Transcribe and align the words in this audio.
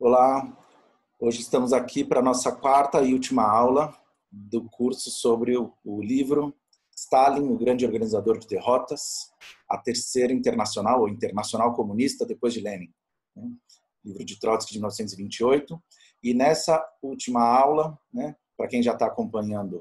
Olá, 0.00 0.56
hoje 1.18 1.40
estamos 1.40 1.72
aqui 1.72 2.04
para 2.04 2.20
a 2.20 2.22
nossa 2.22 2.52
quarta 2.52 3.02
e 3.02 3.12
última 3.12 3.42
aula 3.42 3.92
do 4.30 4.62
curso 4.70 5.10
sobre 5.10 5.56
o, 5.58 6.00
livro 6.00 6.54
Stalin, 6.96 7.48
o 7.48 7.58
grande 7.58 7.84
organizador 7.84 8.38
de 8.38 8.46
derrotas, 8.46 9.32
a 9.68 9.76
terceira 9.76 10.32
internacional 10.32 11.00
ou 11.00 11.08
internacional 11.08 11.74
comunista 11.74 12.24
depois 12.24 12.54
de 12.54 12.60
Lenin, 12.60 12.94
né? 13.34 13.50
livro 14.04 14.24
de 14.24 14.38
Trotsky 14.38 14.74
de 14.74 14.78
1928. 14.78 15.82
E 16.22 16.32
nessa 16.32 16.80
última 17.02 17.42
aula, 17.42 17.98
né, 18.14 18.36
para 18.56 18.68
quem 18.68 18.80
já 18.80 18.92
está 18.92 19.06
acompanhando 19.06 19.78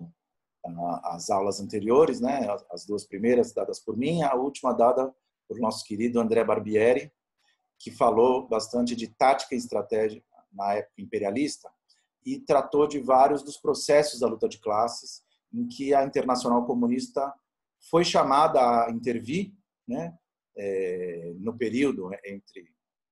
uh, 0.66 0.96
as 1.04 1.30
aulas 1.30 1.60
anteriores, 1.60 2.20
né, 2.20 2.48
as 2.72 2.88
duas 2.88 3.06
primeiras 3.06 3.54
dadas 3.54 3.80
por 3.80 3.96
mim, 3.96 4.24
a 4.24 4.34
última 4.34 4.74
dada 4.74 5.14
por 5.48 5.60
nosso 5.60 5.86
querido 5.86 6.20
André 6.20 6.44
Barbieri, 6.44 7.12
que 7.80 7.92
falou 7.92 8.48
bastante 8.48 8.96
de 8.96 9.08
tática 9.08 9.54
e 9.54 9.58
estratégia 9.58 10.24
na 10.52 10.74
época 10.74 11.02
imperialista 11.02 11.70
e 12.26 12.40
tratou 12.40 12.88
de 12.88 13.00
vários 13.00 13.44
dos 13.44 13.58
processos 13.58 14.20
da 14.20 14.28
luta 14.28 14.50
de 14.50 14.60
classes 14.60 15.24
em 15.54 15.68
que 15.68 15.94
a 15.94 16.04
Internacional 16.04 16.66
Comunista 16.66 17.34
foi 17.90 18.04
chamada 18.04 18.86
a 18.86 18.92
intervir, 18.92 19.54
né, 19.88 20.18
é, 20.58 21.34
no 21.38 21.56
período 21.56 22.10
entre, 22.26 22.70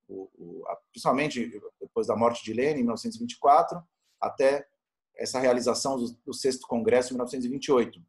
o, 0.07 0.29
o, 0.33 0.63
principalmente 0.91 1.61
depois 1.79 2.07
da 2.07 2.15
morte 2.15 2.43
de 2.43 2.51
Lenin, 2.53 2.81
em 2.81 2.83
1924, 2.83 3.81
até 4.19 4.67
essa 5.15 5.39
realização 5.39 5.97
do, 5.97 6.11
do 6.25 6.33
sexto 6.33 6.67
congresso 6.67 7.09
em 7.09 7.13
1928, 7.13 8.03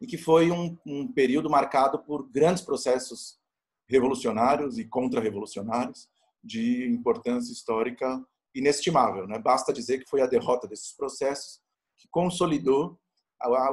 e 0.00 0.06
que 0.06 0.18
foi 0.18 0.50
um, 0.50 0.76
um 0.84 1.12
período 1.12 1.48
marcado 1.48 1.98
por 2.00 2.28
grandes 2.28 2.62
processos 2.62 3.38
revolucionários 3.88 4.78
e 4.78 4.84
contra-revolucionários 4.84 6.08
de 6.42 6.86
importância 6.88 7.52
histórica 7.52 8.24
inestimável. 8.54 9.26
Né? 9.26 9.38
Basta 9.38 9.72
dizer 9.72 9.98
que 9.98 10.08
foi 10.08 10.20
a 10.20 10.26
derrota 10.26 10.66
desses 10.66 10.92
processos 10.92 11.60
que 11.96 12.08
consolidou 12.10 12.98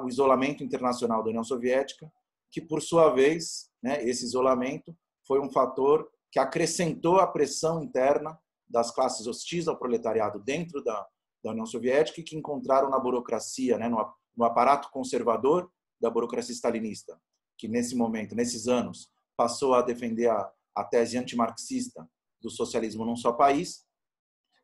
o 0.03 0.07
isolamento 0.07 0.63
internacional 0.63 1.23
da 1.23 1.29
União 1.29 1.43
Soviética, 1.43 2.11
que, 2.51 2.61
por 2.61 2.81
sua 2.81 3.09
vez, 3.09 3.69
né, 3.81 4.03
esse 4.03 4.23
isolamento 4.23 4.95
foi 5.27 5.39
um 5.39 5.51
fator 5.51 6.09
que 6.31 6.39
acrescentou 6.39 7.19
a 7.19 7.27
pressão 7.27 7.81
interna 7.81 8.37
das 8.67 8.91
classes 8.91 9.25
hostis 9.27 9.67
ao 9.67 9.77
proletariado 9.77 10.39
dentro 10.39 10.83
da, 10.83 11.05
da 11.43 11.51
União 11.51 11.65
Soviética 11.65 12.19
e 12.19 12.23
que 12.23 12.35
encontraram 12.35 12.89
na 12.89 12.99
burocracia, 12.99 13.77
né, 13.77 13.89
no, 13.89 14.13
no 14.35 14.45
aparato 14.45 14.89
conservador 14.91 15.69
da 15.99 16.09
burocracia 16.09 16.53
stalinista, 16.53 17.19
que 17.57 17.67
nesse 17.67 17.95
momento, 17.95 18.35
nesses 18.35 18.67
anos, 18.67 19.09
passou 19.35 19.73
a 19.73 19.81
defender 19.81 20.29
a, 20.29 20.51
a 20.75 20.83
tese 20.83 21.17
antimarxista 21.17 22.07
do 22.41 22.49
socialismo 22.49 23.05
num 23.05 23.15
só 23.15 23.33
país. 23.33 23.85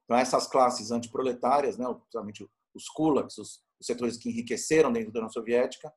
Então, 0.03 0.17
essas 0.17 0.47
classes 0.47 0.91
antiproletárias, 0.91 1.77
né, 1.77 1.85
principalmente 1.93 2.47
os 2.73 2.87
kulaks, 2.89 3.37
os, 3.37 3.63
os 3.79 3.87
setores 3.87 4.17
que 4.17 4.29
enriqueceram 4.29 4.91
dentro 4.91 5.11
da 5.11 5.19
União 5.19 5.31
Soviética, 5.31 5.91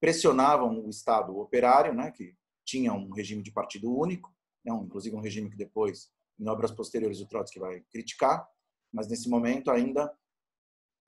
pressionavam 0.00 0.84
o 0.84 0.90
Estado 0.90 1.36
operário, 1.38 1.94
né, 1.94 2.10
que 2.10 2.34
tinha 2.64 2.92
um 2.92 3.10
regime 3.12 3.42
de 3.42 3.52
partido 3.52 3.94
único, 3.96 4.34
né, 4.64 4.74
inclusive 4.74 5.14
um 5.14 5.20
regime 5.20 5.50
que 5.50 5.56
depois, 5.56 6.10
em 6.38 6.48
obras 6.48 6.70
posteriores, 6.70 7.20
o 7.20 7.26
Trotsky 7.26 7.58
vai 7.58 7.80
criticar, 7.90 8.46
mas 8.92 9.08
nesse 9.08 9.28
momento 9.28 9.70
ainda 9.70 10.12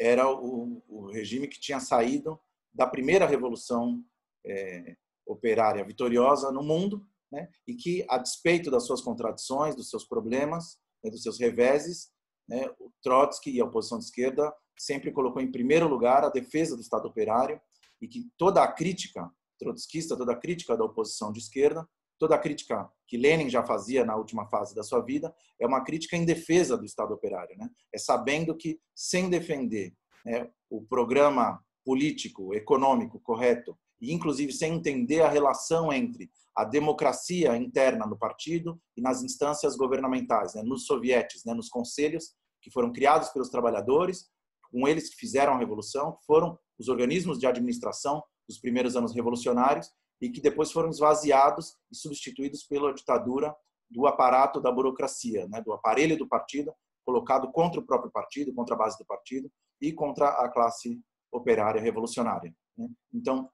era 0.01 0.31
o, 0.31 0.83
o 0.89 1.07
regime 1.11 1.49
que 1.49 1.61
tinha 1.61 1.81
saído 1.81 2.41
da 2.73 2.87
primeira 2.87 3.27
revolução 3.27 4.05
é, 4.45 4.97
operária 5.27 5.85
vitoriosa 5.85 6.51
no 6.51 6.63
mundo, 6.63 7.07
né? 7.31 7.49
e 7.67 7.75
que, 7.75 8.05
a 8.09 8.19
despeito 8.19 8.71
das 8.71 8.87
suas 8.87 9.01
contradições, 9.01 9.75
dos 9.75 9.91
seus 9.91 10.05
problemas, 10.05 10.79
né? 11.03 11.11
dos 11.11 11.23
seus 11.23 11.39
reveses, 11.39 12.11
né? 12.49 12.69
o 12.79 12.93
Trotsky 13.03 13.51
e 13.51 13.61
a 13.61 13.65
oposição 13.65 13.99
de 13.99 14.05
esquerda 14.05 14.55
sempre 14.79 15.13
colocou 15.13 15.41
em 15.41 15.51
primeiro 15.51 15.89
lugar 15.89 16.25
a 16.25 16.29
defesa 16.29 16.77
do 16.77 16.83
Estado 16.83 17.07
operário 17.07 17.61
e 18.01 18.09
que 18.09 18.31
toda 18.37 18.63
a 18.63 18.71
crítica 18.71 19.31
trotskista, 19.59 20.17
toda 20.17 20.33
a 20.33 20.37
crítica 20.37 20.77
da 20.77 20.85
oposição 20.85 21.33
de 21.33 21.39
esquerda, 21.39 21.89
toda 22.19 22.35
a 22.35 22.39
crítica 22.39 22.91
que 23.07 23.17
Lenin 23.17 23.49
já 23.49 23.65
fazia 23.65 24.05
na 24.05 24.17
última 24.17 24.47
fase 24.47 24.75
da 24.75 24.83
sua 24.83 25.01
vida, 25.01 25.35
é 25.61 25.67
uma 25.67 25.83
crítica 25.83 26.17
em 26.17 26.25
defesa 26.25 26.77
do 26.77 26.85
Estado 26.85 27.15
operário. 27.15 27.57
Né? 27.57 27.69
É 27.93 27.99
sabendo 27.99 28.57
que, 28.57 28.81
sem 28.95 29.31
defender 29.31 29.95
né, 30.25 30.51
o 30.71 30.83
programa 30.83 31.63
político, 31.85 32.55
econômico 32.55 33.21
correto 33.21 33.79
e 34.05 34.13
inclusive 34.13 34.53
sem 34.53 34.75
entender 34.75 35.23
a 35.23 35.31
relação 35.31 35.91
entre 35.91 36.31
a 36.55 36.63
democracia 36.63 37.57
interna 37.57 38.07
no 38.07 38.19
partido 38.19 38.79
e 38.95 39.01
nas 39.01 39.23
instâncias 39.23 39.77
governamentais, 39.77 40.55
né, 40.55 40.63
nos 40.63 40.85
sovietes, 40.85 41.43
né, 41.45 41.55
nos 41.55 41.71
conselhos 41.71 42.35
que 42.61 42.71
foram 42.71 42.93
criados 42.93 43.31
pelos 43.31 43.49
trabalhadores, 43.49 44.29
com 44.71 44.87
eles 44.87 45.09
que 45.09 45.17
fizeram 45.17 45.55
a 45.55 45.59
revolução, 45.59 46.13
que 46.13 46.27
foram 46.27 46.59
os 46.79 46.89
organismos 46.89 47.39
de 47.39 47.47
administração 47.47 48.23
dos 48.47 48.59
primeiros 48.59 48.95
anos 48.95 49.15
revolucionários 49.15 49.91
e 50.21 50.29
que 50.29 50.41
depois 50.41 50.71
foram 50.71 50.91
esvaziados 50.91 51.75
e 51.91 51.97
substituídos 51.97 52.63
pela 52.65 52.93
ditadura 52.93 53.55
do 53.91 54.07
aparato 54.07 54.61
da 54.61 54.71
burocracia, 54.71 55.49
né, 55.49 55.63
do 55.63 55.73
aparelho 55.73 56.17
do 56.19 56.29
partido, 56.29 56.73
colocado 57.07 57.51
contra 57.53 57.81
o 57.81 57.87
próprio 57.87 58.13
partido, 58.13 58.53
contra 58.55 58.75
a 58.75 58.79
base 58.79 58.99
do 58.99 59.07
partido 59.07 59.51
e 59.81 59.93
contra 59.93 60.29
a 60.29 60.49
classe 60.49 61.01
operária 61.33 61.81
revolucionária. 61.81 62.55
Né. 62.77 62.89
Então, 63.13 63.51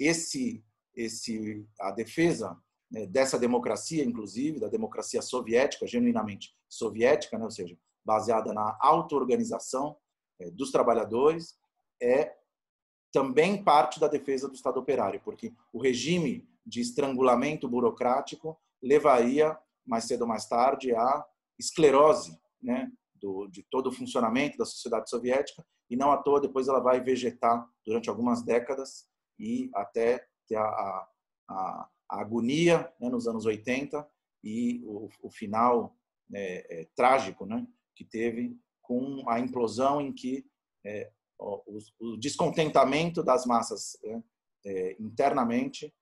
esse, 0.00 0.64
esse, 0.96 1.66
a 1.78 1.90
defesa 1.90 2.58
né, 2.90 3.06
dessa 3.06 3.38
democracia, 3.38 4.02
inclusive, 4.02 4.58
da 4.58 4.68
democracia 4.68 5.20
soviética, 5.20 5.86
genuinamente 5.86 6.56
soviética, 6.68 7.38
né, 7.38 7.44
ou 7.44 7.50
seja, 7.50 7.76
baseada 8.04 8.54
na 8.54 8.76
auto-organização 8.80 9.96
é, 10.40 10.50
dos 10.50 10.72
trabalhadores, 10.72 11.54
é 12.02 12.34
também 13.12 13.62
parte 13.62 14.00
da 14.00 14.08
defesa 14.08 14.48
do 14.48 14.54
Estado 14.54 14.80
operário, 14.80 15.20
porque 15.22 15.52
o 15.72 15.80
regime 15.80 16.48
de 16.64 16.80
estrangulamento 16.80 17.68
burocrático 17.68 18.58
levaria, 18.82 19.58
mais 19.84 20.04
cedo 20.04 20.22
ou 20.22 20.28
mais 20.28 20.46
tarde, 20.46 20.94
à 20.94 21.26
esclerose 21.58 22.40
né, 22.62 22.90
do, 23.16 23.48
de 23.48 23.62
todo 23.64 23.88
o 23.88 23.92
funcionamento 23.92 24.56
da 24.56 24.64
sociedade 24.64 25.10
soviética, 25.10 25.64
e 25.90 25.96
não 25.96 26.10
à 26.10 26.16
toa 26.16 26.40
depois 26.40 26.68
ela 26.68 26.80
vai 26.80 27.00
vegetar 27.02 27.68
durante 27.84 28.08
algumas 28.08 28.42
décadas 28.42 29.09
e 29.40 29.70
até 29.74 30.26
ter 30.46 30.56
a, 30.56 31.08
a, 31.48 31.88
a 32.10 32.20
agonia 32.20 32.92
né, 33.00 33.08
nos 33.08 33.26
anos 33.26 33.46
80 33.46 34.06
e 34.44 34.82
o, 34.84 35.08
o 35.22 35.30
final 35.30 35.96
né, 36.28 36.58
é, 36.68 36.88
trágico 36.94 37.46
né, 37.46 37.66
que 37.96 38.04
teve 38.04 38.58
com 38.82 39.24
a 39.28 39.40
implosão 39.40 40.00
em 40.00 40.12
que 40.12 40.46
é, 40.84 41.10
o, 41.38 41.78
o, 41.98 42.16
descontentamento 42.18 43.22
das 43.22 43.46
massas 43.46 43.96
né, 44.02 44.22
é, 44.66 44.96
internamente 45.00 45.92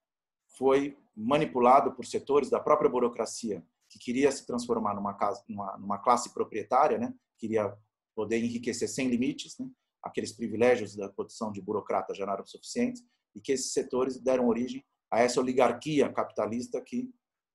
foi 0.56 0.98
manipulado 1.16 1.92
por 1.92 2.04
setores 2.04 2.50
da 2.50 2.58
própria 2.58 2.90
burocracia 2.90 3.64
que 3.88 3.98
queria 3.98 4.30
se 4.32 4.46
transformar 4.46 4.94
numa, 4.94 5.14
casa, 5.14 5.42
numa, 5.48 5.78
numa 5.78 5.98
classe 5.98 6.34
proprietária, 6.34 6.98
né, 6.98 7.14
queria 7.38 7.74
poder 8.14 8.38
enriquecer 8.38 8.88
sem 8.88 9.08
limites, 9.08 9.56
né, 9.58 9.68
aqueles 10.02 10.32
privilégios 10.32 10.96
da 10.96 11.08
condição 11.08 11.52
de 11.52 11.62
burocrata 11.62 12.14
já 12.14 12.26
não 12.26 12.32
eram 12.32 12.44
suficientes, 12.44 13.02
e 13.38 13.40
que 13.40 13.52
esses 13.52 13.72
setores 13.72 14.18
deram 14.18 14.48
origem 14.48 14.84
a 15.10 15.20
essa 15.20 15.40
oligarquia 15.40 16.12
capitalista 16.12 16.80
que 16.82 17.08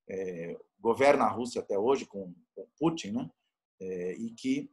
é, 0.09 0.57
governa 0.79 1.25
a 1.25 1.29
Rússia 1.29 1.61
até 1.61 1.77
hoje 1.77 2.05
com, 2.05 2.33
com 2.55 2.66
Putin, 2.79 3.11
né? 3.11 3.29
É, 3.81 4.13
e 4.13 4.31
que 4.31 4.71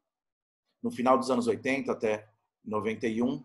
no 0.81 0.91
final 0.91 1.19
dos 1.19 1.31
anos 1.31 1.48
80 1.48 1.91
até 1.91 2.28
91 2.65 3.44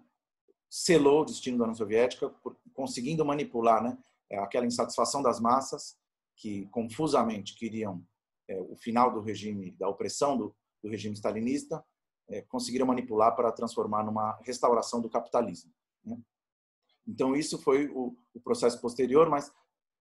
selou 0.70 1.22
o 1.22 1.26
destino 1.26 1.58
da 1.58 1.64
União 1.64 1.76
Soviética, 1.76 2.30
por, 2.30 2.56
conseguindo 2.74 3.26
manipular, 3.26 3.84
né? 3.84 3.98
Aquela 4.34 4.66
insatisfação 4.66 5.24
das 5.24 5.40
massas 5.40 5.98
que 6.36 6.68
confusamente 6.68 7.56
queriam 7.56 8.06
é, 8.48 8.60
o 8.60 8.76
final 8.76 9.12
do 9.12 9.22
regime 9.22 9.72
da 9.72 9.90
opressão 9.90 10.38
do, 10.38 10.56
do 10.84 10.90
regime 10.90 11.16
stalinista, 11.16 11.84
é, 12.30 12.42
conseguiram 12.42 12.86
manipular 12.86 13.36
para 13.36 13.52
transformar 13.52 14.04
numa 14.04 14.40
restauração 14.44 15.02
do 15.02 15.10
capitalismo. 15.10 15.72
Né? 16.04 16.18
Então, 17.08 17.36
isso 17.36 17.58
foi 17.58 17.88
o, 17.88 18.16
o 18.34 18.40
processo 18.40 18.80
posterior, 18.82 19.30
mas 19.30 19.52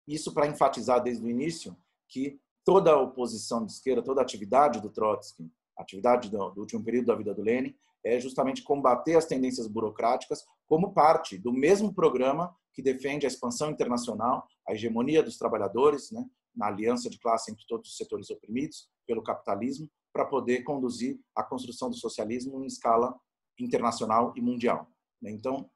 isso 0.07 0.33
para 0.33 0.47
enfatizar 0.47 1.01
desde 1.01 1.23
o 1.23 1.29
início 1.29 1.75
que 2.07 2.39
toda 2.63 2.91
a 2.91 2.99
oposição 2.99 3.65
de 3.65 3.71
esquerda, 3.71 4.03
toda 4.03 4.21
a 4.21 4.23
atividade 4.23 4.81
do 4.81 4.89
Trotsky, 4.89 5.51
a 5.77 5.81
atividade 5.81 6.29
do, 6.29 6.49
do 6.51 6.61
último 6.61 6.83
período 6.83 7.07
da 7.07 7.15
vida 7.15 7.33
do 7.33 7.41
Lenin, 7.41 7.75
é 8.03 8.19
justamente 8.19 8.63
combater 8.63 9.15
as 9.15 9.25
tendências 9.25 9.67
burocráticas 9.67 10.43
como 10.67 10.93
parte 10.93 11.37
do 11.37 11.51
mesmo 11.51 11.93
programa 11.93 12.55
que 12.73 12.81
defende 12.81 13.25
a 13.25 13.29
expansão 13.29 13.69
internacional, 13.69 14.47
a 14.67 14.73
hegemonia 14.73 15.21
dos 15.21 15.37
trabalhadores, 15.37 16.11
né, 16.11 16.25
na 16.55 16.67
aliança 16.67 17.09
de 17.09 17.19
classe 17.19 17.51
entre 17.51 17.65
todos 17.67 17.89
os 17.89 17.97
setores 17.97 18.29
oprimidos 18.29 18.89
pelo 19.05 19.23
capitalismo, 19.23 19.89
para 20.13 20.25
poder 20.25 20.63
conduzir 20.63 21.19
a 21.35 21.43
construção 21.43 21.89
do 21.89 21.95
socialismo 21.95 22.63
em 22.63 22.67
escala 22.67 23.15
internacional 23.59 24.33
e 24.35 24.41
mundial. 24.41 24.89
Né. 25.21 25.31
Então, 25.31 25.69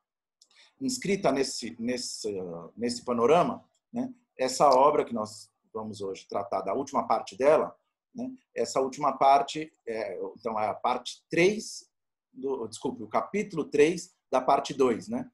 inscrita 0.79 1.31
nesse, 1.31 1.75
nesse, 1.79 2.33
nesse 2.75 3.03
panorama, 3.03 3.63
né, 3.91 4.13
essa 4.37 4.69
obra 4.69 5.05
que 5.05 5.13
nós 5.13 5.49
vamos 5.73 6.01
hoje 6.01 6.27
tratar 6.27 6.61
da 6.61 6.73
última 6.73 7.07
parte 7.07 7.37
dela, 7.37 7.75
Né? 8.13 8.31
Essa 8.55 8.79
última 8.79 9.17
parte, 9.17 9.71
é, 9.85 10.17
então, 10.37 10.57
é 10.57 10.67
a 10.67 10.73
parte 10.73 11.21
3, 11.29 11.85
do, 12.33 12.67
desculpe, 12.67 13.03
o 13.03 13.09
capítulo 13.09 13.65
3 13.65 14.09
da 14.31 14.39
parte 14.39 14.73
2 14.73 15.09
né? 15.09 15.29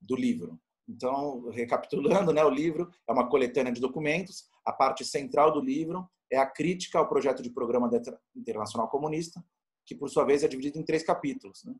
do 0.00 0.16
livro. 0.16 0.58
Então, 0.88 1.48
recapitulando, 1.50 2.32
né, 2.32 2.44
o 2.44 2.50
livro 2.50 2.90
é 3.08 3.12
uma 3.12 3.28
coletânea 3.28 3.72
de 3.72 3.80
documentos. 3.80 4.48
A 4.64 4.72
parte 4.72 5.04
central 5.04 5.52
do 5.52 5.60
livro 5.60 6.08
é 6.30 6.38
a 6.38 6.46
crítica 6.46 6.98
ao 6.98 7.08
projeto 7.08 7.42
de 7.42 7.50
programa 7.50 7.90
internacional 8.34 8.88
comunista, 8.88 9.44
que 9.84 9.94
por 9.94 10.08
sua 10.08 10.24
vez 10.24 10.42
é 10.42 10.48
dividido 10.48 10.78
em 10.78 10.84
três 10.84 11.02
capítulos. 11.02 11.62
Né? 11.64 11.74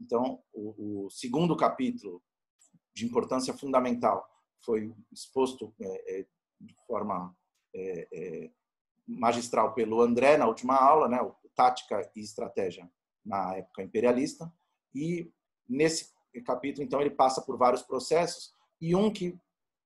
Então, 0.00 0.40
o, 0.52 1.06
o, 1.06 1.10
segundo 1.10 1.56
capítulo 1.56 2.22
de 2.96 3.04
importância 3.04 3.52
fundamental 3.52 4.26
foi 4.64 4.90
exposto 5.12 5.72
é, 5.78 6.20
é, 6.20 6.26
de 6.58 6.74
forma 6.86 7.36
é, 7.74 8.08
é 8.10 8.50
magistral 9.06 9.74
pelo 9.74 10.00
André 10.00 10.38
na 10.38 10.48
última 10.48 10.74
aula, 10.74 11.06
né, 11.06 11.18
tática 11.54 12.10
e 12.16 12.20
estratégia 12.20 12.90
na 13.24 13.54
época 13.54 13.82
imperialista. 13.82 14.50
E 14.94 15.30
nesse 15.68 16.10
capítulo, 16.44 16.84
então, 16.84 17.00
ele 17.00 17.10
passa 17.10 17.42
por 17.42 17.58
vários 17.58 17.82
processos 17.82 18.50
e 18.80 18.94
um 18.96 19.12
que 19.12 19.38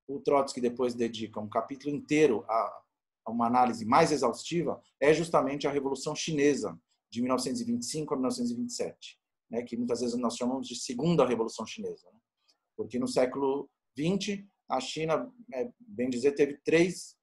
o 0.07 0.21
Trotsky 0.21 0.61
depois 0.61 0.95
dedica 0.95 1.41
um 1.41 1.49
capítulo 1.49 1.93
inteiro 1.93 2.45
a, 2.49 2.83
a 3.27 3.31
uma 3.31 3.47
análise 3.47 3.85
mais 3.85 4.13
exaustiva 4.13 4.81
é 5.01 5.13
justamente 5.13 5.67
a 5.67 5.71
Revolução 5.71 6.15
Chinesa 6.15 6.81
de 7.11 7.21
1925 7.21 8.15
a 8.15 8.17
1927, 8.17 9.19
né, 9.51 9.63
que 9.63 9.77
muitas 9.77 10.01
vezes 10.01 10.17
nós 10.17 10.37
chamamos 10.37 10.69
de 10.69 10.77
Segunda 10.77 11.27
Revolução 11.27 11.67
Chinesa, 11.67 12.09
né? 12.13 12.21
Porque 12.81 12.99
no 12.99 13.07
século 13.07 13.69
20 13.95 14.49
a 14.67 14.81
China, 14.81 15.31
é, 15.53 15.71
bem 15.79 16.09
dizer, 16.09 16.33
teve 16.33 16.57
três 16.65 17.15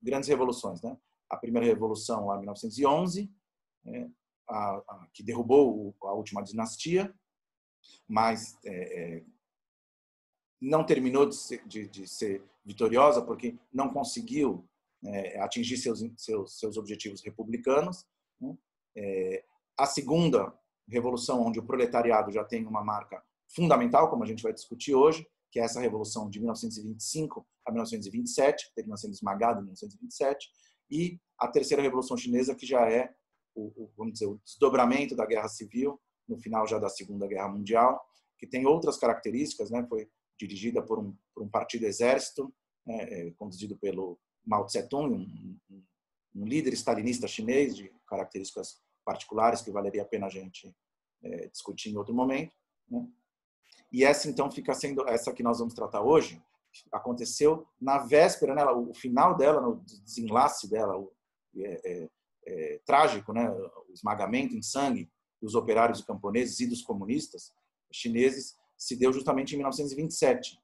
grandes 0.00 0.28
revoluções, 0.28 0.80
né? 0.82 0.96
A 1.28 1.36
primeira 1.36 1.66
revolução 1.66 2.26
lá 2.26 2.36
em 2.36 2.42
1911, 2.42 3.28
né, 3.84 4.08
a, 4.48 4.76
a, 4.76 5.08
que 5.12 5.24
derrubou 5.24 5.96
a 6.04 6.12
última 6.12 6.44
dinastia, 6.44 7.12
mas 8.06 8.56
é, 8.64 9.16
é, 9.16 9.24
não 10.60 10.86
terminou 10.86 11.28
de 11.28 11.34
ser, 11.34 11.66
de, 11.66 11.88
de 11.88 12.06
ser, 12.06 12.40
vitoriosa 12.64 13.20
porque 13.20 13.58
não 13.72 13.92
conseguiu 13.92 14.64
é, 15.04 15.40
atingir 15.40 15.76
seus, 15.76 16.04
seus, 16.16 16.56
seus, 16.60 16.76
objetivos 16.76 17.20
republicanos. 17.20 18.06
Né? 18.40 18.56
É, 18.96 19.44
a 19.76 19.86
segunda 19.86 20.56
revolução, 20.88 21.44
onde 21.44 21.58
o 21.58 21.66
proletariado 21.66 22.30
já 22.30 22.44
tem 22.44 22.64
uma 22.64 22.84
marca 22.84 23.20
fundamental, 23.48 24.10
como 24.10 24.24
a 24.24 24.26
gente 24.26 24.42
vai 24.42 24.52
discutir 24.52 24.94
hoje, 24.94 25.26
que 25.50 25.60
é 25.60 25.64
essa 25.64 25.80
revolução 25.80 26.28
de 26.28 26.40
1925 26.40 27.46
a 27.66 27.70
1927, 27.70 28.68
que 28.68 28.74
termina 28.74 28.96
sendo 28.96 29.12
esmagada 29.12 29.60
em 29.60 29.64
1927, 29.64 30.48
e 30.90 31.20
a 31.38 31.48
terceira 31.48 31.82
revolução 31.82 32.16
chinesa, 32.16 32.54
que 32.54 32.66
já 32.66 32.90
é 32.90 33.14
o, 33.54 33.66
o, 33.84 33.92
vamos 33.96 34.14
dizer, 34.14 34.26
o 34.26 34.40
desdobramento 34.44 35.14
da 35.14 35.26
guerra 35.26 35.48
civil 35.48 36.00
no 36.28 36.38
final 36.38 36.66
já 36.66 36.78
da 36.78 36.88
Segunda 36.88 37.26
Guerra 37.26 37.48
Mundial, 37.48 38.00
que 38.38 38.46
tem 38.46 38.66
outras 38.66 38.96
características, 38.96 39.70
né? 39.70 39.86
Foi 39.88 40.08
dirigida 40.38 40.82
por 40.82 40.98
um, 40.98 41.16
por 41.34 41.42
um 41.42 41.48
partido 41.48 41.84
exército, 41.84 42.52
né? 42.86 43.28
é, 43.28 43.30
conduzido 43.32 43.76
pelo 43.76 44.18
Mao 44.44 44.66
Tse-tung, 44.66 45.14
um, 45.14 45.58
um, 45.70 45.84
um, 46.34 46.44
líder 46.44 46.72
stalinista 46.74 47.28
chinês 47.28 47.76
de 47.76 47.92
características 48.06 48.82
particulares 49.04 49.62
que 49.62 49.70
valeria 49.70 50.02
a 50.02 50.06
pena 50.06 50.26
a 50.26 50.30
gente 50.30 50.74
é, 51.22 51.48
discutir 51.48 51.90
em 51.90 51.96
outro 51.96 52.14
momento. 52.14 52.54
Né? 52.88 53.06
E 53.94 54.02
essa 54.02 54.28
então 54.28 54.50
fica 54.50 54.74
sendo 54.74 55.08
essa 55.08 55.32
que 55.32 55.44
nós 55.44 55.60
vamos 55.60 55.72
tratar 55.72 56.02
hoje 56.02 56.42
aconteceu 56.90 57.64
na 57.80 57.98
véspera, 57.98 58.52
né? 58.52 58.64
o 58.64 58.92
final 58.92 59.36
dela, 59.36 59.60
no 59.60 59.76
desenlace 60.04 60.68
dela, 60.68 60.98
o, 60.98 61.12
é, 61.56 61.80
é, 61.84 62.10
é, 62.44 62.80
trágico, 62.84 63.32
né? 63.32 63.48
o 63.48 63.92
esmagamento 63.92 64.56
em 64.56 64.62
sangue 64.62 65.08
dos 65.40 65.54
operários 65.54 66.02
camponeses 66.02 66.58
e 66.58 66.66
dos 66.66 66.82
comunistas 66.82 67.52
chineses 67.92 68.56
se 68.76 68.96
deu 68.96 69.12
justamente 69.12 69.54
em 69.54 69.58
1927, 69.58 70.58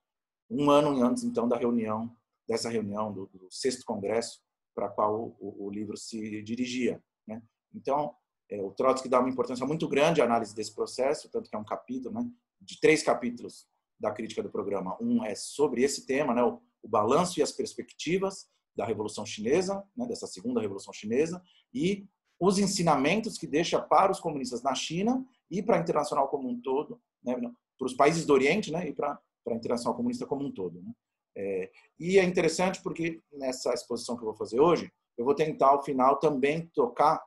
um 0.51 0.69
ano 0.69 1.01
antes 1.01 1.23
então 1.23 1.47
da 1.47 1.57
reunião 1.57 2.13
dessa 2.49 2.69
reunião 2.69 3.13
do, 3.13 3.31
do 3.33 3.47
sexto 3.49 3.85
congresso 3.85 4.43
para 4.75 4.89
qual 4.89 5.37
o, 5.39 5.67
o, 5.67 5.71
livro 5.71 5.97
se 5.97 6.43
dirigia. 6.43 7.01
Né? 7.25 7.41
Então, 7.73 8.13
é, 8.51 8.61
o 8.61 8.73
Trotsky 8.73 9.09
dá 9.09 9.21
uma 9.21 9.31
importância 9.31 9.65
muito 9.65 9.87
grande 9.87 10.21
à 10.21 10.25
análise 10.25 10.53
desse 10.53 10.75
processo, 10.75 11.31
tanto 11.31 11.49
que 11.49 11.55
é 11.55 11.59
um 11.61 11.65
capítulo, 11.65 12.13
né, 12.13 12.29
de 12.61 12.81
três 12.81 13.03
capítulos 13.03 13.67
da 13.99 14.11
crítica 14.11 14.43
do 14.43 14.51
programa. 14.51 14.97
Um 15.01 15.25
é 15.25 15.35
sobre 15.35 15.83
esse 15.83 16.07
tema, 16.07 16.35
né, 16.35 16.43
o, 16.43 16.61
o 16.83 16.89
balanço 16.89 17.39
e 17.39 17.43
as 17.43 17.53
perspectivas 17.53 18.49
da 18.75 18.85
Revolução 18.85 19.27
Chinesa, 19.27 19.85
né, 19.97 20.07
dessa 20.07 20.27
segunda 20.27 20.61
Revolução 20.61 20.93
Chinesa, 20.93 21.43
e 21.73 22.07
os 22.39 22.59
ensinamentos 22.59 23.37
que 23.37 23.47
deixa 23.47 23.81
para 23.81 24.11
os 24.11 24.21
comunistas 24.21 24.63
na 24.63 24.75
China 24.75 25.25
e 25.51 25.63
para 25.63 25.77
a 25.77 25.81
internacional 25.81 26.29
como 26.29 26.49
um 26.49 26.61
todo, 26.61 27.01
né, 27.23 27.35
para 27.37 27.87
os 27.87 27.95
países 27.95 28.25
do 28.25 28.33
Oriente 28.33 28.73
né, 28.73 28.89
e 28.89 28.95
para, 28.95 29.19
para 29.45 29.55
a 29.55 29.57
internacional 29.57 29.95
comunista 29.95 30.27
como 30.27 30.47
um 30.47 30.53
todo. 30.53 30.81
Né. 30.81 30.93
É, 31.37 31.71
e 31.99 32.19
é 32.19 32.25
interessante 32.25 32.83
porque 32.83 33.21
nessa 33.33 33.75
exposição 33.75 34.17
que 34.17 34.23
eu 34.23 34.27
vou 34.27 34.37
fazer 34.37 34.59
hoje, 34.59 34.91
eu 35.19 35.25
vou 35.25 35.35
tentar 35.35 35.69
ao 35.69 35.83
final 35.83 36.19
também 36.19 36.67
tocar 36.69 37.23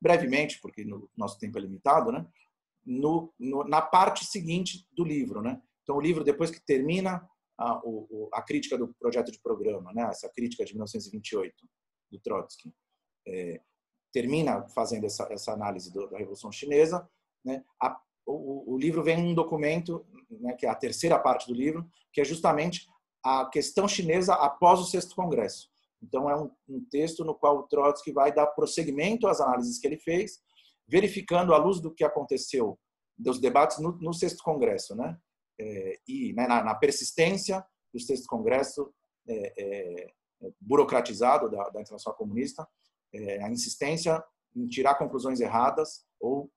brevemente, 0.00 0.60
porque 0.60 0.84
no 0.84 1.08
nosso 1.16 1.38
tempo 1.38 1.56
é 1.58 1.60
limitado, 1.60 2.10
né, 2.10 2.26
no, 2.86 3.34
no, 3.38 3.64
na 3.64 3.82
parte 3.82 4.24
seguinte 4.24 4.86
do 4.92 5.04
livro. 5.04 5.42
Né. 5.42 5.60
Então, 5.82 5.96
o 5.96 6.00
livro, 6.00 6.22
depois 6.22 6.50
que 6.50 6.64
termina 6.64 7.28
a, 7.58 7.80
o, 7.84 8.28
a 8.32 8.40
crítica 8.42 8.78
do 8.78 8.94
projeto 8.98 9.32
de 9.32 9.40
programa, 9.40 9.92
né, 9.92 10.02
essa 10.10 10.28
crítica 10.28 10.64
de 10.64 10.72
1928 10.72 11.54
do 12.10 12.20
Trotsky, 12.20 12.72
é, 13.26 13.60
termina 14.12 14.68
fazendo 14.68 15.04
essa, 15.04 15.26
essa 15.30 15.52
análise 15.52 15.92
do, 15.92 16.08
da 16.08 16.18
Revolução 16.18 16.52
Chinesa, 16.52 17.08
né, 17.44 17.64
a, 17.82 17.98
o, 18.24 18.74
o, 18.74 18.78
livro 18.78 19.02
vem 19.02 19.18
um 19.18 19.34
documento, 19.34 20.06
né, 20.30 20.54
que 20.54 20.66
é 20.66 20.68
a 20.68 20.74
terceira 20.74 21.18
parte 21.18 21.46
do 21.46 21.54
livro, 21.54 21.88
que 22.12 22.20
é 22.20 22.24
justamente 22.24 22.86
a 23.24 23.46
questão 23.46 23.88
chinesa 23.88 24.34
após 24.34 24.80
o 24.80 24.84
sexto 24.84 25.14
congresso. 25.14 25.68
Então 26.02 26.28
é 26.30 26.36
um, 26.36 26.50
um 26.68 26.84
texto 26.90 27.24
no 27.24 27.34
qual 27.34 27.58
o 27.58 27.62
Trotsky 27.64 28.12
vai 28.12 28.32
dar 28.32 28.46
prosseguimento 28.48 29.26
às 29.26 29.40
análises 29.40 29.78
que 29.78 29.86
ele 29.86 29.98
fez, 29.98 30.40
verificando 30.88 31.54
à 31.54 31.58
luz 31.58 31.80
do 31.80 31.92
que 31.92 32.04
aconteceu 32.04 32.78
dos 33.18 33.40
debates 33.40 33.78
no, 33.78 33.92
no 33.92 34.12
sexto 34.12 34.42
congresso, 34.42 34.94
né, 34.94 35.18
é, 35.58 35.98
e 36.06 36.32
né, 36.34 36.46
na, 36.46 36.62
na, 36.62 36.74
persistência 36.74 37.64
do 37.92 37.98
sexto 37.98 38.26
congresso 38.26 38.92
é, 39.26 39.64
é, 39.64 40.12
burocratizado 40.60 41.50
da, 41.50 41.70
da 41.70 41.80
Internacional 41.80 42.16
Comunista, 42.16 42.68
é, 43.12 43.42
a 43.42 43.50
insistência 43.50 44.22
em 44.54 44.68
tirar 44.68 44.96
conclusões 44.96 45.40
erradas 45.40 46.04
ou 46.20 46.50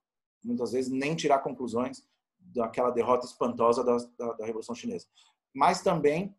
muitas 0.44 0.72
vezes 0.72 0.90
nem 0.90 1.14
tirar 1.14 1.40
conclusões 1.40 2.02
daquela 2.38 2.90
derrota 2.90 3.26
espantosa 3.26 3.84
da, 3.84 3.96
da, 4.18 4.32
da 4.34 4.46
Revolução 4.46 4.74
Chinesa. 4.74 5.06
Mas 5.54 5.82
também 5.82 6.34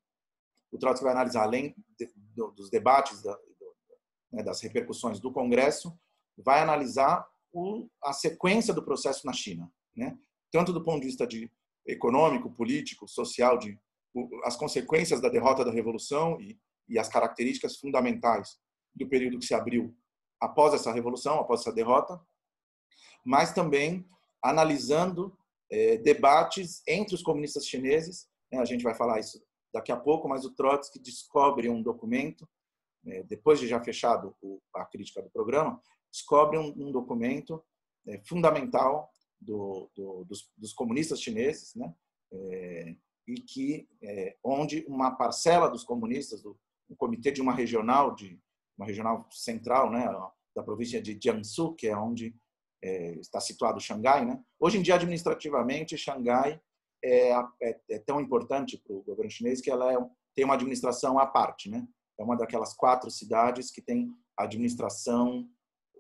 o 0.72 0.78
Trotsky 0.78 1.04
vai 1.04 1.14
analisar, 1.14 1.44
além 1.44 1.76
de, 1.98 2.12
do, 2.16 2.52
dos 2.52 2.70
debates, 2.70 3.22
da, 3.22 3.34
do, 3.34 3.76
né, 4.32 4.44
das 4.44 4.62
repercussões 4.62 5.20
do 5.20 5.32
Congresso, 5.32 5.98
vai 6.38 6.62
analisar 6.62 7.28
o, 7.52 7.88
a 8.04 8.14
sequência 8.14 8.74
do 8.74 8.84
processo 8.84 9.26
na 9.26 9.34
China, 9.34 9.72
né? 9.96 10.18
tanto 10.52 10.74
do 10.74 10.84
ponto 10.84 11.02
de 11.02 11.08
vista 11.08 11.26
de 11.26 11.52
econômico, 11.86 12.52
político, 12.52 13.08
social, 13.08 13.58
de 13.58 13.78
as 14.44 14.56
consequências 14.58 15.22
da 15.22 15.30
derrota 15.30 15.64
da 15.64 15.72
Revolução 15.72 16.40
e, 16.40 16.60
e 16.88 17.00
as 17.00 17.08
características 17.08 17.78
fundamentais 17.78 18.60
do 18.94 19.08
período 19.08 19.40
que 19.40 19.46
se 19.46 19.54
abriu 19.54 19.96
após 20.40 20.74
essa 20.74 20.92
revolução, 20.92 21.40
após 21.40 21.62
essa 21.62 21.72
derrota, 21.72 22.20
mas 23.24 23.54
também 23.54 24.06
analisando 24.44 25.38
é, 25.72 25.98
debates 25.98 26.82
entre 26.88 27.16
os 27.16 27.22
comunistas 27.22 27.66
chineses. 27.66 28.28
Né, 28.52 28.60
a 28.60 28.66
gente 28.66 28.84
vai 28.84 28.96
falar 28.96 29.20
isso 29.20 29.42
daqui 29.74 29.92
a 29.92 29.98
pouco, 29.98 30.28
mas 30.28 30.44
o 30.44 30.54
Trotsky 30.54 31.00
descobre 31.00 31.70
um 31.70 31.82
documento, 31.82 32.48
é, 33.06 33.24
depois 33.24 33.60
de 33.60 33.68
já 33.68 33.82
fechado 33.82 34.36
o, 34.42 34.60
a 34.76 34.84
crítica 34.84 35.22
do 35.22 35.30
programa, 35.30 35.82
descobre 36.12 36.58
um, 36.58 36.74
um 36.78 36.92
documento 36.92 37.64
é, 38.08 38.20
fundamental 38.20 39.12
do, 39.40 39.90
do, 39.96 40.26
dos, 40.26 40.52
dos, 40.58 40.74
comunistas 40.74 41.22
chineses, 41.22 41.74
né? 41.76 41.94
É, 42.32 42.96
e 43.28 43.36
que 43.36 43.88
é, 44.02 44.38
onde 44.44 44.86
uma 44.88 45.12
parcela 45.12 45.70
dos 45.70 45.84
comunistas 45.84 46.42
do 46.42 46.58
comitê 46.98 47.32
de 47.32 47.42
uma 47.42 47.54
regional 47.54 48.14
de 48.14 48.40
uma 48.78 48.86
regional 48.86 49.28
central, 49.32 49.92
né, 49.92 50.06
da 50.56 50.64
província 50.64 51.02
de 51.02 51.18
Jiangsu, 51.22 51.74
que 51.76 51.88
é 51.88 51.96
onde 51.96 52.36
é, 52.84 53.14
está 53.20 53.40
situado 53.40 53.80
Xangai. 53.80 54.26
Né? 54.26 54.42
Hoje 54.60 54.78
em 54.78 54.82
dia, 54.82 54.96
administrativamente, 54.96 55.98
Xangai 55.98 56.60
é, 57.04 57.32
é, 57.62 57.80
é 57.90 58.00
tão 58.00 58.20
importante 58.20 58.78
para 58.78 58.94
o 58.94 59.04
governo 59.04 59.30
chinês 59.30 59.62
que 59.62 59.70
ela 59.70 59.94
é 59.94 59.98
tem 60.34 60.46
uma 60.46 60.56
administração 60.56 61.20
à 61.20 61.26
parte. 61.26 61.70
Né? 61.70 61.86
É 62.20 62.24
uma 62.24 62.38
daquelas 62.38 62.74
quatro 62.74 63.12
cidades 63.12 63.70
que 63.70 63.82
tem 63.82 64.12
administração 64.38 65.48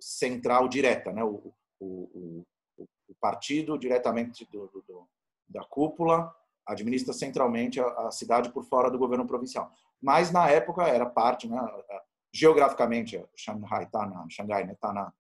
central 0.01 0.67
direta. 0.67 1.13
Né? 1.13 1.23
O, 1.23 1.53
o, 1.79 2.45
o, 2.77 2.87
o 3.07 3.15
partido, 3.19 3.77
diretamente 3.77 4.45
do, 4.51 4.67
do, 4.67 5.07
da 5.47 5.63
cúpula, 5.63 6.33
administra 6.65 7.13
centralmente 7.13 7.79
a, 7.79 7.85
a, 8.07 8.11
cidade 8.11 8.51
por 8.51 8.63
fora 8.63 8.89
do 8.89 8.97
governo 8.97 9.27
provincial. 9.27 9.71
Mas, 10.01 10.31
na 10.31 10.49
época, 10.49 10.87
era 10.87 11.05
parte, 11.05 11.47
né? 11.47 11.57
geograficamente, 12.33 13.23
Shanghai 13.35 13.83
está 13.83 14.05
na 14.07 14.25
Shanghai, 14.29 14.65
né, 14.65 14.75
tá 14.79 14.93
na, 14.93 15.13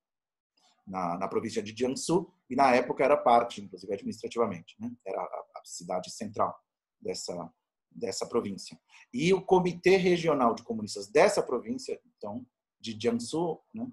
na, 0.87 1.17
na, 1.17 1.27
província 1.27 1.61
de 1.61 1.75
Jiangsu 1.75 2.31
e 2.49 2.55
na 2.55 2.73
época 2.73 3.03
era 3.03 3.17
parte, 3.17 3.61
inclusive 3.61 3.93
administrativamente, 3.93 4.75
né, 4.79 4.89
era 5.05 5.21
a, 5.21 5.45
a 5.57 5.61
cidade 5.65 6.09
central 6.09 6.57
dessa 6.99 7.51
dessa 7.93 8.25
província. 8.25 8.79
E 9.13 9.33
o 9.33 9.41
Comitê 9.41 9.97
Regional 9.97 10.55
de 10.55 10.63
Comunistas 10.63 11.07
dessa 11.07 11.43
província, 11.43 11.99
então, 12.17 12.45
de 12.79 12.97
Jiangsu, 12.99 13.59
né, 13.73 13.85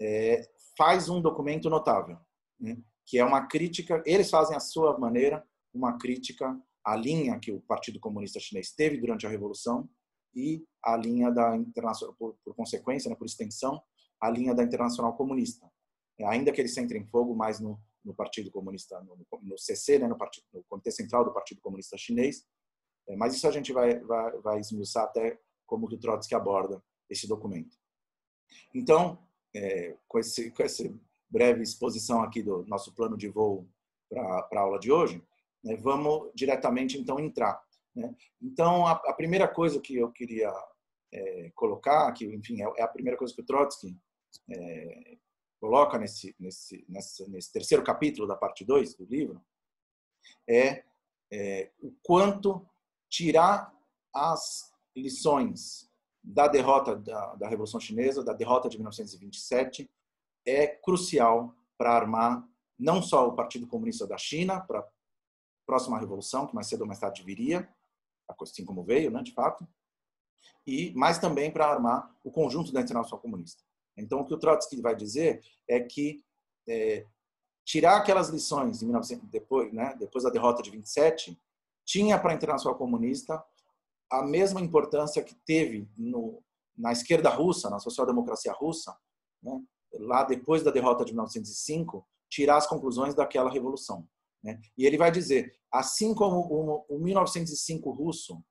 é, 0.00 0.48
faz 0.76 1.08
um 1.08 1.20
documento 1.20 1.68
notável, 1.68 2.18
né, 2.58 2.76
que 3.06 3.18
é 3.18 3.24
uma 3.24 3.46
crítica, 3.46 4.02
eles 4.06 4.30
fazem 4.30 4.56
a 4.56 4.60
sua 4.60 4.98
maneira, 4.98 5.44
uma 5.72 5.98
crítica 5.98 6.58
à 6.84 6.96
linha 6.96 7.38
que 7.38 7.52
o 7.52 7.60
Partido 7.60 7.98
Comunista 8.00 8.40
Chinês 8.40 8.72
teve 8.72 8.98
durante 8.98 9.26
a 9.26 9.30
Revolução 9.30 9.88
e 10.34 10.64
a 10.84 10.96
linha 10.96 11.30
da 11.30 11.56
internacional, 11.56 12.14
por, 12.18 12.36
por 12.44 12.54
consequência, 12.54 13.08
né, 13.08 13.16
por 13.16 13.26
extensão, 13.26 13.82
a 14.20 14.30
linha 14.30 14.54
da 14.54 14.62
Internacional 14.62 15.16
Comunista. 15.16 15.66
É, 16.18 16.26
ainda 16.26 16.52
que 16.52 16.60
eles 16.60 16.74
centrem 16.74 17.06
fogo 17.06 17.34
mais 17.34 17.60
no, 17.60 17.80
no 18.04 18.14
Partido 18.14 18.50
Comunista, 18.50 19.00
no, 19.02 19.18
no 19.42 19.58
CC, 19.58 19.98
né, 19.98 20.08
no, 20.08 20.16
partido, 20.16 20.44
no 20.52 20.64
Comitê 20.64 20.90
Central 20.90 21.24
do 21.24 21.32
Partido 21.32 21.60
Comunista 21.60 21.96
Chinês, 21.96 22.44
é, 23.08 23.16
mas 23.16 23.34
isso 23.34 23.46
a 23.46 23.50
gente 23.50 23.72
vai, 23.72 23.98
vai, 24.00 24.38
vai 24.38 24.60
esmiuçar 24.60 25.04
até 25.04 25.38
como 25.66 25.86
o 25.86 25.98
Trotsky 25.98 26.34
aborda 26.34 26.82
esse 27.08 27.26
documento. 27.26 27.76
Então, 28.74 29.18
é, 29.54 29.96
com, 30.06 30.18
esse, 30.18 30.50
com 30.50 30.62
essa 30.62 30.84
breve 31.30 31.62
exposição 31.62 32.22
aqui 32.22 32.42
do 32.42 32.64
nosso 32.66 32.94
plano 32.94 33.16
de 33.16 33.28
voo 33.28 33.68
para 34.08 34.46
a 34.52 34.60
aula 34.60 34.78
de 34.78 34.90
hoje, 34.90 35.22
né, 35.62 35.76
vamos 35.76 36.30
diretamente 36.34 36.98
então 36.98 37.18
entrar. 37.20 37.62
Né? 37.94 38.14
Então, 38.40 38.86
a, 38.86 38.92
a, 38.92 39.12
primeira 39.12 39.46
coisa 39.46 39.80
que 39.80 39.96
eu 39.96 40.10
queria 40.10 40.52
é, 41.12 41.50
colocar, 41.54 42.12
que 42.12 42.24
enfim 42.24 42.62
é, 42.62 42.72
é, 42.78 42.82
a 42.82 42.88
primeira 42.88 43.18
coisa 43.18 43.34
que 43.34 43.40
o 43.40 43.46
Trotsky 43.46 43.96
é, 44.50 45.18
coloca 45.60 45.98
nesse, 45.98 46.34
nesse, 46.38 46.84
nesse, 46.88 47.52
terceiro 47.52 47.82
capítulo 47.82 48.26
da 48.26 48.36
parte 48.36 48.64
2 48.64 48.94
do 48.94 49.04
livro, 49.04 49.44
é, 50.48 50.84
é 51.30 51.70
o 51.80 51.92
quanto 52.02 52.66
tirar 53.08 53.74
as 54.14 54.72
lições 54.96 55.87
da 56.28 56.46
derrota 56.46 56.94
da, 56.94 57.34
da, 57.36 57.48
Revolução 57.48 57.80
Chinesa, 57.80 58.22
da 58.22 58.34
derrota 58.34 58.68
de 58.68 58.76
1927, 58.76 59.90
é 60.46 60.66
crucial 60.66 61.54
para 61.78 61.94
armar 61.94 62.46
não 62.78 63.02
só 63.02 63.26
o 63.26 63.34
Partido 63.34 63.66
Comunista 63.66 64.06
da 64.06 64.18
China 64.18 64.60
para 64.60 64.80
a 64.80 64.88
próxima 65.66 65.98
revolução, 65.98 66.46
que 66.46 66.54
mais 66.54 66.66
cedo 66.66 66.82
ou 66.82 66.86
mais 66.86 67.00
tarde 67.00 67.22
viria, 67.22 67.66
assim 68.40 68.64
como 68.64 68.84
veio, 68.84 69.10
né, 69.10 69.22
de 69.22 69.32
fato, 69.32 69.66
e 70.66 70.92
mas 70.94 71.18
também 71.18 71.50
para 71.50 71.66
armar 71.66 72.14
o 72.22 72.30
conjunto 72.30 72.72
da 72.72 72.82
Internacional 72.82 73.20
Comunista. 73.22 73.62
Então, 73.96 74.20
o 74.20 74.26
que 74.26 74.34
o 74.34 74.38
Trotsky 74.38 74.80
vai 74.82 74.94
dizer 74.94 75.42
é 75.66 75.80
que 75.80 76.22
é, 76.68 77.06
tirar 77.64 77.96
aquelas 77.96 78.28
lições 78.28 78.82
1900, 78.82 79.28
depois, 79.30 79.72
né, 79.72 79.96
depois 79.98 80.24
da 80.24 80.30
derrota 80.30 80.62
de 80.62 80.70
27 80.70 81.40
tinha 81.86 82.18
para 82.18 82.32
a 82.32 82.34
Internacional 82.34 82.76
Comunista 82.78 83.42
a 84.10 84.22
mesma 84.22 84.60
importância 84.60 85.22
que 85.22 85.34
teve 85.46 85.88
no, 85.96 86.42
na 86.76 86.92
esquerda 86.92 87.28
russa, 87.28 87.68
na 87.68 87.78
social-democracia 87.78 88.52
russa, 88.52 88.96
né? 89.42 89.60
lá 89.92 90.24
depois 90.24 90.62
da 90.62 90.70
derrota 90.70 91.04
de 91.04 91.12
1905, 91.12 92.06
tirar 92.30 92.56
as 92.56 92.66
conclusões 92.66 93.14
daquela 93.14 93.50
revolução. 93.50 94.06
Né? 94.42 94.60
E 94.76 94.86
ele 94.86 94.96
vai 94.96 95.10
dizer, 95.10 95.52
assim 95.72 96.14
como 96.14 96.40
o, 96.40 96.96
o 96.96 96.98
1905 96.98 97.90
russo 97.90 98.42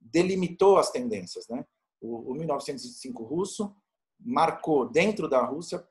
delimitou 0.00 0.78
as 0.78 0.90
tendências, 0.90 1.46
né? 1.48 1.64
o, 2.00 2.32
o 2.32 2.34
1905 2.34 3.24
russo 3.24 3.74
marcou 4.18 4.88
dentro 4.88 5.28
da 5.28 5.44
Rússia, 5.44 5.86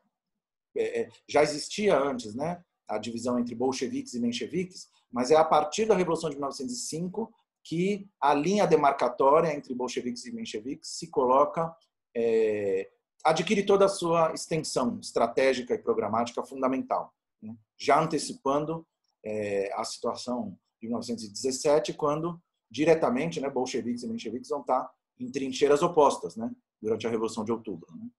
é, 0.76 1.02
é, 1.02 1.10
já 1.28 1.42
existia 1.42 1.98
antes, 1.98 2.36
né? 2.36 2.64
a 2.88 2.98
divisão 2.98 3.40
entre 3.40 3.56
bolcheviques 3.56 4.14
e 4.14 4.20
mencheviques, 4.20 4.90
mas 5.12 5.32
é 5.32 5.36
a 5.36 5.44
partir 5.44 5.86
da 5.86 5.96
Revolução 5.96 6.30
de 6.30 6.36
1905 6.36 7.34
que 7.68 8.10
a 8.22 8.34
linha 8.34 8.66
demarcatória 8.66 9.54
entre 9.54 9.76
bolcheviques 9.76 10.26
e 10.26 10.32
mencheviques 10.32 10.90
se 10.90 11.10
coloca, 11.10 11.76
é, 12.16 12.90
adquire 13.26 13.66
toda 13.66 13.86
a 13.86 13.90
sua 13.90 14.32
extensão 14.34 14.98
estratégica 15.02 15.74
e 15.74 15.78
programática 15.78 16.42
fundamental, 16.44 17.14
né? 17.42 17.54
já 17.78 18.02
antecipando 18.02 18.88
é, 19.22 19.70
a 19.74 19.84
situação 19.84 20.58
de 20.80 20.88
1917, 20.88 21.94
quando 21.94 22.42
diretamente, 22.72 23.42
né, 23.42 23.50
bolcheviques 23.50 24.04
e 24.04 24.08
mencheviques 24.08 24.50
vão 24.50 24.62
estar 24.62 24.90
em 25.20 25.30
trincheiras 25.30 25.82
opostas, 25.82 26.38
né, 26.38 26.50
durante 26.82 27.06
a 27.06 27.10
Revolução 27.10 27.44
de 27.44 27.52
Outubro. 27.52 27.88
Né? 27.98 28.10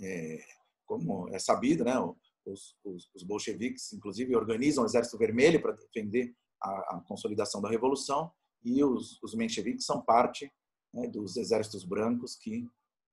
É, 0.00 0.38
como 0.86 1.28
é 1.34 1.38
sabido, 1.38 1.84
né, 1.84 1.98
os, 2.46 2.76
os, 2.82 3.10
os 3.14 3.22
bolcheviques, 3.22 3.92
inclusive, 3.92 4.34
organizam 4.34 4.84
o 4.84 4.86
Exército 4.86 5.18
Vermelho 5.18 5.60
para 5.60 5.72
defender 5.72 6.34
a, 6.62 6.96
a, 6.96 7.04
consolidação 7.06 7.60
da 7.60 7.68
Revolução, 7.68 8.32
e 8.64 8.82
os, 8.82 9.22
os 9.22 9.34
mencheviques 9.34 9.84
são 9.84 10.00
parte 10.00 10.52
né, 10.92 11.06
dos 11.08 11.36
exércitos 11.36 11.84
brancos 11.84 12.36
que, 12.36 12.68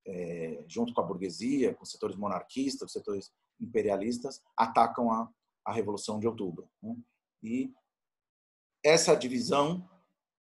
é, 0.07 0.63
junto 0.67 0.93
com 0.93 1.01
a 1.01 1.05
burguesia, 1.05 1.73
com 1.73 1.83
os 1.83 1.91
setores 1.91 2.15
monarquistas, 2.15 2.87
os 2.87 2.93
setores 2.93 3.31
imperialistas, 3.59 4.41
atacam 4.55 5.11
a, 5.11 5.29
a 5.65 5.73
Revolução 5.73 6.19
de 6.19 6.27
Outubro. 6.27 6.69
Né? 6.81 6.95
E 7.43 7.73
essa 8.83 9.15
divisão 9.15 9.87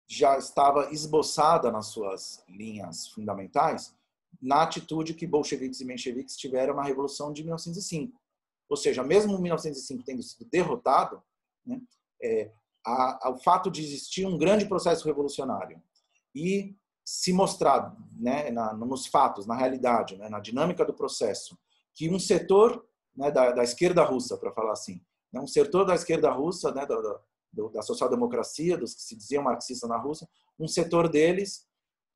já 0.06 0.38
estava 0.38 0.92
esboçada 0.92 1.70
nas 1.70 1.86
suas 1.88 2.42
linhas 2.48 3.08
fundamentais 3.08 3.94
na 4.40 4.62
atitude 4.62 5.14
que 5.14 5.26
bolcheviques 5.26 5.80
e 5.80 5.84
mencheviques 5.84 6.36
tiveram 6.36 6.74
na 6.74 6.82
Revolução 6.82 7.32
de 7.32 7.42
1905. 7.42 8.18
Ou 8.68 8.76
seja, 8.76 9.02
mesmo 9.02 9.38
1905 9.38 10.04
tendo 10.04 10.22
sido 10.22 10.44
derrotado, 10.50 11.22
né, 11.64 11.80
é, 12.22 12.52
a, 12.84 13.36
fato 13.42 13.70
de 13.70 13.82
existir 13.82 14.26
um 14.26 14.38
grande 14.38 14.66
processo 14.66 15.06
revolucionário 15.06 15.82
e 16.34 16.76
se 17.04 17.32
mostrar 17.32 17.96
né, 18.18 18.50
na, 18.50 18.74
nos 18.74 19.06
fatos, 19.06 19.46
na 19.46 19.54
realidade, 19.54 20.16
né, 20.16 20.28
na 20.28 20.40
dinâmica 20.40 20.84
do 20.84 20.92
processo, 20.92 21.58
que 21.94 22.10
um 22.10 22.18
setor 22.18 22.86
né, 23.16 23.30
da, 23.30 23.50
da, 23.52 23.64
esquerda 23.64 24.04
russa, 24.04 24.36
para 24.36 24.52
falar 24.52 24.72
assim, 24.72 25.00
né, 25.32 25.40
um 25.40 25.46
setor 25.46 25.84
da 25.84 25.94
esquerda 25.94 26.30
russa, 26.30 26.70
né, 26.72 26.84
da, 26.84 27.00
da, 27.00 27.68
da 27.72 27.82
social-democracia, 27.82 28.76
dos 28.76 28.94
que 28.94 29.02
se 29.02 29.16
diziam 29.16 29.42
marxistas 29.42 29.88
na 29.88 29.96
Rússia, 29.96 30.28
um 30.58 30.68
setor 30.68 31.08
deles 31.08 31.66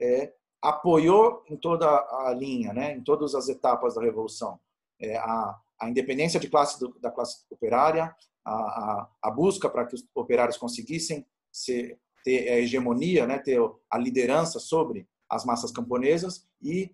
é, 0.00 0.32
apoiou 0.60 1.42
em 1.48 1.56
toda 1.56 1.86
a 1.86 2.34
linha, 2.36 2.72
né, 2.72 2.94
em 2.94 3.02
todas 3.02 3.34
as 3.34 3.48
etapas 3.48 3.94
da 3.94 4.02
revolução, 4.02 4.60
é, 5.00 5.16
a, 5.16 5.58
a 5.80 5.88
independência 5.88 6.38
de 6.38 6.48
classe 6.48 6.78
do, 6.78 6.96
da 7.00 7.10
classe 7.10 7.44
operária, 7.50 8.14
a, 8.44 8.52
a, 8.52 9.08
a 9.22 9.30
busca 9.30 9.68
para 9.68 9.86
que 9.86 9.94
os 9.94 10.04
operários 10.14 10.56
conseguissem 10.56 11.26
ser, 11.50 11.98
ter 12.24 12.48
a 12.48 12.58
hegemonia, 12.58 13.26
né, 13.26 13.38
ter 13.38 13.58
a 13.90 13.98
liderança 13.98 14.58
sobre 14.58 15.08
as 15.28 15.44
massas 15.44 15.70
camponesas 15.70 16.46
e 16.60 16.90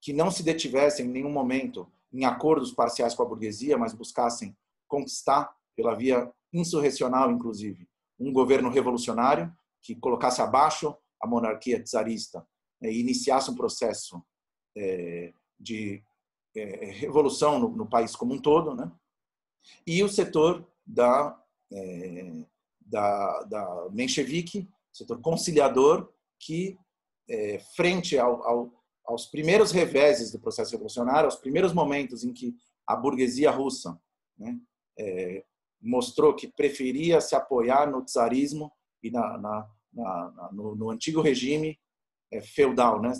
que 0.00 0.12
não 0.12 0.30
se 0.30 0.42
detivessem 0.42 1.06
em 1.06 1.10
nenhum 1.10 1.30
momento 1.30 1.90
em 2.12 2.24
acordos 2.24 2.72
parciais 2.72 3.14
com 3.14 3.22
a 3.22 3.26
burguesia, 3.26 3.78
mas 3.78 3.94
buscassem 3.94 4.56
conquistar 4.86 5.54
pela 5.74 5.94
via 5.94 6.30
insurrecional, 6.52 7.30
inclusive, 7.30 7.88
um 8.18 8.32
governo 8.32 8.68
revolucionário 8.68 9.52
que 9.80 9.94
colocasse 9.94 10.42
abaixo 10.42 10.94
a 11.20 11.26
monarquia 11.26 11.82
czarista 11.82 12.46
né, 12.80 12.90
e 12.90 13.00
iniciasse 13.00 13.50
um 13.50 13.54
processo 13.54 14.22
é, 14.76 15.32
de 15.58 16.02
é, 16.54 16.86
revolução 16.92 17.58
no, 17.58 17.68
no, 17.68 17.88
país 17.88 18.14
como 18.14 18.34
um 18.34 18.38
todo, 18.38 18.74
né? 18.74 18.90
E 19.86 20.02
o 20.02 20.08
setor 20.08 20.66
da 20.86 21.38
é, 21.72 22.44
da, 22.80 23.42
da 23.44 23.88
menchevique, 23.90 24.68
setor 24.92 25.20
conciliador, 25.20 26.12
que 26.38 26.78
é, 27.28 27.58
frente 27.74 28.18
ao, 28.18 28.42
ao, 28.46 28.84
aos 29.06 29.26
primeiros 29.26 29.72
reveses 29.72 30.30
do 30.30 30.38
processo 30.38 30.72
revolucionário, 30.72 31.24
aos 31.24 31.36
primeiros 31.36 31.72
momentos 31.72 32.22
em 32.22 32.32
que 32.32 32.54
a 32.86 32.94
burguesia 32.94 33.50
russa 33.50 33.98
né, 34.36 34.58
é, 34.98 35.44
mostrou 35.80 36.34
que 36.34 36.46
preferia 36.46 37.20
se 37.20 37.34
apoiar 37.34 37.90
no 37.90 38.04
czarismo 38.04 38.70
e 39.02 39.10
na, 39.10 39.38
na, 39.38 39.70
na, 39.92 40.50
no, 40.52 40.76
no, 40.76 40.90
antigo 40.90 41.20
regime 41.20 41.78
é, 42.30 42.40
feudal 42.40 43.00
né, 43.00 43.12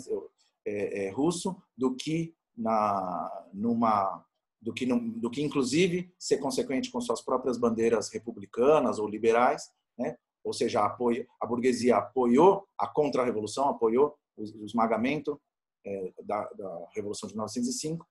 é, 0.65 1.05
é, 1.05 1.09
russo 1.09 1.55
do 1.75 1.95
que 1.95 2.35
na 2.55 3.47
numa 3.51 4.23
do 4.63 4.73
que 4.73 4.85
do 4.85 5.29
que 5.29 5.43
inclusive 5.43 6.11
ser 6.17 6.37
consequente 6.37 6.89
com 6.89 7.01
suas 7.01 7.21
próprias 7.21 7.57
bandeiras 7.57 8.09
republicanas 8.09 8.97
ou 8.97 9.07
liberais, 9.07 9.69
né? 9.97 10.17
Ou 10.43 10.53
seja, 10.53 10.83
apoio, 10.83 11.25
a 11.39 11.45
burguesia 11.45 11.97
apoiou 11.97 12.67
a 12.77 12.87
contra-revolução, 12.87 13.69
apoiou 13.69 14.15
o, 14.35 14.43
o 14.61 14.65
esmagamento 14.65 15.39
é, 15.85 16.13
da, 16.23 16.49
da 16.49 16.87
revolução 16.93 17.27
de 17.27 17.35
1905. 17.35 18.05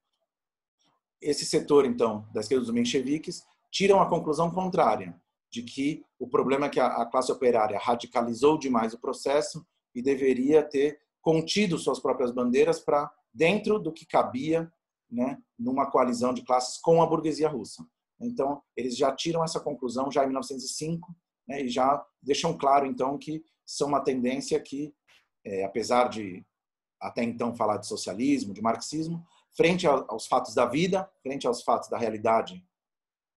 Esse 1.21 1.45
setor 1.45 1.87
então 1.87 2.27
da 2.33 2.41
esquerda 2.41 2.65
dos 2.65 2.75
mencheviques 2.75 3.43
tiram 3.71 4.01
a 4.01 4.09
conclusão 4.09 4.51
contrária 4.51 5.19
de 5.51 5.63
que 5.63 6.05
o 6.19 6.29
problema 6.29 6.67
é 6.67 6.69
que 6.69 6.81
a, 6.81 6.87
a 6.87 7.07
classe 7.07 7.33
operária 7.33 7.79
radicalizou 7.79 8.59
demais 8.59 8.93
o 8.93 8.99
processo 8.99 9.65
e 9.95 10.03
deveria 10.03 10.63
ter 10.63 11.01
contido 11.21 11.79
suas 11.79 12.01
próprias 12.01 12.31
bandeiras 12.31 12.81
para 12.81 13.11
dentro 13.33 13.79
do 13.79 13.93
que 13.93 14.05
cabia 14.05 14.71
né, 15.12 15.38
numa 15.59 15.90
coalizão 15.90 16.33
de 16.33 16.42
classes 16.42 16.78
com 16.78 17.02
a 17.02 17.07
burguesia 17.07 17.49
russa. 17.49 17.87
Então, 18.19 18.62
eles 18.75 18.97
já 18.97 19.14
tiram 19.14 19.45
essa 19.45 19.61
conclusão 19.61 20.11
já 20.11 20.23
em 20.23 20.28
1905 20.28 21.14
né, 21.47 21.62
e 21.62 21.69
já 21.69 22.04
deixam 22.23 22.57
claro, 22.57 22.87
então, 22.87 23.19
que 23.19 23.45
são 23.66 23.88
uma 23.88 24.00
tendência 24.00 24.59
que, 24.59 24.95
é, 25.45 25.64
apesar 25.64 26.09
de 26.09 26.45
até 27.00 27.23
então 27.23 27.54
falar 27.54 27.76
de 27.76 27.87
socialismo, 27.87 28.54
de 28.54 28.62
marxismo, 28.62 29.26
frente 29.54 29.87
aos 29.87 30.26
fatos 30.26 30.54
da 30.54 30.64
vida, 30.64 31.11
frente 31.23 31.47
aos 31.47 31.62
fatos 31.62 31.90
da 31.90 31.99
realidade 31.99 32.64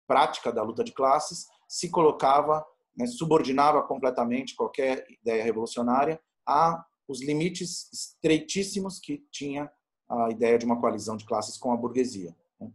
prática 0.07 0.51
da 0.51 0.63
luta 0.63 0.83
de 0.83 0.93
classes, 0.93 1.47
se 1.67 1.89
colocava, 1.89 2.65
né, 2.95 3.07
subordinava 3.07 3.83
completamente 3.83 4.55
qualquer 4.55 5.05
ideia 5.09 5.43
revolucionária 5.43 6.21
a 6.47 6.85
os 7.07 7.21
limites 7.21 7.91
estreitíssimos 7.91 8.99
que 8.99 9.25
tinha 9.31 9.71
a 10.07 10.29
ideia 10.29 10.57
de 10.57 10.65
uma 10.65 10.79
coalizão 10.79 11.17
de 11.17 11.25
classes 11.25 11.57
com 11.57 11.71
a 11.71 11.77
burguesia. 11.77 12.35
Né. 12.59 12.71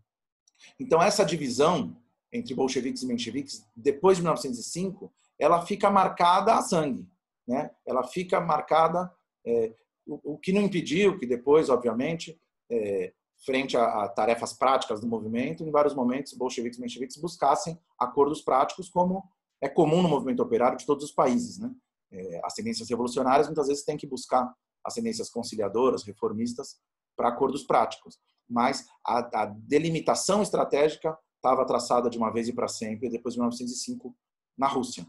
Então 0.78 1.02
essa 1.02 1.24
divisão 1.24 1.96
entre 2.32 2.54
bolcheviques 2.54 3.02
e 3.02 3.06
mencheviques 3.06 3.66
depois 3.74 4.16
de 4.16 4.22
1905, 4.22 5.12
ela 5.38 5.64
fica 5.66 5.90
marcada 5.90 6.54
a 6.54 6.62
sangue, 6.62 7.08
né? 7.46 7.70
Ela 7.84 8.04
fica 8.04 8.40
marcada 8.40 9.12
é, 9.44 9.72
o, 10.06 10.34
o, 10.34 10.38
que 10.38 10.52
não 10.52 10.62
impediu 10.62 11.18
que 11.18 11.26
depois, 11.26 11.68
obviamente, 11.68 12.40
é, 12.70 13.12
frente 13.44 13.76
a, 13.76 14.04
a, 14.04 14.08
tarefas 14.08 14.52
práticas 14.52 15.00
do 15.00 15.06
movimento, 15.06 15.64
em 15.64 15.70
vários 15.70 15.94
momentos, 15.94 16.34
bolcheviques 16.34 16.78
e 16.78 16.82
mencheviques 16.82 17.16
buscassem 17.16 17.78
acordos 17.98 18.42
práticos, 18.42 18.88
como 18.88 19.24
é 19.60 19.68
comum 19.68 20.02
no 20.02 20.08
movimento 20.08 20.42
operário 20.42 20.78
de 20.78 20.86
todos 20.86 21.04
os 21.04 21.12
países. 21.12 21.58
Né? 21.58 21.70
É, 22.12 22.40
as 22.44 22.54
tendências 22.54 22.88
revolucionárias 22.88 23.46
muitas 23.46 23.68
vezes 23.68 23.84
têm 23.84 23.96
que 23.96 24.06
buscar 24.06 24.52
as 24.84 24.94
tendências 24.94 25.28
conciliadoras, 25.28 26.02
reformistas, 26.04 26.78
para 27.20 27.28
acordos 27.28 27.64
práticos. 27.64 28.18
Mas 28.48 28.88
a, 29.06 29.42
a 29.42 29.44
delimitação 29.44 30.42
estratégica 30.42 31.16
estava 31.36 31.66
traçada 31.66 32.08
de 32.08 32.16
uma 32.16 32.32
vez 32.32 32.48
e 32.48 32.52
para 32.54 32.66
sempre, 32.66 33.10
depois 33.10 33.34
de 33.34 33.40
1905, 33.40 34.16
na 34.56 34.66
Rússia. 34.66 35.06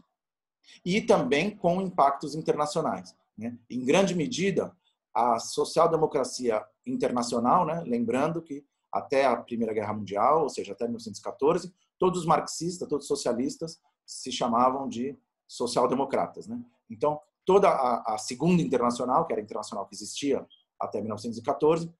E 0.84 1.00
também 1.00 1.56
com 1.56 1.80
impactos 1.80 2.34
internacionais. 2.34 3.16
Né? 3.36 3.58
Em 3.70 3.82
grande 3.82 4.14
medida, 4.14 4.76
a 5.14 5.38
social-democracia 5.38 6.62
internacional, 6.86 7.64
né? 7.64 7.82
lembrando 7.86 8.42
que 8.42 8.62
até 8.92 9.24
a 9.24 9.34
Primeira 9.34 9.72
Guerra 9.72 9.94
Mundial, 9.94 10.42
ou 10.42 10.50
seja, 10.50 10.72
até 10.72 10.84
1914, 10.84 11.72
todos 11.98 12.20
os 12.20 12.26
marxistas, 12.26 12.86
todos 12.86 13.04
os 13.04 13.08
socialistas 13.08 13.80
se 14.04 14.30
chamavam 14.30 14.86
de 14.86 15.18
social-democratas. 15.48 16.46
Né? 16.46 16.62
Então, 16.90 17.18
toda 17.44 17.70
a, 17.70 18.14
a, 18.14 18.18
Segunda 18.18 18.60
Internacional, 18.60 19.26
que 19.26 19.32
era 19.32 19.40
a 19.40 19.44
internacional 19.44 19.86
que 19.86 19.94
existia 19.94 20.46
até 20.78 21.00
1914, 21.00 21.92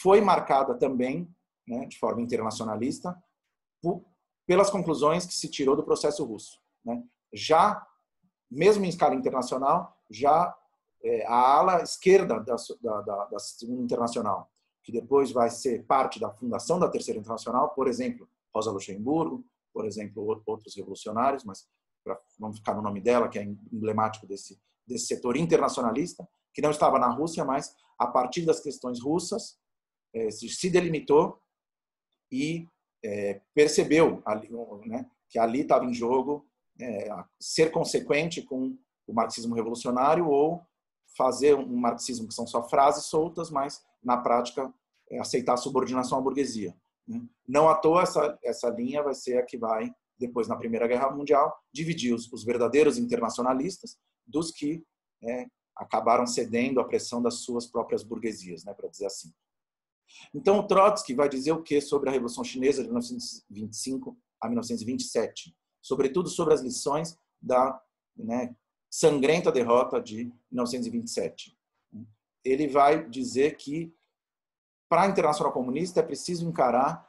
foi 0.00 0.20
marcada 0.20 0.74
também, 0.74 1.32
né, 1.66 1.86
de 1.86 1.98
forma 1.98 2.20
internacionalista, 2.20 3.16
por, 3.80 4.04
pelas 4.46 4.70
conclusões 4.70 5.26
que 5.26 5.34
se 5.34 5.48
tirou 5.50 5.76
do 5.76 5.84
processo 5.84 6.24
russo. 6.24 6.60
Né? 6.84 7.02
Já, 7.32 7.86
mesmo 8.50 8.84
em 8.84 8.88
escala 8.88 9.14
internacional, 9.14 9.96
já 10.10 10.54
é, 11.02 11.26
a 11.26 11.58
ala 11.58 11.82
esquerda 11.82 12.40
da, 12.40 12.56
da, 13.02 13.24
da, 13.26 13.38
Segunda 13.38 13.82
Internacional, 13.82 14.50
que 14.82 14.90
depois 14.90 15.30
vai 15.30 15.50
ser 15.50 15.84
parte 15.84 16.18
da 16.18 16.30
fundação 16.30 16.78
da 16.78 16.88
Terceira 16.88 17.20
Internacional, 17.20 17.70
por 17.70 17.86
exemplo, 17.88 18.28
Rosa 18.54 18.70
Luxemburgo, 18.70 19.44
por 19.72 19.84
exemplo, 19.84 20.42
outros 20.46 20.74
revolucionários, 20.74 21.44
mas 21.44 21.68
pra, 22.02 22.18
vamos 22.38 22.58
ficar 22.58 22.74
no 22.74 22.82
nome 22.82 23.00
dela, 23.00 23.28
que 23.28 23.38
é 23.38 23.44
emblemático 23.44 24.26
desse, 24.26 24.58
desse 24.86 25.06
setor 25.06 25.36
internacionalista, 25.36 26.26
que 26.52 26.62
não 26.62 26.70
estava 26.70 26.98
na 26.98 27.08
Rússia, 27.08 27.44
mas 27.44 27.74
a 27.98 28.06
partir 28.06 28.44
das 28.44 28.60
questões 28.60 29.00
russas 29.00 29.58
se 30.30 30.70
delimitou 30.70 31.40
e 32.30 32.66
é, 33.04 33.40
percebeu 33.54 34.22
ali, 34.24 34.48
né, 34.86 35.08
que 35.28 35.38
ali 35.38 35.60
estava 35.60 35.84
em 35.84 35.94
jogo 35.94 36.46
é, 36.80 37.08
ser 37.40 37.70
consequente 37.70 38.42
com 38.42 38.76
o 39.06 39.12
marxismo 39.12 39.54
revolucionário 39.54 40.28
ou 40.28 40.62
fazer 41.16 41.54
um 41.54 41.76
marxismo 41.76 42.28
que 42.28 42.34
são 42.34 42.46
só 42.46 42.62
frases 42.68 43.04
soltas, 43.04 43.50
mas 43.50 43.84
na 44.02 44.16
prática 44.16 44.72
é 45.10 45.18
aceitar 45.18 45.54
a 45.54 45.58
subordinação 45.58 46.18
à 46.18 46.20
burguesia. 46.20 46.74
Né? 47.06 47.22
Não 47.46 47.68
à 47.68 47.74
toa 47.74 48.02
essa, 48.02 48.38
essa 48.44 48.68
linha 48.68 49.02
vai 49.02 49.14
ser 49.14 49.38
a 49.38 49.42
que 49.42 49.56
vai, 49.56 49.90
depois 50.18 50.46
na 50.46 50.56
Primeira 50.56 50.86
Guerra 50.86 51.10
Mundial, 51.10 51.56
dividir 51.72 52.14
os, 52.14 52.30
os 52.32 52.44
verdadeiros 52.44 52.98
internacionalistas 52.98 53.96
dos 54.26 54.50
que 54.50 54.84
é, 55.22 55.46
acabaram 55.74 56.26
cedendo 56.26 56.80
à 56.80 56.84
pressão 56.84 57.22
das 57.22 57.36
suas 57.36 57.66
próprias 57.66 58.02
burguesias, 58.02 58.64
né, 58.64 58.74
para 58.74 58.88
dizer 58.88 59.06
assim. 59.06 59.32
Então, 60.34 60.58
o 60.58 60.66
Trotsky 60.66 61.14
vai 61.14 61.28
dizer 61.28 61.52
o 61.52 61.62
que 61.62 61.80
sobre 61.80 62.08
a 62.08 62.12
Revolução 62.12 62.44
Chinesa 62.44 62.82
de 62.82 62.88
1925 62.88 64.16
a 64.40 64.48
1927? 64.48 65.54
Sobretudo 65.80 66.28
sobre 66.28 66.54
as 66.54 66.60
lições 66.60 67.18
da 67.40 67.80
né, 68.16 68.54
sangrenta 68.90 69.52
derrota 69.52 70.00
de 70.00 70.32
1927. 70.50 71.56
Ele 72.44 72.68
vai 72.68 73.08
dizer 73.08 73.56
que 73.56 73.94
para 74.88 75.02
a 75.02 75.06
Internacional 75.06 75.52
Comunista 75.52 76.00
é 76.00 76.02
preciso 76.02 76.48
encarar 76.48 77.06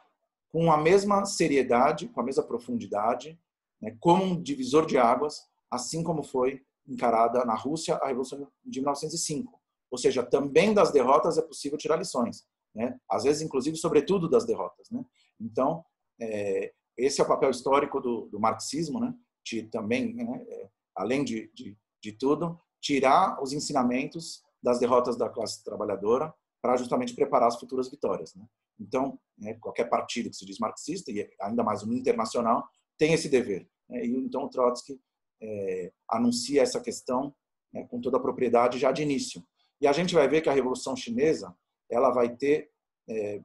com 0.48 0.70
a 0.70 0.76
mesma 0.76 1.24
seriedade, 1.24 2.08
com 2.08 2.20
a 2.20 2.24
mesma 2.24 2.42
profundidade, 2.42 3.38
né, 3.80 3.96
como 4.00 4.24
um 4.24 4.42
divisor 4.42 4.84
de 4.84 4.98
águas, 4.98 5.48
assim 5.70 6.02
como 6.02 6.22
foi 6.22 6.62
encarada 6.86 7.44
na 7.44 7.54
Rússia 7.54 7.94
a 7.96 8.08
Revolução 8.08 8.46
de 8.64 8.80
1905. 8.80 9.58
Ou 9.90 9.98
seja, 9.98 10.22
também 10.22 10.74
das 10.74 10.92
derrotas 10.92 11.38
é 11.38 11.42
possível 11.42 11.78
tirar 11.78 11.96
lições. 11.96 12.46
Né? 12.74 12.98
Às 13.10 13.24
vezes, 13.24 13.42
inclusive, 13.42 13.76
sobretudo 13.76 14.28
das 14.28 14.44
derrotas. 14.46 14.90
Né? 14.90 15.04
Então, 15.40 15.84
é, 16.20 16.72
esse 16.96 17.20
é 17.20 17.24
o 17.24 17.28
papel 17.28 17.50
histórico 17.50 18.00
do, 18.00 18.26
do 18.26 18.38
marxismo, 18.38 19.00
né? 19.00 19.14
de 19.44 19.64
também 19.64 20.14
né, 20.14 20.44
é, 20.48 20.68
além 20.94 21.24
de, 21.24 21.50
de, 21.54 21.76
de 22.02 22.12
tudo, 22.12 22.58
tirar 22.80 23.42
os 23.42 23.52
ensinamentos 23.52 24.42
das 24.62 24.78
derrotas 24.78 25.16
da 25.16 25.28
classe 25.28 25.64
trabalhadora 25.64 26.32
para 26.60 26.76
justamente 26.76 27.14
preparar 27.14 27.48
as 27.48 27.58
futuras 27.58 27.90
vitórias. 27.90 28.34
Né? 28.34 28.44
Então, 28.78 29.18
né, 29.38 29.54
qualquer 29.54 29.84
partido 29.88 30.30
que 30.30 30.36
se 30.36 30.44
diz 30.44 30.58
marxista, 30.58 31.10
e 31.10 31.28
ainda 31.40 31.62
mais 31.62 31.82
um 31.82 31.92
internacional, 31.92 32.68
tem 32.98 33.14
esse 33.14 33.28
dever. 33.28 33.68
Né? 33.88 34.04
E 34.04 34.16
então 34.16 34.44
o 34.44 34.48
Trotsky 34.48 35.00
é, 35.42 35.92
anuncia 36.08 36.62
essa 36.62 36.80
questão 36.80 37.34
né, 37.72 37.84
com 37.84 38.00
toda 38.00 38.18
a 38.18 38.20
propriedade 38.20 38.78
já 38.78 38.92
de 38.92 39.02
início. 39.02 39.42
E 39.80 39.86
a 39.86 39.92
gente 39.92 40.14
vai 40.14 40.28
ver 40.28 40.42
que 40.42 40.48
a 40.50 40.52
Revolução 40.52 40.94
Chinesa 40.94 41.56
ela 41.90 42.10
vai 42.10 42.34
ter 42.36 42.70
é, 43.08 43.40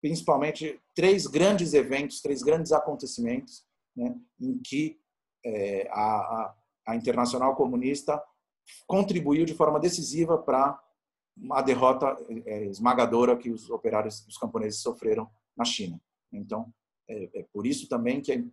principalmente 0.00 0.80
três 0.94 1.26
grandes 1.26 1.72
eventos, 1.72 2.20
três 2.20 2.42
grandes 2.42 2.72
acontecimentos, 2.72 3.64
né, 3.96 4.14
em 4.40 4.58
que 4.58 5.00
é, 5.44 5.88
a, 5.90 5.94
a, 5.94 6.54
a 6.88 6.96
Internacional 6.96 7.56
Comunista 7.56 8.22
contribuiu 8.86 9.44
de 9.44 9.54
forma 9.54 9.80
decisiva 9.80 10.38
para 10.38 10.78
a 11.50 11.62
derrota 11.62 12.16
é, 12.46 12.64
esmagadora 12.66 13.36
que 13.36 13.50
os 13.50 13.68
operários, 13.70 14.26
os 14.26 14.38
camponeses 14.38 14.80
sofreram 14.80 15.28
na 15.56 15.64
China. 15.64 16.00
Então, 16.32 16.72
é, 17.08 17.40
é 17.40 17.46
por 17.52 17.66
isso 17.66 17.88
também 17.88 18.20
que 18.20 18.32
é, 18.32 18.44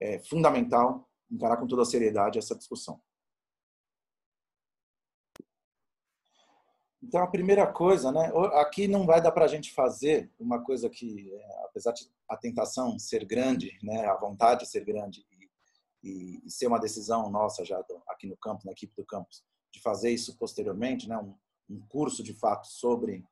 é, 0.00 0.18
fundamental 0.20 1.08
encarar 1.30 1.56
com 1.56 1.66
toda 1.66 1.82
a 1.82 1.86
seriedade 1.86 2.38
essa 2.38 2.54
discussão. 2.54 3.00
Então, 7.02 7.22
a 7.22 7.28
primeira 7.28 7.66
coisa, 7.66 8.10
né, 8.10 8.32
aqui 8.54 8.88
não 8.88 9.06
vai 9.06 9.22
dar 9.22 9.30
para 9.30 9.44
a 9.44 9.48
gente 9.48 9.72
fazer 9.72 10.30
uma 10.38 10.62
coisa 10.62 10.90
que, 10.90 11.32
é, 11.32 11.64
apesar 11.64 11.92
de 11.92 12.10
a 12.28 12.36
tentação 12.36 12.98
ser 12.98 13.24
grande, 13.24 13.78
né, 13.82 14.04
a 14.06 14.16
vontade 14.16 14.66
ser 14.66 14.84
grande 14.84 15.24
e, 16.02 16.42
e, 16.44 16.50
ser 16.50 16.66
uma 16.66 16.80
decisão 16.80 17.30
nossa 17.30 17.64
já 17.64 17.82
aqui 18.08 18.26
no 18.26 18.36
campo, 18.36 18.66
na 18.66 18.72
equipe 18.72 18.92
do 18.96 19.06
campus, 19.06 19.44
de 19.72 19.80
fazer 19.80 20.10
isso 20.10 20.36
posteriormente, 20.36 21.08
né, 21.08 21.16
um, 21.18 21.34
um 21.70 21.80
curso 21.88 22.22
de 22.22 22.34
fato 22.34 22.66
sobre 22.66 23.24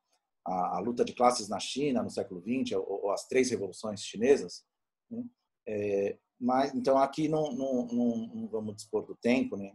a, 0.45 0.77
a, 0.77 0.79
luta 0.79 1.03
de 1.03 1.13
classes 1.13 1.49
na 1.49 1.59
China 1.59 2.01
no 2.01 2.09
século 2.09 2.41
XX, 2.41 2.77
ou, 2.77 3.05
ou 3.05 3.11
as 3.11 3.27
três 3.27 3.49
revoluções 3.49 4.01
chinesas. 4.01 4.63
Né, 5.11 5.25
é, 5.67 6.17
mas 6.39 6.73
então 6.73 6.97
aqui 6.97 7.27
não, 7.27 7.51
não, 7.51 7.85
não, 7.87 8.27
não, 8.27 8.47
vamos 8.47 8.75
dispor 8.77 9.05
do 9.05 9.15
tempo, 9.15 9.57
né, 9.57 9.73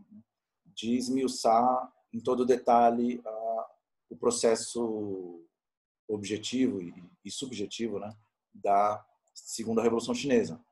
de 0.65 0.97
esmiuçar 0.97 1.93
em 2.13 2.21
todo 2.21 2.47
detalhe 2.47 3.21
a, 3.25 3.42
o 4.13 4.17
processo 4.17 5.43
objetivo 6.07 6.83
e, 7.25 7.31
subjetivo, 7.31 7.99
né, 7.99 8.15
da 8.53 9.03
segunda 9.33 9.83
revolução 9.83 10.15
chinesa. 10.15 10.63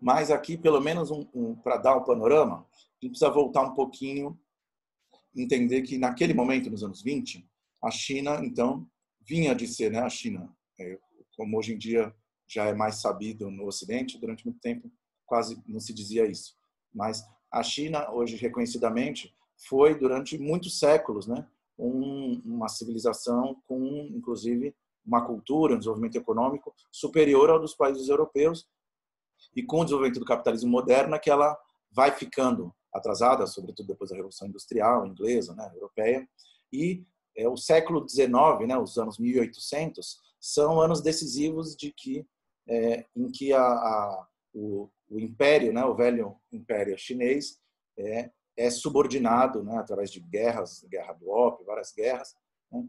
Mas 0.00 0.30
aqui, 0.30 0.58
pelo 0.58 0.80
menos 0.80 1.10
um, 1.10 1.28
um, 1.32 1.54
para 1.54 1.76
dar 1.76 1.96
um 1.96 2.04
panorama, 2.04 2.66
a 2.66 3.04
gente 3.04 3.12
precisa 3.12 3.30
voltar 3.30 3.62
um 3.62 3.74
pouquinho, 3.74 4.38
entender 5.34 5.82
que 5.82 5.96
naquele 5.96 6.34
momento, 6.34 6.68
nos 6.68 6.82
anos 6.82 7.00
20, 7.00 7.48
a 7.82 7.90
China, 7.92 8.40
então, 8.44 8.88
vinha 9.20 9.54
de 9.54 9.68
ser, 9.68 9.92
né, 9.92 10.00
a 10.00 10.08
China, 10.08 10.52
é, 10.80 10.98
como 11.36 11.56
hoje 11.56 11.74
em 11.74 11.78
dia 11.78 12.12
já 12.48 12.64
é 12.64 12.74
mais 12.74 12.96
sabido 12.96 13.50
no 13.50 13.66
Ocidente, 13.66 14.18
durante 14.18 14.44
muito 14.44 14.58
tempo 14.58 14.90
quase 15.26 15.62
não 15.66 15.78
se 15.78 15.92
dizia 15.92 16.26
isso. 16.26 16.56
Mas 16.92 17.22
a 17.52 17.62
China, 17.62 18.10
hoje 18.10 18.36
reconhecidamente, 18.36 19.32
foi 19.68 19.96
durante 19.96 20.38
muitos 20.38 20.78
séculos, 20.78 21.28
né, 21.28 21.46
um, 21.78 22.40
uma 22.44 22.68
civilização 22.68 23.56
com, 23.66 24.08
inclusive, 24.10 24.74
uma 25.06 25.24
cultura, 25.24 25.74
um 25.74 25.78
desenvolvimento 25.78 26.16
econômico 26.16 26.74
superior 26.90 27.48
ao 27.48 27.60
dos 27.60 27.74
países 27.74 28.08
europeus 28.08 28.66
e 29.54 29.62
com 29.62 29.80
o 29.80 29.84
desenvolvimento 29.84 30.20
do 30.20 30.26
capitalismo 30.26 30.70
moderno 30.70 31.14
é 31.14 31.18
que 31.18 31.30
ela 31.30 31.56
vai 31.90 32.10
ficando 32.12 32.74
atrasada, 32.92 33.46
sobretudo 33.46 33.86
depois 33.86 34.10
da 34.10 34.16
Revolução 34.16 34.48
Industrial 34.48 35.06
inglesa, 35.06 35.54
né, 35.54 35.70
europeia, 35.74 36.28
e 36.72 37.04
é, 37.36 37.48
o 37.48 37.56
século 37.56 38.06
XIX, 38.08 38.30
né, 38.66 38.76
os 38.76 38.98
anos 38.98 39.18
1800, 39.18 40.18
são 40.40 40.80
anos 40.80 41.00
decisivos 41.00 41.76
de 41.76 41.92
que 41.92 42.26
é, 42.68 43.06
em 43.16 43.30
que 43.30 43.52
a, 43.52 43.62
a, 43.62 44.26
o, 44.52 44.90
o, 45.08 45.18
império, 45.18 45.72
né, 45.72 45.84
o 45.84 45.94
velho 45.94 46.36
império 46.52 46.98
chinês, 46.98 47.58
é, 47.98 48.30
é 48.58 48.68
subordinado, 48.70 49.62
né, 49.62 49.78
através 49.78 50.10
de 50.10 50.18
guerras, 50.18 50.84
guerra 50.90 51.12
do 51.12 51.30
ópio, 51.30 51.64
várias 51.64 51.92
guerras, 51.92 52.36
né, 52.72 52.84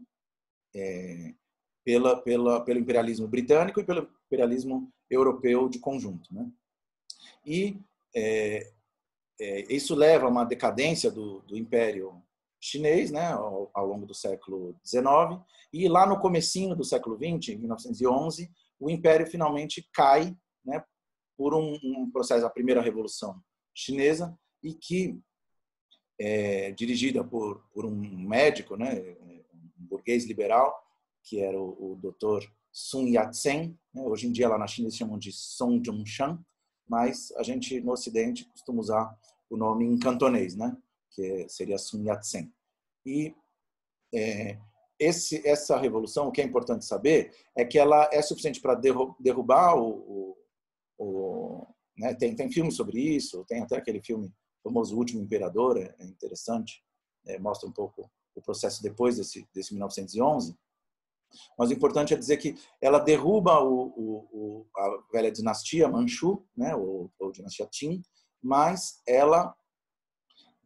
é, 0.74 1.34
pela, 1.84 2.20
pela, 2.20 2.64
pelo 2.64 2.80
imperialismo 2.80 3.28
britânico 3.28 3.80
e 3.80 3.84
pelo 3.84 4.10
imperialismo 4.26 4.92
europeu 5.08 5.68
de 5.68 5.78
conjunto. 5.78 6.34
Né? 6.34 6.50
E 7.46 7.80
é, 8.14 8.72
é, 9.40 9.72
isso 9.72 9.94
leva 9.94 10.26
a 10.26 10.28
uma 10.28 10.44
decadência 10.44 11.08
do, 11.08 11.40
do 11.42 11.56
Império 11.56 12.20
chinês 12.60 13.12
né, 13.12 13.28
ao, 13.32 13.70
ao, 13.72 13.86
longo 13.86 14.04
do 14.04 14.14
século 14.14 14.76
XIX. 14.84 15.40
E 15.72 15.88
lá 15.88 16.04
no 16.04 16.18
comecinho 16.18 16.74
do 16.74 16.84
século 16.84 17.16
XX, 17.16 17.54
em 17.54 17.58
1911, 17.58 18.50
o 18.78 18.90
Império 18.90 19.26
finalmente 19.26 19.88
cai 19.92 20.36
né, 20.64 20.84
por 21.38 21.54
um, 21.54 21.78
um 21.82 22.10
processo 22.10 22.42
da 22.42 22.50
primeira 22.50 22.82
Revolução 22.82 23.40
Chinesa 23.72 24.36
e 24.62 24.74
que 24.74 25.18
é, 26.20 26.70
dirigida 26.72 27.24
por, 27.24 27.64
por 27.72 27.86
um 27.86 27.96
médico, 27.96 28.76
né, 28.76 29.16
um 29.22 29.42
burguês 29.78 30.26
liberal, 30.26 30.78
que 31.24 31.40
era 31.40 31.58
o, 31.58 31.92
o 31.92 31.96
Dr. 31.96 32.46
Sun 32.70 33.06
Yat-sen. 33.06 33.74
Né, 33.94 34.02
hoje 34.02 34.26
em 34.26 34.32
dia 34.32 34.46
lá 34.46 34.58
na 34.58 34.66
China 34.66 34.86
eles 34.86 34.96
chamam 34.96 35.18
de 35.18 35.32
Song 35.32 35.82
Zhongshan, 35.82 36.38
mas 36.86 37.32
a 37.36 37.42
gente 37.42 37.80
no 37.80 37.92
Ocidente 37.92 38.44
costuma 38.50 38.80
usar 38.80 39.18
o 39.48 39.56
nome 39.56 39.86
em 39.86 39.98
cantonês, 39.98 40.54
né? 40.54 40.76
que 41.10 41.48
seria 41.48 41.78
Sun 41.78 42.04
Yat-sen. 42.04 42.52
E 43.06 43.34
é, 44.14 44.58
esse, 44.98 45.46
essa 45.48 45.78
revolução, 45.78 46.28
o 46.28 46.32
que 46.32 46.42
é 46.42 46.44
importante 46.44 46.84
saber, 46.84 47.34
é 47.56 47.64
que 47.64 47.78
ela 47.78 48.08
é 48.12 48.20
suficiente 48.20 48.60
para 48.60 48.74
derrubar 48.74 49.74
o. 49.76 49.88
o, 49.88 50.36
o 50.98 51.66
né? 51.96 52.14
tem, 52.14 52.36
tem 52.36 52.52
filmes 52.52 52.76
sobre 52.76 53.00
isso, 53.00 53.44
tem 53.48 53.62
até 53.62 53.76
aquele 53.76 54.02
filme 54.02 54.30
famoso 54.62 54.94
O 54.94 54.98
Último 54.98 55.22
Imperador, 55.22 55.76
é, 55.78 55.94
é 55.98 56.04
interessante, 56.04 56.82
é, 57.26 57.38
mostra 57.38 57.68
um 57.68 57.72
pouco 57.72 58.10
o 58.34 58.42
processo 58.42 58.82
depois 58.82 59.16
desse, 59.16 59.48
desse 59.54 59.72
1911. 59.72 60.56
Mas 61.58 61.70
o 61.70 61.72
importante 61.72 62.12
é 62.12 62.16
dizer 62.16 62.38
que 62.38 62.56
ela 62.80 62.98
derruba 62.98 63.60
o, 63.62 64.26
o, 64.32 64.66
a 64.76 65.02
velha 65.12 65.30
dinastia 65.30 65.88
Manchu, 65.88 66.44
né, 66.56 66.74
ou, 66.74 67.10
ou 67.18 67.30
dinastia 67.30 67.68
Qin, 67.70 68.02
mas 68.42 69.00
ela 69.06 69.54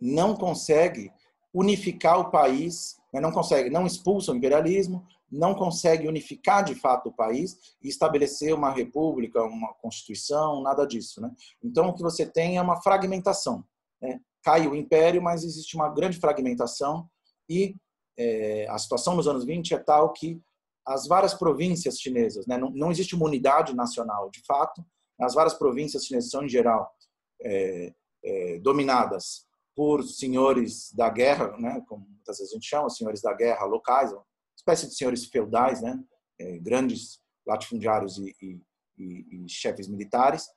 não 0.01 0.35
consegue 0.35 1.13
unificar 1.53 2.19
o 2.19 2.31
país, 2.31 2.97
né, 3.13 3.21
não 3.21 3.31
consegue, 3.31 3.71
não 3.71 3.87
expulsa 3.87 4.33
o 4.33 4.37
imperialismo, 4.37 5.07
não 5.31 5.55
consegue 5.55 6.09
unificar 6.09 6.65
de 6.65 6.75
fato 6.75 7.09
o 7.09 7.13
país 7.13 7.77
e 7.83 7.89
estabelecer 7.89 8.55
uma 8.55 8.71
república, 8.71 9.43
uma 9.43 9.75
constituição, 9.75 10.63
nada 10.63 10.87
disso. 10.87 11.21
Né? 11.21 11.31
Então, 11.63 11.89
o 11.89 11.95
que 11.95 12.03
você 12.03 12.25
tem 12.25 12.57
é 12.57 12.63
uma 12.63 12.81
fragmentação. 12.81 13.65
Né? 14.05 14.21
Cai 14.43 14.67
o 14.67 14.75
império, 14.75 15.23
mas 15.23 15.43
existe 15.43 15.75
uma 15.75 15.89
grande 15.89 16.19
fragmentação 16.19 17.09
e 17.49 17.75
é, 18.19 18.67
a 18.69 18.79
situação 18.79 19.17
nos 19.17 19.27
anos 19.27 19.45
20 19.45 19.75
é 19.75 19.79
tal 19.79 20.13
que 20.13 20.41
as 20.87 21.07
várias 21.07 21.33
províncias 21.33 21.99
chinesas, 21.99 22.47
né? 22.47 22.59
não, 22.59 22.71
não 22.71 22.91
existe 22.91 23.15
uma 23.15 23.25
unidade 23.27 23.75
nacional, 23.75 24.31
de 24.31 24.43
fato, 24.47 24.85
as 25.19 25.35
várias 25.35 25.55
províncias 25.55 26.05
chinesas 26.05 26.31
são, 26.31 26.45
em 26.45 26.49
geral, 26.49 26.93
é, 27.43 27.95
é, 28.23 28.59
dominadas 28.59 29.47
por 29.75 30.03
senhores 30.03 30.93
da 30.93 31.09
guerra, 31.09 31.57
né, 31.59 31.83
como 31.89 32.07
muitas 32.09 32.39
vezes 32.39 32.53
a 32.53 32.57
gente 32.57 32.69
chama, 32.69 32.91
senhores 32.91 33.21
da 33.23 33.33
guerra 33.33 33.65
locais, 33.65 34.13
uma 34.13 34.25
espécie 34.57 34.89
de 34.89 34.95
senhores 34.95 35.25
feudais, 35.25 35.81
né, 35.83 35.99
é, 36.39 36.59
grandes 36.59 37.21
latifundiários 37.47 38.19
e, 38.19 38.35
e, 38.41 38.61
e, 38.99 39.45
e 39.45 39.49
chefes 39.49 39.89
militares. 39.89 40.49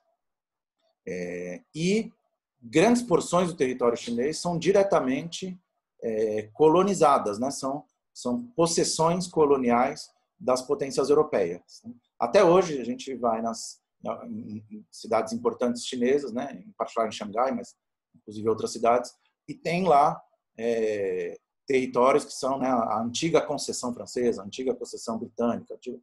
É, 1.06 1.62
e 1.74 2.12
grandes 2.62 3.02
porções 3.02 3.48
do 3.48 3.56
território 3.56 3.96
chinês 3.96 4.38
são 4.38 4.58
diretamente 4.58 5.58
é, 6.02 6.48
colonizadas, 6.52 7.38
né, 7.38 7.50
são, 7.50 7.84
são 8.12 8.46
possessões 8.48 9.26
coloniais 9.26 10.10
das 10.38 10.62
potências 10.62 11.10
europeias. 11.10 11.82
Até 12.18 12.44
hoje, 12.44 12.80
a 12.80 12.84
gente 12.84 13.14
vai 13.14 13.42
nas 13.42 13.80
em 14.26 14.86
cidades 14.90 15.32
importantes 15.32 15.84
chinesas, 15.84 16.32
né, 16.32 16.62
em 16.64 16.72
particular 16.72 17.08
em 17.08 17.12
Xangai, 17.12 17.52
mas 17.52 17.74
inclusive 18.14 18.48
outras 18.48 18.72
cidades, 18.72 19.12
e 19.48 19.54
tem 19.54 19.84
lá 19.84 20.20
é, 20.56 21.36
territórios 21.66 22.24
que 22.24 22.32
são 22.32 22.58
né, 22.58 22.68
a 22.68 23.00
antiga 23.00 23.40
concessão 23.40 23.92
francesa, 23.92 24.42
a 24.42 24.44
antiga 24.44 24.74
concessão 24.74 25.18
britânica, 25.18 25.74
a 25.74 25.76
antiga, 25.76 25.98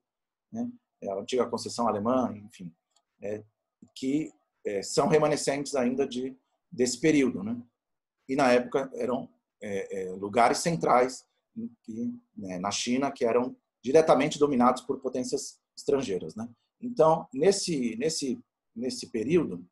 né, 0.52 0.70
é, 1.02 1.10
a 1.10 1.16
antiga 1.16 1.46
concessão 1.46 1.88
alemã, 1.88 2.34
enfim, 2.36 2.72
é, 3.22 3.44
que 3.96 4.32
é, 4.66 4.82
são 4.82 5.08
remanescentes 5.08 5.76
ainda 5.76 6.08
de 6.08 6.38
desse 6.76 7.00
período, 7.00 7.44
né? 7.44 7.62
E 8.28 8.36
na 8.36 8.52
época 8.52 8.92
eram 8.96 9.30
é, 9.62 10.08
é, 10.08 10.12
lugares 10.12 10.58
centrais 10.60 11.26
que, 11.84 12.14
né, 12.36 12.60
na 12.60 12.70
China 12.70 13.12
que 13.12 13.24
eram 13.24 13.56
diretamente 13.82 14.38
dominados 14.38 14.82
por 14.82 15.00
potências 15.00 15.60
estrangeiras, 15.76 16.36
né? 16.36 16.50
Então, 16.82 17.28
nesse, 17.34 17.96
nesse, 17.96 18.44
nesse 18.76 19.10
período, 19.10 19.66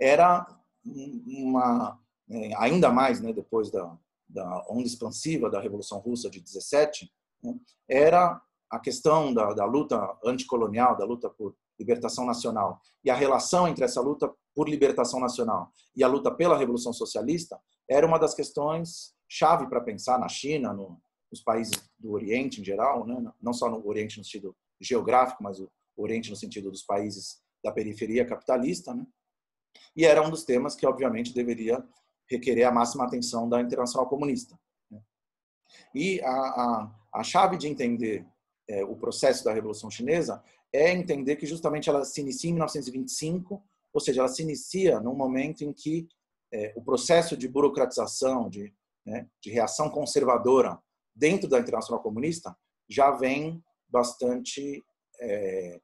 era 0.00 0.46
uma, 0.84 2.00
é, 2.30 2.56
ainda 2.56 2.90
mais 2.90 3.20
né, 3.20 3.32
depois 3.32 3.70
da, 3.70 3.96
da 4.26 4.64
onda 4.68 4.86
expansiva 4.86 5.50
da 5.50 5.60
Revolução 5.60 5.98
Russa 5.98 6.30
de 6.30 6.40
17, 6.40 7.12
né, 7.42 7.54
era 7.88 8.40
a 8.70 8.78
questão 8.78 9.34
da, 9.34 9.52
da 9.52 9.64
luta 9.64 10.18
anticolonial, 10.24 10.96
da 10.96 11.04
luta 11.04 11.28
por 11.28 11.54
libertação 11.78 12.26
nacional 12.26 12.80
e 13.04 13.10
a 13.10 13.14
relação 13.14 13.68
entre 13.68 13.84
essa 13.84 14.00
luta 14.00 14.32
por 14.54 14.68
libertação 14.68 15.20
nacional 15.20 15.72
e 15.94 16.02
a 16.02 16.08
luta 16.08 16.30
pela 16.30 16.56
revolução 16.56 16.92
socialista 16.92 17.60
era 17.88 18.06
uma 18.06 18.18
das 18.18 18.34
questões 18.34 19.14
chave 19.28 19.68
para 19.68 19.80
pensar 19.80 20.18
na 20.18 20.28
China, 20.28 20.72
no, 20.72 21.00
nos 21.30 21.42
países 21.42 21.74
do 21.98 22.12
Oriente 22.12 22.60
em 22.60 22.64
geral, 22.64 23.06
né? 23.06 23.32
não 23.40 23.52
só 23.52 23.68
no 23.68 23.86
Oriente 23.86 24.18
no 24.18 24.24
sentido 24.24 24.56
geográfico, 24.80 25.42
mas 25.42 25.60
o 25.60 25.70
Oriente 25.96 26.30
no 26.30 26.36
sentido 26.36 26.70
dos 26.70 26.82
países 26.82 27.40
da 27.62 27.72
periferia 27.72 28.26
capitalista, 28.26 28.94
né? 28.94 29.04
E 29.94 30.04
era 30.04 30.22
um 30.22 30.30
dos 30.30 30.44
temas 30.44 30.74
que, 30.74 30.86
obviamente, 30.86 31.34
deveria 31.34 31.84
requerer 32.30 32.66
a 32.66 32.72
máxima 32.72 33.04
atenção 33.04 33.48
da 33.48 33.60
Internacional 33.60 34.08
Comunista. 34.08 34.58
Né? 34.90 35.00
E 35.94 36.20
a, 36.20 36.30
a, 36.30 36.94
a, 37.14 37.22
chave 37.22 37.56
de 37.56 37.68
entender 37.68 38.26
é, 38.68 38.84
o 38.84 38.96
processo 38.96 39.44
da 39.44 39.52
Revolução 39.52 39.90
Chinesa 39.90 40.42
é 40.72 40.92
entender 40.92 41.36
que 41.36 41.46
justamente 41.46 41.88
ela 41.88 42.04
se 42.04 42.20
inicia 42.20 42.50
em 42.50 42.54
1925, 42.54 43.62
ou 43.92 44.00
seja, 44.00 44.20
ela 44.20 44.28
se 44.28 44.42
inicia 44.42 45.00
num 45.00 45.14
momento 45.14 45.62
em 45.62 45.72
que 45.72 46.08
é, 46.52 46.72
o 46.76 46.82
processo 46.82 47.36
de 47.36 47.48
burocratização, 47.48 48.48
de, 48.48 48.72
né, 49.04 49.28
de 49.42 49.50
reação 49.50 49.90
conservadora 49.90 50.78
dentro 51.14 51.48
da 51.48 51.58
Internacional 51.58 52.02
Comunista 52.02 52.56
já 52.88 53.10
vem 53.10 53.62
bastante 53.88 54.84
é, 55.20 55.80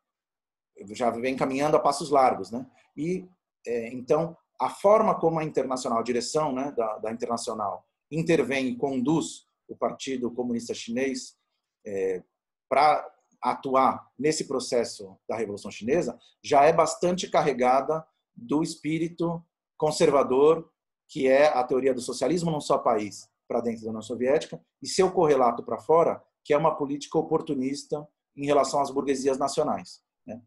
já 0.90 1.10
vem 1.10 1.36
caminhando 1.36 1.76
a 1.76 1.80
passos 1.80 2.10
largos, 2.10 2.50
né? 2.50 2.66
E 2.96 3.28
é, 3.66 3.88
então 3.88 4.36
a 4.60 4.70
forma 4.70 5.18
como 5.18 5.38
a 5.38 5.44
internacional, 5.44 5.98
a 5.98 6.04
direção 6.04 6.52
né, 6.52 6.72
da, 6.76 6.98
da 6.98 7.12
internacional 7.12 7.84
intervém 8.10 8.68
e 8.68 8.76
conduz 8.76 9.46
o 9.68 9.76
Partido 9.76 10.30
Comunista 10.30 10.74
Chinês 10.74 11.36
é, 11.84 12.22
para 12.68 13.13
atuar 13.44 14.10
nesse 14.18 14.48
processo 14.48 15.18
da 15.28 15.36
Revolução 15.36 15.70
Chinesa 15.70 16.18
já 16.42 16.64
é 16.64 16.72
bastante 16.72 17.28
carregada 17.28 18.04
do 18.34 18.62
espírito 18.62 19.44
conservador 19.76 20.70
que 21.06 21.28
é 21.28 21.46
a 21.46 21.62
teoria 21.62 21.92
do 21.92 22.00
socialismo 22.00 22.50
num 22.50 22.60
só 22.60 22.78
país 22.78 23.28
para 23.46 23.60
dentro 23.60 23.82
da 23.82 23.90
União 23.90 24.02
Soviética 24.02 24.58
e 24.82 24.88
seu 24.88 25.12
correlato 25.12 25.62
para 25.62 25.78
fora, 25.78 26.22
que 26.42 26.54
é 26.54 26.56
uma 26.56 26.74
política 26.74 27.18
oportunista 27.18 28.08
em 28.34 28.46
relação 28.46 28.80
às 28.80 28.90
burguesias 28.90 29.38
nacionais. 29.38 30.02
Né? 30.26 30.40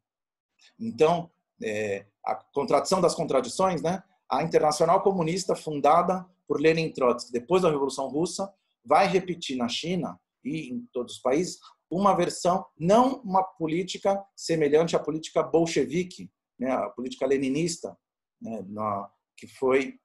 Então, 0.79 1.29
é, 1.63 2.07
a 2.25 2.35
contradição 2.35 2.99
das 2.99 3.13
contradições, 3.13 3.81
né? 3.83 4.03
a 4.29 4.43
Internacional 4.43 5.01
Comunista, 5.03 5.55
fundada 5.55 6.25
por 6.47 6.59
Lenin 6.59 6.91
Trotsky 6.91 7.31
depois 7.31 7.61
da 7.61 7.69
Revolução 7.69 8.07
Russa, 8.07 8.51
vai 8.83 9.07
repetir 9.07 9.55
na 9.55 9.69
China 9.69 10.19
e 10.43 10.73
em 10.73 10.87
todos 10.91 11.15
os 11.15 11.21
países 11.21 11.59
uma 11.89 12.15
versão, 12.15 12.65
não 12.77 13.21
uma 13.21 13.43
política 13.43 14.23
semelhante 14.35 14.95
à 14.95 14.99
política 14.99 15.41
bolchevique, 15.41 16.31
né? 16.59 16.71
a 16.71 16.89
política 16.89 17.25
leninista, 17.25 17.97
né? 18.41 18.63
Na, 18.67 19.09
que 19.35 19.47
foi 19.47 19.99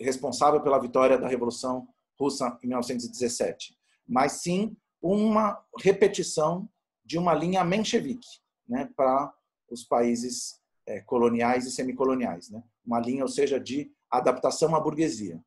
responsável 0.00 0.60
pela 0.60 0.78
vitória 0.78 1.18
da 1.18 1.28
Revolução 1.28 1.88
Russa 2.18 2.58
em 2.62 2.68
1917. 2.68 3.76
mas 4.06 4.32
sim 4.42 4.76
uma 5.00 5.62
repetição 5.78 6.68
de 7.04 7.18
uma 7.18 7.34
linha 7.34 7.62
menchevique 7.62 8.40
né, 8.66 8.90
para 8.96 9.32
os 9.70 9.84
países 9.84 10.60
é, 10.86 11.00
coloniais 11.00 11.66
e 11.66 11.70
semicoloniais. 11.70 12.48
Né? 12.48 12.62
Uma 12.86 13.00
linha, 13.00 13.22
ou 13.22 13.28
seja, 13.28 13.60
de 13.60 13.92
adaptação 14.10 14.74
à 14.74 14.80
burguesia. 14.80 15.42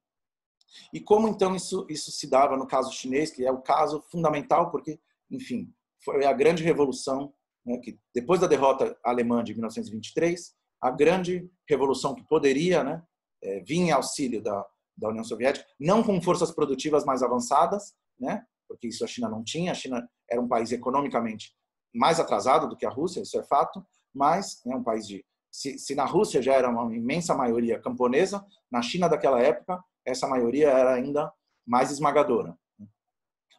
E 0.93 0.99
como 0.99 1.27
então 1.27 1.55
isso, 1.55 1.87
isso 1.89 2.11
se 2.11 2.27
dava 2.27 2.57
no 2.57 2.67
caso 2.67 2.91
chinês, 2.91 3.31
que 3.31 3.45
é 3.45 3.51
o 3.51 3.61
caso 3.61 4.01
fundamental, 4.11 4.69
porque, 4.69 4.99
enfim, 5.31 5.73
foi 6.03 6.25
a 6.25 6.33
grande 6.33 6.63
revolução, 6.63 7.33
né, 7.65 7.77
que 7.77 7.99
depois 8.13 8.39
da 8.39 8.47
derrota 8.47 8.97
alemã 9.03 9.43
de 9.43 9.53
1923, 9.53 10.53
a 10.81 10.91
grande 10.91 11.49
revolução 11.67 12.15
que 12.15 12.23
poderia 12.27 12.83
né, 12.83 13.03
é, 13.43 13.59
vir 13.61 13.77
em 13.77 13.91
auxílio 13.91 14.41
da, 14.41 14.65
da 14.95 15.09
União 15.09 15.23
Soviética, 15.23 15.65
não 15.79 16.03
com 16.03 16.21
forças 16.21 16.51
produtivas 16.51 17.05
mais 17.05 17.21
avançadas, 17.23 17.95
né, 18.19 18.45
porque 18.67 18.87
isso 18.87 19.03
a 19.03 19.07
China 19.07 19.29
não 19.29 19.43
tinha, 19.43 19.71
a 19.71 19.75
China 19.75 20.07
era 20.29 20.41
um 20.41 20.47
país 20.47 20.71
economicamente 20.71 21.55
mais 21.93 22.19
atrasado 22.19 22.67
do 22.67 22.75
que 22.75 22.85
a 22.85 22.89
Rússia, 22.89 23.21
isso 23.21 23.39
é 23.39 23.43
fato, 23.43 23.85
mas 24.13 24.61
é 24.65 24.69
né, 24.69 24.75
um 24.75 24.83
país 24.83 25.07
de 25.07 25.25
se, 25.51 25.79
se, 25.79 25.95
na 25.95 26.05
Rússia 26.05 26.41
já 26.41 26.53
era 26.53 26.69
uma 26.69 26.93
imensa 26.95 27.33
maioria 27.33 27.79
camponesa, 27.79 28.45
na 28.69 28.81
China 28.81 29.07
daquela 29.07 29.41
época 29.41 29.83
essa 30.05 30.27
maioria 30.27 30.69
era 30.69 30.93
ainda 30.93 31.31
mais 31.65 31.91
esmagadora. 31.91 32.57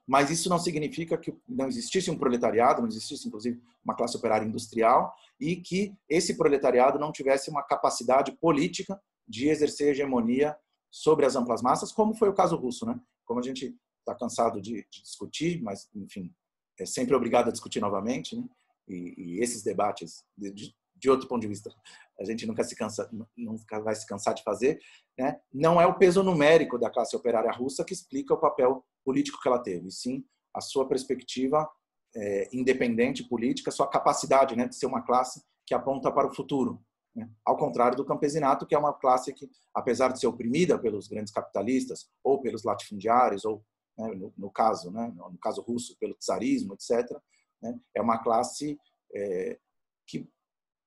Mas 0.09 0.31
isso 0.31 0.49
não 0.49 0.59
significa 0.59 1.19
que 1.19 1.37
não 1.47 1.69
existisse 1.69 2.11
um 2.11 2.17
proletariado, 2.17 2.81
não 2.81 2.89
existisse 2.89 3.29
inclusive 3.29 3.61
uma 3.85 3.95
classe 3.95 4.17
operária 4.17 4.47
industrial 4.47 5.15
e 5.39 5.57
que 5.57 5.95
esse 6.09 6.37
proletariado 6.37 6.99
não 6.99 7.13
tivesse 7.13 7.51
uma 7.51 7.63
capacidade 7.63 8.33
política 8.33 8.99
de 9.29 9.49
exercer 9.49 9.89
hegemonia 9.89 10.57
sobre 10.91 11.27
as 11.27 11.37
amplas 11.37 11.61
massas, 11.61 11.93
como 11.93 12.15
foi 12.15 12.31
o 12.31 12.35
caso 12.35 12.57
russo, 12.57 12.87
né? 12.87 12.99
Como 13.27 13.39
a 13.39 13.43
gente 13.43 13.77
está 13.99 14.15
cansado 14.15 14.63
de, 14.63 14.87
de, 14.91 15.03
discutir, 15.03 15.63
mas 15.63 15.87
enfim 15.95 16.33
é 16.81 16.87
sempre 16.87 17.15
obrigado 17.15 17.49
a 17.49 17.53
discutir 17.53 17.81
novamente, 17.81 18.37
né? 18.37 18.45
e, 18.87 19.15
e, 19.17 19.41
esses 19.43 19.63
debates 19.63 20.25
de, 20.37 20.51
de, 20.53 20.75
outro 21.07 21.29
ponto 21.29 21.43
de 21.43 21.49
vista 21.49 21.71
a 22.19 22.25
gente 22.25 22.47
nunca 22.47 22.65
se 22.65 22.75
cansa, 22.75 23.09
nunca 23.37 23.81
vai 23.81 23.95
se 23.95 24.07
cansar 24.07 24.35
de 24.35 24.43
fazer, 24.43 24.81
né? 25.17 25.39
Não 25.53 25.81
é 25.81 25.87
o 25.87 25.97
peso 25.99 26.23
numérico 26.23 26.79
da 26.79 26.91
classe 26.91 27.15
operária 27.15 27.53
russa 27.53 27.85
que 27.85 27.93
explica 27.93 28.35
o 28.35 28.41
papel 28.41 28.85
político 29.05 29.41
que 29.41 29.49
ela 29.49 29.63
teve, 29.63 29.91
sim 29.91 30.25
a 30.55 30.61
sua 30.61 30.89
perspectiva 30.89 31.69
é, 32.17 32.49
independente 32.53 33.23
política, 33.23 33.71
sua 33.71 33.87
capacidade, 33.87 34.57
né, 34.57 34.67
de 34.67 34.75
ser 34.75 34.87
uma 34.87 35.03
classe 35.03 35.43
que 35.67 35.75
aponta 35.75 36.11
para 36.11 36.27
o 36.27 36.35
futuro, 36.35 36.83
né? 37.15 37.29
Ao 37.45 37.57
contrário 37.57 37.97
do 37.97 38.05
campesinato, 38.05 38.67
que 38.67 38.75
é 38.75 38.79
uma 38.79 38.93
classe 38.93 39.33
que, 39.33 39.49
apesar 39.75 40.13
de 40.13 40.21
ser 40.21 40.27
oprimida 40.27 40.79
pelos 40.79 41.09
grandes 41.09 41.33
capitalistas 41.33 42.09
ou 42.23 42.41
pelos 42.41 42.65
latifundiários 42.65 43.45
ou 43.45 43.65
né, 43.97 44.09
no, 44.15 44.33
no, 44.37 44.51
caso, 44.51 44.91
né, 44.91 45.13
no 45.15 45.39
caso 45.39 45.61
russo, 45.61 45.97
pelo 45.99 46.15
czarismo, 46.15 46.75
etc. 46.75 47.11
Né, 47.61 47.79
é 47.95 48.01
uma 48.01 48.19
classe 48.19 48.79
é, 49.15 49.59
que, 50.07 50.29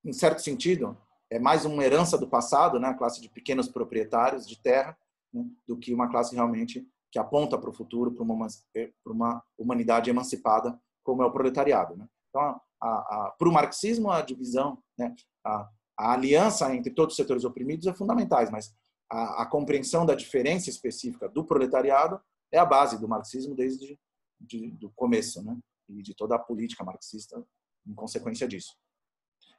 em 0.04 0.14
certo 0.14 0.42
sentido, 0.42 0.98
é 1.30 1.40
mais 1.40 1.66
uma 1.66 1.84
herança 1.84 2.18
do 2.18 2.28
passado, 2.28 2.80
né, 2.80 2.90
a 2.90 2.94
classe 2.94 3.22
de 3.22 3.30
pequenos 3.30 3.68
proprietários 3.70 4.48
de 4.48 4.60
terra, 4.60 4.98
né, 5.34 5.46
do 5.68 5.78
que 5.78 5.94
uma 5.94 6.10
classe 6.10 6.36
realmente 6.36 6.86
que 7.12 7.20
aponta 7.20 7.58
para 7.58 7.70
o 7.70 7.74
futuro, 7.74 8.12
para 8.12 8.24
uma, 8.24 8.48
uma 9.06 9.44
humanidade 9.58 10.10
emancipada, 10.10 10.80
como 11.04 11.24
é 11.24 11.26
o 11.26 11.32
proletariado. 11.32 11.96
Né? 11.96 12.08
Então, 12.30 12.60
para 12.80 13.50
o 13.50 13.52
marxismo, 13.52 14.10
a 14.10 14.22
divisão, 14.22 14.82
né, 14.98 15.14
a, 15.46 15.70
a, 15.98 16.14
aliança 16.14 16.74
entre 16.76 16.92
todos 16.92 17.14
os 17.14 17.18
setores 17.18 17.44
oprimidos 17.44 17.88
é 17.88 17.94
fundamental, 17.94 18.40
mas 18.52 18.74
a, 19.12 19.44
a 19.44 19.46
compreensão 19.46 20.06
da 20.06 20.16
diferença 20.16 20.70
específica 20.70 21.30
do 21.30 21.46
proletariado 21.46 22.20
é 22.52 22.58
a 22.58 22.66
base 22.66 23.00
do 23.00 23.08
marxismo 23.08 23.56
desde 23.56 24.00
de, 24.40 24.72
do 24.72 24.90
começo, 24.92 25.44
né? 25.44 25.58
E 25.88 26.02
de 26.02 26.16
toda 26.16 26.36
a 26.36 26.40
política 26.40 26.84
marxista 26.84 27.44
em 27.86 27.94
consequência 27.94 28.48
disso. 28.48 28.76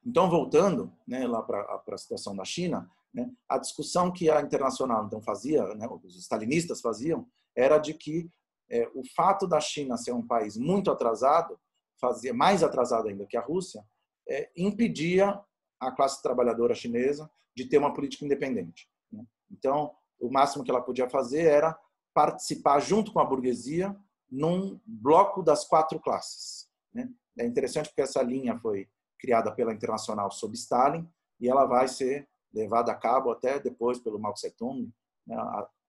Então, 0.05 0.29
voltando 0.29 0.93
né, 1.07 1.27
lá 1.27 1.43
para 1.43 1.83
a 1.89 1.99
situação 1.99 2.35
da 2.35 2.45
China, 2.45 2.91
né, 3.15 3.31
a 3.49 3.59
discussão 3.59 4.11
que 4.11 4.31
a 4.31 4.41
Internacional 4.41 5.07
então 5.07 5.21
fazia, 5.21 5.63
né, 5.75 5.89
os 6.03 6.17
stalinistas 6.17 6.81
faziam, 6.81 7.27
era 7.57 7.79
de 7.79 7.95
que 7.95 8.31
é, 8.71 8.89
o 8.95 9.03
fato 9.15 9.47
da 9.47 9.61
China 9.61 9.97
ser 9.97 10.13
um 10.13 10.27
país 10.27 10.57
muito 10.57 10.91
atrasado, 10.91 11.59
fazia 12.01 12.33
mais 12.33 12.63
atrasado 12.63 13.09
ainda 13.09 13.27
que 13.27 13.37
a 13.37 13.41
Rússia, 13.41 13.85
é, 14.29 14.51
impedia 14.57 15.41
a 15.79 15.93
classe 15.93 16.23
trabalhadora 16.23 16.75
chinesa 16.75 17.31
de 17.55 17.67
ter 17.67 17.79
uma 17.79 17.93
política 17.93 18.25
independente. 18.25 18.89
Né? 19.11 19.25
Então, 19.51 19.95
o 20.19 20.31
máximo 20.31 20.65
que 20.65 20.71
ela 20.71 20.81
podia 20.81 21.09
fazer 21.09 21.43
era 21.43 21.79
participar 22.15 22.81
junto 22.81 23.13
com 23.13 23.21
a 23.21 23.25
burguesia 23.25 23.97
num 24.31 24.81
bloco 24.87 25.43
das 25.43 25.65
quatro 25.65 26.01
classes. 26.01 26.69
Né? 26.95 27.11
É 27.39 27.45
interessante 27.45 27.89
porque 27.89 28.03
essa 28.03 28.23
linha 28.23 28.59
foi 28.59 28.89
criada 29.23 29.55
pela 29.55 29.73
Internacional 29.73 30.33
sob 30.33 30.55
Stalin 30.57 31.09
e 31.41 31.49
ela 31.49 31.65
vai 31.65 31.87
ser 31.87 32.29
levada 32.53 32.91
a 32.91 32.97
cabo 32.97 33.31
até 33.31 33.61
depois 33.61 34.01
pelo 34.01 34.19
Mao 34.19 34.35
Tse 34.35 34.51
Tung. 34.57 34.93
Né? 35.25 35.37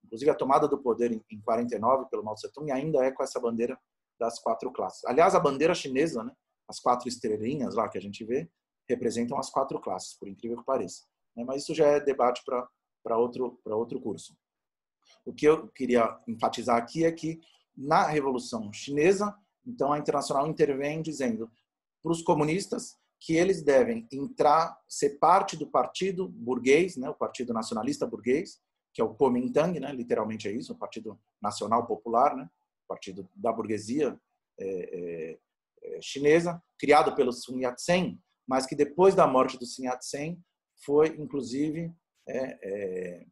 Inclusive 0.05 0.29
a 0.29 0.35
tomada 0.35 0.67
do 0.67 0.77
poder 0.77 1.11
em 1.11 1.41
49 1.41 2.09
pelo 2.11 2.23
Mao 2.23 2.35
Tse 2.35 2.53
Tung 2.53 2.71
ainda 2.71 3.03
é 3.03 3.11
com 3.11 3.23
essa 3.23 3.39
bandeira 3.39 3.75
das 4.19 4.37
quatro 4.39 4.71
classes. 4.71 5.03
Aliás, 5.05 5.33
a 5.33 5.39
bandeira 5.39 5.73
chinesa, 5.73 6.23
né? 6.23 6.31
as 6.69 6.79
quatro 6.79 7.09
estrelinhas 7.09 7.73
lá 7.73 7.89
que 7.89 7.97
a 7.97 8.01
gente 8.01 8.23
vê, 8.23 8.47
representam 8.87 9.37
as 9.39 9.49
quatro 9.49 9.79
classes, 9.81 10.13
por 10.13 10.27
incrível 10.27 10.57
que 10.57 10.65
pareça. 10.65 11.03
Né? 11.35 11.43
Mas 11.43 11.63
isso 11.63 11.73
já 11.73 11.87
é 11.87 11.99
debate 11.99 12.43
para 12.45 13.17
outro, 13.17 13.59
outro 13.65 13.99
curso. 13.99 14.37
O 15.25 15.33
que 15.33 15.45
eu 15.47 15.67
queria 15.69 16.19
enfatizar 16.27 16.77
aqui 16.77 17.03
é 17.03 17.11
que 17.11 17.39
na 17.75 18.05
Revolução 18.05 18.71
Chinesa, 18.71 19.35
então 19.65 19.91
a 19.91 19.97
Internacional 19.97 20.47
intervém 20.47 21.01
dizendo 21.01 21.49
para 22.01 22.11
os 22.11 22.21
comunistas 22.21 22.97
que 23.23 23.37
eles 23.37 23.63
devem 23.63 24.05
entrar, 24.11 24.77
ser 24.85 25.17
parte 25.17 25.55
do 25.55 25.65
partido 25.65 26.27
burguês, 26.27 26.97
né, 26.97 27.09
o 27.09 27.15
Partido 27.15 27.53
Nacionalista 27.53 28.05
Burguês, 28.05 28.59
que 28.93 29.01
é 29.01 29.03
o 29.03 29.15
Kuomintang, 29.15 29.79
né, 29.79 29.93
literalmente 29.93 30.49
é 30.49 30.51
isso, 30.51 30.73
o 30.73 30.77
Partido 30.77 31.17
Nacional 31.41 31.87
Popular, 31.87 32.35
né, 32.35 32.49
partido 32.85 33.27
da 33.33 33.53
burguesia 33.53 34.19
é, 34.59 35.37
é, 35.85 36.01
chinesa, 36.01 36.61
criado 36.77 37.15
pelo 37.15 37.31
Sun 37.31 37.59
Yat-sen, 37.59 38.21
mas 38.45 38.65
que 38.65 38.75
depois 38.75 39.15
da 39.15 39.25
morte 39.25 39.57
do 39.57 39.65
Sun 39.65 39.83
Yat-sen 39.83 40.37
foi, 40.85 41.15
inclusive, 41.17 41.93
é, 42.27 42.59
é, 42.61 43.25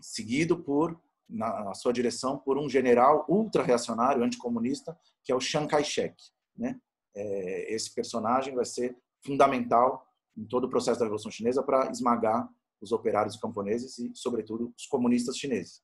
seguido 0.00 0.62
por 0.62 0.96
na, 1.28 1.74
sua 1.74 1.92
direção 1.92 2.38
por 2.38 2.56
um 2.56 2.68
general 2.68 3.26
ultra-reacionário, 3.28 4.22
anticomunista, 4.22 4.96
que 5.24 5.32
é 5.32 5.34
o 5.34 5.40
Chiang 5.40 5.66
Kai-shek. 5.66 6.14
Né? 6.56 6.80
É, 7.16 7.74
esse 7.74 7.92
personagem 7.92 8.54
vai 8.54 8.64
ser 8.64 8.96
fundamental 9.24 10.06
em 10.36 10.44
todo 10.44 10.64
o 10.64 10.70
processo 10.70 10.98
da 10.98 11.06
Revolução 11.06 11.30
Chinesa 11.30 11.62
para 11.62 11.90
esmagar 11.90 12.48
os 12.80 12.92
operários 12.92 13.36
camponeses 13.36 13.98
e, 13.98 14.12
sobretudo, 14.14 14.72
os 14.76 14.86
comunistas 14.86 15.36
chineses. 15.36 15.82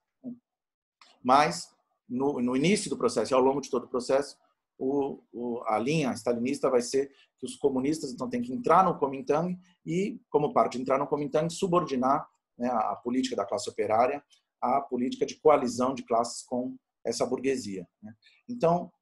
Mas, 1.22 1.68
no, 2.09 2.40
no 2.40 2.57
início 2.57 2.90
do 2.90 2.98
processo 2.98 3.33
e 3.33 3.35
ao 3.35 3.40
longo 3.40 3.61
de 3.61 3.70
todo 3.70 3.85
o 3.85 3.88
processo, 3.88 4.37
o, 4.79 5.22
o, 5.33 5.62
a 5.66 5.79
linha 5.79 6.12
stalinista 6.14 6.70
vai 6.70 6.81
ser 6.81 7.12
que 7.38 7.46
os 7.46 7.57
comunistas 7.57 8.12
então 8.12 8.29
têm 8.29 8.42
que 8.42 8.53
entrar 8.53 8.85
no 8.85 8.98
Kuomintang 8.98 9.59
e, 9.85 10.20
como 10.31 10.53
parte 10.53 10.76
de 10.76 10.83
entrar 10.83 10.98
no 10.98 11.07
Kuomintang, 11.07 11.53
subordinar 11.53 12.29
né, 12.59 12.68
a, 12.68 12.92
a 12.92 12.96
política 12.96 13.37
da 13.37 13.46
classe 13.46 13.68
operária 13.68 14.22
a 14.61 14.81
política 14.81 15.24
de 15.24 15.37
coalizão 15.37 15.94
de 15.94 16.03
classes 16.03 16.42
com 16.42 16.76
essa 17.05 17.24
burguesia. 17.24 17.88
Né? 18.03 18.14
Então, 18.48 18.92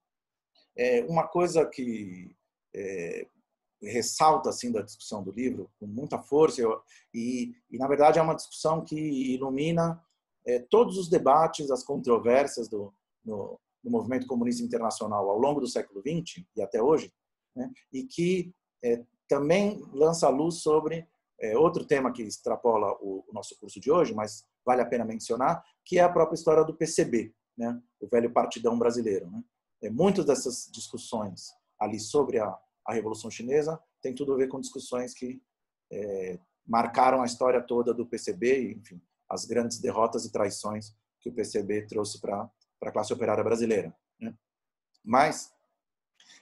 é, 0.77 1.05
uma 1.07 1.27
coisa 1.27 1.67
que 1.67 2.37
é, 2.75 3.27
ressalta 3.83 4.49
assim 4.49 4.73
da 4.73 4.83
discussão 4.83 5.23
do 5.23 5.31
livro 5.31 5.71
com 5.79 5.87
muita 5.87 6.19
força 6.19 6.61
eu, 6.61 6.81
e, 7.15 7.53
e, 7.71 7.79
na 7.79 7.87
verdade 7.87 8.19
é 8.19 8.23
uma 8.23 8.35
discussão 8.35 8.85
que 8.85 8.97
ilumina 8.97 10.03
é, 10.47 10.59
todos 10.59 10.97
os 10.97 11.09
debates, 11.09 11.71
as 11.71 11.85
controvérsias 11.85 12.69
do, 12.69 12.93
no, 13.25 13.61
movimento 13.85 14.27
comunista 14.27 14.63
internacional 14.63 15.31
ao 15.31 15.39
longo 15.39 15.61
do 15.61 15.67
século 15.67 16.03
XX 16.03 16.45
e 16.55 16.61
até 16.61 16.83
hoje, 16.83 17.11
né? 17.57 17.71
e 17.91 18.05
que 18.05 18.53
é, 18.85 19.03
também 19.27 19.83
lança 19.93 20.29
luz 20.29 20.57
sobre 20.57 21.07
é, 21.41 21.57
outro 21.57 21.87
tema 21.87 22.13
que 22.13 22.23
extrapola 22.23 22.93
o, 23.01 23.25
o, 23.27 23.33
nosso 23.33 23.59
curso 23.59 23.81
de 23.81 23.91
hoje, 23.91 24.15
mas 24.15 24.45
vale 24.65 24.83
a 24.83 24.87
pena 24.87 25.05
mencionar, 25.05 25.65
que 25.85 25.99
é 25.99 26.03
a 26.03 26.09
própria 26.09 26.35
história 26.35 26.65
do 26.65 26.75
PCB, 26.75 27.33
né? 27.57 27.81
o 28.01 28.09
velho 28.09 28.31
partidão 28.31 28.79
brasileiro. 28.79 29.31
Né? 29.31 29.43
É, 29.85 29.91
muitas 29.91 30.27
dessas 30.27 30.69
discussões 30.71 31.49
ali 31.79 31.99
sobre 31.99 32.39
a, 32.39 32.59
a 32.89 32.95
Revolução 32.95 33.31
Chinesa 33.31 33.81
tem 34.01 34.15
tudo 34.15 34.33
a 34.33 34.37
ver 34.37 34.49
com 34.49 34.61
discussões 34.61 35.13
que 35.13 35.41
é, 35.93 36.39
marcaram 36.67 37.23
a 37.23 37.27
história 37.27 37.61
toda 37.61 37.93
do 37.93 38.07
PCB 38.07 38.73
enfim, 38.73 39.01
as 39.29 39.45
grandes 39.45 39.79
derrotas 39.79 40.25
e 40.25 40.33
traições 40.33 40.95
que 41.21 41.29
o 41.29 41.33
PCB 41.33 41.87
trouxe 41.87 42.21
para 42.21 42.51
a 42.83 42.91
classe 42.91 43.13
operária 43.13 43.45
brasileira. 43.45 43.95
Né? 44.19 44.35
Mas, 45.05 45.53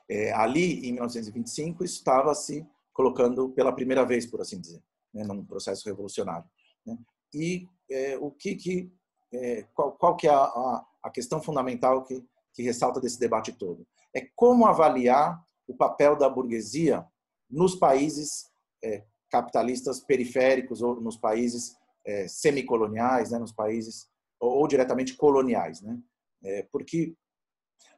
é, 0.09 0.33
ali, 0.33 0.87
em 0.87 0.93
1925, 0.93 1.85
estava 1.85 2.35
se 2.35 2.67
colocando 2.93 3.51
pela 3.51 3.75
primeira 3.75 4.05
vez, 4.05 4.27
por 4.27 4.41
assim 4.41 4.61
dizer, 4.61 4.83
né, 5.13 5.25
num 5.25 5.45
processo 5.45 5.89
revolucionário. 5.89 6.49
Né? 6.85 6.97
E 7.35 7.69
é, 7.91 8.17
o 8.19 8.31
que, 8.31 8.55
que 8.55 8.93
é, 9.33 9.63
qual, 9.75 9.93
qual, 9.93 10.17
que 10.17 10.29
é 10.29 10.31
a, 10.31 10.87
a, 11.03 11.11
questão 11.11 11.43
fundamental 11.43 12.05
que 12.05 12.25
que 12.57 12.63
ressalta 12.63 12.99
desse 12.99 13.21
debate 13.21 13.53
todo. 13.53 13.87
É 14.15 14.27
como 14.35 14.67
avaliar 14.67 15.46
o 15.67 15.75
papel 15.75 16.17
da 16.17 16.29
burguesia 16.29 17.07
nos 17.51 17.75
países 17.75 18.51
é, 18.83 19.05
capitalistas 19.31 20.01
periféricos 20.01 20.83
ou 20.83 21.01
nos 21.01 21.17
países 21.17 21.77
é, 22.05 22.29
semicoloniais, 22.29 23.31
né, 23.31 23.39
nos 23.39 23.53
países 23.53 24.09
ou, 24.41 24.59
ou 24.59 24.69
diretamente 24.69 25.15
coloniais, 25.15 25.81
né? 25.81 25.99
É, 26.45 26.63
porque 26.71 27.15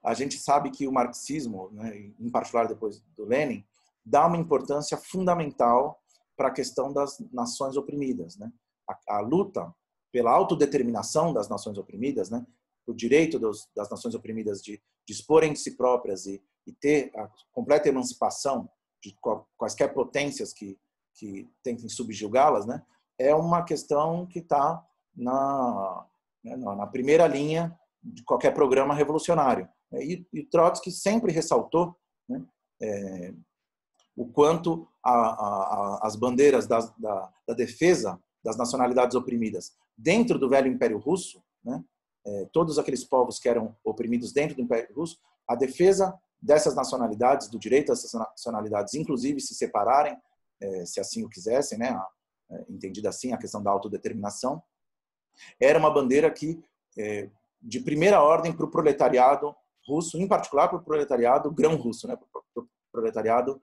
a 0.02 0.14
gente 0.14 0.38
sabe 0.38 0.70
que 0.70 0.86
o 0.86 0.92
marxismo, 0.92 1.70
né, 1.72 2.12
em 2.18 2.30
particular 2.30 2.66
depois 2.66 3.02
do 3.16 3.24
Lenin, 3.24 3.64
dá 4.04 4.26
uma 4.26 4.36
importância 4.36 4.96
fundamental 4.96 6.00
para 6.36 6.48
a 6.48 6.52
questão 6.52 6.92
das 6.92 7.18
nações 7.32 7.76
oprimidas, 7.76 8.36
né? 8.36 8.50
A, 8.88 9.16
a 9.18 9.20
luta 9.20 9.74
pela 10.10 10.30
autodeterminação 10.30 11.32
das 11.32 11.48
nações 11.48 11.76
oprimidas, 11.76 12.30
né? 12.30 12.46
O 12.86 12.94
direito 12.94 13.38
dos, 13.38 13.68
das 13.76 13.90
nações 13.90 14.14
oprimidas 14.14 14.62
de 14.62 14.80
disporem 15.06 15.52
de 15.52 15.58
si 15.58 15.76
próprias 15.76 16.26
e, 16.26 16.42
e 16.68 16.72
ter 16.72 17.10
a 17.16 17.30
completa 17.50 17.88
emancipação 17.88 18.68
de 19.02 19.16
quaisquer 19.56 19.94
potências 19.94 20.52
que, 20.52 20.78
que 21.14 21.48
tentem 21.62 21.88
subjugá-las, 21.88 22.66
né? 22.66 22.82
É 23.18 23.34
uma 23.34 23.64
questão 23.64 24.26
que 24.26 24.40
está 24.40 24.84
na, 25.16 26.06
né, 26.44 26.56
na 26.56 26.86
primeira 26.86 27.26
linha 27.26 27.76
de 28.02 28.22
qualquer 28.22 28.52
programa 28.52 28.94
revolucionário. 28.94 29.68
E, 29.92 30.26
e 30.32 30.44
Trotsky 30.44 30.92
sempre 30.92 31.32
ressaltou 31.32 31.96
né, 32.28 32.44
é, 32.80 33.32
o 34.14 34.26
quanto 34.26 34.86
a, 35.02 35.10
a, 35.10 36.00
as 36.06 36.14
bandeiras 36.14 36.66
da, 36.66 36.80
da, 36.98 37.32
da, 37.46 37.54
defesa 37.54 38.20
das 38.44 38.56
nacionalidades 38.56 39.16
oprimidas 39.16 39.74
dentro 39.96 40.38
do 40.38 40.48
velho 40.48 40.70
Império 40.70 40.98
Russo, 40.98 41.42
né, 41.64 41.82
é, 42.26 42.44
todos 42.52 42.78
aqueles 42.78 43.02
povos 43.02 43.38
que 43.38 43.48
eram 43.48 43.74
oprimidos 43.82 44.32
dentro 44.32 44.54
do 44.54 44.62
Império 44.62 44.94
Russo, 44.94 45.18
a 45.48 45.54
defesa 45.54 46.16
dessas 46.40 46.74
nacionalidades, 46.74 47.48
do 47.48 47.58
direito 47.58 47.88
dessas 47.88 48.12
nacionalidades, 48.12 48.94
inclusive 48.94 49.40
se 49.40 49.54
separarem, 49.54 50.16
é, 50.60 50.84
se 50.86 51.00
assim 51.00 51.24
o 51.24 51.28
quisessem, 51.28 51.78
né, 51.78 52.00
é, 52.50 52.64
entendida 52.68 53.08
assim 53.08 53.32
a 53.32 53.38
questão 53.38 53.62
da 53.62 53.70
autodeterminação, 53.70 54.62
era 55.60 55.78
uma 55.78 55.90
bandeira 55.90 56.30
que 56.30 56.62
é, 56.96 57.30
de 57.60 57.80
primeira 57.80 58.22
ordem 58.22 58.52
para 58.52 58.64
o 58.64 58.70
proletariado 58.70 59.54
russo, 59.86 60.18
em 60.18 60.28
particular 60.28 60.68
para 60.68 60.78
o 60.78 60.82
proletariado 60.82 61.50
grão-russo, 61.50 62.06
né, 62.06 62.16
para 62.16 62.62
o 62.62 62.68
proletariado 62.92 63.60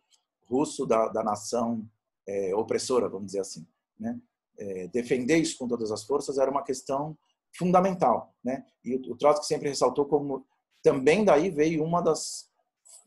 russo 0.48 0.86
da, 0.86 1.08
da 1.08 1.24
nação 1.24 1.88
é, 2.28 2.56
opressora, 2.56 3.10
vamos 3.10 3.28
dizer 3.28 3.40
assim. 3.40 3.66
Né? 4.00 4.20
É, 4.58 4.88
defender 4.88 5.38
isso 5.38 5.58
com 5.58 5.68
todas 5.68 5.92
as 5.92 6.04
forças 6.04 6.38
era 6.38 6.50
uma 6.50 6.64
questão 6.64 7.18
fundamental. 7.56 8.34
Né? 8.44 8.66
E 8.84 8.96
o, 8.96 9.12
o 9.12 9.16
Trotsky 9.16 9.46
sempre 9.46 9.70
ressaltou 9.70 10.06
como 10.06 10.46
também 10.84 11.26
daí 11.26 11.50
veio 11.50 11.84
uma 11.84 12.02
das 12.02 12.50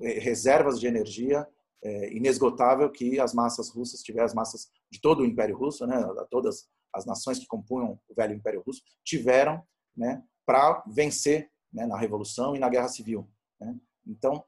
reservas 0.00 0.78
de 0.78 0.86
energia 0.86 1.46
é, 1.82 2.12
inesgotável 2.12 2.90
que 2.90 3.20
as 3.20 3.32
massas 3.32 3.68
russas 3.68 4.02
tiveram, 4.02 4.26
as 4.26 4.34
massas 4.34 4.68
de 4.90 5.00
todo 5.00 5.20
o 5.20 5.26
Império 5.26 5.56
Russo, 5.56 5.86
né, 5.86 5.96
todas 6.30 6.68
as 6.92 7.04
nações 7.04 7.38
que 7.38 7.46
compunham 7.46 7.98
o 8.08 8.14
velho 8.14 8.34
Império 8.34 8.62
Russo, 8.62 8.82
tiveram 9.04 9.62
né, 9.96 10.22
para 10.46 10.82
vencer 10.86 11.50
né, 11.72 11.86
na 11.86 11.98
Revolução 11.98 12.56
e 12.56 12.58
na 12.58 12.68
Guerra 12.68 12.88
Civil. 12.88 13.28
Né? 13.60 13.76
Então, 14.06 14.44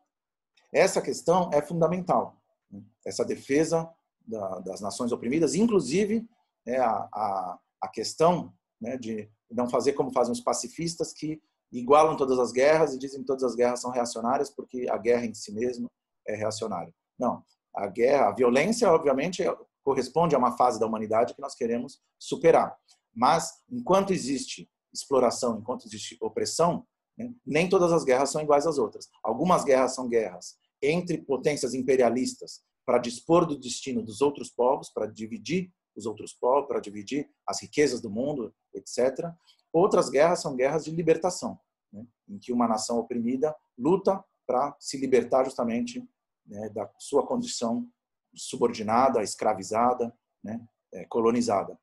essa 0.73 1.01
questão 1.01 1.51
é 1.53 1.61
fundamental, 1.61 2.41
né? 2.71 2.83
essa 3.05 3.25
defesa 3.25 3.89
da, 4.27 4.61
das 4.61 4.81
nações 4.81 5.13
oprimidas, 5.13 5.55
inclusive 5.55 6.27
é 6.67 6.79
a, 6.79 7.09
a, 7.13 7.59
a 7.83 7.89
questão 7.89 8.55
né, 8.81 8.97
de 8.97 9.31
não 9.51 9.69
fazer 9.69 9.93
como 9.93 10.13
fazem 10.13 10.33
os 10.33 10.41
pacifistas 10.41 11.13
que 11.13 11.41
igualam 11.73 12.17
todas 12.17 12.39
as 12.39 12.53
guerras 12.53 12.95
e 12.95 12.99
dizem 12.99 13.21
que 13.21 13.27
todas 13.27 13.45
as 13.45 13.55
guerras 13.55 13.81
são 13.81 13.91
reacionárias 13.91 14.51
porque 14.51 14.87
a 14.91 14.99
guerra 14.99 15.27
em 15.27 15.35
si 15.35 15.53
mesmo 15.53 15.91
é 16.27 16.35
reacionária. 16.35 16.93
Não, 17.19 17.43
a 17.75 17.87
guerra, 17.87 18.29
a 18.29 18.35
violência, 18.35 18.91
obviamente, 18.91 19.43
corresponde 19.83 20.35
a 20.35 20.39
uma 20.39 20.57
fase 20.57 20.79
da 20.81 20.87
humanidade 20.87 21.35
que 21.35 21.41
nós 21.41 21.55
queremos 21.55 22.01
superar. 22.19 22.77
Mas 23.15 23.63
enquanto 23.71 24.13
existe 24.13 24.69
exploração, 24.93 25.59
enquanto 25.59 25.87
existe 25.87 26.17
opressão, 26.21 26.87
né, 27.17 27.33
nem 27.47 27.69
todas 27.69 27.93
as 27.93 28.05
guerras 28.05 28.31
são 28.31 28.43
iguais 28.43 28.67
às 28.67 28.79
outras. 28.79 29.09
Algumas 29.23 29.65
guerras 29.65 29.95
são 29.95 30.09
guerras 30.09 30.57
entre 30.83 31.19
potências 31.19 31.75
imperialistas 31.75 32.63
para 32.85 32.99
dispor 32.99 33.47
do 33.47 33.59
destino 33.59 34.03
dos 34.03 34.21
outros 34.21 34.51
povos, 34.51 34.91
para 34.91 35.07
dividir 35.07 35.71
os 35.95 36.07
outros 36.07 36.33
povos, 36.33 36.67
para 36.67 36.81
dividir 36.81 37.29
as 37.47 37.61
riquezas 37.61 38.01
do 38.01 38.11
mundo, 38.11 38.55
etc. 38.75 39.31
Outras 39.73 40.11
guerras 40.11 40.41
são 40.41 40.57
guerras 40.57 40.85
de 40.85 40.91
libertação, 40.91 41.59
né, 41.93 42.05
em 42.29 42.39
que 42.39 42.53
uma 42.53 42.67
nação 42.67 42.99
oprimida 42.99 43.55
luta 43.79 44.23
para 44.47 44.75
se 44.81 44.99
libertar 44.99 45.45
justamente 45.45 46.07
né, 46.45 46.69
da 46.71 46.91
sua 46.99 47.27
condição 47.27 47.89
subordinada, 48.35 49.23
escravizada, 49.23 50.13
né, 50.43 50.61
é, 50.93 51.05
colonizada. 51.05 51.79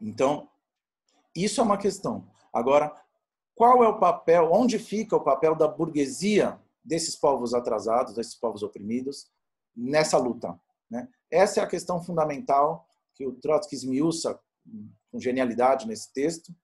Então, 0.00 0.48
isso 1.34 1.60
é 1.60 1.64
uma 1.64 1.78
questão. 1.78 2.28
Agora, 2.52 2.94
qual 3.54 3.82
é 3.84 3.88
o 3.88 3.98
papel, 3.98 4.50
onde 4.52 4.78
fica 4.78 5.16
o 5.16 5.24
papel 5.24 5.54
da 5.54 5.68
burguesia 5.68 6.60
desses 6.84 7.16
povos 7.16 7.54
atrasados, 7.54 8.14
desses 8.14 8.34
povos 8.34 8.62
oprimidos, 8.62 9.30
nessa 9.76 10.18
luta? 10.18 10.58
Né? 10.90 11.08
Essa 11.30 11.60
é 11.60 11.62
a 11.62 11.68
questão 11.68 12.02
fundamental 12.02 12.86
que 13.14 13.26
o 13.26 13.32
Trotsky 13.32 13.74
esmiuça 13.74 14.38
com 15.10 15.20
genialidade 15.20 15.86
nesse 15.86 16.12
texto 16.12 16.54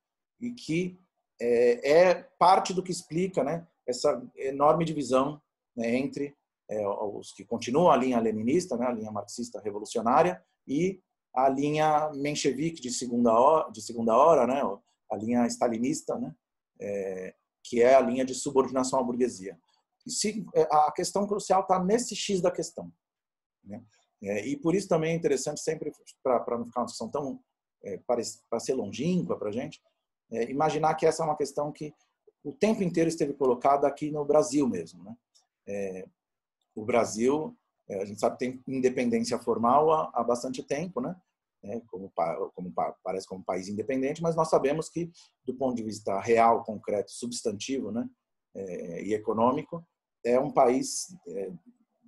e 0.40 0.52
que 0.52 0.98
é, 1.40 1.90
é 1.90 2.14
parte 2.38 2.72
do 2.72 2.82
que 2.82 2.90
explica 2.90 3.44
né, 3.44 3.66
essa 3.86 4.22
enorme 4.36 4.84
divisão 4.84 5.40
né, 5.76 5.96
entre 5.96 6.34
é, 6.68 6.86
os 6.86 7.32
que 7.32 7.44
continuam 7.44 7.90
a 7.90 7.96
linha 7.96 8.18
leninista, 8.18 8.76
né, 8.76 8.86
a 8.86 8.92
linha 8.92 9.10
marxista 9.10 9.60
revolucionária, 9.60 10.42
e 10.66 11.00
a 11.34 11.48
linha 11.48 12.10
menchevique 12.14 12.80
de 12.80 12.90
segunda 12.90 13.32
hora, 13.32 13.70
de 13.70 13.82
segunda 13.82 14.16
hora 14.16 14.46
né, 14.46 14.62
a 15.10 15.16
linha 15.16 15.46
stalinista, 15.46 16.18
né, 16.18 16.34
é, 16.80 17.34
que 17.62 17.82
é 17.82 17.94
a 17.94 18.00
linha 18.00 18.24
de 18.24 18.34
subordinação 18.34 18.98
à 18.98 19.02
burguesia. 19.02 19.58
E 20.06 20.10
se, 20.10 20.46
é, 20.54 20.62
a 20.62 20.92
questão 20.92 21.26
crucial 21.26 21.62
está 21.62 21.82
nesse 21.82 22.14
X 22.14 22.40
da 22.40 22.50
questão. 22.50 22.92
Né? 23.64 23.82
É, 24.22 24.46
e 24.46 24.56
por 24.56 24.74
isso 24.74 24.88
também 24.88 25.12
é 25.12 25.16
interessante, 25.16 25.60
sempre 25.60 25.92
para 26.22 26.58
não 26.58 26.66
ficar 26.66 26.80
uma 26.80 26.86
discussão 26.86 27.10
tão 27.10 27.40
é, 27.84 27.98
para 27.98 28.60
ser 28.60 28.74
longínqua 28.74 29.38
para 29.38 29.48
a 29.48 29.52
gente, 29.52 29.80
é, 30.30 30.50
imaginar 30.50 30.94
que 30.94 31.06
essa 31.06 31.22
é 31.22 31.26
uma 31.26 31.36
questão 31.36 31.72
que 31.72 31.94
o 32.44 32.52
tempo 32.52 32.82
inteiro 32.82 33.08
esteve 33.08 33.32
colocada 33.32 33.86
aqui 33.86 34.10
no 34.10 34.24
Brasil 34.24 34.68
mesmo. 34.68 35.02
Né? 35.02 35.16
É, 35.66 36.06
o 36.74 36.84
Brasil, 36.84 37.56
é, 37.88 38.02
a 38.02 38.04
gente 38.04 38.20
sabe 38.20 38.38
tem 38.38 38.62
independência 38.68 39.38
formal 39.38 39.92
há, 39.92 40.10
há 40.14 40.22
bastante 40.22 40.62
tempo, 40.62 41.00
né? 41.00 41.16
É, 41.64 41.80
como, 41.88 42.12
como, 42.54 42.72
parece 43.02 43.26
como 43.26 43.40
um 43.40 43.44
país 43.44 43.66
independente, 43.66 44.22
mas 44.22 44.36
nós 44.36 44.48
sabemos 44.48 44.88
que, 44.88 45.10
do 45.44 45.54
ponto 45.54 45.74
de 45.74 45.82
vista 45.82 46.20
real, 46.20 46.62
concreto, 46.62 47.10
substantivo 47.10 47.90
né, 47.90 48.08
é, 48.54 49.02
e 49.02 49.14
econômico, 49.14 49.84
é 50.24 50.38
um 50.38 50.50
país 50.50 51.08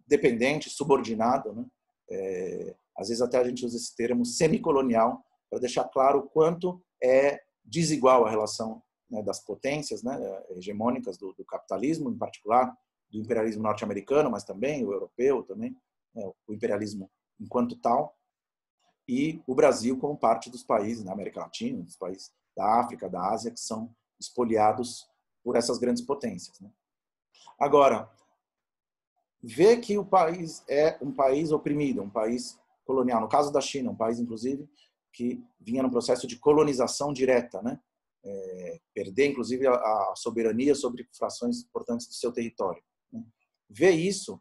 dependente, 0.07 0.70
subordinado. 0.70 1.52
Né, 1.54 1.66
é, 2.11 2.76
às 2.96 3.09
vezes 3.09 3.22
até 3.22 3.38
a 3.38 3.44
gente 3.44 3.64
usa 3.64 3.76
esse 3.76 3.96
termo 3.96 4.24
semicolonial 4.24 5.24
para 5.50 5.59
deixar 5.59 5.85
claro 5.85 6.20
o 6.20 6.28
quanto 6.28 6.81
é 7.02 7.40
desigual 7.68 8.24
a 8.24 8.31
relação 8.31 8.83
né, 9.11 9.22
das 9.22 9.40
potências 9.40 10.02
né, 10.02 10.18
hegemônicas 10.50 11.16
do, 11.16 11.33
do 11.35 11.44
capitalismo, 11.44 12.11
em 12.11 12.18
particular, 12.18 12.76
do 13.11 13.18
imperialismo 13.18 13.62
norte-americano, 13.62 14.31
mas 14.31 14.44
também 14.44 14.85
o 14.85 14.92
europeu, 14.92 15.42
também 15.42 15.76
né, 16.14 16.31
o 16.46 16.52
imperialismo 16.52 17.11
enquanto 17.40 17.76
tal, 17.76 18.16
e 19.07 19.40
o 19.46 19.54
Brasil 19.54 19.98
como 19.98 20.18
parte 20.18 20.50
dos 20.50 20.62
países 20.62 21.04
da 21.04 21.12
América 21.12 21.40
Latina, 21.40 21.83
dos 21.83 21.96
países 21.96 22.31
da 22.54 22.81
África, 22.81 23.09
da 23.09 23.31
Ásia, 23.31 23.50
que 23.50 23.61
são 23.61 23.94
espoliados 24.20 25.09
por 25.42 25.57
essas 25.57 25.78
grandes 25.78 26.02
potências. 26.02 26.61
Né? 26.61 26.70
Agora, 27.59 28.11
ver 29.43 29.78
que 29.78 29.97
o 29.97 30.05
país 30.05 30.62
é 30.68 30.99
um 31.01 31.12
país 31.12 31.53
oprimido, 31.53 32.03
um 32.03 32.11
país 32.11 32.59
colonial, 32.84 33.20
no 33.20 33.28
caso 33.28 33.53
da 33.53 33.61
China, 33.61 33.90
um 33.90 33.97
país, 33.97 34.18
inclusive, 34.18 34.68
que 35.12 35.42
vinha 35.61 35.82
no 35.82 35.90
processo 35.90 36.26
de 36.26 36.38
colonização 36.38 37.12
direta, 37.12 37.62
né? 37.62 37.80
É, 38.24 38.80
perder, 38.92 39.28
inclusive, 39.28 39.66
a, 39.66 39.72
a, 39.72 40.12
soberania 40.16 40.74
sobre 40.74 41.09
frações 41.16 41.62
importantes 41.62 42.06
do 42.09 42.14
seu 42.14 42.32
território. 42.32 42.82
Né? 43.12 43.24
Ver 43.70 43.92
isso 43.92 44.40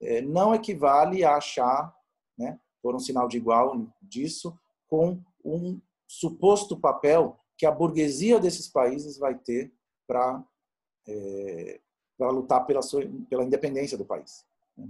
é, 0.00 0.22
não 0.22 0.54
equivale 0.54 1.22
a 1.22 1.36
achar, 1.36 1.94
né, 2.36 2.58
por 2.82 2.94
um 2.94 2.98
sinal 2.98 3.28
de 3.28 3.36
igual 3.36 3.86
disso, 4.00 4.58
com 4.88 5.22
um 5.44 5.80
suposto 6.08 6.80
papel 6.80 7.38
que 7.56 7.66
a 7.66 7.70
burguesia 7.70 8.40
desses 8.40 8.68
países 8.68 9.18
vai 9.18 9.38
ter 9.38 9.72
para 10.06 10.42
é, 11.06 11.80
para 12.20 12.30
lutar 12.30 12.66
pela 12.66 12.82
sua, 12.82 13.02
pela 13.30 13.44
independência 13.44 13.96
do 13.96 14.04
país. 14.04 14.44
Né? 14.76 14.86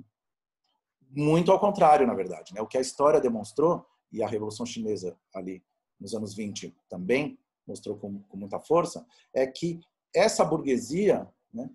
Muito 1.10 1.52
ao 1.52 1.60
contrário, 1.60 2.04
na 2.04 2.14
verdade. 2.14 2.52
Né? 2.52 2.60
O 2.60 2.66
que 2.66 2.76
a 2.76 2.80
história 2.80 3.20
demonstrou, 3.20 3.86
e 4.12 4.22
a 4.22 4.28
Revolução 4.28 4.66
Chinesa 4.66 5.16
ali 5.34 5.62
nos 5.98 6.14
anos 6.14 6.34
20 6.34 6.74
também 6.88 7.38
mostrou 7.66 7.96
com, 7.96 8.20
com 8.22 8.36
muita 8.36 8.58
força, 8.58 9.06
é 9.32 9.46
que 9.46 9.80
essa 10.14 10.44
burguesia 10.44 11.28
né, 11.52 11.70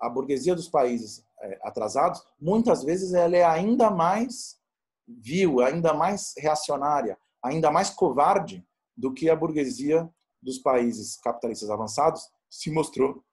a 0.00 0.08
burguesia 0.08 0.54
dos 0.54 0.68
países 0.68 1.24
é, 1.40 1.58
atrasados, 1.62 2.22
muitas 2.40 2.82
vezes 2.82 3.12
ela 3.14 3.36
é 3.36 3.44
ainda 3.44 3.90
mais 3.90 4.58
vil, 5.06 5.60
ainda 5.60 5.94
mais 5.94 6.34
reacionária, 6.36 7.16
ainda 7.42 7.70
mais 7.70 7.90
covarde 7.90 8.66
do 8.96 9.12
que 9.12 9.30
a 9.30 9.36
burguesia 9.36 10.08
dos 10.42 10.58
países 10.58 11.16
capitalistas 11.16 11.70
avançados 11.70 12.28
se 12.50 12.70
mostrou 12.70 13.24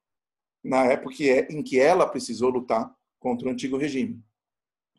na 0.63 0.85
época 0.85 1.15
em 1.49 1.63
que 1.63 1.79
ela 1.79 2.07
precisou 2.07 2.49
lutar 2.49 2.93
contra 3.19 3.47
o 3.47 3.51
antigo 3.51 3.77
regime. 3.77 4.23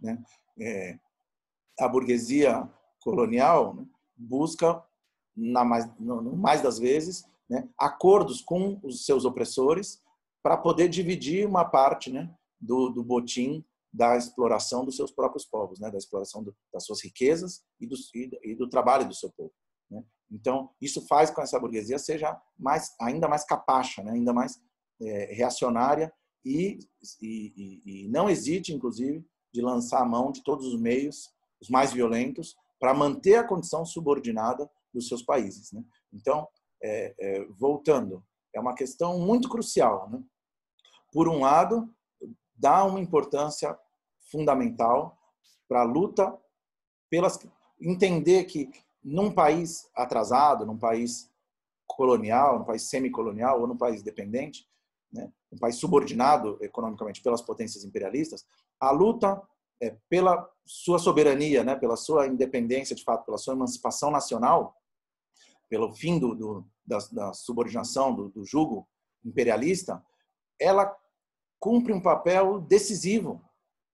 Né? 0.01 0.23
É, 0.61 0.99
a 1.79 1.89
burguesia 1.89 2.69
colonial 3.07 3.75
né, 3.75 3.87
busca, 4.17 4.83
na 5.37 5.65
mais, 5.65 5.89
no, 6.01 6.37
mais 6.37 6.61
das 6.61 6.79
vezes, 6.79 7.25
né, 7.49 7.69
acordos 7.79 8.41
com 8.43 8.81
os 8.83 9.05
seus 9.05 9.25
opressores 9.25 10.03
para 10.43 10.57
poder 10.57 10.89
dividir 10.89 11.47
uma 11.47 11.65
parte 11.65 12.11
né, 12.11 12.35
do, 12.61 12.89
do 12.91 13.05
botim 13.05 13.65
da 13.93 14.17
exploração 14.17 14.85
dos 14.85 14.97
seus 14.97 15.13
próprios 15.13 15.45
povos, 15.45 15.79
né, 15.79 15.89
da 15.89 15.99
exploração 15.99 16.43
do, 16.43 16.55
das 16.73 16.85
suas 16.85 17.03
riquezas 17.03 17.65
e 17.81 17.87
do, 17.87 17.97
e 18.43 18.55
do, 18.57 18.69
trabalho 18.69 19.07
do 19.07 19.15
seu 19.15 19.31
povo. 19.31 19.53
Né? 19.89 20.03
Então, 20.31 20.71
isso 20.81 21.07
faz 21.07 21.31
com 21.31 21.37
que 21.37 21.43
essa 21.43 21.61
burguesia 21.61 21.99
seja 21.99 22.37
mais, 22.59 22.93
ainda 23.01 23.29
mais 23.29 23.45
capacha, 23.45 24.03
né, 24.03 24.13
ainda 24.13 24.33
mais 24.33 24.61
é, 25.01 25.33
reacionária 25.33 26.13
e, 26.45 26.79
e, 27.23 27.83
e, 27.85 28.09
não 28.09 28.29
hesite, 28.29 28.75
inclusive, 28.75 29.25
de 29.55 29.61
lançar 29.61 30.01
a 30.01 30.07
mão 30.07 30.33
de 30.33 30.43
todos 30.43 30.67
os 30.67 30.81
meios, 30.81 31.31
os 31.61 31.69
mais 31.69 31.93
violentos, 31.93 32.57
para 32.79 32.95
manter 32.95 33.37
a 33.37 33.45
condição 33.47 33.85
subordinada 33.85 34.71
dos 34.93 35.09
seus 35.09 35.23
países. 35.23 35.73
Né? 35.73 35.83
Então, 36.13 36.47
é, 36.83 37.15
é, 37.19 37.45
voltando, 37.59 38.25
é 38.55 38.61
uma 38.61 38.75
questão 38.75 39.19
muito 39.19 39.49
crucial. 39.49 40.11
Né? 40.11 40.23
Por 41.13 41.29
um 41.29 41.41
lado, 41.41 41.93
dá 42.55 42.85
uma 42.85 43.01
importância 43.01 43.77
fundamental 44.31 45.17
para 45.69 45.83
a 45.83 45.85
luta 45.85 46.37
pelas 47.11 47.39
entender 47.81 48.45
que 48.45 48.71
num 49.03 49.31
país 49.31 49.89
atrasado, 49.95 50.67
num 50.67 50.79
país 50.79 51.31
colonial, 51.87 52.59
num 52.59 52.65
país 52.65 52.89
semicolonial 52.89 53.61
ou 53.61 53.67
num 53.67 53.77
país 53.77 54.03
dependente, 54.03 54.69
né, 55.13 55.33
um 55.53 55.59
país 55.59 55.77
subordinado 55.77 56.59
economicamente 56.61 57.23
pelas 57.23 57.41
potências 57.41 57.85
imperialistas, 57.85 58.45
a 58.81 58.91
luta 58.91 59.41
é, 59.83 59.97
pela 60.09 60.49
sua 60.65 60.99
soberania, 60.99 61.63
né, 61.63 61.77
pela 61.77 61.97
sua 61.97 62.27
independência, 62.27 62.97
de 62.97 63.05
fato, 63.05 63.25
pela 63.25 63.39
sua 63.39 63.55
emancipação 63.55 64.11
nacional, 64.11 64.77
pelo 65.69 65.93
fim 65.93 66.19
do, 66.19 66.35
do 66.35 66.67
da, 66.85 66.99
da, 67.13 67.33
subordinação, 67.33 68.15
do, 68.15 68.29
do 68.29 68.45
jugo 68.45 68.89
imperialista, 69.25 70.03
ela 70.61 70.97
cumpre 71.59 71.93
um 71.93 72.01
papel 72.01 72.61
decisivo 72.61 73.43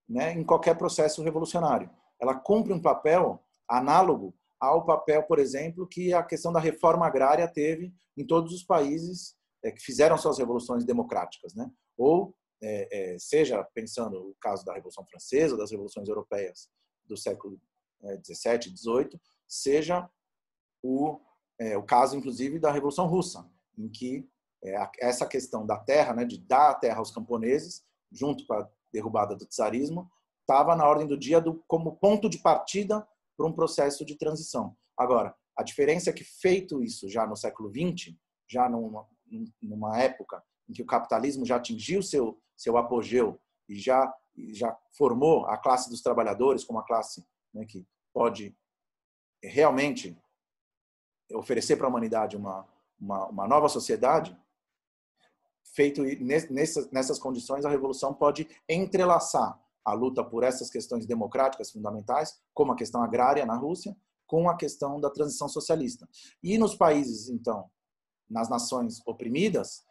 né, 0.07 0.33
em 0.33 0.43
qualquer 0.43 0.77
processo 0.77 1.23
revolucionário. 1.23 1.89
Ela 2.21 2.35
cumpre 2.35 2.71
um 2.71 2.81
papel 2.81 3.43
análogo 3.67 4.35
ao 4.59 4.85
papel, 4.85 5.23
por 5.23 5.39
exemplo, 5.39 5.87
que 5.87 6.13
a 6.13 6.23
questão 6.23 6.53
da 6.53 6.59
reforma 6.59 7.05
agrária 7.05 7.47
teve 7.47 7.93
em 8.15 8.25
todos 8.25 8.53
os 8.53 8.63
países 8.63 9.35
é, 9.63 9.71
que 9.71 9.81
fizeram 9.81 10.17
suas 10.17 10.37
revoluções 10.37 10.85
democráticas, 10.85 11.53
né? 11.55 11.69
Ou 11.97 12.33
é, 12.63 13.13
é, 13.13 13.19
seja 13.19 13.61
pensando 13.73 14.29
o 14.29 14.35
caso 14.39 14.63
da 14.63 14.73
Revolução 14.73 15.05
Francesa, 15.05 15.57
das 15.57 15.71
revoluções 15.71 16.07
europeias 16.07 16.69
do 17.05 17.17
século 17.17 17.59
XVII, 18.25 18.47
é, 18.47 18.61
XVIII, 18.61 19.21
seja 19.47 20.09
o, 20.81 21.19
é, 21.59 21.77
o 21.77 21.83
caso, 21.83 22.15
inclusive, 22.15 22.59
da 22.59 22.71
Revolução 22.71 23.05
Russa, 23.05 23.49
em 23.77 23.89
que 23.89 24.29
é, 24.63 24.75
essa 25.01 25.25
questão 25.25 25.65
da 25.65 25.77
terra, 25.77 26.13
né, 26.13 26.23
de 26.23 26.37
dar 26.37 26.71
a 26.71 26.75
terra 26.75 26.99
aos 26.99 27.11
camponeses, 27.11 27.83
junto 28.09 28.45
com 28.47 28.53
a 28.53 28.69
derrubada 28.93 29.35
do 29.35 29.45
czarismo, 29.45 30.09
estava 30.39 30.75
na 30.75 30.87
ordem 30.87 31.07
do 31.07 31.17
dia 31.17 31.41
do, 31.41 31.61
como 31.67 31.97
ponto 31.97 32.29
de 32.29 32.37
partida 32.37 33.05
para 33.35 33.45
um 33.45 33.51
processo 33.53 34.05
de 34.05 34.15
transição. 34.15 34.77
Agora, 34.97 35.35
a 35.57 35.63
diferença 35.63 36.09
é 36.09 36.13
que, 36.13 36.23
feito 36.23 36.81
isso 36.81 37.09
já 37.09 37.27
no 37.27 37.35
século 37.35 37.69
XX, 37.69 38.15
já 38.47 38.69
numa, 38.69 39.07
numa 39.61 39.99
época 39.99 40.43
em 40.69 40.73
que 40.73 40.81
o 40.81 40.85
capitalismo 40.85 41.45
já 41.45 41.57
atingiu 41.57 42.01
seu, 42.01 42.39
seu 42.55 42.77
apogeu 42.77 43.39
e 43.67 43.75
já, 43.75 44.13
já 44.51 44.75
formou 44.97 45.45
a 45.45 45.57
classe 45.57 45.89
dos 45.89 46.01
trabalhadores 46.01 46.63
como 46.63 46.79
a 46.79 46.85
classe 46.85 47.25
né, 47.53 47.65
que 47.65 47.85
pode 48.13 48.55
realmente 49.41 50.17
oferecer 51.33 51.77
para 51.77 51.87
a 51.87 51.89
humanidade 51.89 52.37
uma, 52.37 52.67
uma, 52.99 53.27
uma 53.27 53.47
nova 53.47 53.67
sociedade, 53.67 54.37
feito 55.75 56.03
nessas, 56.49 56.89
nessas 56.91 57.19
condições, 57.19 57.65
a 57.65 57.69
revolução 57.69 58.13
pode 58.13 58.47
entrelaçar 58.69 59.59
a 59.83 59.93
luta 59.93 60.23
por 60.23 60.43
essas 60.43 60.69
questões 60.69 61.05
democráticas 61.05 61.71
fundamentais, 61.71 62.39
como 62.53 62.71
a 62.71 62.75
questão 62.75 63.03
agrária 63.03 63.45
na 63.45 63.55
Rússia, 63.55 63.95
com 64.25 64.49
a 64.49 64.55
questão 64.55 64.99
da 64.99 65.09
transição 65.09 65.49
socialista. 65.49 66.07
E 66.41 66.57
nos 66.57 66.75
países, 66.75 67.29
então, 67.29 67.69
nas 68.29 68.49
nações 68.49 69.01
oprimidas, 69.05 69.83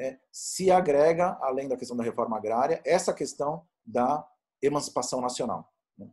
é, 0.00 0.18
se 0.32 0.70
agrega, 0.70 1.36
além 1.42 1.68
da 1.68 1.76
questão 1.76 1.96
da 1.96 2.02
reforma 2.02 2.36
agrária, 2.36 2.80
essa 2.86 3.12
questão 3.12 3.66
da 3.84 4.26
emancipação 4.62 5.20
nacional. 5.20 5.70
Né? 5.98 6.10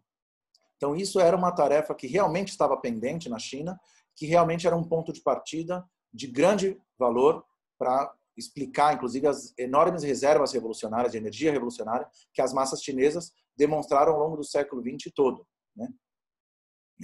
Então, 0.76 0.94
isso 0.94 1.20
era 1.22 1.38
uma 1.38 1.54
tarefa 1.54 1.96
que 1.96 2.06
realmente 2.06 2.50
estava 2.50 2.76
pendente 2.76 3.30
na 3.30 3.40
China, 3.40 3.80
que 4.14 4.26
realmente 4.26 4.68
era 4.68 4.76
um 4.76 4.84
ponto 4.84 5.14
de 5.14 5.22
partida 5.22 5.88
de 6.14 6.28
grande 6.28 6.78
valor 7.00 7.46
para 7.80 8.14
explicar, 8.36 8.94
inclusive, 8.94 9.26
as 9.26 9.58
enormes 9.58 10.04
reservas 10.04 10.52
revolucionárias, 10.52 11.14
de 11.14 11.18
energia 11.18 11.52
revolucionária, 11.52 12.08
que 12.34 12.42
as 12.42 12.54
massas 12.54 12.84
chinesas 12.84 13.32
demonstraram 13.56 14.14
ao 14.14 14.20
longo 14.20 14.38
do 14.38 14.44
século 14.44 14.82
XX 14.82 15.12
todo, 15.16 15.48
né? 15.76 15.88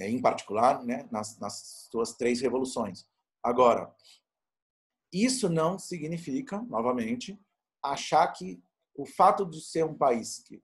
em 0.00 0.20
particular 0.20 0.84
né, 0.84 1.08
nas, 1.10 1.38
nas 1.38 1.88
suas 1.90 2.14
três 2.14 2.40
revoluções. 2.40 3.06
Agora, 3.42 3.92
isso 5.22 5.48
não 5.48 5.78
significa, 5.78 6.60
novamente, 6.62 7.38
achar 7.82 8.26
que 8.28 8.62
o 8.96 9.04
fato 9.04 9.44
de 9.44 9.60
ser 9.60 9.84
um 9.84 9.94
país 9.94 10.40
que, 10.40 10.62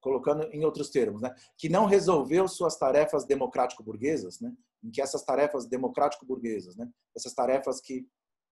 colocando 0.00 0.44
em 0.52 0.64
outros 0.64 0.90
termos, 0.90 1.22
né, 1.22 1.34
que 1.56 1.68
não 1.68 1.86
resolveu 1.86 2.48
suas 2.48 2.76
tarefas 2.76 3.24
democrático-burguesas, 3.24 4.40
né, 4.40 4.54
em 4.82 4.90
que 4.90 5.00
essas 5.00 5.22
tarefas 5.22 5.66
democrático-burguesas, 5.66 6.76
né, 6.76 6.90
essas 7.16 7.32
tarefas 7.32 7.80
que, 7.80 8.06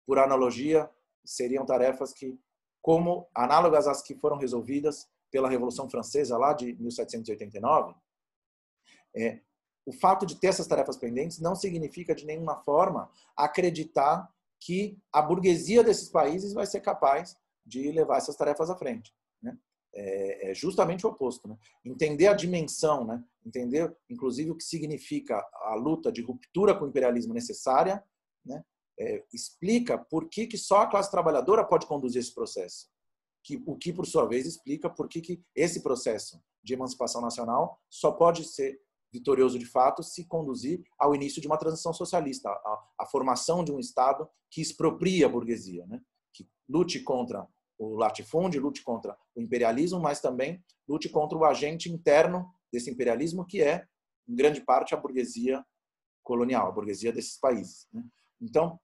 por 0.06 0.20
analogia, 0.20 0.90
seriam 1.26 1.66
tarefas 1.66 2.14
que, 2.14 2.40
como 2.82 3.28
análogas 3.36 3.88
às 3.88 4.02
que 4.02 4.16
foram 4.16 4.38
resolvidas 4.38 5.10
pela 5.32 5.50
Revolução 5.50 5.90
Francesa 5.90 6.38
lá 6.38 6.54
de 6.54 6.74
1789, 6.76 7.96
é, 9.16 9.42
o 9.86 9.92
fato 9.92 10.26
de 10.26 10.36
ter 10.36 10.48
essas 10.48 10.68
tarefas 10.68 10.98
pendentes 10.98 11.40
não 11.40 11.56
significa 11.56 12.14
de 12.14 12.26
nenhuma 12.26 12.58
forma 12.58 13.10
acreditar 13.36 14.30
que 14.60 14.98
a 15.12 15.22
burguesia 15.22 15.84
desses 15.84 16.10
países 16.10 16.54
vai 16.54 16.66
ser 16.66 16.82
capaz 16.82 17.38
de 17.66 17.92
levar 17.92 18.18
essas 18.18 18.36
tarefas 18.36 18.70
à 18.70 18.76
frente. 18.76 19.14
Né? 19.42 19.58
É, 19.94 20.52
é 20.52 20.54
justamente 20.54 21.06
o 21.06 21.10
oposto. 21.10 21.48
Né? 21.48 21.58
Entender 21.86 22.28
a 22.28 22.34
dimensão, 22.34 23.06
né? 23.06 23.24
entender, 23.46 23.96
inclusive, 24.10 24.52
o 24.52 24.56
que 24.56 24.64
significa 24.64 25.46
a 25.64 25.76
luta 25.76 26.12
de 26.12 26.22
ruptura 26.22 26.76
com 26.76 26.86
o 26.86 26.90
imperialismo 26.90 27.34
necessária, 27.34 28.04
né? 28.46 28.64
É, 29.00 29.24
explica 29.32 29.96
por 29.96 30.28
que, 30.28 30.48
que 30.48 30.58
só 30.58 30.82
a 30.82 30.88
classe 30.88 31.12
trabalhadora 31.12 31.64
pode 31.64 31.86
conduzir 31.86 32.20
esse 32.20 32.34
processo. 32.34 32.90
Que, 33.44 33.62
o 33.68 33.76
que, 33.76 33.94
por 33.94 34.08
sua 34.08 34.26
vez, 34.26 34.48
explica 34.48 34.90
por 34.90 35.08
que, 35.08 35.22
que 35.22 35.44
esse 35.56 35.84
processo 35.84 36.42
de 36.64 36.74
emancipação 36.74 37.22
nacional 37.22 37.80
só 37.88 38.12
pode 38.12 38.44
ser 38.44 38.82
vitorioso 39.12 39.58
de 39.58 39.66
fato 39.66 40.04
se 40.04 40.26
conduzir 40.26 40.84
ao 40.98 41.16
início 41.16 41.42
de 41.42 41.48
uma 41.48 41.58
transição 41.58 41.94
socialista, 41.94 42.50
a, 42.50 42.88
a 43.00 43.06
formação 43.06 43.64
de 43.64 43.72
um 43.72 43.80
Estado 43.80 44.30
que 44.50 44.62
expropria 44.62 45.26
a 45.26 45.30
burguesia, 45.30 45.86
né? 45.88 46.02
que 46.34 46.48
lute 46.68 47.00
contra 47.02 47.48
o 47.78 47.96
latifúndio, 47.96 48.62
lute 48.62 48.84
contra 48.84 49.18
o 49.36 49.42
imperialismo, 49.42 50.00
mas 50.00 50.20
também 50.20 50.64
lute 50.88 51.10
contra 51.10 51.38
o 51.38 51.46
agente 51.46 51.92
interno 51.92 52.52
desse 52.72 52.90
imperialismo, 52.90 53.46
que 53.46 53.62
é, 53.62 53.88
em 54.28 54.36
grande 54.36 54.62
parte, 54.62 54.94
a 54.94 54.98
burguesia 54.98 55.64
colonial, 56.24 56.68
a 56.68 56.72
burguesia 56.72 57.14
desses 57.14 57.38
países. 57.40 57.88
Né? 57.94 58.04
Então, 58.42 58.80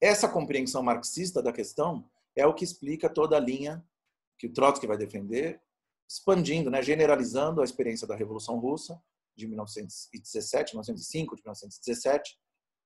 essa 0.00 0.28
compreensão 0.28 0.82
marxista 0.82 1.42
da 1.42 1.52
questão 1.52 2.08
é 2.36 2.46
o 2.46 2.54
que 2.54 2.64
explica 2.64 3.08
toda 3.08 3.36
a 3.36 3.40
linha 3.40 3.84
que 4.38 4.46
o 4.46 4.52
Trotsky 4.52 4.86
vai 4.86 4.96
defender, 4.96 5.60
expandindo, 6.08 6.70
né, 6.70 6.82
generalizando 6.82 7.60
a 7.60 7.64
experiência 7.64 8.06
da 8.06 8.16
Revolução 8.16 8.58
Russa 8.58 9.00
de 9.36 9.46
1917, 9.46 10.74
1905, 10.74 11.36
de 11.36 11.42
1917, 11.42 12.38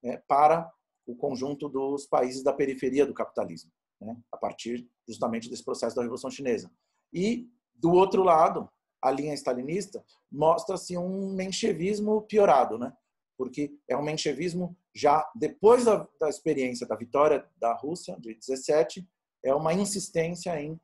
né, 0.03 0.23
para 0.29 0.71
o 1.07 1.15
conjunto 1.17 1.69
dos 1.69 2.07
países 2.07 2.43
da 2.43 2.53
periferia 2.53 3.07
do 3.07 3.15
capitalismo, 3.15 3.71
né, 4.01 4.17
a 4.33 4.37
partir 4.37 4.89
justamente 5.07 5.51
desse 5.51 5.65
processo 5.65 5.97
da 5.97 6.03
Revolução 6.03 6.31
Chinesa. 6.31 6.71
E, 7.13 7.49
do 7.75 7.93
outro 7.93 8.23
lado, 8.23 8.69
a 9.03 9.11
linha 9.11 9.35
stalinista 9.35 10.05
mostra-se 10.31 10.97
um 10.97 11.35
menchevismo 11.35 12.23
piorado, 12.23 12.79
né? 12.79 12.97
porque 13.37 13.77
é 13.89 13.97
um 13.97 14.03
menchevismo 14.03 14.77
já 14.95 15.29
depois 15.35 15.85
da, 15.85 16.09
da 16.19 16.29
experiência 16.29 16.87
da 16.87 16.97
vitória 16.97 17.47
da 17.57 17.75
Rússia, 17.75 18.17
de 18.19 18.35
17, 18.35 19.07
é 19.45 19.55
uma 19.55 19.75
insistência 19.75 20.59
em 20.61 20.81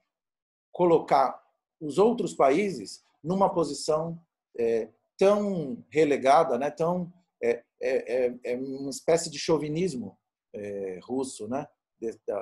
colocar 0.72 1.40
os 1.80 1.96
outros 1.96 2.34
países 2.34 3.02
numa 3.22 3.52
posição 3.52 4.20
é, 4.58 4.90
tão 5.20 5.84
relegada, 5.90 6.56
né, 6.56 6.70
tão 6.70 7.12
é, 7.42 7.62
é, 7.78 8.26
é, 8.26 8.38
é 8.42 8.56
uma 8.56 8.88
espécie 8.88 9.30
de 9.30 9.38
chauvinismo 9.38 10.18
é, 10.54 10.98
russo, 11.02 11.46
né, 11.46 11.68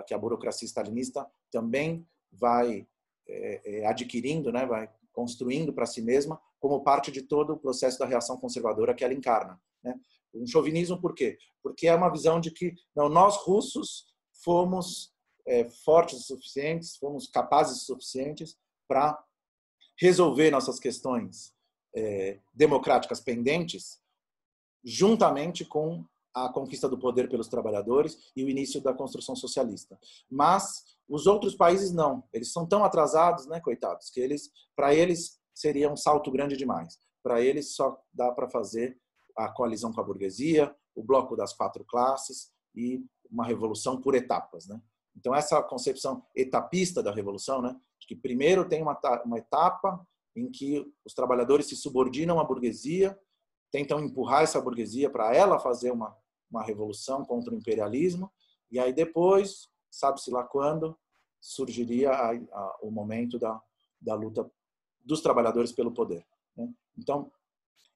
que 0.06 0.14
a 0.14 0.18
burocracia 0.18 0.64
stalinista 0.64 1.28
também 1.50 2.06
vai 2.30 2.86
é, 3.28 3.84
adquirindo, 3.84 4.52
né, 4.52 4.64
vai 4.64 4.88
construindo 5.12 5.72
para 5.72 5.86
si 5.86 6.00
mesma 6.00 6.40
como 6.60 6.84
parte 6.84 7.10
de 7.10 7.22
todo 7.22 7.54
o 7.54 7.58
processo 7.58 7.98
da 7.98 8.06
reação 8.06 8.38
conservadora 8.38 8.94
que 8.94 9.02
ela 9.02 9.12
encarna. 9.12 9.60
Né? 9.82 9.98
Um 10.32 10.46
chauvinismo 10.46 11.00
por 11.00 11.16
quê? 11.16 11.36
Porque 11.60 11.88
é 11.88 11.94
uma 11.96 12.12
visão 12.12 12.38
de 12.40 12.52
que 12.52 12.74
não, 12.94 13.08
nós 13.08 13.36
russos 13.38 14.06
fomos 14.44 15.12
é, 15.44 15.68
fortes 15.84 16.20
o 16.20 16.22
suficientes, 16.22 16.96
fomos 16.96 17.26
capazes 17.26 17.82
o 17.82 17.86
suficientes 17.86 18.56
para 18.86 19.20
resolver 19.96 20.52
nossas 20.52 20.78
questões 20.78 21.57
é, 21.98 22.38
democráticas 22.54 23.20
pendentes, 23.20 24.00
juntamente 24.84 25.64
com 25.64 26.04
a 26.32 26.48
conquista 26.48 26.88
do 26.88 26.96
poder 26.96 27.28
pelos 27.28 27.48
trabalhadores 27.48 28.30
e 28.36 28.44
o 28.44 28.48
início 28.48 28.80
da 28.80 28.94
construção 28.94 29.34
socialista. 29.34 29.98
Mas 30.30 30.96
os 31.08 31.26
outros 31.26 31.56
países 31.56 31.92
não, 31.92 32.22
eles 32.32 32.52
são 32.52 32.64
tão 32.66 32.84
atrasados, 32.84 33.46
né, 33.46 33.60
coitados, 33.60 34.10
que 34.10 34.20
eles, 34.20 34.50
para 34.76 34.94
eles 34.94 35.40
seria 35.52 35.90
um 35.90 35.96
salto 35.96 36.30
grande 36.30 36.56
demais. 36.56 36.98
Para 37.22 37.40
eles 37.40 37.74
só 37.74 38.00
dá 38.12 38.30
para 38.30 38.48
fazer 38.48 38.96
a 39.36 39.48
coalizão 39.48 39.92
com 39.92 40.00
a 40.00 40.04
burguesia, 40.04 40.72
o 40.94 41.02
bloco 41.02 41.36
das 41.36 41.52
quatro 41.52 41.84
classes 41.84 42.52
e 42.74 43.04
uma 43.28 43.44
revolução 43.44 44.00
por 44.00 44.14
etapas, 44.14 44.68
né? 44.68 44.80
Então 45.16 45.34
essa 45.34 45.60
concepção 45.62 46.24
etapista 46.34 47.02
da 47.02 47.12
revolução, 47.12 47.60
né, 47.60 47.74
de 48.00 48.06
que 48.06 48.14
primeiro 48.14 48.68
tem 48.68 48.80
uma, 48.80 48.96
uma 49.24 49.38
etapa 49.38 50.06
em 50.38 50.50
que 50.50 50.86
os 51.04 51.14
trabalhadores 51.14 51.66
se 51.66 51.76
subordinam 51.76 52.38
à 52.40 52.44
burguesia, 52.44 53.18
tentam 53.70 54.00
empurrar 54.00 54.42
essa 54.42 54.60
burguesia 54.60 55.10
para 55.10 55.34
ela 55.34 55.58
fazer 55.58 55.90
uma 55.90 56.16
uma 56.50 56.62
revolução 56.62 57.24
contra 57.24 57.52
o 57.52 57.56
imperialismo 57.56 58.32
e 58.70 58.78
aí 58.78 58.92
depois, 58.92 59.68
sabe-se 59.90 60.30
lá 60.30 60.42
quando, 60.42 60.98
surgiria 61.40 62.10
a, 62.10 62.32
a, 62.32 62.78
o 62.82 62.90
momento 62.90 63.38
da, 63.38 63.60
da 64.00 64.14
luta 64.14 64.50
dos 65.04 65.20
trabalhadores 65.20 65.72
pelo 65.72 65.92
poder. 65.92 66.26
Né? 66.56 66.68
Então, 66.96 67.30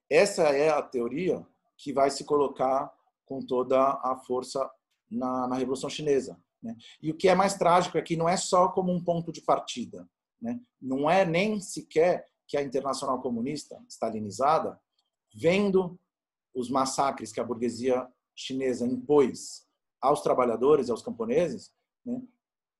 essa 0.09 0.43
é 0.43 0.69
a 0.69 0.81
teoria 0.81 1.45
que 1.77 1.91
vai 1.91 2.09
se 2.09 2.23
colocar 2.23 2.91
com 3.25 3.39
toda 3.39 3.79
a 4.01 4.15
força 4.25 4.69
na, 5.09 5.47
na 5.47 5.55
Revolução 5.55 5.89
Chinesa. 5.89 6.41
Né? 6.61 6.75
E 7.01 7.11
o 7.11 7.15
que 7.15 7.27
é 7.27 7.35
mais 7.35 7.55
trágico 7.55 7.97
é 7.97 8.01
que 8.01 8.15
não 8.15 8.27
é 8.27 8.37
só 8.37 8.69
como 8.69 8.91
um 8.91 9.03
ponto 9.03 9.31
de 9.31 9.41
partida. 9.41 10.09
Né? 10.41 10.59
Não 10.81 11.09
é 11.09 11.25
nem 11.25 11.59
sequer 11.59 12.25
que 12.53 12.57
a 12.57 12.61
Internacional 12.61 13.19
Comunista, 13.19 13.83
stalinizada, 13.89 14.79
vendo 15.33 15.99
os 16.53 16.69
massacres 16.69 17.31
que 17.31 17.39
a 17.39 17.43
burguesia 17.43 18.07
chinesa 18.35 18.85
impôs 18.85 19.67
aos 19.99 20.21
trabalhadores, 20.21 20.91
aos 20.91 21.01
camponeses, 21.01 21.73
né? 22.05 22.21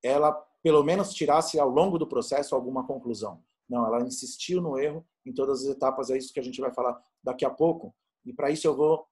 ela 0.00 0.30
pelo 0.62 0.84
menos 0.84 1.12
tirasse 1.12 1.58
ao 1.58 1.68
longo 1.68 1.98
do 1.98 2.06
processo 2.06 2.54
alguma 2.54 2.86
conclusão. 2.86 3.42
Não, 3.68 3.84
ela 3.84 4.06
insistiu 4.06 4.62
no 4.62 4.78
erro 4.78 5.04
em 5.26 5.34
todas 5.34 5.64
as 5.64 5.74
etapas, 5.74 6.08
é 6.08 6.16
isso 6.16 6.32
que 6.32 6.38
a 6.38 6.44
gente 6.44 6.60
vai 6.60 6.72
falar 6.72 7.02
daqui 7.20 7.44
a 7.44 7.50
pouco. 7.50 7.92
E 8.24 8.32
para 8.32 8.52
isso 8.52 8.68
eu 8.68 8.76
vou 8.76 9.04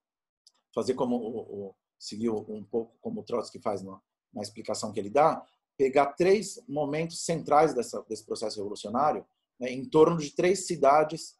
fazer 0.73 0.93
como 0.93 1.17
o, 1.17 1.39
o 1.41 1.75
seguir 1.99 2.29
um 2.29 2.63
pouco 2.63 2.95
como 3.01 3.19
o 3.19 3.23
Trotsky 3.25 3.59
faz 3.59 3.83
na, 3.83 3.99
na 4.33 4.41
explicação 4.41 4.93
que 4.93 4.99
ele 5.01 5.09
dá, 5.09 5.45
pegar 5.77 6.13
três 6.13 6.63
momentos 6.69 7.25
centrais 7.25 7.73
dessa, 7.73 8.01
desse 8.03 8.23
processo 8.23 8.55
revolucionário, 8.59 9.25
né, 9.59 9.71
em 9.71 9.85
torno 9.85 10.17
de 10.17 10.31
três 10.31 10.67
cidades 10.67 11.39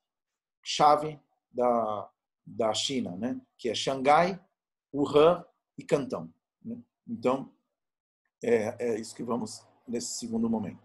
chave 0.63 1.19
da, 1.51 2.11
da 2.45 2.73
China, 2.73 3.15
né, 3.15 3.39
que 3.57 3.69
é 3.69 3.75
Xangai, 3.75 4.43
Wuhan 4.93 5.45
e 5.77 5.83
Cantão. 5.83 6.33
Né. 6.63 6.81
Então, 7.07 7.53
é, 8.43 8.75
é 8.79 8.99
isso 8.99 9.15
que 9.15 9.23
vamos 9.23 9.65
nesse 9.87 10.19
segundo 10.19 10.49
momento. 10.49 10.81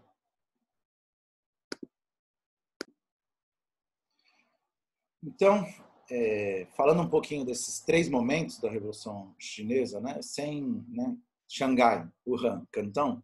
Então, 5.21 5.65
é, 6.09 6.67
falando 6.75 7.01
um 7.01 7.09
pouquinho 7.09 7.45
desses 7.45 7.81
três 7.81 8.09
momentos 8.09 8.59
da 8.59 8.69
Revolução 8.69 9.35
Chinesa, 9.37 9.99
né, 9.99 10.21
sem 10.21 10.63
né, 10.87 11.17
Xangai, 11.47 12.09
Wuhan, 12.25 12.65
Cantão, 12.71 13.23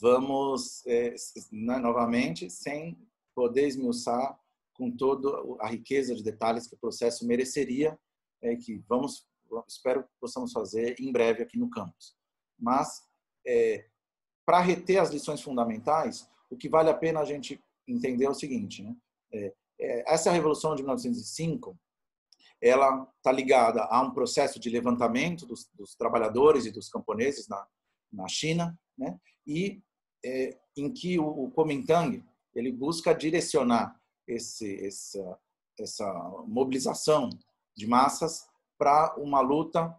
vamos 0.00 0.84
é, 0.86 1.14
né, 1.52 1.78
novamente, 1.78 2.50
sem 2.50 2.96
poder 3.34 3.66
esmiuçar 3.66 4.38
com 4.74 4.90
toda 4.90 5.28
a 5.60 5.68
riqueza 5.68 6.14
de 6.14 6.22
detalhes 6.22 6.66
que 6.66 6.74
o 6.74 6.78
processo 6.78 7.26
mereceria, 7.26 7.98
é, 8.40 8.54
que 8.56 8.78
vamos, 8.88 9.26
espero 9.66 10.04
que 10.04 10.10
possamos 10.20 10.52
fazer 10.52 10.96
em 11.00 11.10
breve 11.10 11.42
aqui 11.42 11.58
no 11.58 11.68
campus. 11.68 12.16
Mas, 12.58 13.02
é, 13.46 13.86
para 14.46 14.60
reter 14.60 14.98
as 14.98 15.10
lições 15.10 15.42
fundamentais, 15.42 16.28
o 16.50 16.56
que 16.56 16.68
vale 16.68 16.90
a 16.90 16.94
pena 16.94 17.20
a 17.20 17.24
gente 17.24 17.62
entender 17.86 18.24
é 18.24 18.30
o 18.30 18.34
seguinte, 18.34 18.82
né? 18.82 18.96
É, 19.32 19.54
é, 19.80 20.12
essa 20.12 20.30
revolução 20.30 20.74
de 20.74 20.82
1905 20.82 21.78
ela 22.60 23.08
está 23.16 23.30
ligada 23.30 23.84
a 23.84 24.02
um 24.02 24.10
processo 24.10 24.58
de 24.58 24.68
levantamento 24.68 25.46
dos, 25.46 25.68
dos 25.74 25.94
trabalhadores 25.94 26.66
e 26.66 26.72
dos 26.72 26.88
camponeses 26.88 27.46
na, 27.46 27.66
na 28.12 28.26
China, 28.26 28.76
né? 28.96 29.18
E 29.46 29.80
é, 30.24 30.56
em 30.76 30.92
que 30.92 31.18
o, 31.18 31.26
o 31.26 31.50
Kuomintang 31.50 32.24
ele 32.54 32.72
busca 32.72 33.14
direcionar 33.14 34.00
esse, 34.26 34.84
essa, 34.84 35.38
essa 35.78 36.12
mobilização 36.46 37.30
de 37.76 37.86
massas 37.86 38.48
para 38.76 39.14
uma 39.16 39.40
luta 39.40 39.96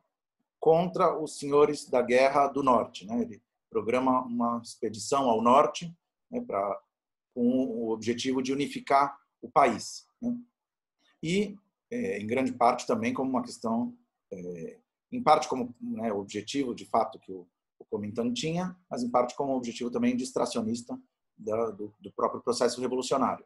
contra 0.60 1.18
os 1.18 1.38
senhores 1.38 1.90
da 1.90 2.02
guerra 2.02 2.48
do 2.48 2.62
norte, 2.62 3.06
né? 3.06 3.22
Ele 3.22 3.42
programa 3.70 4.24
uma 4.24 4.60
expedição 4.64 5.30
ao 5.30 5.42
norte 5.42 5.96
né, 6.30 6.44
com 7.34 7.66
o 7.66 7.92
objetivo 7.92 8.42
de 8.42 8.52
unificar 8.52 9.18
o 9.42 9.50
país. 9.50 10.08
Né? 10.22 10.36
E, 11.22 11.58
é, 11.92 12.20
em 12.20 12.28
grande 12.28 12.52
parte, 12.52 12.88
também 12.88 13.14
como 13.14 13.30
uma 13.30 13.44
questão, 13.44 13.96
é, 14.32 14.80
em 15.12 15.22
parte 15.22 15.48
como 15.48 15.76
né, 15.80 16.12
objetivo, 16.12 16.74
de 16.74 16.86
fato, 16.86 17.20
que 17.20 17.32
o, 17.32 17.48
o 17.90 17.98
Comintang 17.98 18.34
tinha, 18.34 18.76
mas 18.90 19.04
em 19.04 19.10
parte 19.10 19.36
como 19.36 19.56
objetivo 19.56 19.90
também 19.90 20.16
distracionista 20.16 21.00
da, 21.38 21.72
do, 21.72 21.94
do, 22.00 22.12
próprio 22.14 22.42
processo 22.42 22.80
revolucionário. 22.82 23.46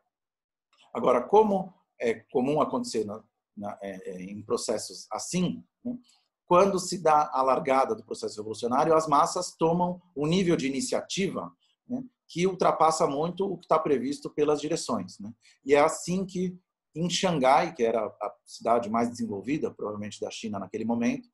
Agora, 0.94 1.22
como 1.22 1.74
é 2.00 2.16
comum 2.32 2.62
acontecer 2.62 3.06
na, 3.06 3.24
na, 3.56 3.78
é, 3.82 4.10
é 4.10 4.24
em 4.24 4.42
processos 4.44 5.08
assim, 5.12 5.64
né, 5.84 5.98
quando 6.46 6.78
se 6.78 7.02
dá 7.02 7.30
a 7.34 7.42
largada 7.42 7.96
do 7.96 8.04
processo 8.04 8.38
revolucionário, 8.38 8.94
as 8.94 9.08
massas 9.08 9.56
tomam 9.56 10.02
um 10.16 10.28
nível 10.28 10.56
de 10.56 10.68
iniciativa 10.68 11.52
né, 11.88 12.04
que 12.28 12.46
ultrapassa 12.46 13.08
muito 13.08 13.46
o 13.46 13.58
que 13.58 13.66
está 13.66 13.80
previsto 13.80 14.30
pelas 14.30 14.60
direções. 14.60 15.18
Né? 15.20 15.32
E 15.66 15.74
é 15.74 15.80
assim 15.80 16.26
que, 16.26 16.58
em 16.96 17.10
Xangai, 17.10 17.74
que 17.74 17.84
era 17.84 18.06
a 18.06 18.36
cidade 18.46 18.90
mais 18.90 19.10
desenvolvida, 19.10 19.72
provavelmente 19.72 20.20
da 20.20 20.30
China 20.30 20.60
naquele 20.60 20.86
momento? 20.86 21.30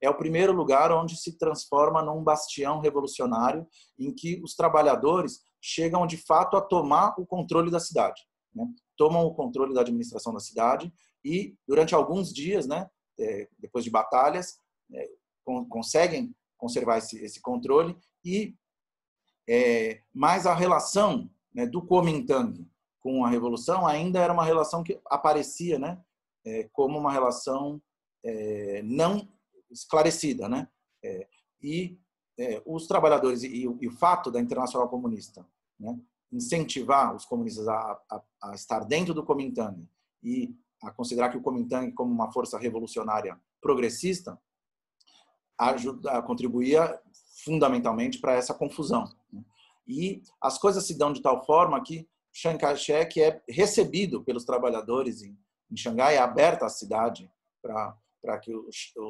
É 0.00 0.10
o 0.10 0.16
primeiro 0.16 0.52
lugar 0.52 0.90
onde 0.92 1.16
se 1.16 1.38
transforma 1.38 2.02
num 2.02 2.22
bastião 2.22 2.80
revolucionário 2.80 3.66
em 3.98 4.12
que 4.12 4.40
os 4.42 4.54
trabalhadores 4.54 5.44
chegam 5.60 6.06
de 6.06 6.16
fato 6.16 6.56
a 6.56 6.60
tomar 6.60 7.14
o 7.18 7.26
controle 7.26 7.70
da 7.70 7.80
cidade. 7.80 8.20
Né? 8.54 8.66
Tomam 8.96 9.24
o 9.24 9.34
controle 9.34 9.72
da 9.72 9.80
administração 9.80 10.32
da 10.32 10.40
cidade 10.40 10.92
e, 11.24 11.56
durante 11.66 11.94
alguns 11.94 12.32
dias, 12.32 12.66
né, 12.66 12.88
é, 13.18 13.48
depois 13.58 13.84
de 13.84 13.90
batalhas, 13.90 14.58
é, 14.92 15.08
conseguem 15.68 16.34
conservar 16.56 16.98
esse, 16.98 17.22
esse 17.24 17.40
controle 17.40 17.96
e 18.24 18.54
é, 19.48 20.00
mas 20.12 20.46
a 20.46 20.54
relação 20.54 21.30
né, 21.54 21.66
do 21.66 21.82
Kuomintang 21.82 22.66
com 23.00 23.24
a 23.24 23.28
revolução 23.28 23.86
ainda 23.86 24.18
era 24.18 24.32
uma 24.32 24.44
relação 24.44 24.82
que 24.82 24.98
aparecia, 25.06 25.78
né, 25.78 26.02
é, 26.46 26.68
como 26.72 26.98
uma 26.98 27.12
relação 27.12 27.80
é, 28.24 28.82
não 28.82 29.28
esclarecida, 29.74 30.48
né? 30.48 30.68
É, 31.02 31.28
e 31.60 31.98
é, 32.38 32.62
os 32.64 32.86
trabalhadores 32.86 33.42
e, 33.42 33.62
e, 33.62 33.88
o 33.88 33.92
fato 33.92 34.30
da 34.30 34.40
Internacional 34.40 34.88
Comunista, 34.88 35.46
né, 35.78 35.98
incentivar 36.32 37.14
os 37.14 37.24
comunistas 37.24 37.68
a, 37.68 38.00
a, 38.10 38.22
a, 38.42 38.54
estar 38.54 38.84
dentro 38.84 39.14
do 39.14 39.24
Kuomintang 39.24 39.88
e 40.22 40.56
a 40.82 40.90
considerar 40.90 41.30
que 41.30 41.36
o 41.36 41.42
Kuomintang 41.42 41.92
como 41.92 42.12
uma 42.12 42.32
força 42.32 42.58
revolucionária 42.58 43.38
progressista 43.60 44.38
ajuda, 45.56 46.20
contribuía 46.22 47.00
fundamentalmente 47.44 48.18
para 48.18 48.34
essa 48.34 48.52
confusão. 48.52 49.04
Né? 49.32 49.44
E 49.86 50.22
as 50.40 50.58
coisas 50.58 50.86
se 50.86 50.96
dão 50.96 51.12
de 51.12 51.22
tal 51.22 51.44
forma 51.44 51.82
que 51.82 52.08
Chiang 52.32 52.58
Kai-shek 52.58 53.22
é 53.22 53.42
recebido 53.48 54.24
pelos 54.24 54.44
trabalhadores 54.44 55.22
em, 55.22 55.38
em 55.70 55.76
Xangai, 55.76 56.16
é 56.16 56.18
aberta 56.18 56.66
a 56.66 56.70
cidade 56.70 57.30
para 57.62 57.96
que 58.40 58.54
o, 58.54 58.68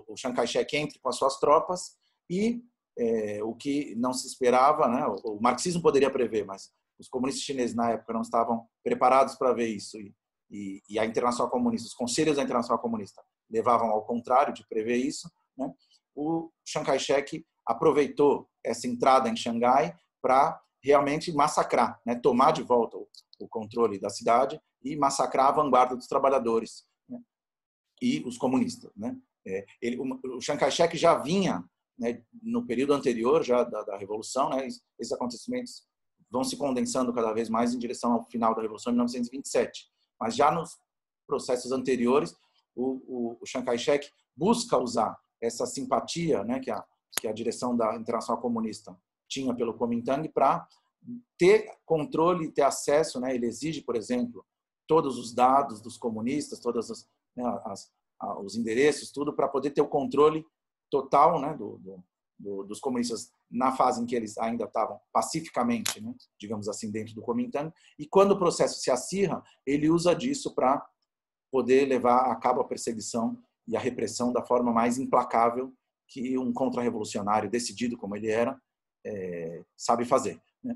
o 0.08 0.16
Chiang 0.16 0.36
Kai-shek 0.36 0.76
entre 0.76 0.98
com 0.98 1.08
as 1.08 1.16
suas 1.16 1.38
tropas 1.38 1.96
e 2.28 2.62
é, 2.98 3.42
o 3.42 3.54
que 3.54 3.94
não 3.96 4.12
se 4.12 4.26
esperava, 4.26 4.88
né, 4.88 5.06
o, 5.06 5.36
o, 5.36 5.42
marxismo 5.42 5.82
poderia 5.82 6.10
prever, 6.10 6.44
mas 6.44 6.70
os 6.98 7.08
comunistas 7.08 7.42
chineses 7.42 7.74
na 7.74 7.90
época 7.90 8.12
não 8.12 8.22
estavam 8.22 8.66
preparados 8.82 9.34
para 9.34 9.52
ver 9.52 9.68
isso 9.68 9.98
e, 9.98 10.14
e, 10.50 10.82
e, 10.88 10.98
a 10.98 11.04
Internacional 11.04 11.50
Comunista, 11.50 11.88
os 11.88 11.94
conselhos 11.94 12.36
da 12.36 12.42
Internacional 12.42 12.80
Comunista 12.80 13.22
levavam 13.50 13.90
ao 13.90 14.04
contrário 14.04 14.54
de 14.54 14.66
prever 14.68 14.96
isso, 14.96 15.30
né? 15.56 15.72
o 16.14 16.50
Chiang 16.64 16.86
Kai-shek 16.86 17.44
aproveitou 17.66 18.48
essa 18.62 18.86
entrada 18.86 19.28
em 19.28 19.36
Xangai 19.36 19.94
para 20.22 20.60
realmente 20.82 21.32
massacrar, 21.32 22.00
né? 22.06 22.14
tomar 22.14 22.52
de 22.52 22.62
volta 22.62 22.96
o, 22.96 23.08
o, 23.40 23.48
controle 23.48 23.98
da 23.98 24.10
cidade 24.10 24.60
e 24.82 24.96
massacrar 24.96 25.48
a 25.48 25.52
vanguarda 25.52 25.96
dos 25.96 26.06
trabalhadores? 26.06 26.84
E 28.04 28.22
os 28.26 28.36
comunistas. 28.36 28.90
Né? 28.96 29.16
É, 29.46 29.64
ele, 29.80 29.98
o, 29.98 30.40
Chiang 30.40 30.60
Kai-shek 30.60 30.96
já 30.96 31.14
vinha 31.16 31.64
né, 31.98 32.22
no 32.42 32.66
período 32.66 32.92
anterior 32.92 33.42
já 33.42 33.62
da, 33.62 33.82
da 33.82 33.96
revolução, 33.96 34.50
né, 34.50 34.66
esses 34.66 35.12
acontecimentos 35.12 35.86
vão 36.30 36.42
se 36.42 36.56
condensando 36.56 37.12
cada 37.12 37.32
vez 37.32 37.48
mais 37.48 37.72
em 37.72 37.78
direção 37.78 38.12
ao 38.12 38.24
final 38.24 38.54
da 38.54 38.62
revolução 38.62 38.92
de 38.92 38.96
1927. 38.96 39.88
Mas 40.20 40.34
já 40.34 40.50
nos 40.50 40.76
processos 41.26 41.72
anteriores, 41.72 42.34
o, 42.74 43.02
o, 43.06 43.38
o 43.40 43.46
Chiang 43.46 43.64
Kai-shek 43.64 44.08
busca 44.36 44.76
usar 44.76 45.16
essa 45.40 45.64
simpatia, 45.66 46.42
né, 46.44 46.58
que 46.58 46.70
a 46.70 46.84
que 47.20 47.28
a 47.28 47.32
direção 47.32 47.76
da 47.76 47.96
Internacional 47.96 48.40
Comunista 48.40 48.96
tinha 49.28 49.54
pelo 49.54 49.74
Kuomintang 49.74 50.28
para 50.28 50.66
ter 51.38 51.70
controle, 51.84 52.52
ter 52.52 52.62
acesso, 52.62 53.20
né? 53.20 53.34
Ele 53.34 53.46
exige, 53.46 53.82
por 53.82 53.96
exemplo, 53.96 54.44
todos 54.86 55.18
os 55.18 55.34
dados 55.34 55.80
dos 55.80 55.96
comunistas, 55.96 56.60
todas 56.60 56.90
as, 56.90 57.08
né, 57.36 57.60
as 57.64 57.92
os 58.40 58.56
endereços, 58.56 59.10
tudo 59.10 59.34
para 59.34 59.48
poder 59.48 59.70
ter 59.70 59.82
o 59.82 59.88
controle 59.88 60.44
total 60.90 61.40
né, 61.40 61.54
do, 61.54 61.78
do, 62.38 62.64
dos 62.64 62.80
comunistas 62.80 63.30
na 63.50 63.72
fase 63.72 64.02
em 64.02 64.06
que 64.06 64.14
eles 64.14 64.38
ainda 64.38 64.64
estavam 64.64 64.98
pacificamente, 65.12 66.00
né, 66.00 66.14
digamos 66.38 66.68
assim, 66.68 66.90
dentro 66.90 67.14
do 67.14 67.22
Kuomintang. 67.22 67.72
E 67.98 68.06
quando 68.06 68.32
o 68.32 68.38
processo 68.38 68.80
se 68.80 68.90
acirra, 68.90 69.42
ele 69.66 69.90
usa 69.90 70.14
disso 70.14 70.54
para 70.54 70.84
poder 71.50 71.86
levar 71.86 72.30
a 72.30 72.36
cabo 72.36 72.60
a 72.60 72.66
perseguição 72.66 73.38
e 73.66 73.76
a 73.76 73.80
repressão 73.80 74.32
da 74.32 74.44
forma 74.44 74.72
mais 74.72 74.98
implacável 74.98 75.72
que 76.08 76.36
um 76.38 76.52
contra-revolucionário 76.52 77.50
decidido 77.50 77.96
como 77.96 78.16
ele 78.16 78.28
era 78.30 78.60
é, 79.06 79.62
sabe 79.76 80.04
fazer. 80.04 80.40
Né? 80.62 80.74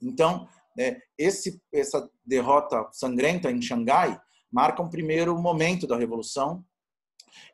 Então, 0.00 0.48
é, 0.78 1.00
esse, 1.18 1.62
essa 1.72 2.10
derrota 2.24 2.88
sangrenta 2.92 3.50
em 3.50 3.60
Xangai 3.60 4.20
marca 4.52 4.82
um 4.82 4.90
primeiro 4.90 5.36
momento 5.40 5.86
da 5.86 5.96
revolução 5.96 6.64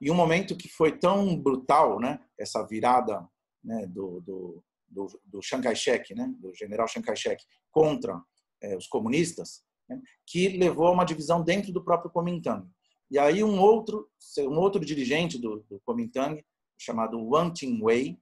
e 0.01 0.11
um 0.11 0.14
momento 0.14 0.57
que 0.57 0.68
foi 0.68 0.99
tão 0.99 1.36
brutal, 1.36 2.01
né? 2.01 2.20
Essa 2.36 2.66
virada 2.66 3.26
né, 3.62 3.86
do, 3.86 4.20
do, 4.20 4.64
do, 4.88 5.20
do 5.24 5.42
Chiang 5.42 5.62
Kai-shek, 5.62 6.14
né? 6.14 6.32
Do 6.38 6.53
general 6.55 6.88
Chiang 6.88 7.07
Kai-shek 7.07 7.44
contra 7.70 8.20
é, 8.61 8.76
os 8.76 8.86
comunistas, 8.86 9.62
né, 9.88 10.01
que 10.26 10.49
levou 10.49 10.88
a 10.88 10.90
uma 10.90 11.05
divisão 11.05 11.42
dentro 11.42 11.72
do 11.72 11.84
próprio 11.84 12.11
Kuomintang. 12.11 12.68
E 13.11 13.18
aí 13.18 13.42
um 13.42 13.61
outro, 13.61 14.11
um 14.40 14.59
outro 14.59 14.84
dirigente 14.84 15.38
do, 15.38 15.64
do 15.70 15.80
Kuomintang, 15.80 16.44
chamado 16.76 17.24
Wang 17.26 17.53
Qingwei, 17.59 18.20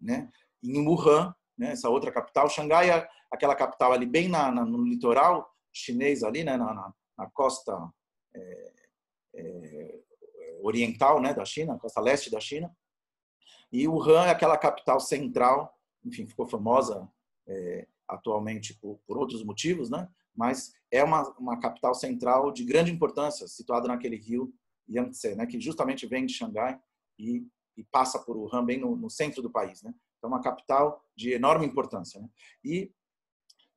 né? 0.00 0.30
Em 0.62 0.86
Wuhan, 0.86 1.34
né? 1.56 1.72
Essa 1.72 1.88
outra 1.88 2.12
capital, 2.12 2.50
Xangai 2.50 2.90
é 2.90 3.08
aquela 3.30 3.54
capital 3.54 3.92
ali 3.92 4.06
bem 4.06 4.28
na, 4.28 4.50
na 4.50 4.64
no 4.64 4.84
litoral 4.84 5.48
chinês 5.72 6.22
ali, 6.22 6.44
né? 6.44 6.56
Na, 6.56 6.74
na, 6.74 6.94
na 7.16 7.30
costa 7.30 7.92
é, 8.34 8.72
é, 9.34 10.02
oriental 10.62 11.20
né, 11.20 11.34
da 11.34 11.44
China, 11.44 11.78
costa 11.78 12.00
leste 12.00 12.30
da 12.30 12.40
China. 12.40 12.74
E 13.70 13.88
Wuhan 13.88 14.26
é 14.26 14.30
aquela 14.30 14.56
capital 14.56 15.00
central, 15.00 15.78
enfim, 16.04 16.26
ficou 16.26 16.46
famosa 16.46 17.10
é, 17.46 17.86
atualmente 18.08 18.74
por, 18.74 18.98
por, 19.06 19.16
outros 19.16 19.42
motivos, 19.42 19.88
né? 19.88 20.08
mas 20.34 20.74
é 20.90 21.02
uma, 21.02 21.22
uma 21.38 21.58
capital 21.58 21.94
central 21.94 22.52
de 22.52 22.64
grande 22.64 22.92
importância, 22.92 23.46
situada 23.48 23.88
naquele 23.88 24.16
rio 24.16 24.52
Yangtze, 24.88 25.34
né? 25.34 25.46
que 25.46 25.60
justamente 25.60 26.06
vem 26.06 26.26
de 26.26 26.34
Xangai 26.34 26.78
e, 27.18 27.46
e 27.76 27.84
passa 27.84 28.18
por 28.18 28.36
Wuhan, 28.36 28.64
bem 28.64 28.78
no, 28.78 28.94
no, 28.96 29.08
centro 29.08 29.40
do 29.42 29.50
país. 29.50 29.82
Né? 29.82 29.94
Então, 30.18 30.28
uma 30.28 30.42
capital 30.42 31.02
de 31.16 31.32
enorme 31.32 31.66
importância. 31.66 32.20
Né? 32.20 32.28
E, 32.62 32.92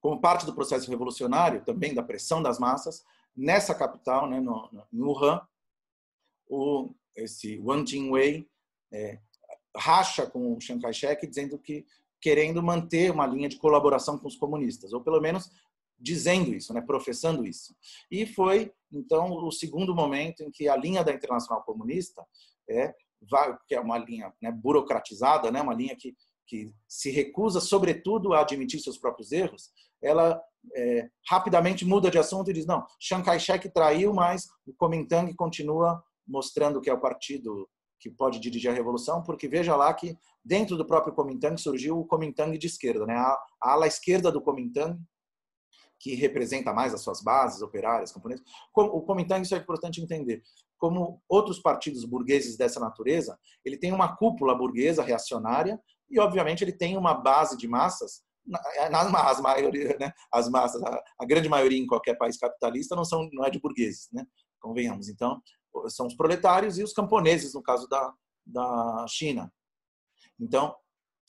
como 0.01 0.21
parte 0.21 0.45
do 0.45 0.53
processo 0.53 0.89
revolucionário, 0.89 1.63
também 1.63 1.93
da 1.93 2.03
pressão 2.03 2.43
das 2.43 2.59
massas, 2.59 3.03
nessa 3.35 3.75
capital, 3.75 4.29
né, 4.29 4.39
no, 4.39 4.69
em 4.91 5.01
Wuhan, 5.01 5.41
o, 6.47 6.93
esse 7.15 7.57
Wang 7.59 7.89
Jingwei 7.89 8.47
é, 8.91 9.19
racha 9.75 10.25
com 10.25 10.53
o 10.53 10.61
Chiang 10.61 10.81
Kai-shek 10.81 11.25
dizendo 11.27 11.57
que 11.59 11.85
querendo 12.21 12.63
manter 12.63 13.11
uma 13.11 13.27
linha 13.27 13.49
de 13.49 13.57
colaboração 13.57 14.17
com 14.17 14.27
os 14.27 14.35
comunistas, 14.35 14.93
ou 14.93 15.01
pelo 15.01 15.21
menos 15.21 15.51
dizendo 15.97 16.53
isso, 16.53 16.73
né, 16.73 16.81
professando 16.81 17.45
isso. 17.45 17.75
E 18.09 18.25
foi 18.25 18.73
então 18.91 19.31
o 19.45 19.51
segundo 19.51 19.93
momento 19.93 20.43
em 20.43 20.51
que 20.51 20.67
a 20.67 20.75
linha 20.75 21.03
da 21.03 21.13
Internacional 21.13 21.63
Comunista 21.63 22.25
é 22.69 22.93
que 23.67 23.73
é 23.73 23.79
uma 23.79 23.97
linha 23.97 24.31
né, 24.41 24.51
burocratizada, 24.51 25.51
né, 25.51 25.61
uma 25.61 25.73
linha 25.73 25.95
que 25.95 26.15
que 26.47 26.71
se 26.87 27.09
recusa, 27.09 27.59
sobretudo, 27.59 28.33
a 28.33 28.41
admitir 28.41 28.79
seus 28.79 28.97
próprios 28.97 29.31
erros, 29.31 29.71
ela 30.01 30.41
é, 30.75 31.09
rapidamente 31.29 31.85
muda 31.85 32.09
de 32.09 32.17
assunto 32.17 32.49
e 32.49 32.53
diz: 32.53 32.65
não, 32.65 32.85
Chiang 32.99 33.23
Kai-shek 33.23 33.69
traiu, 33.69 34.13
mas 34.13 34.47
o 34.65 34.73
Kuomintang 34.73 35.33
continua 35.35 36.03
mostrando 36.27 36.81
que 36.81 36.89
é 36.89 36.93
o 36.93 37.01
partido 37.01 37.67
que 37.99 38.09
pode 38.09 38.39
dirigir 38.39 38.69
a 38.69 38.73
revolução, 38.73 39.23
porque 39.23 39.47
veja 39.47 39.75
lá 39.75 39.93
que 39.93 40.17
dentro 40.43 40.77
do 40.77 40.85
próprio 40.85 41.13
Kuomintang 41.13 41.59
surgiu 41.59 41.99
o 41.99 42.05
Kuomintang 42.05 42.57
de 42.57 42.67
esquerda, 42.67 43.05
né? 43.05 43.15
a, 43.15 43.37
ala 43.61 43.87
esquerda 43.87 44.31
do 44.31 44.41
Kuomintang, 44.41 44.99
que 45.99 46.13
representa 46.13 46.73
mais 46.73 46.93
as 46.93 47.01
suas 47.01 47.21
bases 47.21 47.61
operárias, 47.61 48.11
camponesas. 48.11 48.45
O 48.75 49.01
Kuomintang, 49.01 49.41
isso 49.41 49.55
é 49.55 49.57
importante 49.57 50.01
entender, 50.01 50.43
como 50.77 51.21
outros 51.27 51.59
partidos 51.59 52.05
burgueses 52.05 52.57
dessa 52.57 52.79
natureza, 52.79 53.39
ele 53.63 53.77
tem 53.77 53.91
uma 53.91 54.15
cúpula 54.15 54.53
burguesa 54.53 55.01
reacionária 55.01 55.79
e, 56.09 56.19
obviamente, 56.19 56.63
ele 56.63 56.73
tem 56.73 56.97
uma 56.97 57.13
base 57.13 57.57
de 57.57 57.67
massas 57.67 58.23
nas 58.45 59.13
as 59.13 59.41
maioria, 59.41 59.97
né? 59.99 60.13
As 60.31 60.47
massas, 60.49 60.81
a, 60.83 61.03
a, 61.19 61.25
grande 61.25 61.49
maioria 61.49 61.79
em 61.79 61.87
qualquer 61.87 62.15
país 62.15 62.37
capitalista 62.37 62.95
não 62.95 63.03
são 63.03 63.27
não 63.33 63.43
é 63.43 63.49
de 63.49 63.59
burgueses, 63.59 64.07
né? 64.11 64.25
Convenhamos. 64.59 65.09
Então, 65.09 65.41
são 65.89 66.07
os 66.07 66.15
proletários 66.15 66.77
e 66.77 66.83
os 66.83 66.93
camponeses, 66.93 67.53
no 67.53 67.61
caso 67.61 67.87
da, 67.87 68.13
da 68.45 69.05
China. 69.07 69.51
Então, 70.39 70.75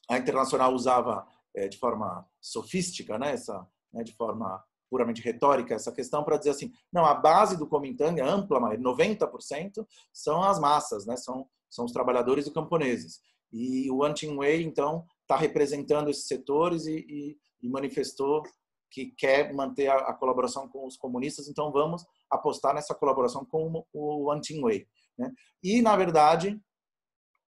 a 0.09 0.19
Internacional 0.19 0.73
usava 0.73 1.27
é, 1.55 1.69
de 1.69 1.79
forma 1.79 2.27
sofística, 2.41 3.19
né, 3.19 3.33
essa, 3.33 3.67
né, 3.93 4.05
de 4.05 4.15
forma 4.15 4.63
puramente 4.89 5.21
retórica, 5.21 5.75
essa 5.75 5.91
questão 5.91 6.23
para 6.23 6.37
dizer 6.37 6.51
assim, 6.51 6.71
não, 6.93 7.05
a 7.05 7.15
base 7.15 7.57
do 7.57 7.67
Kuomintang, 7.67 8.21
ampla, 8.21 8.61
90% 8.61 9.87
são 10.13 10.43
as 10.43 10.61
massas, 10.61 11.07
né, 11.07 11.17
são, 11.17 11.49
são 11.69 11.85
os 11.85 11.93
trabalhadores 11.93 12.47
e 12.47 12.53
camponeses. 12.53 13.21
E 13.57 13.91
o 13.91 14.05
An 14.05 14.15
Wei, 14.37 14.63
então, 14.63 15.07
está 15.23 15.37
representando 15.37 16.11
esses 16.11 16.27
setores 16.27 16.87
e, 16.87 16.99
e, 17.09 17.39
e 17.63 17.69
manifestou 17.69 18.43
que 18.91 19.07
quer 19.07 19.53
manter 19.53 19.89
a, 19.89 19.97
a, 19.97 20.15
colaboração 20.15 20.69
com 20.69 20.87
os 20.87 20.97
comunistas, 20.97 21.49
então 21.49 21.73
vamos 21.73 22.05
apostar 22.31 22.75
nessa 22.75 22.95
colaboração 22.95 23.45
com 23.45 23.85
o 23.93 24.31
Antinwei. 24.31 24.87
Né? 25.19 25.33
E, 25.63 25.83
na 25.83 25.97
verdade, 25.97 26.61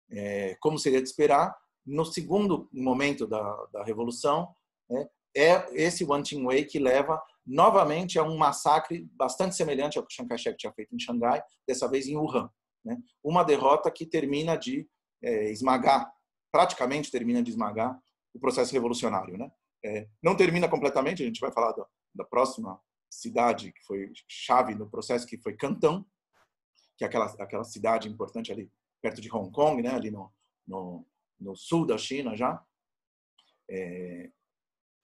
é, 0.10 0.56
como 0.60 0.78
seria 0.78 1.02
de 1.02 1.08
esperar, 1.08 1.56
no 1.86 2.04
segundo 2.04 2.68
momento 2.72 3.28
da, 3.28 3.66
da 3.72 3.84
Revolução, 3.84 4.54
né, 4.90 5.08
é 5.36 5.66
esse 5.74 6.06
Antinwei 6.12 6.66
que 6.66 6.80
leva 6.80 7.22
novamente 7.46 8.20
a 8.20 8.24
um 8.24 8.38
massacre 8.38 9.08
bastante 9.14 9.56
semelhante 9.56 9.98
ao 9.98 10.06
que 10.06 10.14
Chiang 10.14 10.30
Kai-shek 10.30 10.58
tinha 10.58 10.74
feito 10.74 10.96
em 10.96 11.00
Xangai, 11.00 11.42
dessa 11.68 11.88
vez 11.88 12.08
em 12.08 12.18
Wuhan. 12.18 12.50
Né? 12.84 12.98
Uma 13.24 13.44
derrota 13.44 13.90
que 13.92 14.06
termina 14.06 14.56
de 14.56 14.88
é, 15.24 15.52
esmagar, 15.52 16.12
praticamente 16.52 17.12
termina 17.12 17.42
de 17.42 17.52
esmagar 17.52 18.00
o 18.34 18.40
processo 18.40 18.74
revolucionário. 18.74 19.38
Né? 19.38 19.52
É, 19.84 20.08
não 20.22 20.36
termina 20.36 20.68
completamente, 20.68 21.24
a 21.24 21.26
gente 21.26 21.40
vai 21.40 21.52
falar 21.52 21.72
da, 21.74 21.86
da, 22.16 22.24
próxima 22.24 22.80
cidade 23.10 23.72
que 23.72 23.84
foi 23.86 24.12
chave 24.28 24.76
no 24.76 24.90
processo, 24.90 25.28
que 25.28 25.38
foi 25.38 25.56
Cantão, 25.56 26.06
que 26.98 27.04
é 27.04 27.08
aquela, 27.08 27.26
aquela 27.40 27.64
cidade 27.64 28.08
importante 28.08 28.52
ali 28.52 28.72
perto 29.02 29.22
de 29.22 29.34
Hong 29.34 29.52
Kong, 29.52 29.82
né, 29.82 29.90
ali 29.90 30.12
no, 30.12 30.32
no, 30.68 31.06
no 31.40 31.56
sul 31.56 31.86
da 31.86 31.98
China 31.98 32.36
já, 32.36 32.64
é, 33.70 34.30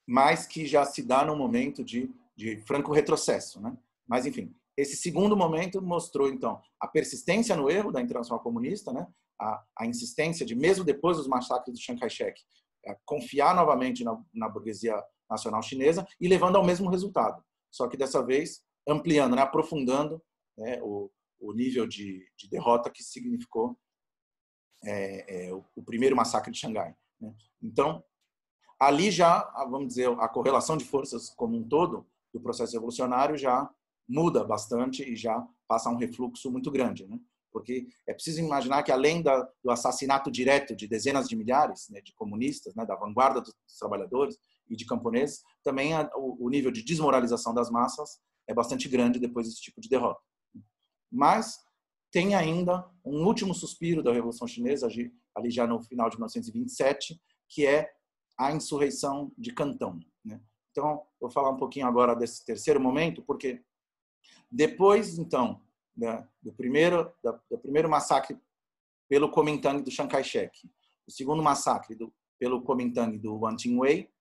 mas 0.08 0.46
que 0.46 0.66
já 0.66 0.86
se 0.86 1.04
dá 1.04 1.26
num 1.26 1.36
momento 1.36 1.84
de, 1.84 2.14
de 2.36 2.58
franco 2.62 2.94
retrocesso. 2.94 3.60
Né? 3.60 3.76
Mas, 4.08 4.26
enfim, 4.26 4.56
esse 4.78 4.96
segundo 4.96 5.36
momento 5.36 5.82
mostrou, 5.82 6.30
então, 6.30 6.62
a 6.80 6.88
persistência 6.88 7.56
no 7.56 7.70
erro 7.70 7.92
da 7.92 8.00
Internacional 8.00 8.44
Comunista, 8.44 8.94
né? 8.94 9.08
A, 9.40 9.64
a 9.80 9.86
insistência 9.86 10.46
de, 10.46 10.56
mesmo 10.56 10.84
depois 10.84 11.18
dos 11.18 11.28
massacres 11.28 11.78
de 11.78 11.84
Chiang 11.84 12.00
Kai-shek, 12.00 12.42
é, 12.86 12.98
confiar 13.06 13.56
novamente 13.56 14.04
na, 14.04 14.18
na, 14.34 14.50
burguesia 14.50 15.02
nacional 15.30 15.62
chinesa 15.62 16.08
e 16.20 16.28
levando 16.28 16.56
ao 16.56 16.66
mesmo 16.66 16.90
resultado. 16.90 17.44
Só 17.72 17.88
que 17.88 17.98
dessa 17.98 18.26
vez 18.26 18.64
ampliando, 18.88 19.36
né, 19.36 19.42
aprofundando 19.42 20.22
né, 20.58 20.80
o, 20.82 21.12
o, 21.40 21.54
nível 21.54 21.86
de, 21.86 22.26
de, 22.38 22.50
derrota 22.50 22.90
que 22.90 23.04
significou 23.04 23.78
é, 24.84 25.48
é, 25.48 25.54
o, 25.54 25.66
o, 25.76 25.84
primeiro 25.84 26.16
massacre 26.16 26.52
de 26.52 26.60
Xangai. 26.60 26.96
Né? 27.20 27.36
Então, 27.62 28.04
ali 28.80 29.12
já, 29.12 29.44
vamos 29.70 29.90
dizer, 29.90 30.10
a 30.20 30.30
correlação 30.30 30.78
de 30.78 30.86
forças 30.86 31.30
como 31.32 31.58
um 31.58 31.68
todo 31.68 32.08
do 32.34 32.40
processo 32.40 32.74
revolucionário 32.74 33.38
já 33.38 33.70
muda 34.08 34.44
bastante 34.44 35.04
e 35.04 35.16
já 35.16 35.46
passa 35.68 35.90
um 35.90 35.98
refluxo 35.98 36.50
muito 36.50 36.72
grande, 36.72 37.06
né? 37.06 37.20
Porque 37.58 37.88
é 38.08 38.14
preciso 38.14 38.40
imaginar 38.40 38.84
que 38.84 38.92
além 38.92 39.24
da, 39.24 39.42
do 39.64 39.72
assassinato 39.72 40.30
direto 40.30 40.76
de 40.76 40.88
dezenas 40.88 41.28
de 41.28 41.36
milhares 41.36 41.88
né, 41.90 42.02
de 42.02 42.14
comunistas, 42.14 42.76
né, 42.76 42.86
da 42.86 42.96
vanguarda 42.96 43.42
dos 43.42 43.56
trabalhadores 43.80 44.38
e 44.70 44.76
de 44.76 44.86
camponeses, 44.86 45.42
também 45.64 45.94
a, 45.96 46.08
o, 46.16 46.46
o 46.46 46.50
nível 46.50 46.70
de 46.70 46.84
desmoralização 46.84 47.52
das 47.52 47.72
massas 47.72 48.20
é 48.48 48.54
bastante 48.54 48.88
grande 48.88 49.20
depois 49.20 49.48
desse 49.48 49.60
tipo 49.60 49.82
de 49.82 49.90
derrota. 49.90 50.22
Mas 51.12 51.58
tem 52.12 52.36
ainda 52.36 52.88
um 53.04 53.26
último 53.26 53.56
suspiro 53.56 54.04
da 54.04 54.14
Revolução 54.14 54.48
Chinesa, 54.48 54.88
ali 55.36 55.50
já 55.50 55.66
no 55.66 55.82
final 55.82 56.10
de 56.12 56.18
1927, 56.18 57.20
que 57.50 57.66
é 57.66 57.90
a 58.38 58.52
insurreição 58.52 59.32
de 59.36 59.52
Cantão. 59.52 60.00
Né? 60.24 60.40
Então, 60.70 61.02
vou 61.20 61.32
falar 61.32 61.50
um 61.50 61.58
pouquinho 61.58 61.88
agora 61.88 62.16
desse 62.16 62.46
terceiro 62.46 62.80
momento, 62.80 63.24
porque 63.24 63.64
depois, 64.52 65.18
então, 65.18 65.62
do 66.42 66.54
primeiro 66.54 67.12
do 67.50 67.58
primeiro 67.58 67.90
massacre 67.90 68.38
pelo 69.10 69.32
Kuomintang 69.32 69.82
do 69.82 69.92
Chiang 69.92 70.12
Kai-shek, 70.12 70.70
o 71.08 71.12
segundo 71.12 71.42
massacre 71.42 71.96
do, 71.96 72.14
pelo 72.38 72.62
Kuomintang 72.62 73.18
do 73.18 73.40
Wan 73.40 73.58
Ching-wei, 73.58 74.12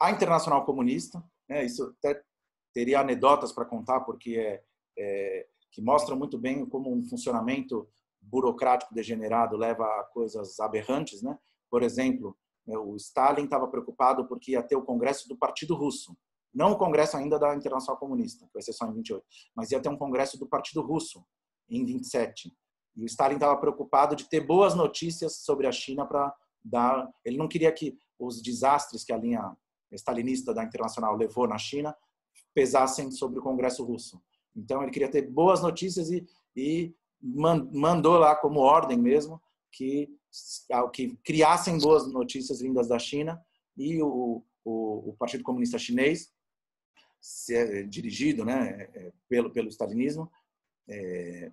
a 0.00 0.10
Internacional 0.10 0.64
Comunista, 0.64 1.22
né, 1.48 1.64
isso 1.64 1.94
até 1.98 2.22
teria 2.72 3.00
anedotas 3.00 3.52
para 3.52 3.64
contar, 3.64 4.00
porque 4.00 4.36
é, 4.36 4.62
é, 4.98 5.46
que 5.70 5.80
mostram 5.80 6.16
muito 6.16 6.38
bem 6.38 6.64
como 6.66 6.92
um 6.92 7.02
funcionamento 7.04 7.88
burocrático 8.20 8.94
degenerado 8.94 9.56
leva 9.56 9.84
a 9.84 10.04
coisas 10.04 10.58
aberrantes, 10.60 11.22
né? 11.22 11.38
Por 11.70 11.82
exemplo, 11.82 12.36
né, 12.66 12.76
o 12.76 12.96
Stalin 12.96 13.44
estava 13.44 13.68
preocupado 13.68 14.26
porque 14.26 14.52
ia 14.52 14.62
ter 14.62 14.76
o 14.76 14.84
congresso 14.84 15.28
do 15.28 15.36
Partido 15.36 15.74
Russo, 15.74 16.16
não 16.56 16.72
o 16.72 16.78
congresso 16.78 17.18
ainda 17.18 17.38
da 17.38 17.54
Internacional 17.54 17.98
Comunista, 17.98 18.46
que 18.46 18.54
vai 18.54 18.62
ser 18.62 18.72
só 18.72 18.86
em 18.86 18.94
28, 18.94 19.22
mas 19.54 19.70
ia 19.70 19.78
ter 19.78 19.90
um 19.90 19.96
congresso 19.96 20.38
do 20.38 20.46
Partido 20.46 20.80
Russo 20.80 21.22
em 21.68 21.84
27. 21.84 22.50
E 22.96 23.02
o 23.02 23.06
Stalin 23.06 23.34
estava 23.34 23.54
preocupado 23.58 24.16
de 24.16 24.26
ter 24.26 24.40
boas 24.40 24.74
notícias 24.74 25.36
sobre 25.44 25.66
a 25.66 25.72
China 25.72 26.06
para 26.06 26.34
dar. 26.64 27.12
Ele 27.22 27.36
não 27.36 27.46
queria 27.46 27.70
que 27.70 27.98
os 28.18 28.40
desastres 28.40 29.04
que 29.04 29.12
a 29.12 29.18
linha 29.18 29.54
stalinista 29.92 30.54
da 30.54 30.64
Internacional 30.64 31.14
levou 31.14 31.46
na 31.46 31.58
China 31.58 31.94
pesassem 32.54 33.10
sobre 33.10 33.38
o 33.38 33.42
Congresso 33.42 33.84
Russo. 33.84 34.18
Então 34.56 34.82
ele 34.82 34.90
queria 34.90 35.10
ter 35.10 35.30
boas 35.30 35.60
notícias 35.60 36.10
e, 36.10 36.26
e 36.56 36.94
mandou 37.20 38.18
lá 38.18 38.34
como 38.34 38.60
ordem 38.60 38.96
mesmo 38.98 39.40
que 39.70 40.08
que 40.92 41.16
criassem 41.24 41.78
boas 41.78 42.10
notícias 42.12 42.60
vindas 42.60 42.88
da 42.88 42.98
China 42.98 43.40
e 43.74 44.02
o, 44.02 44.44
o, 44.64 45.10
o 45.10 45.16
Partido 45.18 45.42
Comunista 45.42 45.78
Chinês 45.78 46.30
se 47.20 47.54
é 47.54 47.82
dirigido 47.82 48.44
né, 48.44 48.88
é, 48.94 49.12
pelo, 49.28 49.50
pelo 49.50 49.68
stalinismo, 49.68 50.30
é, 50.88 51.50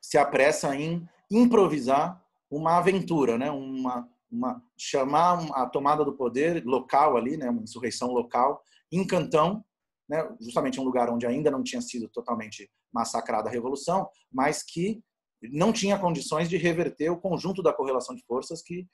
se 0.00 0.16
apressa 0.16 0.74
em 0.74 1.06
improvisar 1.30 2.24
uma 2.50 2.78
aventura, 2.78 3.36
né, 3.36 3.50
uma, 3.50 4.08
uma, 4.30 4.62
chamar 4.76 5.50
a 5.52 5.66
tomada 5.66 6.04
do 6.04 6.16
poder 6.16 6.64
local 6.64 7.16
ali, 7.16 7.36
né, 7.36 7.50
uma 7.50 7.62
insurreição 7.62 8.12
local, 8.12 8.62
em 8.90 9.06
Cantão, 9.06 9.64
né, 10.08 10.26
justamente 10.40 10.80
um 10.80 10.84
lugar 10.84 11.10
onde 11.10 11.26
ainda 11.26 11.50
não 11.50 11.62
tinha 11.62 11.82
sido 11.82 12.08
totalmente 12.08 12.70
massacrada 12.92 13.48
a 13.48 13.52
revolução, 13.52 14.08
mas 14.32 14.62
que 14.62 15.02
não 15.42 15.72
tinha 15.72 15.98
condições 15.98 16.48
de 16.48 16.56
reverter 16.56 17.10
o 17.10 17.20
conjunto 17.20 17.62
da 17.62 17.72
correlação 17.72 18.14
de 18.14 18.24
forças 18.24 18.62
que 18.62 18.86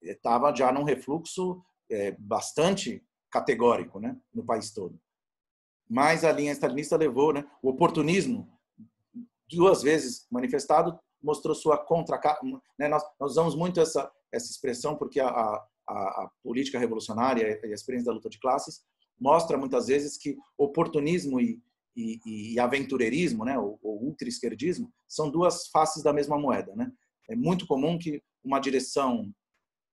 estava 0.00 0.54
já 0.54 0.72
num 0.72 0.84
refluxo 0.84 1.62
é, 1.90 2.12
bastante 2.12 3.04
categórico 3.30 4.00
né, 4.00 4.16
no 4.32 4.44
país 4.44 4.72
todo 4.72 4.98
mas 5.90 6.24
a 6.24 6.30
linha 6.30 6.52
stalinista 6.52 6.96
levou, 6.96 7.32
né, 7.32 7.44
o 7.60 7.68
oportunismo, 7.68 8.48
duas 9.50 9.82
vezes 9.82 10.24
manifestado, 10.30 10.96
mostrou 11.20 11.52
sua 11.52 11.76
contra. 11.76 12.20
Né, 12.78 12.86
nós, 12.86 13.02
nós 13.18 13.32
usamos 13.32 13.56
muito 13.56 13.80
essa, 13.80 14.08
essa 14.30 14.48
expressão 14.52 14.96
porque 14.96 15.18
a, 15.18 15.28
a, 15.28 15.66
a 15.88 16.30
política 16.44 16.78
revolucionária 16.78 17.60
e 17.64 17.72
a 17.72 17.74
experiência 17.74 18.06
da 18.06 18.12
luta 18.12 18.30
de 18.30 18.38
classes 18.38 18.84
mostra 19.18 19.58
muitas 19.58 19.88
vezes 19.88 20.16
que 20.16 20.36
oportunismo 20.56 21.40
e, 21.40 21.60
e, 21.96 22.54
e 22.54 22.60
aventureirismo, 22.60 23.44
né, 23.44 23.58
ou, 23.58 23.76
ou 23.82 24.00
ultra-esquerdismo, 24.04 24.92
são 25.08 25.28
duas 25.28 25.66
faces 25.68 26.04
da 26.04 26.12
mesma 26.12 26.38
moeda. 26.38 26.72
Né? 26.76 26.88
É 27.28 27.34
muito 27.34 27.66
comum 27.66 27.98
que 27.98 28.22
uma 28.44 28.60
direção, 28.60 29.28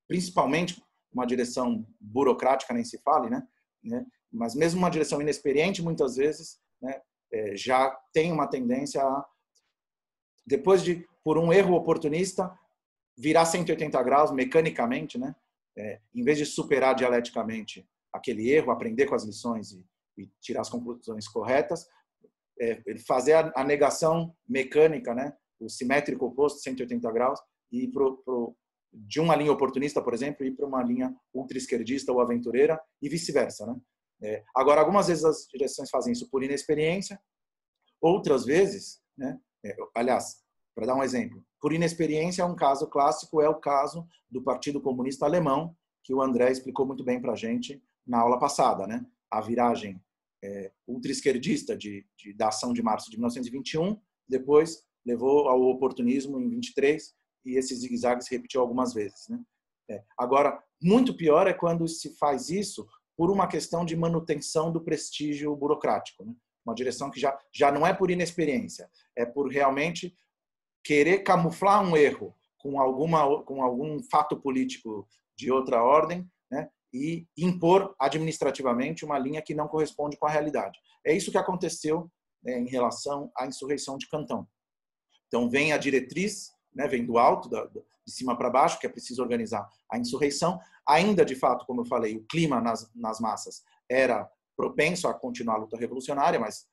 principalmente 0.08 0.80
uma 1.12 1.26
direção 1.26 1.88
burocrática, 2.00 2.72
nem 2.72 2.86
se 2.86 3.00
fale, 3.00 3.32
né, 3.32 3.42
né 3.84 4.06
mas 4.32 4.56
mesmo 4.56 4.80
uma 4.80 4.90
direção 4.90 5.22
inexperiente, 5.22 5.82
muitas 5.82 6.16
vezes, 6.16 6.60
né, 6.82 7.02
é, 7.32 7.56
já 7.56 7.90
tem 8.14 8.32
uma 8.32 8.48
tendência 8.48 9.02
a, 9.02 9.26
depois 10.46 10.84
de, 10.84 11.06
por 11.24 11.38
um 11.38 11.52
erro 11.52 11.76
oportunista, 11.76 12.58
virar 13.18 13.46
180 13.46 14.02
graus 14.04 14.32
mecanicamente, 14.32 15.18
né, 15.18 15.36
é, 15.78 16.00
em 16.14 16.24
vez 16.24 16.38
de 16.38 16.46
superar 16.46 16.96
dialeticamente 16.96 17.88
aquele 18.14 18.50
erro, 18.50 18.72
aprender 18.72 19.06
com 19.06 19.16
as 19.16 19.24
lições 19.24 19.72
e, 19.72 19.86
e 20.18 20.32
tirar 20.42 20.62
as 20.62 20.70
conclusões 20.70 21.28
corretas, 21.28 21.86
é, 22.60 22.82
fazer 23.06 23.34
a, 23.34 23.52
a, 23.56 23.64
negação 23.64 24.36
mecânica, 24.48 25.14
né, 25.14 25.34
o 25.60 25.70
simétrico 25.70 26.26
oposto, 26.26 26.60
180 26.60 27.12
graus, 27.12 27.40
e 27.72 27.88
pro, 27.88 28.18
pro, 28.24 28.56
de 28.92 29.20
uma 29.20 29.36
linha 29.36 29.52
oportunista, 29.52 30.02
por 30.02 30.14
exemplo, 30.14 30.46
ir 30.46 30.56
para 30.56 30.66
uma 30.66 30.82
linha 30.82 31.14
ultra-esquerdista 31.34 32.12
ou 32.12 32.22
aventureira 32.22 32.80
e 33.02 33.10
vice-versa. 33.10 33.66
Né? 33.68 33.76
É, 34.22 34.44
agora, 34.56 34.82
algumas 34.82 35.08
vezes 35.08 35.24
as 35.24 35.48
direções 35.48 35.90
fazem 35.90 36.14
isso 36.14 36.30
por 36.30 36.44
inexperiência, 36.44 37.20
outras 38.02 38.46
vezes, 38.46 39.00
né, 39.18 39.38
é, 39.66 39.76
aliás, 39.96 40.44
para 40.76 40.86
dar 40.86 40.96
um 40.96 41.04
exemplo, 41.04 41.44
por 41.60 41.74
inexperiência, 41.74 42.46
um 42.46 42.56
caso 42.56 42.88
clássico 42.88 43.42
é 43.42 43.50
o 43.50 43.60
caso 43.60 44.08
do 44.30 44.44
Partido 44.44 44.82
Comunista 44.82 45.26
Alemão, 45.26 45.76
que 46.04 46.14
o 46.14 46.22
André 46.22 46.52
explicou 46.52 46.86
muito 46.86 47.04
bem 47.04 47.20
para 47.20 47.34
a 47.34 47.36
gente 47.36 47.82
na 48.06 48.20
aula 48.20 48.40
passada, 48.40 48.88
né? 48.88 49.06
A 49.30 49.42
viragem 49.42 50.02
é, 50.44 50.72
ultra-esquerdista 50.88 51.76
de, 51.76 52.06
de, 52.18 52.34
da 52.34 52.50
ação 52.50 52.74
de 52.74 52.82
março 52.82 53.10
de 53.10 53.18
1921, 53.18 54.00
depois 54.30 54.84
levou 55.06 55.50
ao 55.50 55.62
oportunismo 55.64 56.40
em 56.40 56.48
23 56.48 57.14
e 57.46 57.58
esse 57.58 57.76
zigue-zague 57.76 58.24
se 58.24 58.36
repetiu 58.36 58.62
algumas 58.62 58.94
vezes, 58.94 59.28
né? 59.30 59.42
É, 59.90 60.04
agora, 60.18 60.62
muito 60.82 61.16
pior 61.16 61.48
é 61.48 61.54
quando 61.54 61.88
se 61.88 62.16
faz 62.18 62.50
isso 62.50 62.86
por 63.18 63.32
uma 63.32 63.48
questão 63.48 63.84
de 63.84 63.96
manutenção 63.96 64.72
do 64.72 64.80
prestígio 64.80 65.56
burocrático. 65.56 66.24
Né? 66.24 66.34
Uma 66.64 66.76
direção 66.76 67.10
que 67.10 67.20
já, 67.20 67.38
já 67.52 67.72
não 67.72 67.86
é 67.86 67.92
por 67.94 68.12
inexperiência, 68.12 68.90
é 69.16 69.26
por 69.26 69.52
realmente 69.52 70.16
querer 70.84 71.20
camuflar 71.20 71.84
um 71.84 71.98
erro 71.98 72.36
com, 72.60 72.80
alguma, 72.80 73.44
com 73.44 73.64
algum 73.64 74.02
fato 74.04 74.38
político 74.40 75.08
de 75.36 75.52
outra 75.52 75.84
ordem 75.84 76.30
né? 76.50 76.70
e 76.94 77.26
impor 77.36 77.96
administrativamente 78.00 79.04
uma 79.04 79.18
linha 79.18 79.42
que 79.42 79.56
não 79.56 79.68
corresponde 79.68 80.16
com 80.18 80.28
a 80.28 80.32
realidade. 80.32 80.80
É 81.04 81.12
isso 81.12 81.32
que 81.32 81.38
aconteceu 81.38 82.12
né, 82.44 82.60
em 82.60 82.68
relação 82.68 83.32
à 83.36 83.48
insurreição 83.48 83.98
de 83.98 84.08
Cantão. 84.08 84.48
Então, 85.28 85.50
vem 85.50 85.74
a 85.74 85.78
diretriz, 85.78 86.52
né, 86.78 86.88
vem 86.88 87.04
do 87.04 87.18
alto, 87.18 87.50
da, 87.50 87.66
de 87.66 87.82
cima 88.06 88.38
para 88.38 88.52
baixo, 88.52 88.80
que 88.80 88.86
é 88.86 88.90
preciso 88.90 89.22
organizar 89.22 89.68
a 89.92 89.98
insurreição. 89.98 90.60
Ainda, 90.88 91.26
de 91.26 91.36
fato, 91.36 91.66
como 91.66 91.82
eu 91.82 91.86
falei, 91.86 92.16
o 92.16 92.24
clima 92.26 92.62
nas, 92.62 92.90
nas 92.96 93.20
massas 93.20 93.64
era 93.90 94.30
propenso 94.56 95.08
a 95.08 95.14
continuar 95.14 95.56
a 95.56 95.60
luta 95.60 95.76
revolucionária, 95.76 96.40
mas 96.40 96.68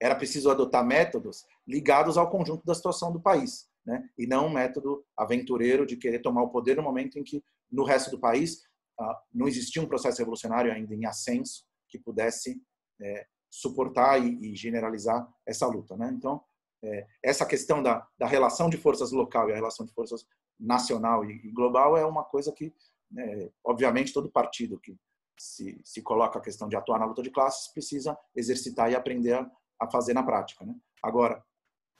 era 0.00 0.14
preciso 0.14 0.50
adotar 0.50 0.86
métodos 0.86 1.44
ligados 1.66 2.16
ao 2.16 2.30
conjunto 2.30 2.64
da 2.64 2.74
situação 2.74 3.12
do 3.12 3.20
país, 3.20 3.68
né? 3.84 4.08
e 4.16 4.26
não 4.26 4.46
um 4.46 4.52
método 4.52 5.04
aventureiro 5.16 5.84
de 5.84 5.96
querer 5.96 6.20
tomar 6.20 6.42
o 6.42 6.50
poder 6.50 6.76
no 6.76 6.82
momento 6.82 7.18
em 7.18 7.24
que, 7.24 7.42
no 7.70 7.84
resto 7.84 8.10
do 8.10 8.20
país, 8.20 8.62
ah, 8.98 9.22
não 9.34 9.48
existia 9.48 9.82
um 9.82 9.88
processo 9.88 10.18
revolucionário 10.18 10.72
ainda 10.72 10.94
em 10.94 11.04
ascenso 11.04 11.64
que 11.88 11.98
pudesse 11.98 12.60
é, 13.00 13.26
suportar 13.50 14.22
e, 14.22 14.54
generalizar 14.54 15.26
essa 15.46 15.66
luta. 15.66 15.96
Né? 15.96 16.12
Então, 16.14 16.42
é, 16.86 17.06
essa 17.22 17.44
questão 17.44 17.82
da, 17.82 18.06
da 18.18 18.26
relação 18.26 18.70
de 18.70 18.76
forças 18.76 19.10
local 19.10 19.48
e 19.48 19.52
a 19.52 19.56
relação 19.56 19.84
de 19.84 19.92
forças 19.92 20.26
nacional 20.58 21.24
e, 21.24 21.50
global 21.50 21.96
é 21.96 22.04
uma 22.04 22.24
coisa 22.24 22.52
que, 22.52 22.72
né, 23.10 23.50
obviamente, 23.64 24.12
todo 24.12 24.30
partido 24.30 24.78
que 24.78 24.96
se, 25.38 25.80
se 25.84 26.00
coloca 26.00 26.38
a 26.38 26.42
questão 26.42 26.68
de 26.68 26.76
atuar 26.76 26.98
na 26.98 27.04
luta 27.04 27.22
de 27.22 27.30
classes 27.30 27.72
precisa 27.72 28.16
exercitar 28.34 28.90
e 28.90 28.94
aprender 28.94 29.34
a, 29.34 29.50
a 29.80 29.90
fazer 29.90 30.14
na 30.14 30.22
prática. 30.22 30.64
Né? 30.64 30.74
Agora, 31.02 31.44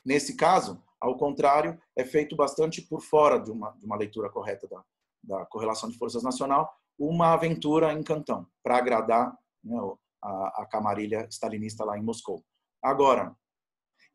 nesse 0.05 0.37
caso, 0.37 0.83
ao 1.01 1.17
contrário, 1.17 1.81
é 1.95 2.05
feito 2.05 2.35
bastante 2.37 2.81
por 2.81 3.03
fora 3.03 3.39
de 3.39 3.51
uma, 3.51 3.73
de 3.73 3.85
uma 3.85 3.97
leitura 3.97 4.31
correta 4.31 4.67
da, 4.67 4.85
da 5.23 5.47
correlação 5.47 5.91
de 5.91 5.99
forças 5.99 6.23
nacional, 6.23 6.73
uma 6.99 7.35
aventura 7.35 7.93
em 7.93 8.03
Cantão, 8.03 8.47
para 8.63 8.79
agradar 8.79 9.37
né, 9.63 9.79
a, 10.23 10.63
a 10.63 10.67
camarilha 10.67 11.27
stalinista 11.31 11.85
lá 11.85 11.99
em 11.99 12.03
Moscou. 12.03 12.43
Agora, 12.83 13.37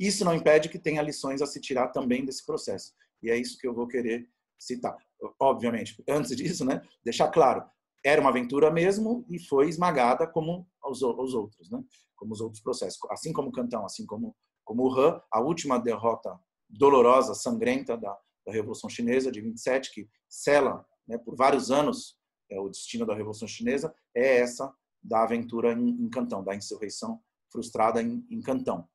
isso 0.07 0.25
não 0.25 0.33
impede 0.33 0.69
que 0.69 0.79
tenha 0.79 1.01
lições 1.01 1.41
a 1.41 1.45
se 1.45 1.59
tirar 1.59 1.89
também 1.89 2.25
desse 2.25 2.45
processo. 2.45 2.93
E 3.21 3.29
é 3.29 3.37
isso 3.37 3.57
que 3.57 3.67
eu 3.67 3.73
vou 3.73 3.87
querer 3.87 4.27
citar. 4.59 4.95
Obviamente, 5.39 6.01
antes 6.07 6.35
disso, 6.35 6.65
né, 6.65 6.81
deixar 7.03 7.29
claro, 7.29 7.63
era 8.03 8.19
uma 8.19 8.29
aventura 8.29 8.71
mesmo 8.71 9.25
e 9.29 9.39
foi 9.39 9.69
esmagada 9.69 10.25
como 10.27 10.67
os, 10.83 11.01
os 11.01 11.33
outros, 11.33 11.69
né? 11.69 11.83
como 12.15 12.33
os 12.33 12.41
outros 12.41 12.61
processos. 12.61 12.99
Assim 13.09 13.31
como 13.31 13.49
o 13.49 13.51
Cantão, 13.51 13.85
assim 13.85 14.05
como, 14.05 14.35
como 14.63 14.83
o 14.83 14.99
Han, 14.99 15.21
a 15.31 15.39
última 15.39 15.79
derrota 15.79 16.39
dolorosa, 16.67 17.35
sangrenta 17.35 17.95
da, 17.95 18.17
da 18.45 18.51
Revolução 18.51 18.89
Chinesa 18.89 19.31
de 19.31 19.41
27, 19.41 19.93
que 19.93 20.09
sela 20.27 20.85
né, 21.07 21.17
por 21.17 21.35
vários 21.35 21.69
anos 21.69 22.17
é, 22.49 22.59
o 22.59 22.69
destino 22.69 23.05
da 23.05 23.15
Revolução 23.15 23.47
Chinesa, 23.47 23.93
é 24.15 24.37
essa 24.39 24.73
da 25.01 25.23
aventura 25.23 25.73
em, 25.73 25.89
em 25.89 26.09
Cantão, 26.09 26.43
da 26.43 26.55
insurreição 26.55 27.21
frustrada 27.51 28.01
em, 28.01 28.25
em 28.29 28.41
Cantão. 28.41 28.87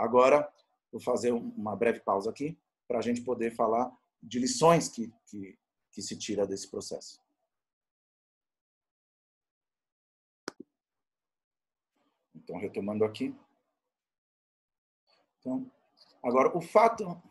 Agora, 0.00 0.50
vou 0.90 0.98
fazer 0.98 1.30
uma 1.30 1.76
breve 1.76 2.00
pausa 2.00 2.30
aqui 2.30 2.58
para 2.88 2.98
a 2.98 3.02
gente 3.02 3.20
poder 3.20 3.54
falar 3.54 3.94
de 4.22 4.38
lições 4.38 4.88
que, 4.88 5.12
que, 5.26 5.58
que 5.92 6.00
se 6.00 6.16
tira 6.16 6.46
desse 6.46 6.70
processo. 6.70 7.20
Então, 12.34 12.56
retomando 12.58 13.04
aqui. 13.04 13.36
Então, 15.38 15.70
agora, 16.22 16.56
o 16.56 16.62
fato. 16.62 17.22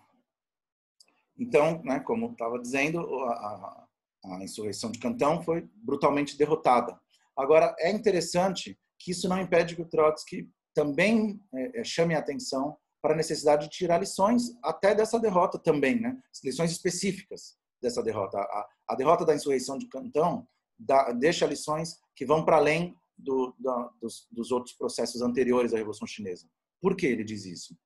Então, 1.36 1.82
né, 1.84 2.00
como 2.02 2.32
estava 2.32 2.60
dizendo, 2.60 3.00
a, 3.24 3.88
a 4.26 4.44
insurreição 4.44 4.92
de 4.92 5.00
Cantão 5.00 5.42
foi 5.42 5.68
brutalmente 5.74 6.38
derrotada. 6.38 7.02
Agora, 7.36 7.76
é 7.80 7.92
interessante 7.92 8.80
que 9.00 9.10
isso 9.10 9.28
não 9.28 9.40
impede 9.42 9.76
que 9.76 9.82
o 9.82 9.90
Trotsky 9.90 10.48
também 10.80 11.42
é, 11.54 11.82
é 11.82 11.84
chame 11.84 12.16
a 12.16 12.20
atenção 12.20 12.78
para 13.02 13.14
a 13.14 13.18
necessidade 13.18 13.64
de 13.64 13.70
tirar 13.70 14.00
lições 14.00 14.58
até 14.64 14.96
dessa 14.96 15.20
derrota 15.20 15.60
também, 15.60 16.00
né? 16.00 16.18
lições 16.44 16.72
específicas 16.72 17.58
dessa 17.82 18.02
derrota. 18.02 18.38
A, 18.38 18.70
a 18.88 18.96
derrota 18.96 19.26
da 19.26 19.36
insurreição 19.36 19.78
de 19.78 19.88
Cantão 19.88 20.48
dá, 20.78 21.12
deixa 21.12 21.46
lições 21.46 21.98
que 22.16 22.26
vão 22.26 22.46
para 22.46 22.56
além 22.56 22.96
do, 23.18 23.54
da, 23.60 23.92
dos, 24.02 24.26
dos, 24.32 24.52
outros 24.52 24.74
processos 24.74 25.22
anteriores 25.22 25.74
à 25.74 25.78
Revolução 25.78 26.08
Chinesa. 26.08 26.50
Por 26.82 26.96
que 26.96 27.06
ele 27.06 27.26
diz 27.26 27.46
isso? 27.46 27.78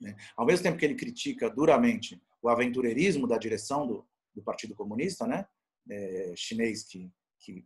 Né? 0.00 0.16
Ao 0.36 0.44
mesmo 0.44 0.64
tempo 0.64 0.78
que 0.78 0.84
ele 0.84 0.96
critica 0.96 1.48
duramente 1.48 2.20
o 2.42 2.48
aventureirismo 2.48 3.28
da 3.28 3.38
direção 3.38 3.86
do, 3.86 4.04
do 4.34 4.42
Partido 4.42 4.74
Comunista, 4.74 5.28
né? 5.28 5.46
É, 5.90 6.32
chinês 6.36 6.84
que, 6.84 7.10
que 7.40 7.64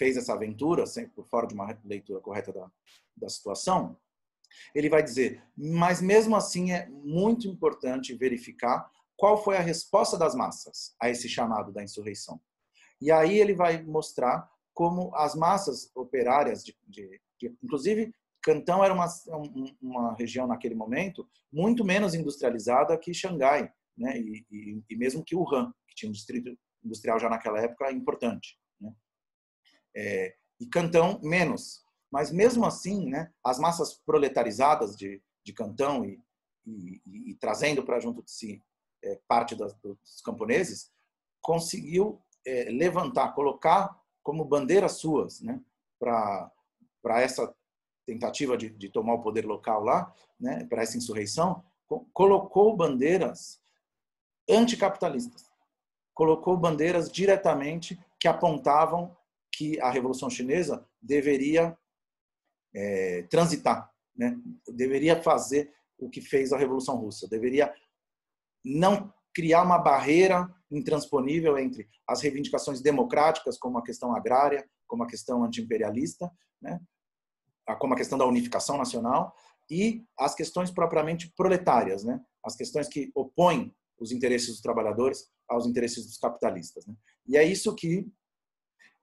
fez 0.00 0.16
essa 0.16 0.32
aventura, 0.32 0.86
sempre 0.86 1.10
por 1.10 1.26
fora 1.28 1.46
de 1.46 1.52
uma 1.52 1.78
leitura 1.84 2.22
correta 2.22 2.50
da, 2.50 2.72
da 3.14 3.28
situação, 3.28 3.98
ele 4.74 4.88
vai 4.88 5.02
dizer, 5.02 5.44
mas 5.54 6.00
mesmo 6.00 6.34
assim 6.34 6.72
é 6.72 6.88
muito 6.88 7.46
importante 7.46 8.14
verificar 8.14 8.90
qual 9.14 9.44
foi 9.44 9.58
a 9.58 9.60
resposta 9.60 10.16
das 10.16 10.34
massas 10.34 10.94
a 10.98 11.10
esse 11.10 11.28
chamado 11.28 11.70
da 11.70 11.82
insurreição. 11.82 12.40
E 12.98 13.12
aí 13.12 13.38
ele 13.38 13.54
vai 13.54 13.82
mostrar 13.82 14.50
como 14.72 15.14
as 15.14 15.34
massas 15.34 15.94
operárias, 15.94 16.64
de, 16.64 16.74
de, 16.88 17.20
de 17.38 17.54
inclusive 17.62 18.14
Cantão 18.42 18.82
era 18.82 18.94
uma, 18.94 19.06
uma 19.82 20.14
região 20.14 20.46
naquele 20.46 20.74
momento 20.74 21.28
muito 21.52 21.84
menos 21.84 22.14
industrializada 22.14 22.96
que 22.96 23.12
Xangai, 23.12 23.70
né? 23.98 24.18
e, 24.18 24.46
e, 24.50 24.82
e 24.88 24.96
mesmo 24.96 25.22
que 25.22 25.36
Wuhan, 25.36 25.74
que 25.86 25.94
tinha 25.94 26.08
um 26.08 26.12
distrito 26.12 26.58
industrial 26.82 27.18
já 27.18 27.28
naquela 27.28 27.60
época 27.60 27.92
importante. 27.92 28.58
É, 29.94 30.34
e 30.60 30.66
Cantão 30.66 31.20
menos. 31.22 31.84
Mas 32.10 32.30
mesmo 32.30 32.66
assim, 32.66 33.08
né, 33.08 33.32
as 33.44 33.58
massas 33.58 33.94
proletarizadas 33.94 34.96
de, 34.96 35.22
de 35.44 35.52
Cantão 35.52 36.04
e, 36.04 36.20
e, 36.66 37.00
e 37.30 37.34
trazendo 37.36 37.84
para 37.84 38.00
junto 38.00 38.22
de 38.22 38.30
si 38.30 38.62
é, 39.02 39.18
parte 39.26 39.54
das, 39.54 39.74
dos 39.74 40.20
camponeses, 40.24 40.90
conseguiu 41.40 42.20
é, 42.46 42.64
levantar, 42.64 43.34
colocar 43.34 43.98
como 44.22 44.44
bandeiras 44.44 44.92
suas 44.92 45.40
né, 45.40 45.60
para 45.98 46.50
essa 47.20 47.54
tentativa 48.06 48.56
de, 48.56 48.70
de, 48.70 48.88
tomar 48.90 49.14
o 49.14 49.22
poder 49.22 49.46
local 49.46 49.82
lá, 49.82 50.14
né, 50.38 50.64
para 50.66 50.82
essa 50.82 50.96
insurreição, 50.96 51.64
colocou 52.12 52.76
bandeiras 52.76 53.60
anticapitalistas, 54.48 55.50
colocou 56.14 56.56
bandeiras 56.56 57.10
diretamente 57.10 57.98
que 58.18 58.28
apontavam 58.28 59.16
que 59.60 59.78
a 59.78 59.90
Revolução 59.90 60.30
Chinesa 60.30 60.82
deveria 61.02 61.76
é, 62.74 63.24
transitar, 63.24 63.92
né? 64.16 64.34
deveria 64.68 65.22
fazer 65.22 65.70
o 65.98 66.08
que 66.08 66.22
fez 66.22 66.50
a 66.50 66.56
Revolução 66.56 66.96
Russa, 66.96 67.28
deveria 67.28 67.70
não 68.64 69.12
criar 69.34 69.62
uma 69.62 69.76
barreira 69.76 70.48
intransponível 70.70 71.58
entre 71.58 71.86
as 72.08 72.22
reivindicações 72.22 72.80
democráticas, 72.80 73.58
como 73.58 73.76
a 73.76 73.84
questão 73.84 74.16
agrária, 74.16 74.66
como 74.86 75.02
a 75.02 75.06
questão 75.06 75.44
antiimperialista, 75.44 76.32
né? 76.58 76.80
como 77.78 77.92
a 77.92 77.96
questão 77.98 78.16
da 78.16 78.24
unificação 78.24 78.78
nacional, 78.78 79.34
e 79.70 80.06
as 80.18 80.34
questões 80.34 80.70
propriamente 80.70 81.30
proletárias, 81.36 82.02
né? 82.02 82.18
as 82.42 82.56
questões 82.56 82.88
que 82.88 83.12
opõem 83.14 83.76
os 83.98 84.10
interesses 84.10 84.48
dos 84.48 84.62
trabalhadores 84.62 85.28
aos 85.46 85.66
interesses 85.66 86.06
dos 86.06 86.16
capitalistas. 86.16 86.86
Né? 86.86 86.94
E 87.26 87.36
é 87.36 87.44
isso 87.44 87.74
que 87.74 88.10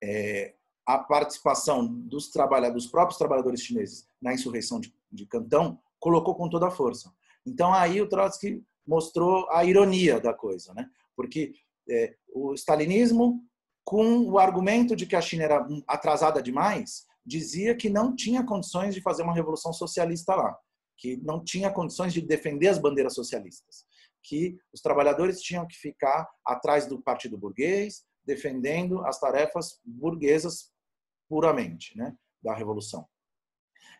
é, 0.03 0.55
a 0.85 0.97
participação 0.97 1.85
dos, 1.85 2.29
trabalhadores, 2.29 2.83
dos 2.83 2.91
próprios 2.91 3.17
trabalhadores 3.17 3.61
chineses 3.61 4.07
na 4.21 4.33
insurreição 4.33 4.79
de, 4.79 4.93
de 5.11 5.25
Cantão 5.25 5.79
colocou 5.99 6.35
com 6.35 6.49
toda 6.49 6.67
a 6.67 6.71
força. 6.71 7.11
Então 7.45 7.73
aí 7.73 8.01
o 8.01 8.07
Trotsky 8.07 8.63
mostrou 8.85 9.49
a 9.51 9.65
ironia 9.65 10.19
da 10.19 10.33
coisa, 10.33 10.73
né? 10.73 10.89
Porque 11.15 11.53
é, 11.89 12.15
o 12.33 12.53
stalinismo, 12.53 13.43
com 13.83 14.29
o 14.29 14.37
argumento 14.37 14.95
de 14.95 15.05
que 15.05 15.15
a 15.15 15.21
China 15.21 15.43
era 15.43 15.67
atrasada 15.87 16.41
demais, 16.41 17.05
dizia 17.25 17.75
que 17.75 17.89
não 17.89 18.15
tinha 18.15 18.43
condições 18.43 18.95
de 18.95 19.01
fazer 19.01 19.23
uma 19.23 19.33
revolução 19.33 19.73
socialista 19.73 20.35
lá, 20.35 20.57
que 20.97 21.17
não 21.17 21.43
tinha 21.43 21.69
condições 21.69 22.13
de 22.13 22.21
defender 22.21 22.69
as 22.69 22.77
bandeiras 22.77 23.13
socialistas, 23.13 23.85
que 24.23 24.57
os 24.73 24.81
trabalhadores 24.81 25.41
tinham 25.41 25.67
que 25.67 25.75
ficar 25.75 26.27
atrás 26.45 26.87
do 26.87 27.01
partido 27.01 27.37
burguês, 27.37 28.03
defendendo 28.27 29.03
as 29.05 29.19
tarefas 29.19 29.79
burguesas 29.85 30.71
puramente, 31.29 31.97
né, 31.97 32.15
da 32.43 32.53
revolução. 32.53 33.07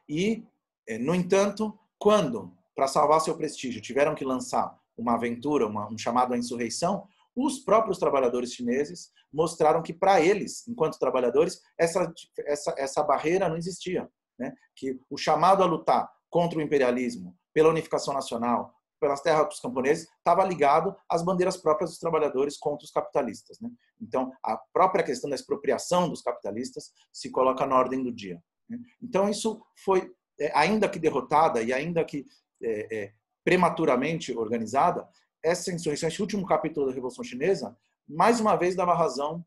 E, 0.08 0.46
é, 0.88 0.98
no 0.98 1.16
entanto, 1.16 1.78
quando 1.98 2.56
para 2.76 2.88
salvar 2.88 3.20
seu 3.22 3.36
prestígio, 3.36 3.82
tiveram 3.82 4.14
que 4.14 4.24
lançar 4.24 4.78
uma 4.96 5.16
aventura, 5.16 5.66
uma, 5.66 5.92
um 5.92 5.98
chamado 5.98 6.34
à 6.34 6.38
insurreição, 6.38 7.08
os 7.36 7.60
próprios 7.60 7.98
trabalhadores 7.98 8.54
chineses 8.54 9.12
mostraram 9.34 9.82
que 9.82 9.94
para 9.94 10.22
eles, 10.22 10.68
enquanto 10.68 11.00
trabalhadores, 11.00 11.60
essa, 11.78 12.14
essa, 12.46 12.76
essa 12.78 13.04
barreira 13.04 13.50
não 13.50 13.58
existia. 13.58 14.08
Né? 14.38 14.54
Que 14.76 15.00
o 15.10 15.18
chamado 15.18 15.64
a 15.64 15.66
lutar 15.66 16.08
contra 16.30 16.60
o 16.60 16.62
imperialismo, 16.62 17.36
pela 17.54 17.70
unificação 17.70 18.14
nacional, 18.14 18.74
pelas 19.00 19.22
terras 19.22 19.48
dos 19.48 19.60
camponeses, 19.60 20.08
estava 20.18 20.44
ligado 20.44 20.96
às 21.10 21.24
bandeiras 21.24 21.58
próprias 21.58 21.92
dos 21.92 22.00
trabalhadores 22.00 22.58
contra 22.58 22.86
os 22.86 22.92
capitalistas. 22.92 23.60
Né? 23.60 23.70
Então, 24.02 24.32
a 24.44 24.58
própria 24.74 25.04
questão 25.04 25.30
da 25.30 25.36
expropriação 25.36 26.10
dos 26.10 26.22
capitalistas 26.22 26.92
se 27.12 27.30
coloca 27.30 27.66
na 27.66 27.78
ordem 27.78 28.04
do 28.04 28.12
dia. 28.12 28.42
Né? 28.70 28.80
Então, 29.02 29.30
isso 29.30 29.62
foi, 29.84 30.12
é, 30.40 30.52
ainda 30.58 30.90
que 30.90 31.00
derrotada 31.00 31.62
e 31.62 31.72
ainda 31.72 32.04
que 32.04 32.26
é, 32.62 32.96
é, 32.96 33.14
prematuramente 33.44 34.36
organizada, 34.36 35.08
essa 35.44 35.72
insurreição, 35.72 36.10
esse 36.10 36.22
último 36.22 36.46
capítulo 36.46 36.88
da 36.88 36.94
Revolução 36.94 37.24
Chinesa, 37.24 37.78
mais 38.08 38.40
uma 38.40 38.56
vez 38.56 38.76
dava 38.76 38.94
razão 38.94 39.46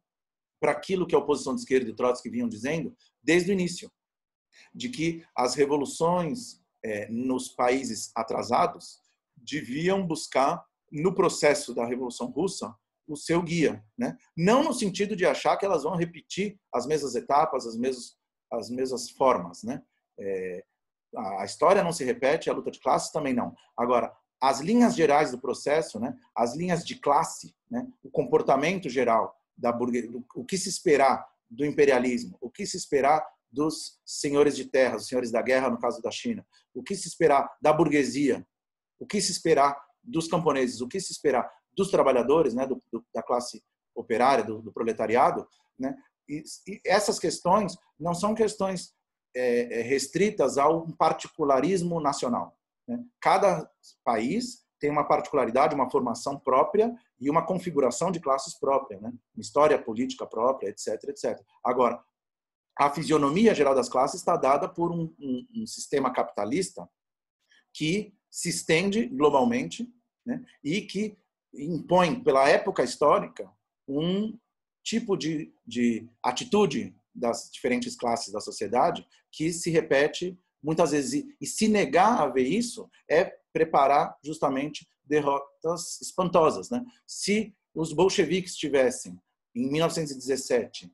para 0.60 0.72
aquilo 0.72 1.06
que 1.06 1.14
a 1.14 1.18
oposição 1.18 1.54
de 1.54 1.62
esquerda 1.62 1.90
e 1.90 1.94
Trotsky 1.94 2.28
vinham 2.28 2.48
dizendo 2.48 2.94
desde 3.22 3.50
o 3.50 3.52
início, 3.52 3.90
de 4.74 4.88
que 4.88 5.24
as 5.34 5.54
revoluções 5.54 6.60
é, 6.82 7.08
nos 7.10 7.48
países 7.48 8.10
atrasados 8.14 9.00
deviam 9.40 10.06
buscar 10.06 10.64
no 10.90 11.14
processo 11.14 11.74
da 11.74 11.86
Revolução 11.86 12.28
Russa 12.28 12.74
o 13.06 13.16
seu 13.16 13.42
guia, 13.42 13.84
né? 13.98 14.16
Não 14.36 14.62
no 14.62 14.72
sentido 14.72 15.16
de 15.16 15.26
achar 15.26 15.56
que 15.56 15.64
elas 15.64 15.82
vão 15.82 15.96
repetir 15.96 16.58
as 16.72 16.86
mesmas 16.86 17.14
etapas, 17.14 17.66
as 17.66 17.76
mesmas 17.76 18.18
as 18.52 18.68
mesmas 18.68 19.10
formas, 19.10 19.62
né? 19.62 19.80
É, 20.18 20.64
a 21.38 21.44
história 21.44 21.82
não 21.82 21.92
se 21.92 22.04
repete, 22.04 22.50
a 22.50 22.52
luta 22.52 22.70
de 22.70 22.80
classes 22.80 23.10
também 23.10 23.32
não. 23.32 23.54
Agora, 23.76 24.12
as 24.40 24.60
linhas 24.60 24.94
gerais 24.94 25.30
do 25.30 25.38
processo, 25.38 26.00
né, 26.00 26.16
as 26.34 26.56
linhas 26.56 26.84
de 26.84 26.96
classe, 26.96 27.54
né, 27.70 27.86
o 28.02 28.10
comportamento 28.10 28.88
geral 28.88 29.36
da 29.56 29.70
burguesia, 29.70 30.10
o 30.34 30.44
que 30.44 30.56
se 30.56 30.68
esperar 30.68 31.26
do 31.50 31.64
imperialismo, 31.64 32.38
o 32.40 32.50
que 32.50 32.64
se 32.64 32.76
esperar 32.76 33.24
dos 33.50 34.00
senhores 34.06 34.56
de 34.56 34.64
terra, 34.64 34.96
os 34.96 35.08
senhores 35.08 35.30
da 35.30 35.42
guerra, 35.42 35.68
no 35.68 35.78
caso 35.78 36.00
da 36.00 36.10
China, 36.10 36.46
o 36.72 36.82
que 36.82 36.94
se 36.94 37.08
esperar 37.08 37.50
da 37.60 37.72
burguesia, 37.72 38.46
o 39.00 39.06
que 39.06 39.20
se 39.20 39.32
esperar 39.32 39.76
dos 40.02 40.28
camponeses, 40.28 40.80
o 40.80 40.88
que 40.88 41.00
se 41.00 41.12
esperar 41.12 41.50
dos 41.76 41.90
trabalhadores, 41.90 42.54
né, 42.54 42.66
do, 42.66 42.80
do, 42.92 43.04
da 43.12 43.22
classe 43.22 43.62
operária, 43.94 44.44
do, 44.44 44.60
do 44.62 44.72
proletariado, 44.72 45.48
né, 45.78 45.96
e, 46.28 46.42
e 46.68 46.80
essas 46.84 47.18
questões 47.18 47.76
não 47.98 48.14
são 48.14 48.34
questões 48.34 48.94
é, 49.34 49.80
é, 49.80 49.82
restritas 49.82 50.58
ao 50.58 50.86
particularismo 50.96 52.00
nacional. 52.00 52.56
Né? 52.86 53.02
Cada 53.20 53.68
país 54.04 54.64
tem 54.78 54.90
uma 54.90 55.06
particularidade, 55.06 55.74
uma 55.74 55.90
formação 55.90 56.38
própria 56.38 56.94
e 57.20 57.28
uma 57.28 57.44
configuração 57.44 58.10
de 58.10 58.20
classes 58.20 58.58
própria, 58.58 58.98
né? 59.00 59.12
uma 59.34 59.40
história 59.40 59.80
política 59.80 60.26
própria, 60.26 60.68
etc, 60.68 60.88
etc. 61.08 61.40
Agora, 61.64 62.02
a 62.78 62.90
fisionomia 62.90 63.54
geral 63.54 63.74
das 63.74 63.88
classes 63.88 64.20
está 64.20 64.36
dada 64.36 64.68
por 64.68 64.90
um, 64.90 65.14
um, 65.18 65.46
um 65.56 65.66
sistema 65.66 66.12
capitalista 66.12 66.88
que 67.72 68.14
se 68.30 68.48
estende 68.48 69.06
globalmente 69.06 69.88
né? 70.24 70.44
e 70.62 70.82
que 70.82 71.18
impõe, 71.54 72.22
pela 72.22 72.48
época 72.48 72.84
histórica, 72.84 73.50
um 73.88 74.38
tipo 74.84 75.16
de, 75.16 75.52
de 75.66 76.08
atitude 76.22 76.94
das 77.14 77.50
diferentes 77.52 77.96
classes 77.96 78.32
da 78.32 78.40
sociedade 78.40 79.06
que 79.32 79.52
se 79.52 79.70
repete 79.70 80.38
muitas 80.62 80.92
vezes. 80.92 81.24
E 81.40 81.46
se 81.46 81.68
negar 81.68 82.20
a 82.20 82.26
ver 82.28 82.46
isso 82.46 82.88
é 83.08 83.24
preparar 83.52 84.16
justamente 84.24 84.88
derrotas 85.04 86.00
espantosas. 86.00 86.70
Né? 86.70 86.84
Se 87.06 87.54
os 87.74 87.92
bolcheviques 87.92 88.56
tivessem, 88.56 89.18
em 89.54 89.70
1917, 89.70 90.92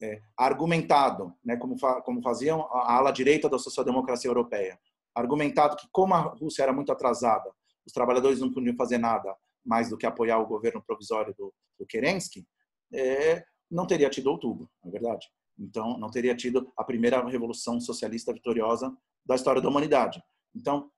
é, 0.00 0.20
argumentado, 0.36 1.34
né, 1.44 1.56
como, 1.56 1.76
fa 1.76 2.00
como 2.02 2.22
faziam 2.22 2.62
a 2.72 2.96
ala 2.96 3.10
direita 3.10 3.48
da 3.48 3.58
social-democracia 3.58 4.28
europeia, 4.28 4.78
argumentado 5.18 5.76
que 5.76 5.88
como 5.92 6.14
a 6.14 6.20
Rússia 6.20 6.62
era 6.62 6.72
muito 6.72 6.92
atrasada, 6.92 7.50
os 7.86 7.92
trabalhadores 7.92 8.40
não 8.40 8.52
podiam 8.52 8.76
fazer 8.76 8.98
nada 8.98 9.34
mais 9.64 9.90
do 9.90 9.96
que 9.96 10.06
apoiar 10.06 10.38
o 10.38 10.46
governo 10.46 10.82
provisório 10.82 11.34
do, 11.36 11.52
do 11.78 11.86
Kerensky, 11.86 12.46
é, 12.92 13.44
não 13.70 13.86
teria 13.86 14.08
tido 14.08 14.28
outubro, 14.28 14.68
na 14.82 14.88
é 14.88 14.92
verdade. 14.92 15.26
Então, 15.58 15.98
não 15.98 16.10
teria 16.10 16.34
tido 16.34 16.72
a 16.76 16.84
primeira 16.84 17.22
revolução 17.26 17.80
socialista 17.80 18.32
vitoriosa 18.32 18.96
da 19.26 19.34
história 19.34 19.60
da 19.60 19.68
humanidade. 19.68 20.22
Então, 20.54 20.90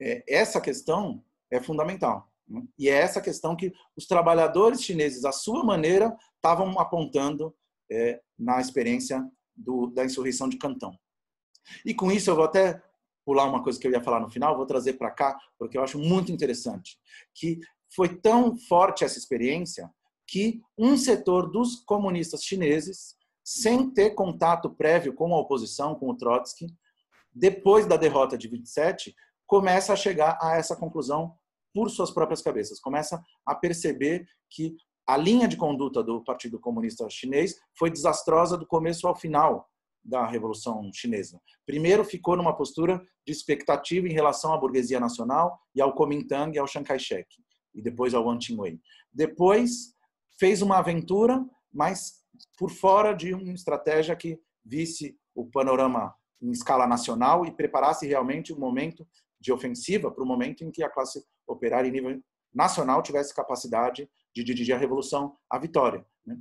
é, 0.00 0.22
essa 0.28 0.60
questão 0.60 1.24
é 1.50 1.60
fundamental. 1.60 2.30
Né? 2.46 2.62
E 2.78 2.88
é 2.88 2.92
essa 2.92 3.20
questão 3.20 3.56
que 3.56 3.72
os 3.96 4.06
trabalhadores 4.06 4.82
chineses, 4.82 5.24
à 5.24 5.32
sua 5.32 5.64
maneira, 5.64 6.14
estavam 6.34 6.78
apontando 6.78 7.54
é, 7.90 8.20
na 8.38 8.60
experiência 8.60 9.24
do, 9.54 9.86
da 9.86 10.04
insurreição 10.04 10.48
de 10.48 10.58
Cantão. 10.58 10.98
E 11.84 11.94
com 11.94 12.10
isso, 12.12 12.30
eu 12.30 12.36
vou 12.36 12.44
até 12.44 12.82
pular 13.26 13.44
uma 13.44 13.62
coisa 13.62 13.78
que 13.78 13.86
eu 13.86 13.90
ia 13.90 14.02
falar 14.02 14.20
no 14.20 14.30
final, 14.30 14.56
vou 14.56 14.64
trazer 14.64 14.92
para 14.92 15.10
cá, 15.10 15.36
porque 15.58 15.76
eu 15.76 15.82
acho 15.82 15.98
muito 15.98 16.30
interessante, 16.30 16.96
que 17.34 17.58
foi 17.92 18.08
tão 18.08 18.56
forte 18.56 19.04
essa 19.04 19.18
experiência 19.18 19.90
que 20.28 20.60
um 20.78 20.96
setor 20.96 21.50
dos 21.50 21.76
comunistas 21.84 22.44
chineses, 22.44 23.16
sem 23.44 23.90
ter 23.90 24.10
contato 24.10 24.70
prévio 24.70 25.12
com 25.12 25.34
a 25.34 25.40
oposição, 25.40 25.96
com 25.96 26.08
o 26.10 26.16
Trotsky, 26.16 26.66
depois 27.34 27.84
da 27.84 27.96
derrota 27.96 28.38
de 28.38 28.48
27, 28.48 29.14
começa 29.44 29.92
a 29.92 29.96
chegar 29.96 30.38
a 30.40 30.56
essa 30.56 30.76
conclusão 30.76 31.34
por 31.74 31.90
suas 31.90 32.10
próprias 32.10 32.40
cabeças, 32.40 32.80
começa 32.80 33.22
a 33.44 33.54
perceber 33.54 34.26
que 34.48 34.76
a 35.06 35.16
linha 35.16 35.46
de 35.46 35.56
conduta 35.56 36.02
do 36.02 36.22
Partido 36.24 36.58
Comunista 36.58 37.08
Chinês 37.10 37.56
foi 37.76 37.90
desastrosa 37.90 38.56
do 38.56 38.66
começo 38.66 39.06
ao 39.06 39.14
final 39.14 39.68
da 40.06 40.26
Revolução 40.26 40.88
Chinesa. 40.92 41.40
Primeiro, 41.66 42.04
ficou 42.04 42.36
numa 42.36 42.56
postura 42.56 43.04
de 43.26 43.32
expectativa 43.32 44.06
em 44.06 44.12
relação 44.12 44.54
à 44.54 44.56
burguesia 44.56 45.00
nacional 45.00 45.58
e 45.74 45.80
ao 45.80 45.94
Kuomintang 45.94 46.54
e 46.54 46.58
ao 46.58 46.66
Chiang 46.66 46.86
Kai-shek, 46.86 47.26
e 47.74 47.82
depois 47.82 48.14
ao 48.14 48.24
Wang 48.24 48.44
Qingwei. 48.44 48.80
Depois, 49.12 49.94
fez 50.38 50.62
uma 50.62 50.78
aventura, 50.78 51.44
mas 51.72 52.24
por 52.56 52.70
fora 52.70 53.12
de 53.12 53.34
uma 53.34 53.52
estratégia 53.52 54.14
que 54.14 54.38
visse 54.64 55.16
o 55.34 55.46
panorama 55.46 56.14
em 56.40 56.50
escala 56.50 56.86
nacional 56.86 57.44
e 57.44 57.50
preparasse 57.50 58.06
realmente 58.06 58.52
o 58.52 58.56
um 58.56 58.60
momento 58.60 59.06
de 59.40 59.52
ofensiva 59.52 60.10
para 60.10 60.22
o 60.22 60.26
momento 60.26 60.62
em 60.64 60.70
que 60.70 60.82
a 60.82 60.90
classe 60.90 61.24
operária 61.46 61.88
em 61.88 61.92
nível 61.92 62.22
nacional 62.54 63.02
tivesse 63.02 63.34
capacidade 63.34 64.08
de 64.34 64.44
dirigir 64.44 64.74
a 64.74 64.78
revolução 64.78 65.36
à 65.50 65.58
vitória. 65.58 66.04
Né? 66.24 66.38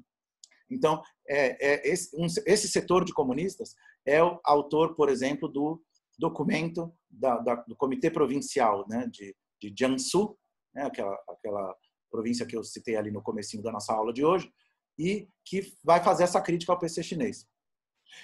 Então, 0.70 1.02
é, 1.28 1.74
é 1.74 1.90
esse, 1.90 2.16
um, 2.16 2.26
esse, 2.26 2.68
setor 2.68 3.06
de 3.06 3.14
comunistas 3.14 3.76
é 4.06 4.24
o 4.24 4.40
autor, 4.44 4.96
por 4.96 5.10
exemplo, 5.10 5.48
do 5.48 5.82
documento 6.18 6.94
da, 7.10 7.38
da, 7.40 7.56
do 7.68 7.76
Comitê 7.76 8.10
Provincial 8.10 8.86
né, 8.88 9.08
de, 9.12 9.36
de 9.62 9.74
Jiangsu, 9.78 10.38
né, 10.74 10.84
aquela, 10.84 11.18
aquela 11.30 11.76
província 12.10 12.46
que 12.46 12.56
eu 12.56 12.64
citei 12.64 12.96
ali 12.96 13.12
no 13.12 13.22
comecinho 13.22 13.62
da 13.62 13.72
nossa 13.72 13.94
aula 13.94 14.14
de 14.14 14.24
hoje, 14.24 14.52
e 14.98 15.28
que 15.44 15.74
vai 15.84 16.04
fazer 16.04 16.24
essa 16.24 16.42
crítica 16.42 16.72
ao 16.72 16.80
PC 16.80 17.04
chinês. 17.04 17.46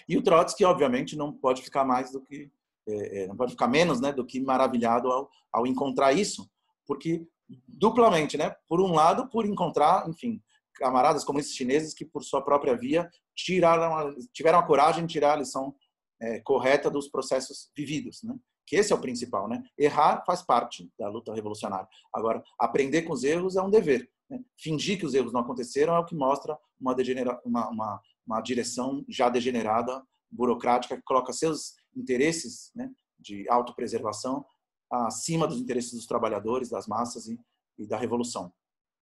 E 0.08 0.18
o 0.18 0.24
Trotsky, 0.24 0.64
obviamente, 0.64 1.18
não 1.18 1.34
pode 1.34 1.62
ficar 1.62 1.84
mais 1.84 2.12
do 2.12 2.22
que 2.22 2.52
é, 2.88 3.24
é, 3.24 3.28
não 3.28 3.36
pode 3.36 3.52
ficar 3.52 3.68
menos, 3.68 4.02
né, 4.02 4.12
do 4.12 4.26
que 4.26 4.40
maravilhado 4.40 5.12
ao, 5.12 5.30
ao 5.52 5.68
encontrar 5.68 6.14
isso, 6.14 6.50
porque 6.88 7.28
duplamente, 7.68 8.38
né, 8.38 8.56
por 8.68 8.82
um 8.82 8.94
lado, 8.94 9.30
por 9.30 9.46
encontrar, 9.46 10.08
enfim, 10.10 10.42
camaradas 10.82 11.24
comunistas 11.24 11.56
chineses 11.56 11.94
que 11.94 12.04
por 12.04 12.24
sua 12.24 12.44
própria 12.44 12.76
via 12.76 13.08
tiraram, 13.36 14.16
tiveram 14.34 14.60
a 14.60 14.66
coragem 14.66 15.06
de 15.06 15.14
tirar 15.14 15.34
a 15.34 15.38
lição 15.38 15.76
é, 16.20 16.40
correta 16.40 16.90
dos 16.90 17.08
processos 17.08 17.72
vividos, 17.78 18.22
né? 18.24 18.36
Que 18.66 18.78
esse 18.78 18.92
é 18.92 18.96
o 18.96 19.02
principal, 19.02 19.48
né? 19.48 19.62
Errar 19.78 20.24
faz 20.26 20.42
parte 20.42 20.90
da 20.98 21.10
luta 21.10 21.34
revolucionária. 21.34 21.88
Agora, 22.14 22.42
aprender 22.60 23.04
com 23.04 23.14
os 23.14 23.24
erros 23.24 23.56
é 23.56 23.62
um 23.62 23.70
dever. 23.70 24.10
Né? 24.30 24.40
Fingir 24.58 24.98
que 24.98 25.06
os 25.06 25.14
erros 25.14 25.34
não 25.34 25.42
aconteceram 25.42 25.96
é 25.96 26.00
o 26.00 26.06
que 26.06 26.16
mostra 26.16 26.58
uma, 26.80 26.96
degenera 26.96 27.40
uma, 27.44 27.70
uma, 27.70 28.02
uma 28.26 28.42
direção 28.42 29.04
já 29.10 29.30
degenerada, 29.30 30.02
burocrática, 30.32 30.96
que 30.96 31.04
coloca 31.04 31.34
seus 31.34 31.74
interesses 31.96 32.72
né, 32.74 32.90
de 33.20 33.48
autopreservação 33.50 34.46
acima 34.90 35.48
dos 35.48 35.60
interesses 35.60 35.94
dos 35.94 36.06
trabalhadores, 36.06 36.70
das 36.70 36.88
massas 36.88 37.28
e, 37.28 37.38
e 37.78 37.88
da 37.88 37.98
revolução. 37.98 38.54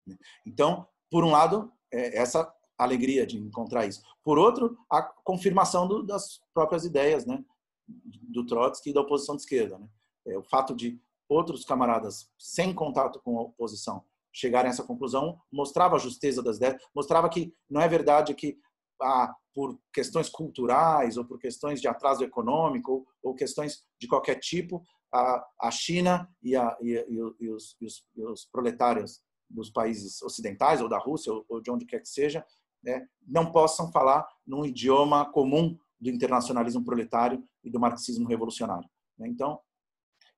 Né. 0.08 0.18
Então, 0.46 0.88
por 1.12 1.24
um 1.24 1.30
lado, 1.30 1.72
é 1.92 2.18
essa 2.18 2.52
alegria 2.78 3.28
de 3.28 3.38
encontrar 3.38 3.86
isso. 3.86 4.02
Por 4.24 4.40
outro, 4.40 4.78
a 4.90 5.04
confirmação 5.04 5.88
do, 5.88 6.02
das 6.02 6.42
próprias 6.54 6.86
ideias, 6.86 7.26
né, 7.26 7.44
do 7.88 8.46
Trotsky 8.46 8.90
e 8.90 8.94
da 8.94 9.02
oposição 9.02 9.36
de 9.36 9.42
esquerda. 9.42 9.78
Né. 9.78 9.88
É, 10.28 10.38
o 10.38 10.44
fato 10.44 10.74
de 10.76 11.00
outros 11.30 11.64
camaradas 11.66 12.30
sem 12.40 12.74
contato 12.74 13.20
com 13.24 13.38
a 13.38 13.44
oposição 13.44 14.04
chegarem 14.34 14.70
a 14.70 14.74
essa 14.74 14.84
conclusão 14.84 15.40
mostrava 15.52 15.98
a 15.98 16.00
justeza 16.00 16.42
das 16.42 16.58
ideias, 16.58 16.82
mostrava 16.96 17.30
que 17.30 17.54
não 17.70 17.82
é 17.82 17.88
verdade 17.88 18.34
que 18.34 18.58
ah, 19.02 19.34
por 19.54 19.78
questões 19.94 20.30
culturais 20.30 21.18
ou 21.18 21.26
por 21.26 21.38
questões 21.40 21.82
de 21.82 21.88
atraso 21.88 22.24
econômico 22.24 23.06
ou, 23.22 23.36
questões 23.36 23.84
de 24.00 24.08
qualquer 24.08 24.36
tipo, 24.36 24.84
a, 25.14 25.46
a 25.62 25.72
China 25.72 26.30
e, 26.42 26.56
a, 26.56 26.78
e, 26.82 26.94
e, 26.94 27.46
e, 27.46 27.50
os, 27.50 27.76
os, 27.82 28.06
os, 28.16 28.46
proletários 28.46 29.22
dos 29.54 29.70
países 29.70 30.22
ocidentais 30.22 30.82
ou 30.82 30.90
da 30.90 30.98
Rússia 30.98 31.32
ou, 31.48 31.62
de 31.62 31.70
onde 31.70 31.86
quer 31.86 32.00
que 32.00 32.10
seja, 32.10 32.46
né, 32.84 33.08
não 33.28 33.52
possam 33.52 33.92
falar 33.92 34.28
num 34.46 34.66
idioma 34.66 35.32
comum 35.32 35.78
do 36.00 36.10
internacionalismo 36.10 36.84
proletário 36.84 37.44
e 37.64 37.70
do 37.70 37.80
marxismo 37.80 38.28
revolucionário. 38.28 38.90
Né. 39.18 39.28
Então, 39.28 39.60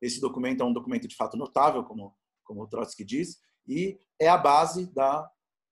esse 0.01 0.19
documento 0.19 0.61
é 0.61 0.65
um 0.65 0.73
documento 0.73 1.07
de 1.07 1.15
fato 1.15 1.37
notável, 1.37 1.83
como, 1.83 2.13
como 2.43 2.63
o 2.63 2.67
Trotsky 2.67 3.05
diz, 3.05 3.39
e 3.65 3.97
é 4.19 4.27
a 4.27 4.37
base 4.37 4.85
da, 4.93 5.29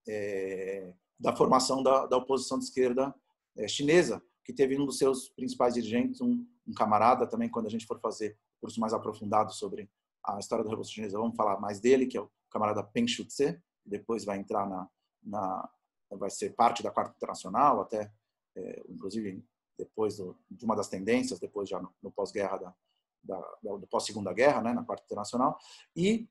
é, 0.08 0.94
da 1.20 1.36
formação 1.36 1.84
da, 1.84 2.06
da 2.06 2.18
oposição 2.18 2.58
de 2.58 2.64
esquerda 2.64 3.14
é, 3.58 3.68
chinesa, 3.68 4.24
que 4.46 4.54
teve 4.54 4.80
um 4.80 4.86
dos 4.86 4.98
seus 4.98 5.30
principais 5.30 5.74
dirigentes, 5.74 6.22
um, 6.22 6.46
um, 6.66 6.74
camarada 6.74 7.28
também, 7.28 7.50
quando 7.50 7.68
a 7.68 7.70
gente 7.70 7.86
for 7.86 8.00
fazer 8.00 8.38
curso 8.60 8.80
mais 8.80 8.94
aprofundado 8.94 9.54
sobre 9.54 9.89
a 10.24 10.39
história 10.39 10.64
da 10.64 10.70
Revolução 10.70 10.94
Chinesa, 10.94 11.18
vamos 11.18 11.36
falar 11.36 11.60
mais 11.60 11.80
dele, 11.80 12.06
que 12.06 12.18
é 12.18 12.22
o 12.22 12.30
camarada 12.52 12.84
Peng 12.84 13.08
Shu-tse, 13.08 13.62
depois 13.86 14.26
vai 14.26 14.38
entrar 14.38 14.68
na, 14.68 14.88
na, 15.24 15.70
vai 16.12 16.30
ser 16.30 16.52
parte 16.52 16.84
da 16.84 16.91
Quarta 16.91 17.16
Internacional, 17.16 17.82
até, 17.82 18.12
é, 18.56 18.84
inclusive, 18.89 19.43
depois 19.78 20.18
do, 20.18 20.38
de 20.49 20.66
uma 20.66 20.76
das 20.76 20.89
tendências, 20.89 21.39
depois 21.39 21.70
já 21.70 21.80
no, 21.80 21.93
no 22.02 22.12
pós-guerra 22.12 22.58
da, 22.58 22.76
da, 23.24 23.78
do 23.78 23.88
pós-segunda 23.88 24.34
guerra, 24.34 24.62
né, 24.62 24.74
na 24.74 24.84
Quarta 24.84 25.06
Internacional, 25.06 25.58
e 25.95 26.30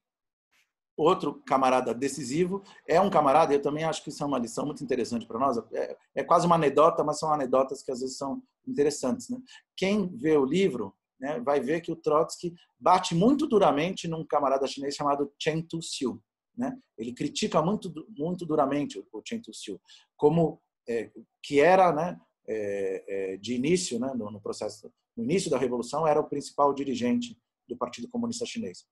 outro 0.96 1.42
camarada 1.46 1.94
decisivo 1.94 2.62
é 2.86 3.00
um 3.00 3.10
camarada, 3.10 3.54
eu 3.54 3.62
também 3.62 3.84
acho 3.84 4.02
que 4.02 4.10
isso 4.10 4.22
é 4.22 4.26
uma 4.26 4.38
lição 4.38 4.66
muito 4.66 4.84
interessante 4.84 5.26
para 5.26 5.38
nós, 5.38 5.56
é, 5.72 5.96
é, 6.14 6.22
quase 6.22 6.46
uma 6.46 6.56
anedota, 6.56 7.02
mas 7.02 7.18
são 7.18 7.32
anedotas 7.32 7.82
que 7.82 7.90
às 7.90 8.00
vezes 8.00 8.16
são 8.16 8.42
interessantes. 8.66 9.28
Né? 9.30 9.38
Quem 9.74 10.08
vê 10.16 10.36
o 10.36 10.44
livro 10.44 10.94
né, 11.20 11.38
vai 11.40 11.60
ver 11.60 11.80
que 11.80 11.92
o 11.92 11.96
Trotsky 11.96 12.54
bate 12.78 13.14
muito 13.14 13.46
duramente 13.46 14.08
num 14.08 14.24
camarada 14.24 14.66
chinês 14.66 14.94
chamado 14.94 15.32
Chen 15.38 15.62
Tu-siu. 15.62 16.22
Né? 16.56 16.76
Ele 16.96 17.12
critica 17.12 17.62
muito, 17.62 17.92
muito 18.16 18.46
duramente 18.46 18.98
o 19.12 19.22
Chen 19.24 19.40
Tu-siu, 19.40 19.80
como 20.16 20.60
é, 20.88 21.10
que 21.42 21.60
era 21.60 21.92
né, 21.92 22.20
é, 22.48 23.04
é, 23.34 23.36
de 23.36 23.54
início, 23.54 23.98
né, 23.98 24.12
no, 24.14 24.30
no 24.30 24.40
processo, 24.40 24.92
no 25.16 25.22
início 25.22 25.50
da 25.50 25.58
Revolução, 25.58 26.06
era 26.06 26.20
o 26.20 26.28
principal 26.28 26.72
dirigente 26.72 27.38
do 27.68 27.76
Partido 27.76 28.08
Comunista 28.08 28.46
Chinês. 28.46 28.86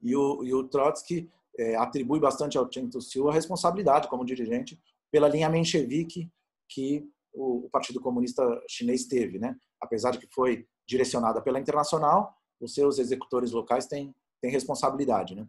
E 0.00 0.14
o, 0.14 0.44
e 0.44 0.54
o 0.54 0.64
Trotsky 0.68 1.28
é, 1.58 1.74
atribui 1.76 2.20
bastante 2.20 2.56
ao 2.56 2.70
Chen 2.70 2.88
Tzu 2.88 3.28
a 3.28 3.32
responsabilidade 3.32 4.08
como 4.08 4.24
dirigente 4.24 4.80
pela 5.10 5.28
linha 5.28 5.48
menchevique 5.48 6.30
que 6.68 7.04
o, 7.32 7.66
o, 7.66 7.70
Partido 7.70 8.00
Comunista 8.00 8.44
Chinês 8.68 9.06
teve, 9.06 9.38
né? 9.38 9.56
Apesar 9.80 10.12
de 10.12 10.18
que 10.18 10.28
foi 10.32 10.66
direcionada 10.88 11.42
pela 11.42 11.60
Internacional, 11.60 12.34
os 12.60 12.74
seus 12.74 12.98
executores 12.98 13.52
locais 13.52 13.86
têm, 13.86 14.14
têm 14.40 14.50
responsabilidade, 14.50 15.34
né? 15.34 15.46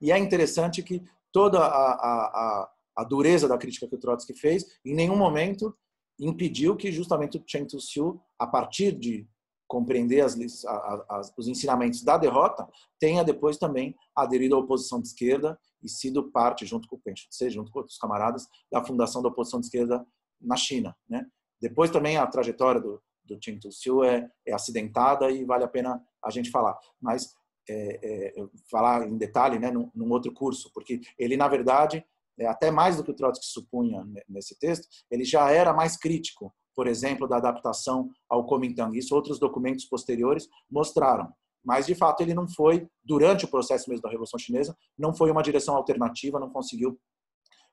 E 0.00 0.10
é 0.10 0.18
interessante 0.18 0.82
que 0.82 1.02
toda 1.30 1.58
a, 1.60 1.92
a, 1.92 2.70
a, 2.96 3.04
dureza 3.04 3.46
da 3.46 3.58
crítica 3.58 3.86
que 3.86 3.94
o 3.94 3.98
Trotsky 3.98 4.34
fez, 4.34 4.64
em 4.84 4.94
nenhum 4.94 5.16
momento 5.16 5.76
impediu 6.18 6.74
que 6.74 6.90
justamente 6.90 7.36
o 7.36 7.44
Chen 7.46 7.66
Tzu-Xiu, 7.66 8.20
a 8.38 8.46
partir 8.46 8.92
de 8.92 9.28
compreender 9.68 10.22
as, 10.22 10.36
as, 11.08 11.32
os 11.36 11.48
ensinamentos 11.48 12.02
da 12.02 12.16
derrota, 12.16 12.66
tenha 12.98 13.22
depois 13.22 13.58
também 13.58 13.94
aderido 14.14 14.54
à 14.54 14.58
oposição 14.58 15.00
de 15.00 15.08
esquerda 15.08 15.58
e 15.82 15.88
sido 15.88 16.30
parte, 16.30 16.64
junto 16.64 16.88
com 16.88 16.96
o 16.96 17.00
Peng 17.00 17.14
Shui, 17.16 17.50
junto 17.50 17.70
com 17.70 17.80
outros 17.80 17.98
camaradas, 17.98 18.46
da 18.70 18.82
fundação 18.82 19.22
da 19.22 19.28
oposição 19.28 19.60
de 19.60 19.66
esquerda 19.66 20.06
na 20.40 20.56
China. 20.56 20.96
Né? 21.08 21.26
Depois 21.60 21.90
também 21.90 22.16
a 22.16 22.26
trajetória 22.26 22.80
do, 22.80 23.02
do 23.26 23.38
Chen 23.42 23.58
Tzu-Xiu 23.58 24.04
é, 24.04 24.30
é, 24.46 24.52
acidentada 24.52 25.30
e 25.30 25.44
vale 25.44 25.64
a 25.64 25.68
pena 25.68 26.02
a 26.24 26.30
gente 26.30 26.50
falar. 26.50 26.78
Mas 27.00 27.34
é, 27.68 28.32
é, 28.38 28.46
falar 28.70 29.08
em 29.08 29.16
detalhe 29.16 29.58
né, 29.58 29.70
num, 29.70 29.90
num, 29.94 30.10
outro 30.10 30.32
curso, 30.32 30.70
porque 30.72 31.00
ele, 31.18 31.36
na 31.36 31.48
verdade, 31.48 32.04
é, 32.38 32.46
até 32.46 32.70
mais 32.70 32.96
do 32.96 33.04
que 33.04 33.10
o 33.10 33.14
Trotsky 33.14 33.46
supunha 33.46 34.06
nesse 34.28 34.58
texto, 34.58 34.86
ele 35.10 35.24
já 35.24 35.50
era 35.50 35.72
mais 35.72 35.96
crítico, 35.96 36.54
por 36.74 36.86
exemplo, 36.86 37.26
da 37.26 37.38
adaptação 37.38 38.10
ao 38.28 38.46
Kuomintang. 38.46 38.96
Isso 38.96 39.14
outros 39.14 39.38
documentos 39.38 39.84
posteriores 39.86 40.48
mostraram. 40.70 41.32
Mas, 41.64 41.86
de 41.86 41.96
fato, 41.96 42.20
ele 42.20 42.34
não 42.34 42.46
foi, 42.46 42.88
durante 43.02 43.44
o 43.44 43.48
processo 43.48 43.90
mesmo 43.90 44.02
da 44.02 44.10
Revolução 44.10 44.38
Chinesa, 44.38 44.76
não 44.96 45.12
foi 45.12 45.30
uma 45.32 45.42
direção 45.42 45.74
alternativa, 45.74 46.38
não 46.38 46.50
conseguiu 46.50 46.96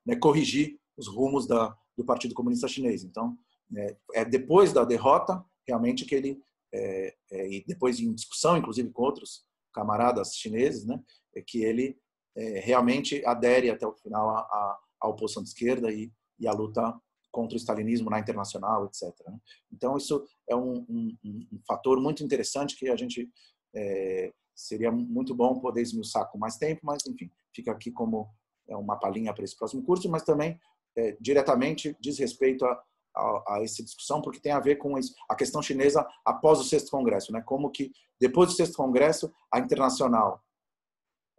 né, 0.04 0.16
corrigir 0.16 0.80
os 0.98 1.08
rumos 1.08 1.46
da, 1.46 1.76
do 1.96 2.04
Partido 2.04 2.34
Comunista 2.34 2.68
Chinês. 2.68 3.04
Então, 3.04 3.38
é, 3.76 3.98
é 4.14 4.26
depois 4.26 4.74
da 4.74 4.84
derrota, 4.84 5.44
realmente, 5.68 6.06
que 6.06 6.16
ele, 6.16 6.42
é, 6.74 7.16
é, 7.32 7.52
e 7.52 7.64
depois 7.66 8.00
em 8.00 8.14
discussão, 8.14 8.58
inclusive, 8.58 8.90
com 8.92 9.04
outros 9.04 9.46
camaradas 9.74 10.36
chineses, 10.36 10.86
né, 10.86 11.02
é 11.36 11.42
que 11.42 11.64
ele 11.64 11.98
é, 12.36 12.60
realmente 12.60 13.26
adere 13.26 13.70
até 13.70 13.86
o 13.86 13.94
final 13.94 14.30
à, 14.30 14.80
à 15.02 15.08
oposição 15.08 15.44
de 15.44 15.50
esquerda 15.50 15.92
e, 15.92 16.12
e 16.40 16.48
à 16.48 16.52
luta 16.52 16.94
contra 17.32 17.56
o 17.56 17.60
stalinismo 17.60 18.10
na 18.10 18.20
internacional, 18.20 18.86
etc. 18.86 19.12
Né. 19.28 19.38
Então 19.72 19.98
isso 19.98 20.24
é 20.48 20.56
um, 20.56 20.86
um, 20.88 21.18
um, 21.26 21.60
fator 21.68 22.00
muito 22.00 22.24
interessante 22.24 22.78
que 22.78 22.90
a 22.90 22.96
gente 22.96 23.28
é, 23.76 24.32
seria 24.56 24.92
muito 24.92 25.34
bom 25.34 25.60
poder 25.60 25.82
esmiuçar 25.82 26.30
com 26.30 26.38
mais 26.38 26.58
tempo, 26.58 26.82
mas 26.84 27.04
enfim 27.08 27.32
fica 27.54 27.72
aqui 27.72 27.92
como 27.92 28.30
é 28.68 28.76
uma 28.76 28.98
palhinha 28.98 29.34
para 29.34 29.44
esse 29.44 29.56
próximo 29.56 29.84
curso, 29.84 30.10
mas 30.10 30.24
também 30.24 30.60
é, 30.98 31.18
diretamente 31.20 31.96
diz 32.00 32.18
respeito 32.18 32.66
a, 32.66 32.84
a, 33.16 33.56
a, 33.56 33.64
essa 33.64 33.84
discussão, 33.84 34.22
porque 34.22 34.40
tem 34.40 34.52
a 34.52 34.60
ver 34.60 34.78
com 34.78 34.96
a 35.30 35.36
questão 35.36 35.62
chinesa 35.62 36.08
após 36.26 36.60
o 36.60 36.64
sexto 36.64 36.92
congresso, 36.92 37.32
né? 37.32 37.42
Como 37.42 37.70
que 37.70 37.92
depois 38.20 38.50
do 38.50 38.56
sexto 38.56 38.76
congresso 38.76 39.34
a 39.52 39.60
internacional 39.60 40.44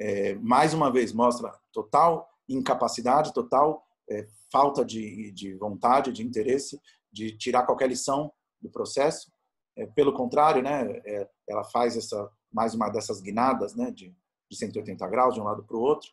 é, 0.01 0.35
mais 0.37 0.75
uma 0.75 0.91
vez 0.91 1.13
mostra 1.13 1.53
total 1.73 2.29
incapacidade, 2.49 3.33
total 3.33 3.85
é, 4.11 4.27
falta 4.51 4.85
de, 4.85 5.31
de, 5.33 5.55
vontade, 5.55 6.13
de 6.13 6.23
interesse 6.23 6.81
de 7.13 7.37
tirar 7.37 7.65
qualquer 7.65 7.89
lição 7.89 8.33
do 8.61 8.69
processo. 8.69 9.33
É, 9.77 9.87
pelo 9.87 10.13
contrário, 10.13 10.63
né? 10.63 11.01
É, 11.05 11.29
ela 11.49 11.65
faz 11.65 11.97
essa 11.97 12.31
mais 12.53 12.75
uma 12.75 12.89
dessas 12.89 13.21
guinadas, 13.21 13.75
né? 13.75 13.91
De, 13.91 14.15
de 14.51 14.57
180 14.57 15.07
graus 15.09 15.35
de 15.35 15.41
um 15.41 15.45
lado 15.45 15.65
para 15.65 15.77
o 15.77 15.81
outro 15.81 16.11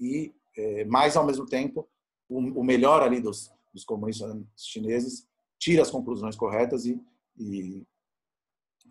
e 0.00 0.34
é, 0.56 0.84
mais 0.84 1.16
ao 1.16 1.24
mesmo 1.24 1.46
tempo 1.46 1.88
o, 2.28 2.38
o 2.60 2.64
melhor 2.64 3.02
ali 3.02 3.20
dos 3.20 3.50
dos 3.72 3.84
comunistas 3.84 4.44
chineses 4.56 5.26
tira 5.58 5.82
as 5.82 5.90
conclusões 5.90 6.36
corretas 6.36 6.86
e, 6.86 7.00
e 7.38 7.86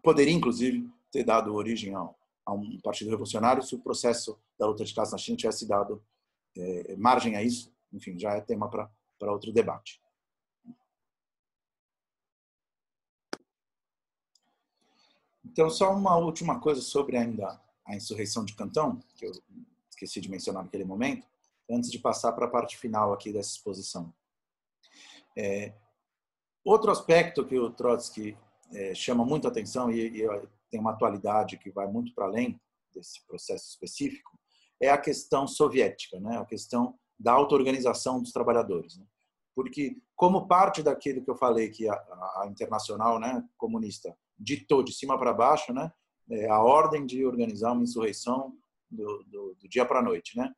poderia, 0.02 0.34
inclusive, 0.34 0.90
ter 1.12 1.24
dado 1.24 1.54
origem 1.54 1.94
a, 1.94 2.10
a, 2.46 2.54
um 2.54 2.80
partido 2.82 3.10
revolucionário 3.10 3.62
se 3.62 3.76
o 3.76 3.80
processo 3.80 4.40
da 4.58 4.66
luta 4.66 4.86
de 4.86 4.94
classe 4.94 5.12
na 5.12 5.18
China 5.18 5.38
tivesse 5.38 5.68
dado 5.68 6.04
é, 6.56 6.96
margem 6.96 7.36
a 7.36 7.44
isso. 7.44 7.74
Enfim, 7.92 8.18
já 8.18 8.34
é 8.34 8.42
tema 8.42 8.70
para 8.70 9.32
outro 9.32 9.52
debate. 9.52 10.02
Então, 15.44 15.70
só 15.70 15.94
uma 15.94 16.16
última 16.16 16.62
coisa 16.62 16.80
sobre 16.82 17.18
ainda 17.18 17.62
a 17.86 17.96
insurreição 17.96 18.46
de 18.46 18.56
Cantão, 18.56 19.02
que 19.16 19.26
eu 19.26 19.32
esqueci 19.90 20.22
de 20.22 20.30
mencionar 20.30 20.64
naquele 20.64 20.86
momento, 20.86 21.28
antes 21.70 21.92
de 21.92 22.00
passar 22.00 22.32
para 22.32 22.46
a 22.46 22.50
parte 22.50 22.78
final 22.78 23.12
aqui 23.12 23.34
dessa 23.34 23.52
exposição. 23.52 24.14
É, 25.38 25.74
outro 26.64 26.92
aspecto 26.92 27.46
que 27.46 27.58
o 27.58 27.72
Trotsky 27.72 28.38
é, 28.74 28.94
chama 28.94 29.26
muito 29.26 29.48
atenção 29.48 29.92
e, 29.92 30.22
e 30.22 30.28
tem 30.70 30.80
uma 30.80 30.92
atualidade 30.92 31.58
que 31.58 31.70
vai 31.70 31.88
muito 31.88 32.14
para 32.14 32.26
além 32.26 32.60
desse 32.94 33.26
processo 33.26 33.70
específico 33.70 34.32
é 34.82 34.90
a 34.90 34.98
questão 34.98 35.48
soviética, 35.48 36.20
né? 36.20 36.38
a 36.38 36.46
questão 36.46 36.98
da 37.20 37.34
auto-organização 37.34 38.20
dos 38.20 38.32
trabalhadores. 38.32 38.98
Né? 38.98 39.06
Porque, 39.54 39.96
como 40.16 40.48
parte 40.48 40.82
daquilo 40.82 41.24
que 41.24 41.30
eu 41.30 41.36
falei, 41.36 41.70
que 41.70 41.88
a, 41.88 41.94
a 41.94 42.48
Internacional 42.50 43.20
né, 43.20 43.48
Comunista 43.58 44.18
ditou 44.40 44.82
de 44.82 44.92
cima 44.92 45.20
para 45.20 45.34
baixo 45.34 45.72
né, 45.72 45.92
é 46.32 46.50
a 46.50 46.60
ordem 46.60 47.06
de 47.06 47.24
organizar 47.24 47.74
uma 47.74 47.84
insurreição 47.84 48.58
do, 48.90 49.24
do, 49.28 49.56
do 49.56 49.70
dia 49.70 49.86
para 49.86 50.00
a 50.00 50.04
noite. 50.04 50.36
Né? 50.36 50.52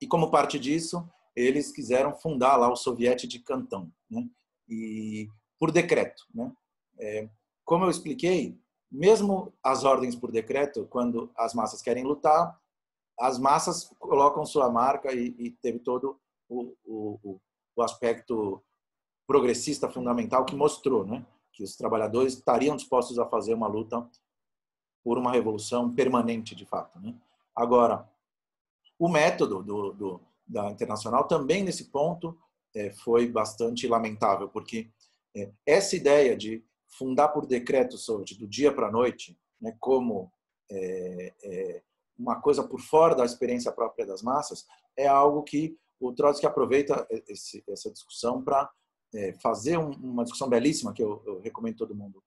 E, 0.00 0.06
como 0.06 0.32
parte 0.32 0.58
disso, 0.58 1.08
eles 1.38 1.70
quiseram 1.70 2.14
fundar 2.14 2.56
lá 2.56 2.70
o 2.70 2.76
Soviete 2.76 3.26
de 3.26 3.38
Cantão, 3.38 3.92
né? 4.10 4.28
e 4.68 5.28
por 5.58 5.70
decreto. 5.70 6.24
Né? 6.34 6.52
É, 6.98 7.28
como 7.64 7.84
eu 7.84 7.90
expliquei, 7.90 8.58
mesmo 8.90 9.52
as 9.62 9.84
ordens 9.84 10.16
por 10.16 10.32
decreto, 10.32 10.86
quando 10.90 11.30
as 11.36 11.54
massas 11.54 11.82
querem 11.82 12.04
lutar, 12.04 12.58
as 13.18 13.38
massas 13.38 13.92
colocam 13.98 14.44
sua 14.46 14.70
marca 14.70 15.12
e, 15.12 15.34
e 15.38 15.50
teve 15.50 15.78
todo 15.78 16.18
o, 16.48 16.74
o, 16.84 17.40
o, 17.76 17.82
aspecto 17.82 18.62
progressista 19.26 19.88
fundamental 19.88 20.44
que 20.44 20.56
mostrou 20.56 21.04
né? 21.04 21.24
que 21.52 21.62
os 21.62 21.76
trabalhadores 21.76 22.34
estariam 22.34 22.76
dispostos 22.76 23.18
a 23.18 23.26
fazer 23.26 23.54
uma 23.54 23.66
luta 23.66 24.08
por 25.04 25.18
uma 25.18 25.32
revolução 25.32 25.92
permanente, 25.92 26.54
de 26.54 26.64
fato. 26.64 26.98
Né? 27.00 27.14
Agora, 27.54 28.08
o 28.98 29.08
método 29.08 29.62
do, 29.62 29.92
do, 29.92 30.20
da 30.48 30.70
Internacional 30.70 31.26
também 31.28 31.62
nesse 31.62 31.90
ponto 31.90 32.38
é, 32.74 32.90
foi 32.90 33.28
bastante 33.28 33.86
lamentável, 33.86 34.48
porque 34.48 34.90
é, 35.36 35.50
essa 35.66 35.96
ideia 35.96 36.36
de 36.36 36.64
fundar 36.96 37.28
por 37.28 37.46
decreto 37.46 37.98
sobre 37.98 38.34
do 38.34 38.48
dia 38.48 38.72
para 38.72 38.88
a 38.88 38.92
noite, 38.92 39.38
né, 39.60 39.76
como 39.78 40.32
é, 40.70 41.34
é, 41.42 41.82
uma 42.18 42.40
coisa 42.40 42.64
por 42.64 42.80
fora 42.80 43.14
da 43.14 43.24
experiência 43.24 43.70
própria 43.70 44.06
das 44.06 44.22
massas, 44.22 44.66
é 44.96 45.06
algo 45.06 45.42
que 45.42 45.76
o 46.00 46.12
Trotsky 46.12 46.46
aproveita 46.46 47.06
esse, 47.28 47.62
essa 47.68 47.90
discussão 47.90 48.42
para 48.42 48.70
é, 49.14 49.32
fazer 49.34 49.78
um, 49.78 49.90
uma 49.90 50.24
discussão 50.24 50.48
belíssima 50.48 50.92
que 50.92 51.02
eu, 51.02 51.22
eu 51.26 51.40
recomendo 51.40 51.76
todo 51.76 51.94
mundo 51.94 52.22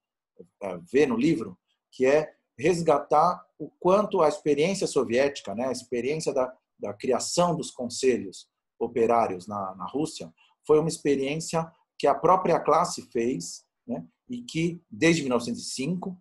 é, 0.62 0.78
ver 0.90 1.06
no 1.06 1.16
livro, 1.16 1.58
que 1.90 2.06
é 2.06 2.34
resgatar 2.56 3.44
o 3.58 3.70
quanto 3.80 4.20
a 4.22 4.28
experiência 4.28 4.86
soviética, 4.86 5.54
né, 5.54 5.66
a 5.66 5.72
experiência 5.72 6.32
da, 6.32 6.54
da 6.82 6.92
criação 6.92 7.56
dos 7.56 7.70
conselhos 7.70 8.48
operários 8.78 9.46
na, 9.46 9.74
na 9.76 9.86
Rússia 9.86 10.32
foi 10.66 10.80
uma 10.80 10.88
experiência 10.88 11.70
que 11.96 12.06
a 12.08 12.14
própria 12.14 12.58
classe 12.58 13.02
fez 13.12 13.64
né, 13.86 14.04
e 14.28 14.42
que, 14.42 14.82
desde 14.90 15.22
1905, 15.22 16.20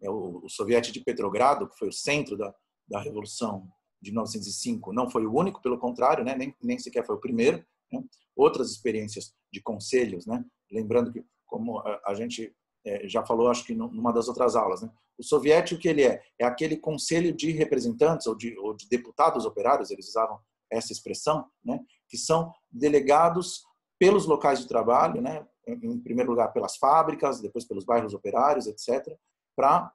é 0.00 0.10
o, 0.10 0.44
o 0.44 0.48
Soviete 0.48 0.90
de 0.90 1.00
Petrogrado, 1.00 1.68
que 1.68 1.78
foi 1.78 1.88
o 1.88 1.92
centro 1.92 2.36
da, 2.36 2.52
da 2.88 3.00
Revolução 3.00 3.68
de 4.00 4.10
1905, 4.10 4.92
não 4.92 5.08
foi 5.08 5.24
o 5.24 5.32
único, 5.32 5.62
pelo 5.62 5.78
contrário, 5.78 6.24
né, 6.24 6.34
nem, 6.34 6.54
nem 6.60 6.78
sequer 6.78 7.06
foi 7.06 7.14
o 7.14 7.20
primeiro. 7.20 7.64
Né, 7.92 8.02
outras 8.34 8.70
experiências 8.70 9.32
de 9.52 9.62
conselhos, 9.62 10.26
né, 10.26 10.44
lembrando 10.70 11.12
que, 11.12 11.24
como 11.46 11.78
a, 11.78 12.00
a 12.06 12.14
gente 12.14 12.52
é, 12.84 13.08
já 13.08 13.24
falou, 13.24 13.48
acho 13.48 13.64
que 13.64 13.74
numa 13.74 14.12
das 14.12 14.28
outras 14.28 14.56
aulas, 14.56 14.82
né, 14.82 14.90
o 15.18 15.22
soviético 15.22 15.80
que 15.80 15.88
ele 15.88 16.02
é? 16.02 16.22
É 16.38 16.44
aquele 16.44 16.76
conselho 16.76 17.32
de 17.32 17.50
representantes 17.52 18.26
ou 18.26 18.34
de, 18.34 18.58
ou 18.58 18.74
de 18.74 18.88
deputados 18.88 19.44
operários, 19.44 19.90
eles 19.90 20.08
usavam 20.08 20.40
essa 20.70 20.92
expressão, 20.92 21.46
né? 21.64 21.80
que 22.08 22.16
são 22.16 22.52
delegados 22.70 23.64
pelos 23.98 24.26
locais 24.26 24.60
de 24.60 24.66
trabalho, 24.66 25.20
né? 25.20 25.46
em 25.66 25.98
primeiro 26.00 26.30
lugar 26.30 26.52
pelas 26.52 26.76
fábricas, 26.76 27.40
depois 27.40 27.64
pelos 27.64 27.84
bairros 27.84 28.14
operários, 28.14 28.66
etc., 28.66 29.16
para 29.54 29.92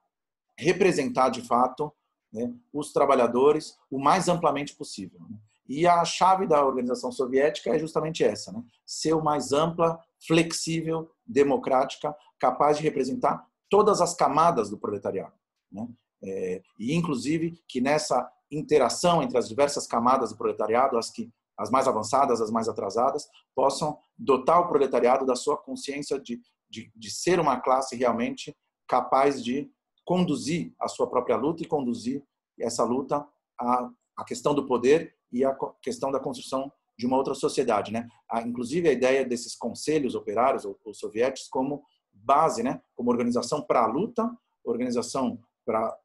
representar 0.57 1.29
de 1.29 1.41
fato 1.41 1.91
né, 2.31 2.53
os 2.71 2.93
trabalhadores 2.93 3.77
o 3.91 3.99
mais 3.99 4.29
amplamente 4.29 4.75
possível. 4.75 5.19
Né? 5.29 5.37
E 5.67 5.85
a 5.85 6.05
chave 6.05 6.47
da 6.47 6.65
organização 6.65 7.11
soviética 7.11 7.71
é 7.71 7.79
justamente 7.79 8.23
essa: 8.23 8.51
né? 8.51 8.63
ser 8.85 9.13
o 9.13 9.23
mais 9.23 9.51
ampla, 9.51 9.99
flexível, 10.25 11.11
democrática, 11.25 12.15
capaz 12.39 12.77
de 12.77 12.83
representar 12.83 13.45
todas 13.69 14.01
as 14.01 14.13
camadas 14.13 14.69
do 14.69 14.77
proletariado. 14.77 15.33
Né? 15.71 15.87
É, 16.23 16.61
e, 16.79 16.95
inclusive, 16.95 17.61
que 17.67 17.81
nessa 17.81 18.29
interação 18.51 19.21
entre 19.21 19.37
as 19.37 19.47
diversas 19.47 19.85
camadas 19.85 20.31
do 20.31 20.37
proletariado, 20.37 20.97
as, 20.97 21.09
que, 21.09 21.31
as 21.57 21.69
mais 21.69 21.87
avançadas, 21.87 22.41
as 22.41 22.49
mais 22.49 22.69
atrasadas, 22.69 23.27
possam 23.55 23.97
dotar 24.17 24.61
o 24.61 24.67
proletariado 24.67 25.25
da 25.25 25.35
sua 25.35 25.57
consciência 25.57 26.19
de, 26.19 26.41
de, 26.69 26.91
de 26.95 27.11
ser 27.11 27.39
uma 27.39 27.59
classe 27.59 27.95
realmente 27.95 28.55
capaz 28.87 29.43
de 29.43 29.69
conduzir 30.05 30.73
a 30.79 30.87
sua 30.87 31.07
própria 31.07 31.35
luta 31.35 31.63
e 31.63 31.67
conduzir 31.67 32.23
essa 32.59 32.83
luta 32.83 33.27
à, 33.59 33.89
à 34.17 34.23
questão 34.23 34.55
do 34.55 34.65
poder 34.65 35.13
e 35.31 35.43
a 35.43 35.55
questão 35.81 36.09
da 36.09 36.19
construção 36.19 36.71
de 36.97 37.05
uma 37.05 37.17
outra 37.17 37.35
sociedade, 37.35 37.91
né? 37.91 38.07
inclusive 38.45 38.89
a 38.89 38.91
ideia 38.91 39.23
desses 39.23 39.55
conselhos 39.55 40.15
operários 40.15 40.65
ou, 40.65 40.79
ou 40.83 40.93
soviéticos 40.93 41.47
como 41.47 41.83
base, 42.27 42.61
né? 42.61 42.81
Como 42.95 43.09
organização 43.09 43.61
para 43.61 43.83
a 43.83 43.87
luta, 43.87 44.29
organização 44.63 45.39
para 45.65 45.97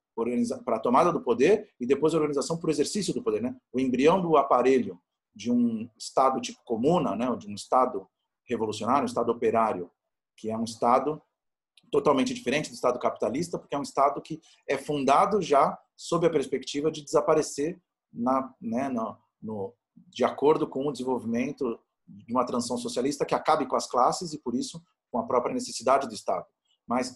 para 0.65 0.77
a 0.77 0.79
tomada 0.79 1.11
do 1.11 1.23
poder 1.23 1.71
e 1.81 1.87
depois 1.87 2.13
organização 2.13 2.59
para 2.59 2.69
o 2.69 2.71
exercício 2.71 3.15
do 3.15 3.23
poder, 3.23 3.41
né? 3.41 3.57
O 3.73 3.81
embrião 3.81 4.21
do 4.21 4.37
aparelho 4.37 5.01
de 5.35 5.51
um 5.51 5.89
estado 5.99 6.39
tipo 6.39 6.63
comuna, 6.65 7.17
né? 7.17 7.35
De 7.37 7.49
um 7.49 7.55
estado 7.55 8.07
revolucionário, 8.47 9.05
um 9.05 9.07
estado 9.07 9.33
operário, 9.33 9.91
que 10.37 10.51
é 10.51 10.57
um 10.57 10.65
estado 10.65 11.21
totalmente 11.91 12.35
diferente 12.35 12.69
do 12.69 12.75
estado 12.75 12.99
capitalista, 12.99 13.59
porque 13.59 13.75
é 13.75 13.79
um 13.79 13.83
estado 13.83 14.21
que 14.21 14.41
é 14.69 14.77
fundado 14.77 15.41
já 15.41 15.79
sob 15.97 16.27
a 16.27 16.31
perspectiva 16.31 16.91
de 16.91 17.03
desaparecer 17.03 17.81
na, 18.13 18.55
né, 18.61 18.89
no, 18.89 19.17
no, 19.41 19.75
de 19.95 20.25
acordo 20.25 20.67
com 20.67 20.87
o 20.87 20.93
desenvolvimento 20.93 21.79
de 22.07 22.33
uma 22.33 22.45
transição 22.45 22.77
socialista 22.77 23.25
que 23.25 23.35
acabe 23.35 23.67
com 23.67 23.77
as 23.77 23.87
classes 23.87 24.33
e 24.33 24.39
por 24.39 24.55
isso 24.55 24.83
com 25.13 25.19
a 25.19 25.27
própria 25.27 25.55
necessidade 25.55 26.09
do 26.09 26.15
Estado. 26.15 26.47
Mas 26.87 27.15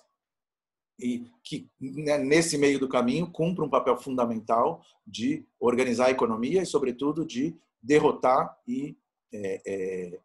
e 0.99 1.27
que 1.43 1.69
né, 1.81 2.19
nesse 2.19 2.57
meio 2.57 2.79
do 2.79 2.89
caminho 2.89 3.31
cumpre 3.31 3.65
um 3.65 3.69
papel 3.69 3.97
fundamental 3.99 4.83
de 5.07 5.47
organizar 5.61 6.07
a 6.07 6.11
economia 6.11 6.63
e, 6.63 6.67
sobretudo, 6.67 7.25
de 7.25 7.55
derrotar 7.83 8.59
e 8.67 8.97
é, 9.33 9.63
é, 9.67 10.21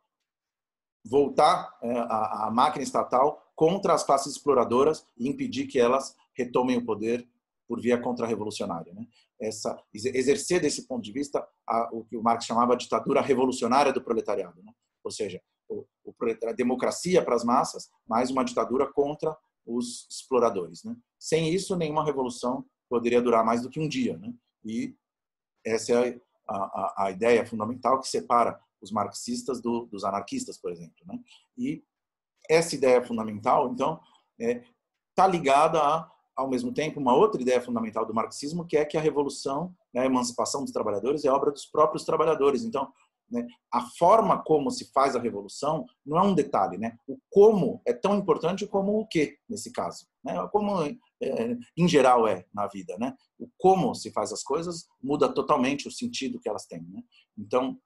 voltar 1.06 1.78
é, 1.82 1.92
a, 1.92 2.48
a, 2.48 2.52
máquina 2.52 2.84
estatal 2.84 3.52
contra 3.56 3.94
as 3.94 4.04
classes 4.04 4.34
exploradoras 4.34 5.06
e 5.18 5.28
impedir 5.28 5.68
que 5.68 5.80
elas 5.80 6.16
retomem 6.34 6.78
o 6.78 6.86
poder 6.86 7.28
por 7.68 7.82
via 7.82 7.98
contra-revolucionária. 7.98 8.94
Né? 8.94 9.06
Essa, 9.40 9.78
exercer 9.94 10.62
desse 10.62 10.88
ponto 10.88 11.04
de 11.04 11.12
vista 11.12 11.46
a, 11.68 11.90
o 11.92 12.06
que 12.06 12.16
o 12.16 12.24
Marx 12.24 12.46
chamava 12.46 12.78
de 12.78 12.86
ditadura 12.86 13.22
revolucionária 13.22 13.92
do 13.92 14.02
proletariado, 14.02 14.64
né? 14.64 14.72
ou 15.04 15.12
seja, 15.12 15.42
a 16.46 16.52
democracia 16.52 17.24
para 17.24 17.36
as 17.36 17.44
massas, 17.44 17.90
mais 18.08 18.30
uma 18.30 18.44
ditadura 18.44 18.92
contra 18.92 19.36
os 19.66 20.08
exploradores. 20.10 20.84
Né? 20.84 20.96
Sem 21.20 21.54
isso, 21.54 21.76
nenhuma 21.76 22.06
revolução 22.06 22.66
poderia 22.90 23.22
durar 23.22 23.46
mais 23.46 23.62
do 23.62 23.70
que 23.70 23.80
um 23.80 23.88
dia. 23.88 24.18
Né? 24.18 24.34
E 24.66 24.96
essa 25.66 25.94
é 25.94 26.20
a, 26.48 26.56
a, 26.56 27.06
a 27.06 27.12
ideia 27.12 27.46
fundamental 27.46 28.00
que 28.00 28.08
separa 28.08 28.60
os 28.82 28.92
marxistas 28.92 29.62
do, 29.62 29.86
dos 29.86 30.04
anarquistas, 30.04 30.58
por 30.58 30.72
exemplo. 30.72 30.96
Né? 31.06 31.20
E 31.58 31.84
essa 32.50 32.76
ideia 32.76 33.02
fundamental, 33.04 33.72
então, 33.72 34.00
está 34.38 34.52
é, 34.52 34.64
tá 35.16 35.28
ligada 35.28 35.80
a, 35.80 36.12
ao 36.36 36.50
mesmo 36.50 36.74
tempo, 36.74 37.00
uma 37.00 37.16
outra 37.16 37.42
ideia 37.42 37.62
fundamental 37.62 38.06
do 38.06 38.14
marxismo, 38.14 38.66
que 38.66 38.76
é 38.76 38.84
que 38.84 38.98
a 38.98 39.02
revolução, 39.02 39.76
né, 39.94 40.02
a 40.02 40.06
emancipação 40.06 40.64
dos 40.64 40.74
trabalhadores, 40.74 41.24
é 41.24 41.32
obra 41.32 41.52
dos 41.52 41.66
próprios 41.66 42.04
trabalhadores. 42.04 42.64
Então, 42.64 42.92
né? 43.32 43.48
A 43.72 43.82
forma 43.98 44.44
como 44.44 44.70
se 44.70 44.92
faz 44.92 45.16
a 45.16 45.20
revolução 45.20 45.86
não 46.06 46.18
é 46.18 46.22
um 46.22 46.36
detalhe, 46.36 46.78
né? 46.78 46.98
O 47.08 47.18
como 47.30 47.82
é 47.86 47.94
tão 47.94 48.18
importante 48.18 48.68
como 48.68 49.00
o 49.00 49.08
que 49.08 49.38
nesse 49.50 49.72
caso, 49.72 50.06
né? 50.24 50.36
Como 50.52 50.84
é, 50.84 51.58
em 51.78 51.88
geral 51.88 52.28
é 52.28 52.46
na 52.54 52.68
vida, 52.68 52.98
né? 53.00 53.16
O 53.40 53.50
como 53.58 53.96
se 53.96 54.12
faz 54.12 54.34
as 54.34 54.44
coisas 54.44 54.88
muda 55.02 55.34
totalmente 55.34 55.88
o 55.88 55.92
sentido 55.92 56.40
que 56.40 56.50
elas 56.50 56.66
têm, 56.66 56.84
né? 56.90 57.02
Então, 57.38 57.80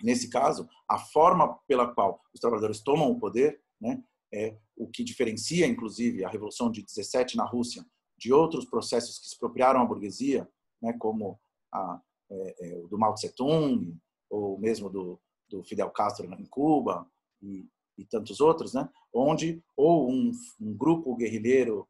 nesse 0.00 0.30
caso, 0.30 0.68
a 0.88 0.98
forma 0.98 1.58
pela 1.66 1.92
qual 1.92 2.20
os 2.32 2.40
trabalhadores 2.40 2.80
tomam 2.80 3.10
o 3.10 3.18
poder, 3.18 3.60
né? 3.80 4.02
É 4.32 4.56
o 4.76 4.88
que 4.88 5.04
diferencia, 5.04 5.66
inclusive, 5.66 6.24
a 6.24 6.28
revolução 6.28 6.70
de 6.70 6.82
17 6.82 7.36
na 7.36 7.44
Rússia 7.44 7.84
de 8.16 8.32
outros 8.32 8.64
processos 8.64 9.18
que 9.18 9.26
expropriaram 9.26 9.82
a 9.82 9.84
burguesia, 9.84 10.48
né? 10.80 10.92
Como 10.94 11.40
a, 11.74 12.00
é, 12.30 12.54
é, 12.60 12.78
o 12.78 12.86
do 12.86 12.98
Mao 12.98 13.14
Tse 13.14 13.34
Tung 13.34 13.98
ou 14.32 14.58
mesmo 14.58 14.88
do, 14.88 15.20
do 15.48 15.62
Fidel 15.62 15.90
Castro 15.90 16.26
em 16.32 16.46
Cuba 16.46 17.06
e, 17.42 17.68
e 17.98 18.04
tantos 18.06 18.40
outros, 18.40 18.72
né? 18.72 18.88
onde 19.12 19.62
ou 19.76 20.10
um, 20.10 20.32
um, 20.58 20.74
grupo 20.74 21.14
guerrilheiro 21.14 21.86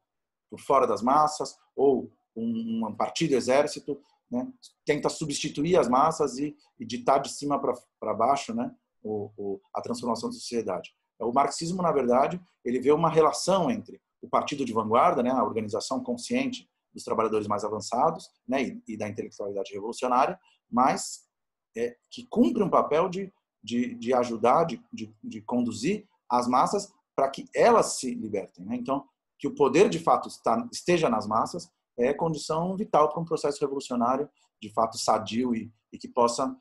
por 0.51 0.61
fora 0.61 0.85
das 0.85 1.01
massas 1.01 1.57
ou 1.77 2.11
um, 2.35 2.89
um 2.89 2.97
partido 2.97 3.35
exército 3.35 4.03
né? 4.29 4.51
tenta 4.85 5.09
substituir 5.09 5.77
as 5.77 5.89
massas 5.89 6.37
e, 6.39 6.57
e 6.81 6.85
ditar 6.85 7.19
de 7.19 7.31
cima 7.31 7.61
para 7.61 8.15
baixo 8.15 8.53
né? 8.53 8.75
O, 9.05 9.31
o, 9.37 9.61
a 9.75 9.81
transformação 9.81 10.29
da 10.29 10.35
sociedade. 10.35 10.95
O 11.19 11.33
marxismo, 11.33 11.83
na 11.83 11.91
verdade, 11.91 12.41
ele 12.65 12.81
vê 12.81 12.93
uma 12.93 13.11
relação 13.11 13.69
entre 13.69 14.01
o 14.21 14.29
partido 14.29 14.65
de 14.65 14.73
vanguarda, 14.73 15.23
né? 15.23 15.31
a 15.31 15.45
organização 15.45 16.03
consciente 16.03 16.69
dos 16.93 17.05
trabalhadores 17.05 17.47
mais 17.47 17.65
avançados 17.65 18.29
né? 18.47 18.63
e, 18.63 18.83
e 18.89 18.97
da 18.97 19.09
intelectualidade 19.09 19.73
revolucionária, 19.73 20.39
mas 20.71 21.25
é, 21.77 21.97
que 22.11 22.27
cumpre 22.27 22.63
um 22.63 22.71
papel 22.71 23.09
de, 23.09 23.33
de, 23.63 23.95
de 23.95 24.15
ajudar, 24.15 24.65
de, 24.65 24.83
de, 24.93 25.15
de 25.23 25.41
conduzir 25.43 26.07
as 26.29 26.49
massas 26.49 26.93
para 27.15 27.31
que 27.31 27.47
elas 27.55 27.99
se 27.99 28.15
libertem. 28.15 28.65
Né? 28.65 28.77
Então, 28.77 29.07
que 29.39 29.47
o 29.47 29.55
poder 29.55 29.89
de 29.89 29.99
fato 29.99 30.29
está, 30.29 30.67
esteja 30.73 31.09
nas 31.09 31.27
massas 31.27 31.71
é 31.99 32.15
condição 32.15 32.75
vital 32.77 33.09
para 33.11 33.21
um 33.21 33.25
processo 33.25 33.61
revolucionário 33.61 34.29
de 34.61 34.73
fato 34.73 34.97
sadio 34.97 35.55
e, 35.55 35.71
e 35.93 35.99
que 35.99 36.09
possa 36.09 36.57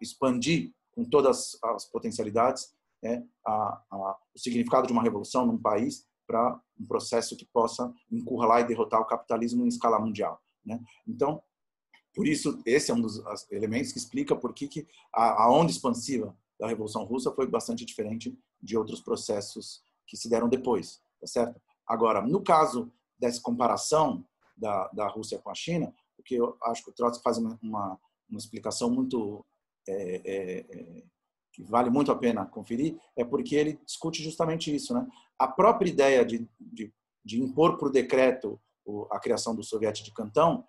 expandir 0.00 0.72
com 0.92 1.04
todas 1.04 1.56
as 1.62 1.84
potencialidades 1.86 2.74
né, 3.02 3.24
a, 3.46 3.82
a, 3.90 4.18
o 4.34 4.38
significado 4.38 4.86
de 4.86 4.92
uma 4.92 5.02
revolução 5.02 5.46
num 5.46 5.58
país 5.58 6.06
para 6.26 6.60
um 6.78 6.86
processo 6.86 7.36
que 7.36 7.46
possa 7.46 7.92
encurralar 8.10 8.62
e 8.62 8.66
derrotar 8.66 9.00
o 9.00 9.06
capitalismo 9.06 9.64
em 9.64 9.68
escala 9.68 9.98
mundial. 9.98 10.40
Né? 10.64 10.80
Então, 11.06 11.40
por 12.16 12.26
isso, 12.26 12.58
esse 12.64 12.90
é 12.90 12.94
um 12.94 13.00
dos 13.02 13.22
elementos 13.50 13.92
que 13.92 13.98
explica 13.98 14.34
por 14.34 14.54
que, 14.54 14.66
que 14.66 14.88
a, 15.12 15.44
a 15.44 15.52
onda 15.52 15.70
expansiva 15.70 16.34
da 16.58 16.66
Revolução 16.66 17.04
Russa 17.04 17.30
foi 17.30 17.46
bastante 17.46 17.84
diferente 17.84 18.34
de 18.60 18.74
outros 18.74 19.02
processos 19.02 19.82
que 20.06 20.16
se 20.16 20.26
deram 20.26 20.48
depois, 20.48 21.02
tá 21.20 21.26
certo? 21.26 21.60
Agora, 21.86 22.22
no 22.22 22.42
caso 22.42 22.90
dessa 23.18 23.38
comparação 23.42 24.24
da, 24.56 24.88
da 24.94 25.06
Rússia 25.08 25.38
com 25.38 25.50
a 25.50 25.54
China, 25.54 25.94
o 26.18 26.22
que 26.22 26.36
eu 26.36 26.56
acho 26.62 26.82
que 26.82 26.90
o 26.90 26.94
Trotsky 26.94 27.22
faz 27.22 27.36
uma, 27.36 27.58
uma, 27.62 28.00
explicação 28.32 28.88
muito 28.88 29.44
é, 29.86 30.22
é, 30.24 30.58
é, 30.70 31.02
que 31.52 31.62
vale 31.62 31.90
muito 31.90 32.10
a 32.10 32.16
pena 32.16 32.46
conferir, 32.46 32.98
é 33.14 33.26
porque 33.26 33.54
ele 33.54 33.78
discute 33.84 34.22
justamente 34.22 34.74
isso, 34.74 34.94
né? 34.94 35.06
A 35.38 35.46
própria 35.46 35.90
ideia 35.90 36.24
de, 36.24 36.48
de, 36.58 36.90
de 37.22 37.42
impor 37.42 37.76
por 37.76 37.90
decreto 37.90 38.58
a 39.10 39.18
criação 39.18 39.54
do 39.54 39.62
soviético 39.62 40.06
de 40.06 40.14
Cantão 40.14 40.64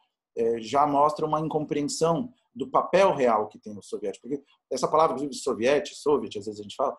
já 0.59 0.85
mostra 0.85 1.25
uma 1.25 1.39
incompreensão 1.39 2.31
do 2.55 2.69
papel 2.69 3.13
real 3.13 3.47
que 3.47 3.59
tem 3.59 3.77
o 3.77 3.81
soviético. 3.81 4.27
Porque 4.27 4.43
essa 4.71 4.87
palavra, 4.87 5.15
inclusive, 5.15 5.41
soviete, 5.41 5.95
soviet, 5.95 6.37
às 6.37 6.45
vezes 6.45 6.59
a 6.59 6.63
gente 6.63 6.75
fala, 6.75 6.97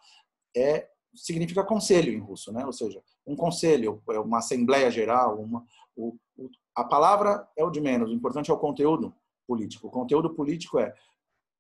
é, 0.57 0.89
significa 1.15 1.65
conselho 1.65 2.13
em 2.13 2.21
russo, 2.21 2.53
né? 2.53 2.65
ou 2.65 2.73
seja, 2.73 3.03
um 3.27 3.35
conselho, 3.35 4.03
é 4.11 4.19
uma 4.19 4.39
assembleia 4.39 4.91
geral, 4.91 5.41
uma, 5.41 5.65
o, 5.97 6.17
o, 6.37 6.49
a 6.75 6.85
palavra 6.85 7.49
é 7.57 7.65
o 7.65 7.71
de 7.71 7.81
menos, 7.81 8.11
o 8.11 8.15
importante 8.15 8.51
é 8.51 8.55
o 8.55 8.59
conteúdo 8.59 9.15
político. 9.47 9.89
O 9.89 9.91
conteúdo 9.91 10.35
político 10.35 10.79
é 10.79 10.95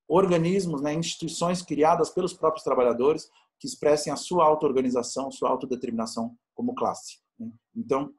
organismos, 0.07 0.81
né, 0.81 0.95
instituições 0.95 1.61
criadas 1.61 2.11
pelos 2.11 2.33
próprios 2.33 2.65
trabalhadores 2.65 3.29
que 3.59 3.67
expressem 3.67 4.13
a 4.13 4.17
sua 4.17 4.45
auto-organização, 4.45 5.31
sua 5.31 5.51
autodeterminação 5.51 6.37
como 6.55 6.75
classe. 6.75 7.19
Né? 7.39 7.51
Então, 7.75 8.15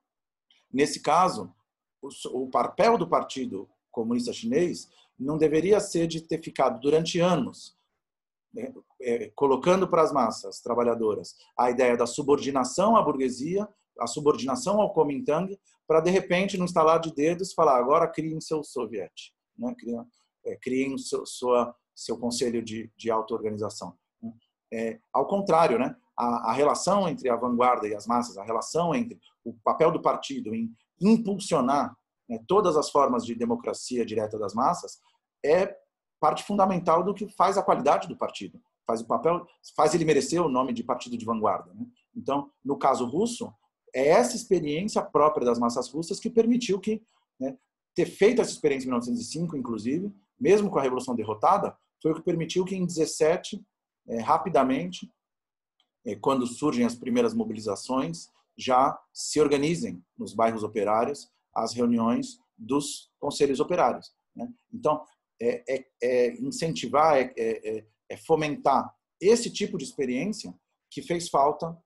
nesse 0.72 1.02
caso, 1.02 1.54
o 2.02 2.50
papel 2.50 2.98
do 2.98 3.08
Partido 3.08 3.70
Comunista 3.92 4.34
Chinês 4.34 4.90
não 5.18 5.38
deveria 5.38 5.80
ser 5.80 6.08
de 6.08 6.22
ter 6.22 6.42
ficado 6.42 6.80
durante 6.80 7.20
anos 7.20 7.78
né, 8.54 8.74
é, 9.02 9.32
colocando 9.36 9.88
para 9.88 10.02
as 10.02 10.12
massas 10.12 10.62
trabalhadoras 10.62 11.36
a 11.58 11.70
ideia 11.70 11.96
da 11.96 12.06
subordinação 12.06 12.96
à 12.96 13.02
burguesia, 13.02 13.68
a 14.00 14.08
subordinação 14.08 14.82
ao 14.82 14.94
Kuomintang, 14.94 15.60
para 15.88 16.02
de 16.02 16.10
repente, 16.10 16.58
no 16.58 16.66
instalar 16.66 17.00
de 17.00 17.14
dedos, 17.14 17.54
falar 17.54 17.78
agora 17.78 18.08
criem 18.08 18.40
seu 18.40 18.64
soviete, 18.64 19.34
né? 19.58 19.74
criem, 19.78 20.04
é, 20.46 20.56
criem 20.56 20.98
seu, 20.98 21.26
sua, 21.26 21.76
seu 21.96 22.18
conselho 22.18 22.64
de, 22.64 22.92
de 22.96 23.12
auto-organização. 23.12 23.98
Né? 24.22 24.34
É, 24.72 25.00
ao 25.12 25.28
contrário, 25.28 25.80
né? 25.80 25.96
A, 26.18 26.52
a, 26.52 26.54
relação 26.54 27.08
entre 27.08 27.30
a 27.30 27.36
vanguarda 27.36 27.88
e 27.88 27.96
as 27.96 28.06
massas, 28.06 28.38
a 28.38 28.44
relação 28.44 28.94
entre 28.94 29.18
o 29.44 29.54
papel 29.64 29.90
do 29.90 30.02
partido 30.02 30.54
em 30.54 30.70
impulsionar 31.02 31.96
né, 32.28 32.40
todas 32.48 32.78
as 32.78 32.90
formas 32.90 33.26
de 33.26 33.36
democracia 33.36 34.06
direta 34.06 34.38
das 34.38 34.54
massas 34.54 35.00
é 35.44 35.76
parte 36.20 36.44
fundamental 36.44 37.04
do 37.04 37.14
que 37.14 37.28
faz 37.30 37.58
a 37.58 37.64
qualidade 37.64 38.08
do 38.08 38.18
partido, 38.18 38.62
faz 38.86 39.02
o 39.02 39.06
papel, 39.06 39.48
faz 39.76 39.94
ele 39.94 40.06
merecer 40.06 40.42
o 40.42 40.50
nome 40.50 40.74
de 40.74 40.84
partido 40.84 41.18
de 41.18 41.26
vanguarda. 41.26 41.74
Né? 41.74 41.86
Então, 42.16 42.52
no 42.64 42.78
caso 42.78 43.06
russo, 43.06 43.52
é 43.94 44.10
essa 44.10 44.36
experiência 44.36 45.02
própria 45.02 45.46
das 45.46 45.58
massas 45.58 45.90
russas 45.90 46.20
que 46.20 46.30
permitiu 46.30 46.80
que 46.80 47.02
né, 47.40 47.58
ter 47.96 48.06
feito 48.06 48.42
essa 48.42 48.52
experiência 48.52 48.86
em 48.86 48.90
1905, 48.90 49.58
inclusive, 49.58 50.14
mesmo 50.40 50.70
com 50.70 50.78
a 50.78 50.82
revolução 50.82 51.16
derrotada, 51.16 51.76
foi 52.02 52.12
o 52.12 52.16
que 52.16 52.22
permitiu 52.22 52.64
que 52.66 52.76
em 52.76 52.86
17 52.86 53.62
é, 54.08 54.20
rapidamente, 54.22 55.12
é, 56.06 56.16
quando 56.16 56.48
surgem 56.48 56.86
as 56.86 56.96
primeiras 56.96 57.34
mobilizações, 57.34 58.30
já 58.60 58.98
se 59.14 59.40
organizem 59.40 60.04
nos 60.18 60.34
bairros 60.34 60.64
operários 60.64 61.32
as 61.56 61.74
reuniões 61.74 62.40
dos 62.58 63.10
conselhos 63.18 63.60
operários. 63.60 64.14
Né? 64.36 64.52
Então, 64.72 65.04
é, 65.42 65.64
é, 65.68 65.86
é 66.04 66.34
incentivar, 66.42 67.18
é, 67.18 67.34
é, 67.38 67.86
é, 68.10 68.18
fomentar 68.18 68.94
esse 69.22 69.50
tipo 69.50 69.78
de 69.78 69.86
experiência 69.86 70.54
que 70.92 71.02
fez 71.02 71.30
falta 71.30 71.78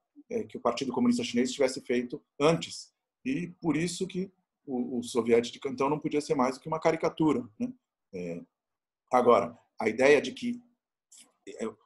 que 0.50 0.58
o 0.58 0.62
Partido 0.62 0.92
Comunista 0.92 1.24
Chinês 1.24 1.52
tivesse 1.52 1.80
feito 1.82 2.24
antes. 2.40 2.92
E 3.24 3.50
por 3.62 3.78
isso 3.78 4.08
que 4.08 4.32
o, 4.66 4.98
o 4.98 5.04
soviético 5.04 5.54
de 5.54 5.60
Cantão 5.60 5.90
não 5.90 6.00
podia 6.00 6.22
ser 6.22 6.34
mais 6.34 6.56
do 6.56 6.62
que 6.62 6.68
uma 6.68 6.80
caricatura. 6.80 7.48
Né? 7.60 7.72
agora, 9.12 9.56
a 9.80 9.90
ideia 9.90 10.20
de 10.22 10.32
que 10.32 10.60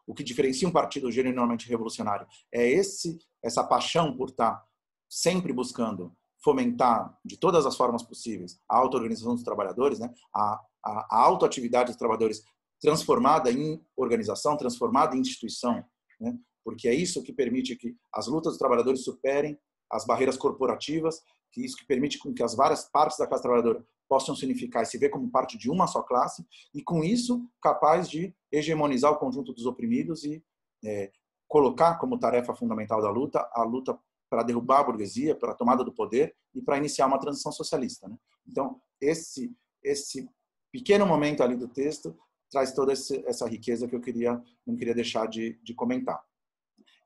o 0.06 0.14
que 0.14 0.24
diferencia 0.24 0.68
um 0.68 0.72
partido 0.72 1.12
genuinamente 1.12 1.68
revolucionário 1.68 2.28
é 2.54 2.70
esse 2.70 3.18
essa 3.44 3.64
paixão 3.64 4.16
por 4.16 4.30
estar 4.30 4.64
sempre 5.10 5.54
buscando 5.54 6.16
fomentar 6.44 7.18
de 7.26 7.38
todas 7.38 7.66
as 7.66 7.76
formas 7.76 8.04
possíveis 8.04 8.60
a 8.70 8.78
auto-organização 8.78 9.34
dos 9.34 9.44
trabalhadores, 9.44 10.00
né? 10.00 10.14
a, 10.34 10.62
a, 10.84 11.08
a 11.12 11.22
autoatividade 11.24 11.88
dos 11.88 11.98
trabalhadores 11.98 12.44
transformada 12.80 13.52
em 13.52 13.84
organização, 13.96 14.56
transformada 14.56 15.16
em 15.16 15.20
instituição, 15.20 15.84
né? 16.20 16.38
porque 16.64 16.88
é 16.88 16.94
isso 16.94 17.24
que 17.24 17.34
permite 17.34 17.76
que 17.76 17.96
as 18.14 18.28
lutas 18.28 18.54
dos 18.54 18.60
trabalhadores 18.60 19.04
superem 19.04 19.58
as 19.92 20.06
barreiras 20.06 20.38
corporativas, 20.38 21.22
que 21.52 21.64
isso 21.64 21.78
que 21.78 21.86
permite 21.86 22.20
com 22.20 22.34
que 22.34 22.44
as 22.44 22.56
várias 22.56 22.84
partes 22.90 23.18
da 23.18 23.26
classe 23.26 23.42
trabalhadora 23.42 23.86
possam 24.08 24.36
se 24.36 24.46
unificar 24.46 24.84
e 24.84 24.86
se 24.86 24.98
ver 24.98 25.10
como 25.10 25.30
parte 25.30 25.58
de 25.58 25.70
uma 25.70 25.88
só 25.88 26.02
classe, 26.02 26.46
e 26.74 26.82
com 26.82 27.04
isso 27.04 27.46
capaz 27.62 28.10
de 28.10 28.34
hegemonizar 28.52 29.12
o 29.12 29.18
conjunto 29.18 29.54
dos 29.54 29.66
oprimidos 29.66 30.24
e 30.24 30.44
é, 30.84 31.12
colocar 31.48 31.98
como 31.98 32.20
tarefa 32.20 32.54
fundamental 32.54 33.02
da 33.02 33.10
luta 33.10 33.50
a 33.54 33.64
luta 33.64 33.98
para 34.30 34.44
derrubar 34.44 34.80
a 34.80 34.84
burguesia, 34.84 35.36
para 35.36 35.52
a 35.52 35.56
tomada 35.56 35.84
do 35.84 35.92
poder 35.92 36.36
e 36.54 36.62
para 36.62 36.78
iniciar 36.78 37.08
uma 37.08 37.20
transição 37.20 37.52
socialista. 37.52 38.08
Né? 38.08 38.18
Então, 38.48 38.82
esse, 39.00 39.56
esse 39.84 40.30
pequeno 40.72 41.06
momento 41.06 41.44
ali 41.44 41.56
do 41.56 41.68
texto 41.68 42.18
traz 42.50 42.74
toda 42.74 42.94
essa 42.94 43.48
riqueza 43.48 43.88
que 43.88 43.96
eu 43.96 44.02
queria 44.02 44.42
não 44.66 44.76
queria 44.76 44.96
deixar 44.96 45.28
de, 45.28 45.60
de 45.64 45.74
comentar. 45.74 46.22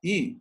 E, 0.03 0.39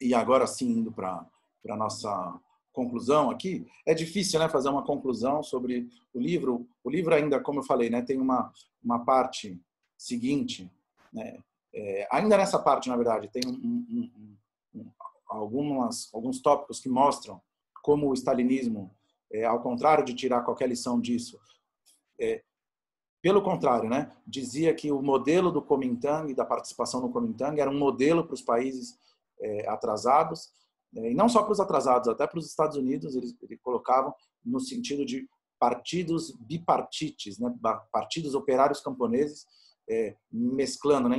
e 0.00 0.14
agora 0.14 0.46
sim, 0.46 0.70
indo 0.70 0.92
para 0.92 1.26
a 1.68 1.76
nossa 1.76 2.40
conclusão 2.72 3.30
aqui, 3.30 3.66
é 3.84 3.92
difícil 3.92 4.38
né, 4.38 4.48
fazer 4.48 4.68
uma 4.68 4.84
conclusão 4.84 5.42
sobre 5.42 5.88
o 6.12 6.20
livro. 6.20 6.68
O 6.84 6.90
livro 6.90 7.14
ainda, 7.14 7.40
como 7.40 7.60
eu 7.60 7.64
falei, 7.64 7.90
né, 7.90 8.02
tem 8.02 8.20
uma, 8.20 8.52
uma 8.82 9.04
parte 9.04 9.60
seguinte. 9.96 10.70
Né, 11.12 11.38
é, 11.74 12.08
ainda 12.10 12.36
nessa 12.36 12.58
parte, 12.58 12.88
na 12.88 12.96
verdade, 12.96 13.28
tem 13.28 13.42
um, 13.46 13.50
um, 13.50 14.36
um, 14.74 14.90
algumas, 15.28 16.12
alguns 16.12 16.40
tópicos 16.40 16.80
que 16.80 16.88
mostram 16.88 17.40
como 17.82 18.08
o 18.08 18.14
stalinismo, 18.14 18.94
é, 19.32 19.44
ao 19.44 19.62
contrário 19.62 20.04
de 20.04 20.14
tirar 20.14 20.42
qualquer 20.42 20.68
lição 20.68 21.00
disso, 21.00 21.38
é, 22.20 22.42
pelo 23.20 23.42
contrário, 23.42 23.88
né, 23.88 24.12
dizia 24.26 24.74
que 24.74 24.92
o 24.92 25.02
modelo 25.02 25.50
do 25.50 25.60
Kuomintang, 25.60 26.32
da 26.34 26.44
participação 26.44 27.00
no 27.00 27.10
Kuomintang, 27.10 27.60
era 27.60 27.70
um 27.70 27.78
modelo 27.78 28.24
para 28.24 28.34
os 28.34 28.42
países 28.42 28.98
é, 29.40 29.68
atrasados, 29.68 30.50
é, 30.96 31.10
e 31.10 31.14
não 31.14 31.28
só 31.28 31.42
para 31.42 31.52
os 31.52 31.60
atrasados, 31.60 32.08
até 32.08 32.26
para 32.26 32.38
os 32.38 32.46
Estados 32.46 32.76
Unidos, 32.76 33.14
eles, 33.14 33.36
eles 33.42 33.58
colocavam 33.60 34.14
no 34.44 34.60
sentido 34.60 35.04
de 35.04 35.28
partidos 35.58 36.30
bipartites, 36.40 37.38
né, 37.38 37.52
partidos 37.90 38.34
operários 38.34 38.80
camponeses, 38.80 39.44
é, 39.90 40.16
mesclando, 40.30 41.08
né, 41.08 41.16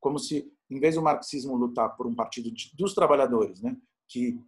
como 0.00 0.18
se 0.18 0.50
em 0.70 0.78
vez 0.78 0.94
do 0.94 1.02
marxismo 1.02 1.56
lutar 1.56 1.96
por 1.96 2.06
um 2.06 2.14
partido 2.14 2.50
de, 2.52 2.70
dos 2.76 2.94
trabalhadores, 2.94 3.60
né, 3.60 3.76
que 4.08 4.38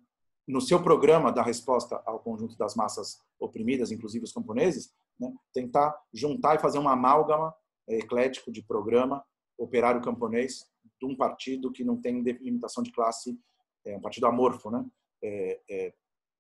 no 0.47 0.61
seu 0.61 0.83
programa 0.83 1.33
dá 1.33 1.43
resposta 1.43 2.03
ao 2.05 2.19
conjunto 2.19 2.57
das 2.57 2.75
massas 2.75 3.21
oprimidas, 3.39 3.91
inclusive 3.93 4.25
os 4.25 4.33
camponeses, 4.33 4.93
né, 5.19 5.33
tentar 5.53 5.97
juntar 6.13 6.57
e 6.57 6.61
fazer 6.61 6.79
uma 6.79 6.93
amálgama 6.93 7.55
é, 7.89 7.99
eclético 7.99 8.51
de 8.51 8.63
programa 8.63 9.25
operário 9.59 10.01
camponês 10.01 10.67
de 10.99 11.07
um 11.07 11.15
partido 11.15 11.71
que 11.71 11.85
não 11.85 12.01
tem 12.01 12.23
delimitação 12.23 12.83
de 12.83 12.93
classe, 12.93 13.39
é 13.85 13.97
um 13.97 14.01
partido 14.01 14.27
amorfo, 14.27 14.71
né? 14.71 14.85
É, 15.23 15.61
é, 15.69 15.95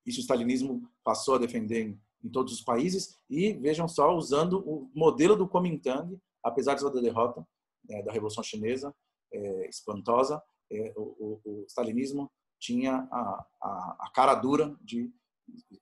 isso 0.06 0.18
o 0.18 0.22
stalinismo 0.22 0.88
passou 1.04 1.34
a 1.34 1.38
defender 1.38 1.86
em, 1.86 2.00
em, 2.24 2.30
todos 2.30 2.52
os 2.52 2.62
países 2.62 3.18
e 3.28 3.52
vejam 3.54 3.86
só 3.86 4.14
usando 4.14 4.60
o 4.66 4.90
modelo 4.94 5.36
do 5.36 5.48
Kuomintang, 5.48 6.18
apesar 6.42 6.74
da 6.74 7.00
derrota 7.00 7.46
é, 7.88 8.02
da 8.02 8.12
Revolução 8.12 8.42
Chinesa, 8.42 8.94
é, 9.32 9.68
espantosa, 9.68 10.42
é, 10.70 10.92
o, 10.96 11.02
o, 11.02 11.40
o, 11.44 11.64
stalinismo 11.66 12.30
tinha 12.58 13.08
a, 13.10 13.46
a, 13.62 13.96
a, 14.00 14.10
cara 14.14 14.34
dura 14.34 14.76
de 14.80 15.12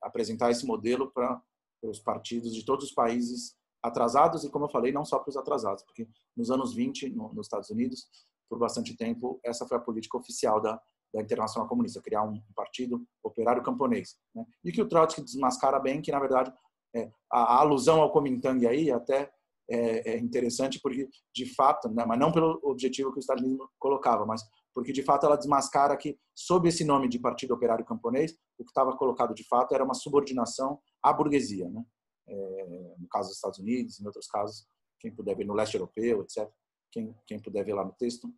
apresentar 0.01 0.51
esse 0.51 0.65
modelo 0.65 1.11
para 1.11 1.43
os 1.83 1.99
partidos 1.99 2.55
de 2.55 2.65
todos 2.65 2.87
os 2.87 2.93
países 2.93 3.57
atrasados 3.83 4.45
e, 4.45 4.51
como 4.51 4.65
eu 4.65 4.71
falei, 4.71 4.93
não 4.93 5.05
só 5.05 5.19
para 5.19 5.31
os 5.31 5.37
atrasados, 5.37 5.83
porque 5.85 6.09
nos 6.37 6.51
anos 6.51 6.75
20, 6.75 7.11
no, 7.11 7.33
nos 7.33 7.47
Estados 7.47 7.71
Unidos, 7.71 8.09
por 8.49 8.59
bastante 8.59 8.97
tempo, 8.97 9.39
essa 9.45 9.67
foi 9.67 9.77
a 9.77 9.81
política 9.81 10.17
oficial 10.17 10.61
da, 10.61 10.81
da 11.13 11.21
Internacional 11.21 11.69
Comunista, 11.69 12.03
criar 12.03 12.23
um, 12.23 12.41
partido 12.55 13.07
operário 13.23 13.63
camponês. 13.63 14.17
Né? 14.35 14.45
E 14.65 14.73
que 14.73 14.83
o 14.83 14.89
Trotsky 14.89 15.23
desmascara 15.23 15.79
bem 15.79 16.01
que, 16.01 16.11
na 16.11 16.21
verdade, 16.21 16.53
é, 16.95 17.11
a, 17.31 17.57
a, 17.57 17.61
alusão 17.61 18.01
ao 18.01 18.11
Kuomintang 18.11 18.67
aí 18.67 18.91
até 18.91 19.31
é, 19.71 20.13
é 20.13 20.19
interessante 20.19 20.81
porque, 20.81 21.09
de 21.35 21.47
fato, 21.55 21.89
né, 21.91 22.05
mas 22.07 22.19
não 22.19 22.33
pelo 22.33 22.59
objetivo 22.63 23.13
que 23.13 23.19
o 23.19 23.21
stalinismo 23.21 23.69
colocava, 23.79 24.25
mas 24.25 24.43
porque, 24.75 24.93
de 24.93 25.03
fato, 25.03 25.27
ela 25.27 25.37
desmascara 25.37 25.97
que, 25.97 26.17
sob 26.35 26.69
esse 26.69 26.85
nome 26.85 27.09
de 27.09 27.19
Partido 27.19 27.53
Operário 27.53 27.85
Camponês, 27.85 28.39
o 28.57 28.65
que 28.65 28.71
estava 28.71 28.97
colocado, 28.97 29.35
de 29.35 29.43
fato, 29.47 29.75
era 29.75 29.83
uma 29.83 29.95
subordinação 29.95 30.81
à 31.03 31.13
burguesia. 31.13 31.69
Né? 31.69 31.85
É, 32.29 32.95
no 32.97 33.09
caso 33.09 33.29
dos 33.29 33.37
Estados 33.37 33.59
Unidos, 33.59 34.01
em 34.01 34.07
outros 34.07 34.29
casos, 34.29 34.69
quem 35.01 35.13
puder 35.13 35.37
ver 35.37 35.45
no 35.45 35.55
leste 35.55 35.75
europeu, 35.75 36.23
etc., 36.23 36.49
quem, 36.93 37.15
quem 37.27 37.41
puder 37.41 37.65
ver 37.65 37.75
lá 37.75 37.85
no 37.85 37.93
texto, 37.93 38.33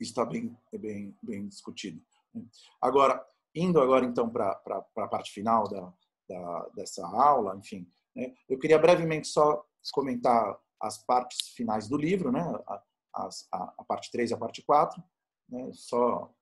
está 0.00 0.24
bem, 0.24 0.56
bem, 0.72 1.16
bem 1.20 1.48
discutido. 1.48 2.00
Né. 2.32 2.44
Agora, 2.80 3.20
indo 3.54 3.80
agora, 3.80 4.04
então, 4.04 4.30
para 4.30 4.60
a 4.96 5.08
parte 5.08 5.32
final 5.32 5.68
da, 5.68 5.92
da, 6.28 6.68
dessa 6.76 7.04
aula, 7.06 7.56
enfim, 7.56 7.90
né, 8.14 8.32
eu 8.48 8.58
queria 8.58 8.78
brevemente 8.78 9.26
só 9.26 9.64
comentar 9.90 10.58
as 10.80 10.98
partes 10.98 11.48
finais 11.48 11.88
do 11.88 11.96
livro, 11.96 12.30
né? 12.30 12.42
a, 12.66 12.82
a, 13.14 13.74
a 13.78 13.84
parte 13.84 14.10
3 14.10 14.30
e 14.30 14.34
a 14.34 14.36
parte 14.36 14.62
4, 14.62 15.02
né? 15.48 15.70
só 15.72 16.32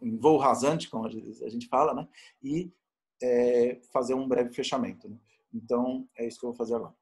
em 0.00 0.16
voo 0.16 0.38
rasante, 0.38 0.88
como 0.88 1.06
a 1.06 1.10
gente 1.10 1.68
fala, 1.68 1.94
né? 1.94 2.08
e 2.42 2.72
é, 3.22 3.80
fazer 3.92 4.14
um 4.14 4.28
breve 4.28 4.52
fechamento. 4.52 5.08
Né? 5.08 5.18
Então, 5.52 6.08
é 6.16 6.26
isso 6.26 6.38
que 6.38 6.46
eu 6.46 6.50
vou 6.50 6.56
fazer 6.56 6.74
agora. 6.74 6.94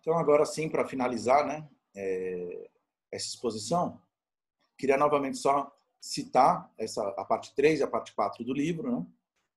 Então, 0.00 0.16
agora 0.16 0.44
sim, 0.46 0.68
para 0.68 0.86
finalizar 0.86 1.46
né, 1.46 1.68
é, 1.94 2.70
essa 3.10 3.26
exposição, 3.26 4.00
queria 4.76 4.96
novamente 4.96 5.36
só 5.36 5.74
citar 6.00 6.72
essa, 6.78 7.06
a 7.10 7.24
parte 7.24 7.54
3 7.54 7.80
e 7.80 7.82
a 7.82 7.88
parte 7.88 8.14
4 8.14 8.44
do 8.44 8.52
livro, 8.52 8.90
né? 8.90 9.06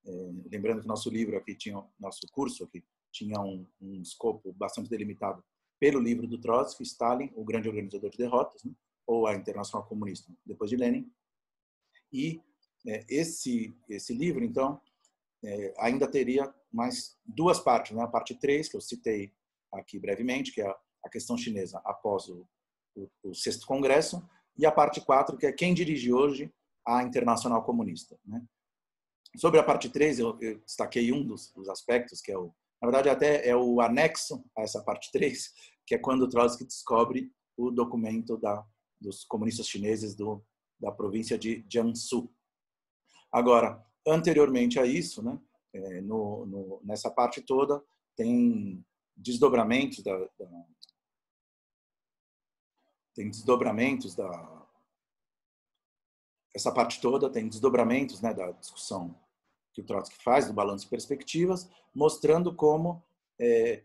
É, 0.06 0.12
lembrando 0.52 0.82
que 0.82 0.88
nosso 0.88 1.10
livro 1.10 1.38
aqui 1.38 1.56
tinha, 1.56 1.84
nosso 2.00 2.22
curso 2.32 2.64
aqui 2.64 2.84
tinha 3.12 3.40
um, 3.40 3.68
um 3.80 4.02
escopo 4.02 4.54
bastante 4.54 4.90
delimitado 4.90 5.44
pelo 5.80 6.00
livro 6.00 6.28
do 6.28 6.40
Trotsky, 6.40 6.84
Stalin, 6.84 7.32
o 7.36 7.44
grande 7.44 7.68
organizador 7.68 8.10
de 8.10 8.18
derrotas, 8.18 8.64
né? 8.64 8.72
ou 9.06 9.28
a 9.28 9.36
Internacional 9.36 9.88
Comunista, 9.88 10.32
depois 10.46 10.70
de 10.70 10.78
Lenin. 10.78 11.12
E 12.14 12.42
é, 12.88 13.06
esse 13.10 13.76
esse 13.90 14.14
livro, 14.14 14.44
então, 14.44 14.80
é, 15.44 15.74
ainda 15.78 16.08
teria 16.08 16.54
mais 16.72 17.18
duas 17.26 17.60
partes, 17.60 17.96
né? 17.96 18.04
A 18.04 18.08
parte 18.08 18.36
3, 18.36 18.70
que 18.70 18.78
eu 18.78 18.82
citei 18.82 19.34
aqui 19.74 20.00
brevemente, 20.00 20.52
que 20.52 20.62
é 20.62 20.76
a 21.04 21.10
questão 21.10 21.38
chinesa 21.38 21.82
após 21.84 22.28
o, 22.30 22.48
o, 22.96 23.10
o 23.24 23.34
sexto 23.34 23.66
congresso, 23.66 24.24
e 24.58 24.66
a 24.66 24.72
parte 24.72 25.02
4, 25.02 25.38
que 25.38 25.46
é 25.46 25.52
quem 25.52 25.74
dirige 25.74 26.14
hoje 26.14 26.54
a 26.86 27.04
Internacional 27.04 27.64
Comunista, 27.64 28.20
né? 28.26 28.44
Sobre 29.38 29.60
a 29.60 29.64
parte 29.64 29.90
3, 29.90 30.20
eu, 30.20 30.38
eu 30.42 30.60
destaquei 30.60 31.12
um 31.12 31.26
dos, 31.26 31.52
dos, 31.52 31.70
aspectos, 31.70 32.22
que 32.22 32.32
é 32.32 32.38
o, 32.38 32.54
na 32.82 32.88
verdade, 32.88 33.10
até 33.10 33.48
é 33.48 33.56
o 33.56 33.80
anexo 33.80 34.44
a 34.58 34.62
essa 34.62 34.84
parte 34.84 35.12
3, 35.12 35.54
que 35.86 35.96
é 35.96 35.98
quando 35.98 36.28
Trotsky 36.28 36.66
descobre 36.66 37.32
o 37.56 37.72
documento 37.72 38.38
da, 38.38 38.66
dos 39.00 39.24
comunistas 39.24 39.68
chineses 39.68 40.16
do, 40.16 40.44
da 40.80 40.92
província 40.92 41.38
de 41.38 41.66
Jiangsu. 41.70 42.30
Agora, 43.32 43.84
anteriormente 44.06 44.80
a 44.80 44.86
isso, 44.86 45.24
né, 45.24 45.40
é, 45.74 46.02
no, 46.02 46.46
no, 46.46 46.82
nessa 46.84 47.10
parte 47.10 47.42
toda, 47.42 47.82
tem 48.16 48.86
desdobramentos 49.16 50.04
da, 50.04 50.18
da 50.18 50.66
tem 53.14 53.30
desdobramentos 53.30 54.16
da 54.16 54.61
essa 56.54 56.72
parte 56.72 57.00
toda 57.00 57.30
tem 57.30 57.48
desdobramentos 57.48 58.22
né, 58.22 58.34
da 58.34 58.52
discussão 58.52 59.16
que 59.74 59.82
o 59.82 59.86
Trotsky 59.86 60.22
faz 60.22 60.48
do 60.48 60.54
balanço 60.54 60.84
de 60.84 60.90
perspectivas, 60.90 61.70
mostrando 61.96 62.54
como 62.54 63.02
é, 63.40 63.84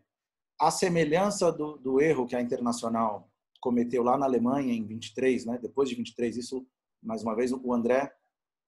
a 0.59 0.71
semelhança 0.71 1.53
do, 1.53 1.77
do, 1.77 2.01
erro 2.01 2.27
que 2.27 2.35
a 2.35 2.41
Internacional 2.41 3.31
cometeu 3.61 4.03
lá 4.03 4.19
na 4.19 4.27
Alemanha 4.27 4.73
em 4.73 4.85
23, 4.85 5.45
né, 5.45 5.59
depois 5.63 5.89
de 5.89 5.95
23, 5.95 6.37
isso, 6.37 6.67
mais 7.03 7.23
uma 7.23 7.37
vez, 7.37 7.53
o 7.53 7.73
André 7.73 8.13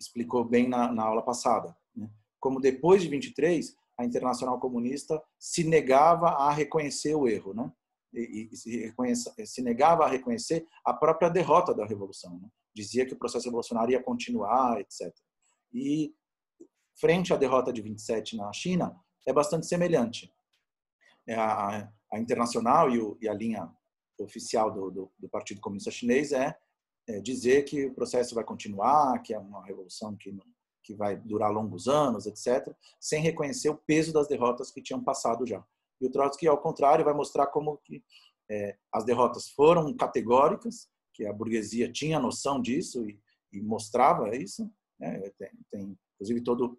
explicou 0.00 0.44
bem 0.44 0.68
na, 0.68 0.92
na 0.92 1.02
aula 1.02 1.22
passada, 1.22 1.76
né, 1.94 2.08
como 2.38 2.60
depois 2.60 3.02
de 3.02 3.08
23, 3.08 3.76
a 3.98 4.04
Internacional 4.04 4.60
Comunista 4.60 5.20
se 5.38 5.64
negava 5.64 6.28
a 6.28 6.52
reconhecer 6.52 7.14
o 7.16 7.26
erro, 7.26 7.52
né? 7.52 7.72
E, 8.14 8.48
e 8.50 8.56
se, 8.56 8.94
se, 9.44 9.60
negava 9.60 10.04
a 10.04 10.08
reconhecer 10.08 10.66
a 10.82 10.94
própria 10.94 11.28
derrota 11.28 11.74
da 11.74 11.84
revolução. 11.84 12.38
Né? 12.40 12.48
Dizia 12.78 13.04
que 13.04 13.14
o 13.14 13.18
processo 13.18 13.46
revolucionário 13.46 13.92
ia 13.92 14.02
continuar, 14.02 14.80
etc. 14.80 15.12
E 15.72 16.14
frente 16.94 17.32
à 17.32 17.36
derrota 17.36 17.72
de 17.72 17.82
27 17.82 18.36
na 18.36 18.52
China 18.52 18.96
é 19.26 19.32
bastante 19.32 19.66
semelhante. 19.66 20.32
É 21.26 21.34
a, 21.34 21.90
a 22.12 22.18
internacional 22.18 22.88
e, 22.90 23.00
o, 23.00 23.18
e, 23.20 23.28
a 23.28 23.34
linha 23.34 23.68
oficial 24.20 24.72
do, 24.72 24.90
do, 24.90 25.12
do 25.18 25.28
Partido 25.28 25.60
Comunista 25.60 25.90
Chinês 25.90 26.30
é, 26.32 26.56
é, 27.08 27.20
dizer 27.20 27.64
que 27.64 27.86
o 27.86 27.94
processo 27.94 28.34
vai 28.34 28.44
continuar, 28.44 29.20
que 29.22 29.34
é 29.34 29.38
uma 29.38 29.64
revolução 29.64 30.16
que 30.16 30.32
que 30.88 30.94
vai 30.94 31.18
durar 31.18 31.52
longos 31.52 31.86
anos, 31.86 32.24
etc., 32.24 32.74
sem 32.98 33.20
reconhecer 33.20 33.68
o 33.68 33.76
peso 33.76 34.10
das 34.10 34.26
derrotas 34.26 34.70
que 34.70 34.80
tinham 34.80 35.04
passado 35.04 35.46
já. 35.46 35.62
E 36.00 36.06
o 36.06 36.10
Trotsky, 36.10 36.48
ao 36.48 36.56
contrário, 36.56 37.04
vai 37.04 37.12
mostrar 37.12 37.48
como 37.48 37.76
que 37.84 38.02
é, 38.50 38.74
as 38.90 39.04
derrotas 39.04 39.50
foram 39.50 39.94
categóricas, 39.94 40.88
que 41.18 41.26
a 41.26 41.32
burguesia 41.32 41.90
tinha 41.90 42.20
noção 42.20 42.62
disso 42.62 43.04
e, 43.10 43.20
e 43.52 43.60
mostrava 43.60 44.36
isso. 44.36 44.70
Né? 45.00 45.18
Tem, 45.36 45.50
tem, 45.68 45.98
inclusive, 46.14 46.40
todo 46.42 46.78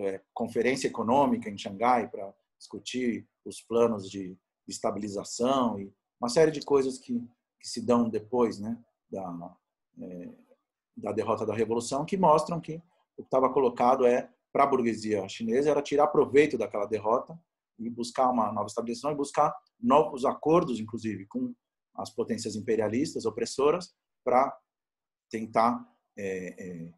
é, 0.00 0.20
conferência 0.34 0.88
econômica 0.88 1.48
em 1.48 1.56
Xangai 1.56 2.10
para 2.10 2.34
discutir 2.58 3.24
os 3.44 3.62
planos 3.62 4.10
de 4.10 4.36
estabilização 4.66 5.80
e 5.80 5.94
uma 6.20 6.28
série 6.28 6.50
de 6.50 6.60
coisas 6.62 6.98
que, 6.98 7.20
que 7.60 7.68
se 7.68 7.80
dão 7.80 8.08
depois 8.08 8.58
né, 8.58 8.76
da, 9.08 9.56
é, 10.00 10.28
da 10.96 11.12
derrota 11.12 11.46
da 11.46 11.54
revolução, 11.54 12.04
que 12.04 12.16
mostram 12.16 12.60
que 12.60 12.82
o 13.16 13.22
que 13.22 13.28
estava 13.28 13.52
colocado 13.52 14.04
é 14.04 14.28
para 14.52 14.64
a 14.64 14.66
burguesia 14.66 15.28
chinesa 15.28 15.70
era 15.70 15.82
tirar 15.82 16.08
proveito 16.08 16.58
daquela 16.58 16.86
derrota 16.86 17.38
e 17.78 17.88
buscar 17.88 18.28
uma 18.28 18.52
nova 18.52 18.66
estabilização 18.66 19.12
e 19.12 19.16
buscar 19.16 19.54
novos 19.80 20.24
acordos, 20.24 20.80
inclusive, 20.80 21.26
com 21.26 21.54
as 21.94 22.10
potências 22.10 22.56
imperialistas 22.56 23.24
opressoras 23.24 23.94
para 24.24 24.56
tentar 25.30 25.84
é, 26.16 26.54
é, 26.58 26.92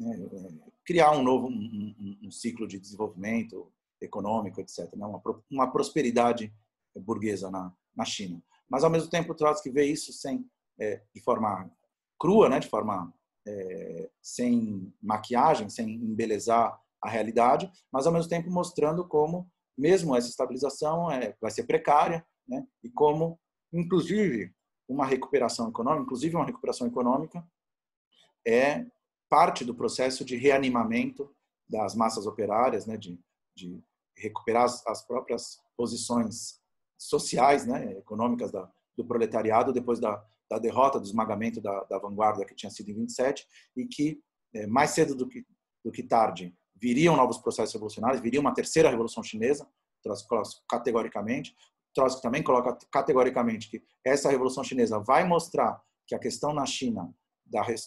é, 0.00 0.50
criar 0.84 1.12
um 1.12 1.22
novo 1.22 1.48
um, 1.48 2.18
um, 2.22 2.30
ciclo 2.30 2.66
de 2.66 2.78
desenvolvimento 2.78 3.72
econômico, 4.00 4.60
etc. 4.60 4.92
Né? 4.96 5.06
Uma, 5.06 5.22
uma 5.50 5.70
prosperidade 5.70 6.52
burguesa 6.96 7.50
na, 7.50 7.72
na 7.94 8.04
China. 8.04 8.42
Mas, 8.68 8.84
ao 8.84 8.90
mesmo 8.90 9.10
tempo, 9.10 9.34
Trotsky 9.34 9.70
vê 9.70 9.84
isso 9.84 10.12
sem, 10.12 10.48
é, 10.78 11.02
de 11.14 11.22
forma 11.22 11.70
crua, 12.18 12.48
né? 12.48 12.58
de 12.58 12.68
forma 12.68 13.12
é, 13.46 14.10
sem 14.22 14.92
maquiagem, 15.02 15.68
sem 15.68 15.94
embelezar 15.94 16.80
a 17.02 17.08
realidade, 17.08 17.70
mas 17.92 18.06
ao 18.06 18.12
mesmo 18.12 18.30
tempo 18.30 18.50
mostrando 18.50 19.06
como 19.06 19.50
mesmo 19.76 20.16
essa 20.16 20.28
estabilização 20.28 21.10
é, 21.10 21.36
vai 21.40 21.50
ser 21.50 21.64
precária, 21.64 22.24
né? 22.48 22.66
E 22.82 22.88
como, 22.88 23.38
inclusive, 23.74 24.54
uma 24.88 25.04
recuperação 25.04 25.68
econômica, 25.68 26.02
inclusive 26.04 26.36
uma 26.36 26.46
recuperação 26.46 26.86
econômica, 26.86 27.46
é 28.46 28.86
parte 29.28 29.64
do 29.64 29.74
processo 29.74 30.24
de 30.24 30.36
reanimamento 30.36 31.34
das 31.68 31.94
massas 31.94 32.26
operárias, 32.26 32.86
né? 32.86 32.96
De, 32.96 33.18
de 33.56 33.82
recuperar 34.16 34.64
as, 34.64 34.86
as 34.86 35.02
próprias 35.06 35.60
posições 35.76 36.60
sociais, 36.96 37.66
né? 37.66 37.98
Econômicas 37.98 38.52
da, 38.52 38.70
do 38.96 39.04
proletariado 39.04 39.72
depois 39.72 39.98
da, 39.98 40.24
da 40.48 40.58
derrota, 40.58 41.00
do 41.00 41.06
esmagamento 41.06 41.60
da, 41.60 41.84
da, 41.84 41.98
vanguarda 41.98 42.44
que 42.44 42.54
tinha 42.54 42.70
sido 42.70 42.90
em 42.90 42.94
27 42.94 43.46
e 43.76 43.86
que 43.86 44.20
é, 44.54 44.66
mais 44.66 44.90
cedo 44.90 45.14
do 45.14 45.28
que, 45.28 45.44
do 45.84 45.90
que 45.90 46.02
tarde 46.02 46.54
viriam 46.76 47.16
novos 47.16 47.38
processos 47.38 47.72
revolucionários, 47.72 48.20
viria 48.20 48.40
uma 48.40 48.54
terceira 48.54 48.90
revolução 48.90 49.22
chinesa, 49.22 49.66
categoricamente. 50.68 51.56
Trotsky 51.94 52.22
também 52.22 52.42
coloca 52.42 52.76
categoricamente 52.90 53.68
que 53.68 53.82
essa 54.04 54.30
revolução 54.30 54.64
chinesa 54.64 54.98
vai 54.98 55.26
mostrar 55.26 55.80
que 56.06 56.14
a 56.14 56.18
questão 56.18 56.52
na 56.52 56.66
China 56.66 57.14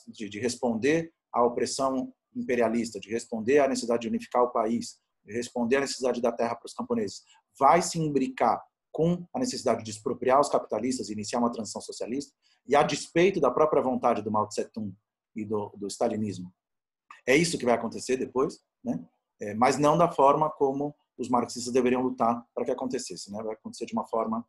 de, 0.08 0.30
de 0.30 0.40
responder 0.40 1.14
à 1.32 1.44
opressão 1.44 2.14
imperialista, 2.36 3.00
de 3.00 3.10
responder 3.10 3.60
à 3.60 3.68
necessidade 3.68 4.02
de 4.02 4.08
unificar 4.08 4.44
o 4.44 4.52
país, 4.52 5.00
de 5.26 5.34
responder 5.34 5.78
à 5.78 5.82
necessidade 5.82 6.22
da 6.22 6.32
terra 6.32 6.56
para 6.56 6.66
os 6.66 6.74
camponeses, 6.74 7.24
vai 7.60 7.82
se 7.82 8.00
imbricar 8.00 8.64
com 8.92 9.28
a 9.34 9.40
necessidade 9.40 9.84
de 9.84 9.92
expropriar 9.92 10.40
os 10.40 10.50
capitalistas 10.50 11.10
e 11.10 11.14
iniciar 11.14 11.40
uma 11.40 11.52
transição 11.52 11.82
socialista, 11.82 12.34
e 12.68 12.76
a 12.76 12.84
despeito 12.84 13.40
da 13.40 13.52
própria 13.52 13.82
vontade 13.82 14.22
do 14.22 14.32
Mao 14.32 14.48
Tse-tung 14.48 14.94
e 15.36 15.46
do, 15.46 15.70
do 15.78 15.88
stalinismo. 15.88 16.52
É 17.26 17.36
isso 17.36 17.58
que 17.58 17.66
vai 17.66 17.76
acontecer 17.76 18.18
depois, 18.18 18.60
né? 18.84 19.06
É, 19.40 19.54
mas 19.54 19.78
não 19.78 19.98
da 19.98 20.12
forma 20.12 20.50
como 20.50 20.96
os 21.18 21.30
marxistas 21.30 21.74
deveriam 21.74 22.02
lutar 22.02 22.46
para 22.54 22.66
que 22.66 22.72
acontecesse. 22.72 23.32
Né? 23.32 23.42
Vai 23.42 23.54
acontecer 23.54 23.86
de 23.86 23.94
uma 23.94 24.06
forma 24.06 24.46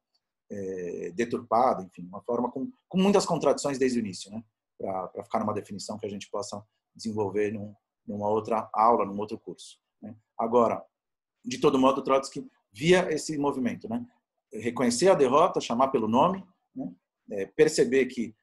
é, 0.50 1.10
deturpada, 1.14 1.82
enfim, 1.82 2.06
uma 2.06 2.22
forma 2.22 2.50
com, 2.50 2.70
com 2.88 2.98
muitas 2.98 3.26
contradições 3.26 3.78
desde 3.78 3.98
o 3.98 4.00
início, 4.00 4.30
né? 4.30 4.42
para 4.78 5.24
ficar 5.24 5.40
numa 5.40 5.54
definição 5.54 5.98
que 5.98 6.06
a 6.06 6.10
gente 6.10 6.30
possa 6.30 6.62
desenvolver 6.94 7.52
num, 7.52 7.74
numa 8.06 8.28
outra 8.28 8.68
aula, 8.72 9.04
num 9.04 9.18
outro 9.18 9.38
curso. 9.38 9.78
Né? 10.00 10.16
Agora, 10.38 10.84
de 11.44 11.58
todo 11.58 11.78
modo, 11.78 12.02
Trotsky 12.02 12.46
via 12.72 13.12
esse 13.12 13.36
movimento, 13.38 13.88
né? 13.88 14.04
reconhecer 14.52 15.08
a 15.08 15.14
derrota, 15.14 15.60
chamar 15.60 15.88
pelo 15.88 16.08
nome, 16.08 16.44
né? 16.74 16.92
é, 17.32 17.46
perceber 17.46 18.06
que 18.06 18.34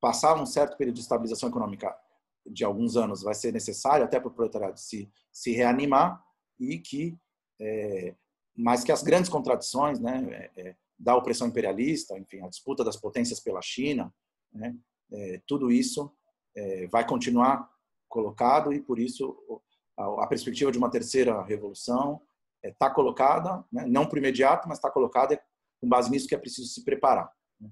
passar 0.00 0.40
um 0.40 0.46
certo 0.46 0.76
período 0.76 0.96
de 0.96 1.02
estabilização 1.02 1.48
econômica 1.48 1.96
de 2.46 2.64
alguns 2.64 2.96
anos 2.96 3.22
vai 3.22 3.34
ser 3.34 3.52
necessário 3.52 4.04
até 4.04 4.20
para 4.20 4.28
o 4.28 4.34
proletariado 4.34 4.78
se, 4.78 5.10
se 5.32 5.52
reanimar 5.52 6.22
e 6.58 6.78
que 6.78 7.16
é, 7.60 8.14
mas 8.56 8.84
que 8.84 8.92
as 8.92 9.02
grandes 9.02 9.30
contradições 9.30 9.98
né, 10.00 10.50
é, 10.56 10.68
é 10.68 10.76
da 10.98 11.16
opressão 11.16 11.48
imperialista, 11.48 12.16
enfim, 12.18 12.40
a 12.40 12.48
disputa 12.48 12.84
das 12.84 12.96
potências 12.96 13.40
pela 13.40 13.60
China, 13.60 14.14
né, 14.52 14.76
é, 15.12 15.42
tudo 15.46 15.70
isso 15.70 16.12
é, 16.56 16.86
vai 16.86 17.06
continuar 17.06 17.68
colocado 18.08 18.72
e 18.72 18.80
por 18.80 18.98
isso 18.98 19.36
a, 19.96 20.24
a 20.24 20.26
perspectiva 20.26 20.70
de 20.70 20.78
uma 20.78 20.90
terceira 20.90 21.42
revolução 21.42 22.20
está 22.62 22.88
colocada, 22.88 23.64
né, 23.72 23.84
não 23.86 24.06
para 24.06 24.18
imediato, 24.18 24.68
mas 24.68 24.78
está 24.78 24.90
colocada 24.90 25.40
com 25.80 25.88
base 25.88 26.10
nisso 26.10 26.28
que 26.28 26.34
é 26.34 26.38
preciso 26.38 26.68
se 26.68 26.84
preparar. 26.84 27.30
Né. 27.60 27.68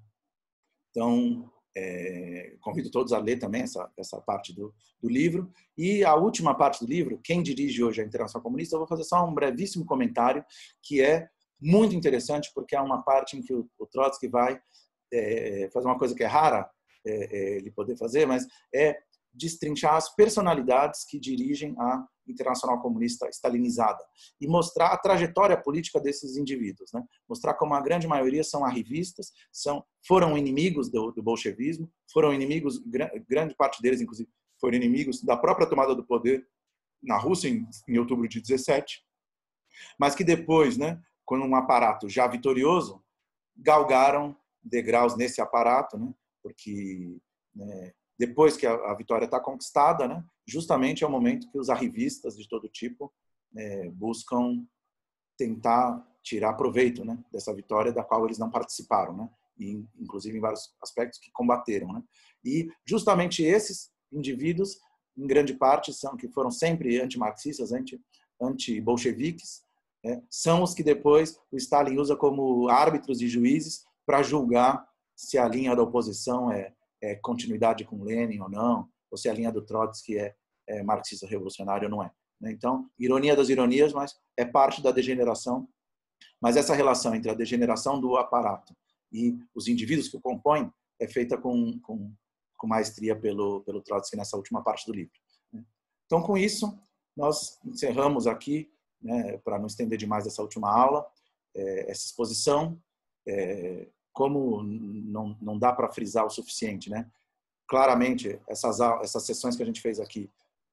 Então, 0.91 1.51
é, 1.77 2.57
convido 2.61 2.91
todos 2.91 3.13
a 3.13 3.19
ler 3.19 3.39
também 3.39 3.63
essa, 3.63 3.91
essa 3.97 4.21
parte 4.21 4.53
do, 4.55 4.75
do, 5.01 5.09
livro. 5.09 5.51
E 5.77 6.05
a 6.05 6.15
última 6.15 6.55
parte 6.55 6.85
do 6.85 6.91
livro, 6.91 7.21
quem 7.23 7.43
dirige 7.43 7.83
hoje 7.83 8.01
a 8.01 8.05
Internacional 8.05 8.43
Comunista, 8.43 8.75
eu 8.75 8.81
vou 8.81 8.89
fazer 8.89 9.05
só 9.05 9.25
um 9.25 9.35
brevíssimo 9.35 9.85
comentário, 9.85 10.45
que 10.83 11.01
é 11.01 11.29
muito 11.61 11.95
interessante, 11.95 12.51
porque 12.55 12.77
é 12.77 12.81
uma 12.81 13.03
parte 13.03 13.37
em 13.37 13.43
que 13.43 13.55
o, 13.55 13.69
o 13.79 13.87
Trotsky 13.87 14.29
vai 14.29 14.61
é, 15.13 15.71
fazer 15.73 15.87
uma 15.87 15.99
coisa 15.99 16.15
que 16.15 16.23
é 16.23 16.27
rara 16.27 16.69
é, 17.07 17.13
é 17.13 17.57
ele 17.57 17.71
poder 17.71 17.97
fazer, 17.97 18.27
mas 18.27 18.47
é 18.75 18.99
destrinchar 19.33 19.95
as 19.95 20.15
personalidades 20.15 21.05
que 21.05 21.19
dirigem 21.19 21.75
a 21.79 22.07
Internacional 22.27 22.81
Comunista 22.81 23.29
Stalinizada 23.29 24.03
e 24.41 24.47
mostrar 24.47 24.89
a 24.89 24.97
trajetória 24.97 25.57
política 25.61 26.01
desses 26.01 26.37
indivíduos, 26.37 26.93
né? 26.93 27.03
Mostrar 27.29 27.55
como 27.55 27.75
a 27.75 27.81
grande 27.81 28.07
maioria 28.07 28.45
são 28.45 28.65
arrivistas, 28.65 29.33
são 29.51 29.85
foram 30.07 30.37
inimigos 30.37 30.91
do, 30.91 31.11
do 31.13 31.23
bolchevismo, 31.23 31.91
foram 32.13 32.33
inimigos 32.33 32.83
grande 33.29 33.55
parte 33.55 33.81
deles 33.83 34.01
inclusive 34.01 34.29
foram 34.61 34.77
inimigos 34.77 35.23
da 35.23 35.37
própria 35.37 35.67
tomada 35.67 35.95
do 35.95 36.05
poder 36.05 36.47
na 37.03 37.19
Rússia 37.19 37.49
em, 37.49 37.67
em 37.89 37.99
outubro 37.99 38.29
de 38.29 38.41
17, 38.41 39.05
mas 39.99 40.15
que 40.15 40.23
depois, 40.23 40.77
né, 40.77 41.03
com 41.25 41.37
um 41.37 41.57
aparato 41.57 42.09
já 42.09 42.29
vitorioso, 42.29 43.03
galgaram 43.57 44.37
degraus 44.63 45.17
nesse 45.17 45.41
aparato, 45.41 45.99
né? 45.99 46.15
Porque 46.43 47.19
né, 47.55 47.93
depois 48.25 48.57
que 48.57 48.65
a, 48.65 48.95
vitória 48.95 49.25
está 49.25 49.41
conquistada, 49.41 50.07
né, 50.07 50.25
justamente 50.47 51.03
é 51.03 51.07
o 51.07 51.11
momento 51.11 51.51
que 51.51 51.59
os 51.59 51.69
arrivistas 51.69 52.37
de 52.37 52.49
todo 52.49 52.69
tipo 52.69 53.13
é, 53.57 53.91
buscam 53.91 54.65
tentar 55.37 56.07
tirar 56.23 56.53
proveito 56.53 57.05
né, 57.05 57.19
dessa 57.33 57.53
vitória 57.53 57.93
da 57.93 58.05
qual 58.05 58.25
eles 58.25 58.39
não 58.39 58.49
participaram, 58.49 59.17
né, 59.17 59.29
e, 59.59 59.85
inclusive 59.99 60.39
em 60.39 60.41
vários 60.41 60.73
aspectos 60.81 61.19
que 61.19 61.33
combateram. 61.33 61.93
Né. 61.93 62.01
E 62.45 62.69
justamente 62.87 63.43
esses 63.43 63.91
indivíduos, 64.13 64.79
em 65.19 65.27
grande 65.27 65.55
parte, 65.55 65.93
são 65.93 66.17
que 66.17 66.29
foram 66.29 66.53
sempre 66.53 67.01
antimarxistas, 67.01 67.73
anti, 67.73 68.01
anti-bolcheviques, 68.41 69.65
é, 70.05 70.23
são 70.31 70.63
os 70.63 70.75
que 70.75 70.85
depois 70.85 71.41
o 71.51 71.57
Stalin 71.57 71.99
usa 71.99 72.15
como 72.15 72.69
árbitros 72.69 73.21
e 73.21 73.27
juízes 73.27 73.85
para 74.07 74.23
julgar 74.23 74.89
se 75.17 75.39
a 75.39 75.49
linha 75.49 75.75
da 75.75 75.83
oposição 75.83 76.53
é 76.53 76.73
é, 77.03 77.17
continuidade 77.17 77.85
com 77.85 78.03
Lenin 78.03 78.41
ou 78.41 78.49
não, 78.49 78.89
ou 79.11 79.19
se 79.19 79.29
a 79.29 79.35
linha 79.35 79.51
do 79.51 79.63
Trotsky 79.63 80.19
é, 80.19 80.35
é 80.69 80.83
marxista 80.83 81.27
revolucionário 81.27 81.87
ou 81.87 81.91
não 81.91 82.03
é. 82.03 82.11
Né? 82.41 82.53
Então, 82.53 82.89
ironia 82.99 83.37
das 83.37 83.49
ironias, 83.49 83.93
mas 83.93 84.15
é 84.37 84.45
parte 84.45 84.83
da 84.83 84.91
degeneração. 84.91 85.69
Mas 86.41 86.57
essa 86.57 86.75
relação 86.75 87.15
entre 87.15 87.31
a 87.31 87.35
degeneração 87.35 88.01
do 88.01 88.17
aparato 88.17 88.75
e 89.13 89.37
os 89.55 89.69
indivíduos 89.69 90.09
que 90.09 90.17
o 90.17 90.21
compõem 90.21 90.73
é 91.01 91.09
feita 91.09 91.37
com, 91.37 91.79
com, 91.81 92.15
com 92.57 92.67
maestria 92.67 93.15
pelo, 93.15 93.63
pelo 93.63 93.83
Trotsky 93.83 94.17
nessa 94.17 94.37
última 94.37 94.63
parte 94.63 94.87
do 94.87 94.95
livro. 94.95 95.13
Né? 95.53 95.65
Então, 96.07 96.23
com 96.23 96.39
isso, 96.39 96.79
nós 97.17 97.61
encerramos 97.65 98.27
aqui 98.27 98.73
né, 99.01 99.37
para 99.39 99.59
não 99.59 99.67
estender 99.67 99.99
demais 99.99 100.27
essa 100.27 100.43
última 100.43 100.71
aula, 100.71 101.07
é, 101.55 101.91
essa 101.91 102.07
exposição, 102.07 102.81
é, 103.27 103.89
como 104.13 104.63
não, 104.63 105.37
não 105.41 105.59
dá 105.59 105.73
para 105.73 105.91
frisar 105.91 106.27
o 106.27 106.31
suficiente, 106.31 106.91
né? 106.91 107.11
Claramente, 107.67 108.39
essas, 108.49 108.81
essas 109.03 109.25
sessões 109.25 109.57
que 109.57 109.63
a 109.63 109.67
gente 109.67 109.81
fez 109.81 109.99
aqui, 109.99 110.31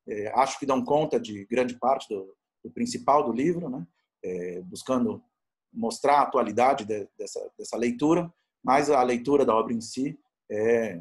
é, 0.07 0.27
acho 0.39 0.59
que 0.59 0.65
dão 0.65 0.83
conta 0.83 1.19
de 1.19 1.45
grande 1.45 1.75
parte 1.75 2.09
do, 2.09 2.35
do 2.63 2.69
principal 2.71 3.23
do 3.23 3.31
livro, 3.31 3.69
né? 3.69 3.87
É, 4.23 4.61
buscando 4.61 5.23
mostrar 5.71 6.19
a 6.19 6.21
atualidade 6.23 6.83
de, 6.83 7.07
dessa, 7.17 7.49
dessa 7.57 7.77
leitura, 7.77 8.31
mas 8.63 8.89
a 8.89 9.01
leitura 9.03 9.45
da 9.45 9.55
obra 9.55 9.73
em 9.73 9.79
si 9.79 10.19
é 10.51 10.99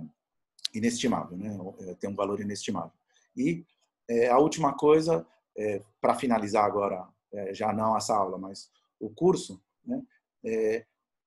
inestimável, 0.75 1.37
né? 1.37 1.59
É, 1.81 1.95
tem 1.95 2.09
um 2.09 2.15
valor 2.15 2.41
inestimável. 2.41 2.93
E 3.37 3.65
é, 4.09 4.29
a 4.29 4.39
última 4.39 4.75
coisa, 4.75 5.27
é, 5.57 5.83
para 6.01 6.15
finalizar 6.15 6.65
agora, 6.65 7.09
é, 7.33 7.53
já 7.55 7.73
não 7.73 7.97
essa 7.97 8.15
aula, 8.15 8.39
mas 8.39 8.71
o 9.01 9.11
curso, 9.11 9.61
né? 9.85 10.03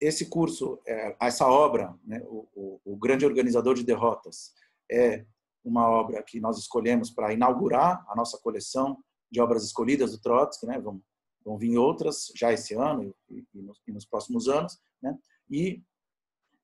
Esse 0.02 0.26
curso, 0.26 0.80
é, 0.86 1.16
essa 1.22 1.48
obra, 1.48 1.96
né? 2.04 2.22
o, 2.26 2.48
o, 2.56 2.82
o, 2.84 2.98
Grande 2.98 3.26
Organizador 3.26 3.76
de 3.76 3.84
Derrotas, 3.84 4.52
é 4.92 5.24
uma 5.64 5.88
obra 5.88 6.24
que 6.24 6.40
nós 6.40 6.58
escolhemos 6.58 7.12
para 7.12 7.32
inaugurar 7.32 8.04
a 8.10 8.16
nossa 8.16 8.38
coleção 8.40 8.98
de 9.32 9.40
obras 9.40 9.64
escolhidas 9.64 10.12
do 10.12 10.20
Trotsky, 10.20 10.66
né? 10.66 10.80
Vão, 10.80 11.02
vão 11.46 11.58
vir 11.58 11.78
outras 11.78 12.32
já 12.36 12.52
esse 12.52 12.74
ano 12.74 13.14
e, 13.30 13.46
e, 13.54 13.62
nos, 13.62 13.80
e 13.88 13.92
nos, 13.92 14.06
próximos 14.06 14.50
anos, 14.50 14.80
né? 15.02 15.18
E 15.50 15.82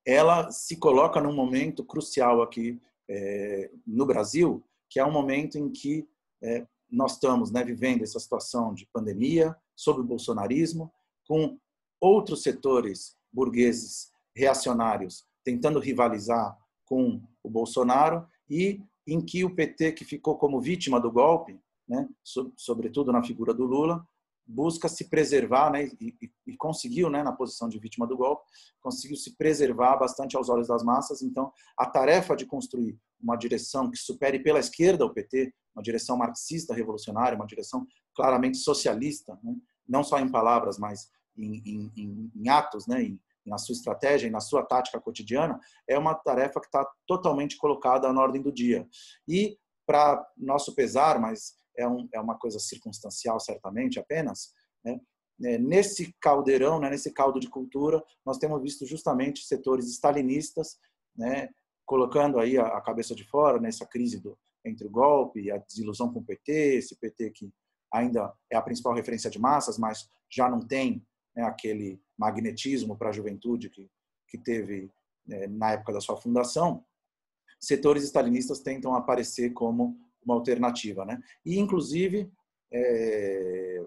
ela 0.05 0.49
se 0.51 0.77
coloca 0.77 1.21
num 1.21 1.33
momento 1.33 1.85
crucial 1.85 2.41
aqui 2.41 2.81
é, 3.09 3.69
no 3.85 4.05
Brasil, 4.05 4.63
que 4.89 4.99
é 4.99 5.05
um 5.05 5.11
momento 5.11 5.57
em 5.57 5.69
que 5.69 6.07
é, 6.41 6.65
nós 6.89 7.13
estamos 7.13 7.51
né, 7.51 7.63
vivendo 7.63 8.03
essa 8.03 8.19
situação 8.19 8.73
de 8.73 8.87
pandemia, 8.87 9.55
sob 9.75 9.99
o 9.99 10.05
bolsonarismo, 10.05 10.91
com 11.27 11.59
outros 11.99 12.41
setores 12.41 13.16
burgueses 13.31 14.11
reacionários 14.35 15.25
tentando 15.43 15.79
rivalizar 15.79 16.57
com 16.85 17.21
o 17.43 17.49
Bolsonaro 17.49 18.27
e 18.49 18.81
em 19.07 19.21
que 19.21 19.45
o 19.45 19.55
PT, 19.55 19.93
que 19.93 20.03
ficou 20.03 20.37
como 20.37 20.59
vítima 20.59 20.99
do 20.99 21.11
golpe, 21.11 21.59
né, 21.87 22.07
sobretudo 22.55 23.11
na 23.13 23.23
figura 23.23 23.53
do 23.53 23.63
Lula, 23.63 24.05
busca 24.45 24.87
se 24.87 25.09
preservar, 25.09 25.71
né, 25.71 25.89
e, 25.99 26.15
e, 26.45 26.55
conseguiu, 26.57 27.09
né, 27.09 27.23
na 27.23 27.31
posição 27.31 27.67
de 27.67 27.79
vítima 27.79 28.07
do 28.07 28.17
golpe, 28.17 28.43
conseguiu 28.81 29.17
se 29.17 29.35
preservar 29.35 29.97
bastante 29.97 30.37
aos 30.37 30.49
olhos 30.49 30.67
das 30.67 30.83
massas. 30.83 31.21
Então, 31.21 31.51
a 31.77 31.85
tarefa 31.85 32.35
de 32.35 32.45
construir 32.45 32.97
uma 33.21 33.35
direção 33.35 33.89
que 33.89 33.97
supere 33.97 34.39
pela 34.39 34.59
esquerda 34.59 35.05
o 35.05 35.13
PT, 35.13 35.53
uma 35.75 35.83
direção 35.83 36.17
marxista 36.17 36.73
revolucionária, 36.73 37.35
uma 37.35 37.47
direção 37.47 37.85
claramente 38.15 38.57
socialista, 38.57 39.37
né, 39.43 39.55
não 39.87 40.03
só 40.03 40.19
em 40.19 40.29
palavras, 40.29 40.77
mas 40.77 41.09
em, 41.37 41.91
em, 41.95 42.31
em 42.35 42.49
atos, 42.49 42.87
né, 42.87 43.03
em, 43.03 43.19
na 43.45 43.57
sua 43.57 43.73
estratégia 43.73 44.27
e 44.27 44.31
na 44.31 44.39
sua 44.39 44.63
tática 44.63 44.99
cotidiana, 44.99 45.59
é 45.87 45.97
uma 45.97 46.13
tarefa 46.13 46.59
que 46.59 46.67
está 46.67 46.85
totalmente 47.05 47.57
colocada 47.57 48.11
na 48.11 48.21
ordem 48.21 48.41
do 48.41 48.51
dia. 48.51 48.87
E, 49.27 49.57
para 49.85 50.25
nosso 50.35 50.75
pesar, 50.75 51.19
mas 51.19 51.55
é, 51.77 51.87
um, 51.87 52.07
é 52.13 52.19
uma 52.19 52.37
coisa 52.37 52.59
circunstancial, 52.59 53.39
certamente, 53.39 53.99
apenas, 53.99 54.53
né? 54.83 54.99
É, 55.43 55.57
nesse 55.59 56.15
caldeirão, 56.19 56.79
né, 56.79 56.89
nesse 56.89 57.13
caldo 57.13 57.39
de 57.39 57.47
cultura, 57.47 58.03
nós 58.25 58.39
temos 58.39 58.59
visto 58.59 58.87
justamente 58.87 59.45
setores 59.45 59.85
stalinistas, 59.87 60.79
né, 61.15 61.49
colocando 61.85 62.39
aí 62.39 62.57
a, 62.57 62.81
cabeça 62.81 63.13
de 63.13 63.23
fora 63.23 63.59
nessa 63.59 63.85
crise 63.85 64.19
do, 64.19 64.35
entre 64.65 64.87
o 64.87 64.89
golpe 64.89 65.51
a 65.51 65.57
desilusão 65.57 66.11
com 66.11 66.19
o 66.19 66.25
PT, 66.25 66.77
esse 66.77 66.95
PT 66.95 67.29
que 67.31 67.53
ainda 67.93 68.33
é 68.51 68.57
a 68.57 68.61
principal 68.63 68.95
referência 68.95 69.29
de 69.29 69.39
massas, 69.39 69.77
mas 69.77 70.09
já 70.29 70.49
não 70.49 70.59
tem 70.59 71.05
né, 71.37 71.43
aquele 71.43 72.01
magnetismo 72.17 72.97
para 72.97 73.09
a 73.09 73.13
juventude 73.13 73.69
que, 73.69 73.87
que 74.27 74.39
teve 74.39 74.91
né, 75.25 75.45
na 75.45 75.73
época 75.73 75.93
da 75.93 76.01
sua 76.01 76.17
fundação, 76.17 76.83
setores 77.59 78.03
stalinistas 78.03 78.59
tentam 78.59 78.95
aparecer 78.95 79.51
como 79.53 79.95
uma 80.25 80.33
alternativa, 80.33 81.05
né? 81.05 81.21
E 81.45 81.59
inclusive 81.59 82.31
é, 82.73 83.85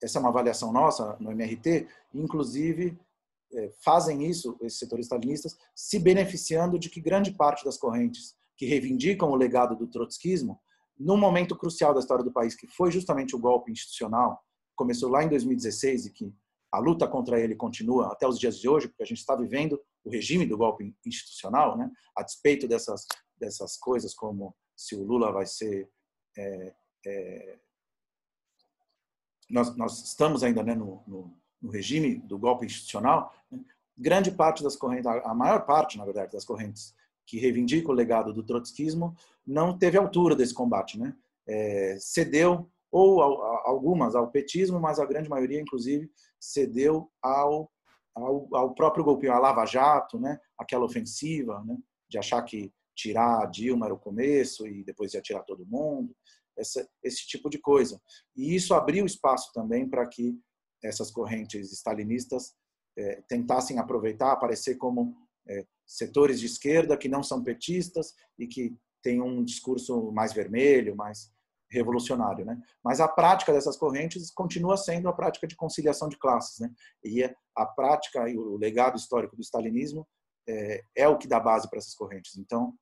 essa 0.00 0.18
é 0.18 0.20
uma 0.20 0.28
avaliação 0.28 0.72
nossa 0.72 1.16
no 1.18 1.32
MRT, 1.32 1.88
inclusive 2.14 2.96
é, 3.52 3.70
fazem 3.82 4.24
isso 4.24 4.56
esses 4.62 4.78
setores 4.78 5.06
stalinistas 5.06 5.58
se 5.74 5.98
beneficiando 5.98 6.78
de 6.78 6.88
que 6.88 7.00
grande 7.00 7.32
parte 7.32 7.64
das 7.64 7.76
correntes 7.76 8.36
que 8.56 8.64
reivindicam 8.64 9.30
o 9.30 9.34
legado 9.36 9.74
do 9.74 9.88
trotskismo, 9.88 10.60
num 10.96 11.16
momento 11.16 11.56
crucial 11.56 11.92
da 11.92 12.00
história 12.00 12.22
do 12.22 12.32
país, 12.32 12.54
que 12.54 12.66
foi 12.68 12.92
justamente 12.92 13.34
o 13.34 13.38
golpe 13.38 13.72
institucional, 13.72 14.40
começou 14.76 15.10
lá 15.10 15.24
em 15.24 15.28
2016 15.28 16.06
e 16.06 16.12
que 16.12 16.34
a 16.72 16.78
luta 16.78 17.08
contra 17.08 17.40
ele 17.40 17.56
continua 17.56 18.12
até 18.12 18.26
os 18.26 18.38
dias 18.38 18.58
de 18.58 18.68
hoje, 18.68 18.88
porque 18.88 19.02
a 19.02 19.06
gente 19.06 19.18
está 19.18 19.34
vivendo 19.34 19.80
o 20.04 20.10
regime 20.10 20.46
do 20.46 20.56
golpe 20.56 20.94
institucional, 21.04 21.76
né? 21.76 21.90
a 22.16 22.22
despeito 22.22 22.68
dessas, 22.68 23.06
dessas 23.36 23.76
coisas 23.76 24.14
como 24.14 24.54
se 24.76 24.94
o 24.94 25.02
Lula 25.02 25.32
vai 25.32 25.46
ser. 25.46 25.90
É, 26.36 26.74
é, 27.06 27.58
nós, 29.50 29.76
nós, 29.76 30.04
estamos 30.04 30.44
ainda 30.44 30.62
né, 30.62 30.74
no, 30.74 31.02
no, 31.06 31.36
no, 31.60 31.70
regime 31.70 32.16
do 32.18 32.38
golpe 32.38 32.66
institucional. 32.66 33.34
Né? 33.50 33.58
Grande 33.98 34.30
parte 34.30 34.62
das 34.62 34.76
correntes, 34.76 35.06
a 35.06 35.34
maior 35.34 35.66
parte, 35.66 35.98
na 35.98 36.04
verdade, 36.04 36.32
das 36.32 36.44
correntes 36.44 36.94
que 37.26 37.38
reivindicam 37.38 37.90
o 37.90 37.94
legado 37.94 38.32
do 38.32 38.44
trotskismo 38.44 39.14
não 39.46 39.76
teve 39.76 39.98
altura 39.98 40.34
desse 40.34 40.54
combate, 40.54 40.98
né? 40.98 41.14
É, 41.46 41.96
cedeu 41.98 42.70
ou 42.90 43.20
algumas 43.70 44.14
ao 44.14 44.30
petismo, 44.30 44.78
mas 44.78 44.98
a 44.98 45.06
grande 45.06 45.28
maioria, 45.28 45.60
inclusive, 45.60 46.10
cedeu 46.38 47.10
ao, 47.22 47.70
ao, 48.14 48.48
ao 48.54 48.74
próprio 48.74 49.04
golpe, 49.04 49.28
a 49.28 49.38
Lava 49.38 49.64
Jato, 49.64 50.18
né? 50.18 50.38
Aquela 50.58 50.84
ofensiva, 50.84 51.62
né? 51.64 51.76
De 52.08 52.18
achar 52.18 52.42
que 52.42 52.72
tirar 52.94 53.42
a 53.42 53.46
Dilma 53.46 53.86
era 53.86 53.94
o 53.94 53.98
começo 53.98 54.66
e 54.66 54.84
depois 54.84 55.14
ia 55.14 55.22
tirar 55.22 55.42
todo 55.42 55.66
mundo, 55.66 56.14
essa, 56.56 56.86
esse 57.02 57.26
tipo 57.26 57.48
de 57.48 57.58
coisa. 57.58 58.00
E 58.36 58.54
isso 58.54 58.74
abriu 58.74 59.06
espaço 59.06 59.50
também 59.54 59.88
para 59.88 60.06
que 60.06 60.38
essas 60.82 61.10
correntes 61.10 61.72
stalinistas 61.72 62.54
é, 62.98 63.22
tentassem 63.28 63.78
aproveitar, 63.78 64.32
aparecer 64.32 64.76
como 64.76 65.16
é, 65.48 65.64
setores 65.86 66.40
de 66.40 66.46
esquerda 66.46 66.96
que 66.96 67.08
não 67.08 67.22
são 67.22 67.42
petistas 67.42 68.14
e 68.38 68.46
que 68.46 68.76
têm 69.02 69.20
um 69.20 69.42
discurso 69.42 70.12
mais 70.12 70.32
vermelho, 70.32 70.96
mais 70.96 71.32
revolucionário, 71.70 72.44
né? 72.44 72.60
Mas 72.82 73.00
a 73.00 73.08
prática 73.08 73.52
dessas 73.52 73.76
correntes 73.76 74.30
continua 74.30 74.76
sendo 74.76 75.08
a 75.08 75.12
prática 75.12 75.46
de 75.46 75.56
conciliação 75.56 76.08
de 76.08 76.18
classes, 76.18 76.58
né? 76.58 76.70
E 77.04 77.22
a 77.56 77.66
prática 77.66 78.28
e 78.28 78.36
o 78.36 78.56
legado 78.56 78.96
histórico 78.96 79.36
do 79.36 79.42
stalinismo 79.42 80.06
é, 80.48 80.82
é 80.96 81.08
o 81.08 81.16
que 81.16 81.28
dá 81.28 81.38
base 81.38 81.68
para 81.68 81.78
essas 81.78 81.94
correntes. 81.94 82.36
Então, 82.36 82.74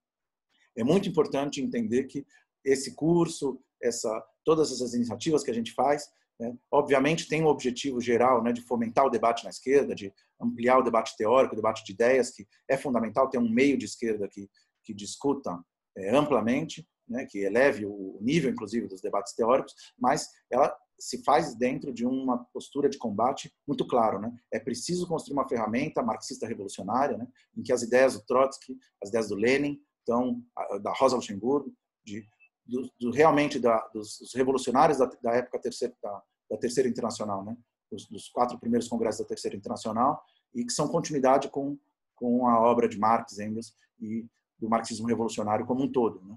é 0.76 0.82
muito 0.82 1.08
importante 1.08 1.60
entender 1.60 2.04
que 2.04 2.26
esse 2.64 2.94
curso, 2.94 3.60
essa, 3.82 4.24
todas 4.44 4.72
essas 4.72 4.94
iniciativas 4.94 5.42
que 5.42 5.50
a 5.50 5.54
gente 5.54 5.72
faz, 5.72 6.08
né, 6.38 6.56
obviamente 6.70 7.28
tem 7.28 7.42
o 7.42 7.46
um 7.46 7.48
objetivo 7.48 8.00
geral 8.00 8.42
né, 8.42 8.52
de 8.52 8.62
fomentar 8.62 9.04
o 9.04 9.10
debate 9.10 9.44
na 9.44 9.50
esquerda, 9.50 9.94
de 9.94 10.12
ampliar 10.40 10.78
o 10.78 10.82
debate 10.82 11.16
teórico, 11.16 11.54
o 11.54 11.56
debate 11.56 11.84
de 11.84 11.92
ideias, 11.92 12.30
que 12.30 12.46
é 12.68 12.76
fundamental 12.76 13.28
ter 13.28 13.38
um 13.38 13.48
meio 13.48 13.76
de 13.76 13.86
esquerda 13.86 14.28
que, 14.28 14.48
que 14.84 14.94
discuta 14.94 15.58
é, 15.96 16.14
amplamente, 16.14 16.86
né, 17.08 17.26
que 17.26 17.38
eleve 17.38 17.86
o 17.86 18.18
nível, 18.20 18.50
inclusive, 18.50 18.86
dos 18.86 19.00
debates 19.00 19.32
teóricos, 19.34 19.74
mas 19.98 20.28
ela 20.50 20.74
se 20.98 21.22
faz 21.22 21.54
dentro 21.54 21.92
de 21.92 22.04
uma 22.04 22.44
postura 22.52 22.88
de 22.88 22.98
combate 22.98 23.54
muito 23.66 23.86
claro, 23.86 24.18
né? 24.18 24.32
É 24.52 24.58
preciso 24.58 25.06
construir 25.06 25.34
uma 25.34 25.48
ferramenta 25.48 26.02
marxista 26.02 26.46
revolucionária, 26.46 27.16
né? 27.16 27.26
Em 27.56 27.62
que 27.62 27.72
as 27.72 27.82
ideias 27.82 28.14
do 28.14 28.24
Trotsky, 28.24 28.76
as 29.00 29.08
ideias 29.08 29.28
do 29.28 29.36
Lenin, 29.36 29.80
então 30.02 30.42
da 30.82 30.92
Rosa 30.92 31.14
Luxemburgo, 31.14 31.72
de 32.04 32.26
do, 32.66 32.90
do 33.00 33.10
realmente 33.10 33.58
da, 33.58 33.78
dos, 33.94 34.18
dos, 34.18 34.34
revolucionários 34.34 34.98
da, 34.98 35.06
da 35.22 35.32
época 35.32 35.58
terceira, 35.58 35.94
da, 36.02 36.22
da, 36.50 36.56
terceira 36.58 36.88
internacional, 36.88 37.44
né? 37.44 37.56
Dos, 37.90 38.06
dos, 38.08 38.28
quatro 38.28 38.58
primeiros 38.58 38.88
congressos 38.88 39.20
da 39.20 39.28
terceira 39.28 39.56
internacional 39.56 40.22
e 40.54 40.64
que 40.64 40.72
são 40.72 40.88
continuidade 40.88 41.48
com 41.48 41.78
com 42.18 42.48
a 42.48 42.60
obra 42.60 42.88
de 42.88 42.98
Marx, 42.98 43.38
Engels 43.38 43.74
e 44.00 44.26
do 44.58 44.68
marxismo 44.68 45.06
revolucionário 45.06 45.64
como 45.64 45.84
um 45.84 45.90
todo, 45.90 46.20
né? 46.24 46.36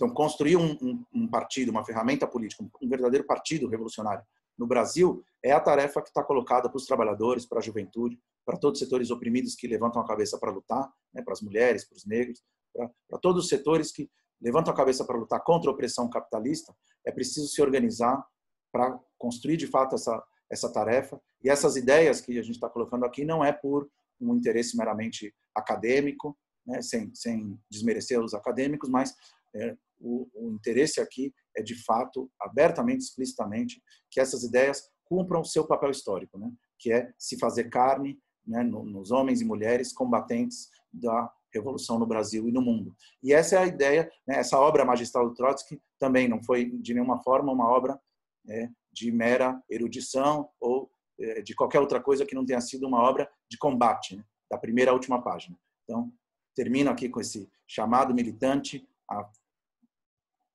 Então, 0.00 0.08
construir 0.14 0.56
um, 0.56 0.72
um, 0.80 1.04
um, 1.12 1.28
partido, 1.28 1.70
uma 1.70 1.84
ferramenta 1.84 2.26
política, 2.26 2.64
um 2.80 2.88
verdadeiro 2.88 3.26
partido 3.26 3.68
revolucionário 3.68 4.24
no 4.56 4.66
Brasil 4.66 5.22
é 5.44 5.52
a 5.52 5.60
tarefa 5.60 6.00
que 6.00 6.08
está 6.08 6.24
colocada 6.24 6.70
para 6.70 6.76
os 6.78 6.86
trabalhadores, 6.86 7.44
para 7.44 7.58
a 7.58 7.62
juventude, 7.62 8.18
para 8.42 8.56
todos 8.56 8.80
os 8.80 8.86
setores 8.86 9.10
oprimidos 9.10 9.54
que 9.54 9.68
levantam 9.68 10.00
a 10.00 10.06
cabeça 10.06 10.38
para 10.38 10.50
lutar, 10.50 10.90
né, 11.12 11.20
para 11.20 11.34
as 11.34 11.42
mulheres, 11.42 11.84
para 11.84 11.96
os 11.96 12.06
negros, 12.06 12.42
para, 12.72 13.18
todos 13.20 13.44
os 13.44 13.50
setores 13.50 13.92
que 13.92 14.10
levantam 14.40 14.72
a 14.72 14.76
cabeça 14.76 15.04
para 15.04 15.18
lutar 15.18 15.44
contra 15.44 15.70
a 15.70 15.74
opressão 15.74 16.08
capitalista. 16.08 16.74
É 17.04 17.12
preciso 17.12 17.48
se 17.48 17.60
organizar 17.60 18.24
para 18.72 18.98
construir 19.18 19.58
de 19.58 19.66
fato 19.66 19.96
essa 19.96 20.22
essa 20.50 20.72
tarefa. 20.72 21.20
E 21.44 21.48
essas 21.48 21.76
ideias 21.76 22.20
que 22.20 22.38
a 22.38 22.42
gente 22.42 22.56
está 22.56 22.68
colocando 22.68 23.04
aqui 23.04 23.24
não 23.24 23.44
é 23.44 23.52
por 23.52 23.88
um 24.20 24.34
interesse 24.34 24.76
meramente 24.76 25.32
acadêmico, 25.54 26.36
né, 26.66 26.82
sem, 26.82 27.14
sem 27.14 27.58
desmerecer 27.70 28.20
os 28.20 28.34
acadêmicos, 28.34 28.88
mas 28.90 29.14
é, 29.54 29.76
o, 30.00 30.28
o, 30.34 30.52
interesse 30.52 31.00
aqui 31.00 31.32
é 31.56 31.62
de 31.62 31.74
fato, 31.84 32.30
abertamente, 32.40 33.02
explicitamente, 33.02 33.82
que 34.10 34.20
essas 34.20 34.42
ideias 34.42 34.82
cumpram 35.04 35.40
o 35.40 35.44
seu 35.44 35.66
papel 35.66 35.90
histórico, 35.90 36.38
né? 36.38 36.50
que 36.78 36.92
é 36.92 37.12
se 37.18 37.38
fazer 37.38 37.64
carne 37.64 38.18
né, 38.46 38.62
nos 38.62 39.10
homens 39.10 39.40
e 39.40 39.44
mulheres 39.44 39.92
combatentes 39.92 40.70
da 40.92 41.30
revolução 41.52 41.98
no 41.98 42.06
Brasil 42.06 42.48
e 42.48 42.52
no 42.52 42.62
mundo. 42.62 42.94
E 43.22 43.32
essa 43.32 43.56
é 43.56 43.58
a 43.58 43.66
ideia, 43.66 44.10
né, 44.26 44.36
essa 44.38 44.58
obra 44.58 44.84
magistral 44.84 45.28
do 45.28 45.34
Trotsky 45.34 45.80
também 45.98 46.28
não 46.28 46.42
foi 46.42 46.70
de 46.70 46.94
nenhuma 46.94 47.22
forma 47.22 47.52
uma 47.52 47.68
obra 47.68 48.00
né, 48.44 48.72
de 48.92 49.12
mera 49.12 49.60
erudição 49.68 50.48
ou 50.60 50.90
é, 51.18 51.42
de 51.42 51.54
qualquer 51.54 51.80
outra 51.80 52.00
coisa 52.00 52.24
que 52.24 52.34
não 52.34 52.46
tenha 52.46 52.60
sido 52.60 52.86
uma 52.86 53.02
obra 53.02 53.30
de 53.48 53.58
combate, 53.58 54.16
né, 54.16 54.24
da 54.50 54.56
primeira 54.56 54.90
à 54.90 54.94
última 54.94 55.22
página. 55.22 55.56
Então, 55.84 56.12
termino 56.54 56.90
aqui 56.90 57.08
com 57.08 57.20
esse 57.20 57.48
chamado 57.66 58.14
militante 58.14 58.88
a 59.08 59.28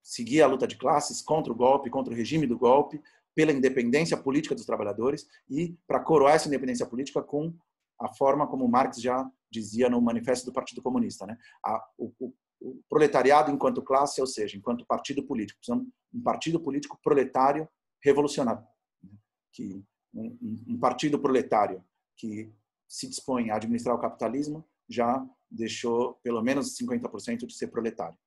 seguir 0.06 0.44
a 0.44 0.48
luta 0.48 0.68
de 0.68 0.77
classes 0.77 1.19
contra 1.19 1.52
o 1.52 1.56
golpe, 1.56 1.90
contra 1.90 2.14
o 2.14 2.15
regime 2.15 2.45
do 2.45 2.60
golpe, 2.60 3.02
pela 3.34 3.52
independência 3.52 4.15
política 4.15 4.53
dos 4.53 4.65
trabalhadores 4.65 5.27
e 5.49 5.76
para 5.88 5.99
coroar 5.99 6.36
essa 6.36 6.48
independência 6.48 6.86
política 6.86 7.23
com 7.23 7.52
a 7.99 8.07
forma 8.14 8.48
como 8.48 8.68
Marx 8.68 9.02
já 9.02 9.27
dizia 9.52 9.90
no 9.90 9.99
Manifesto 9.99 10.45
do 10.45 10.53
Partido 10.53 10.82
Comunista, 10.82 11.26
né? 11.26 11.36
A, 11.65 11.84
o, 11.98 12.14
o, 12.19 12.34
o, 12.61 12.82
proletariado 12.88 13.52
enquanto 13.52 13.82
classe, 13.82 14.22
ou 14.22 14.27
seja, 14.27 14.56
enquanto 14.56 14.86
partido 14.86 15.23
político, 15.23 15.57
precisamos 15.57 15.88
um 16.14 16.22
partido 16.22 16.60
político 16.60 16.99
proletário 17.02 17.68
revolucionário, 18.03 18.64
né? 19.03 19.11
que 19.52 19.84
um, 20.14 20.38
um 20.68 20.77
partido 20.77 21.18
proletário 21.19 21.84
que 22.15 22.53
se 22.88 23.10
dispõe 23.10 23.49
a 23.49 23.56
administrar 23.56 23.95
o 23.95 23.99
capitalismo 23.99 24.64
já 24.88 25.26
deixou 25.49 26.14
pelo 26.22 26.44
menos 26.44 26.77
50% 26.77 27.48
de 27.48 27.56
ser 27.56 27.68
proletário. 27.68 28.18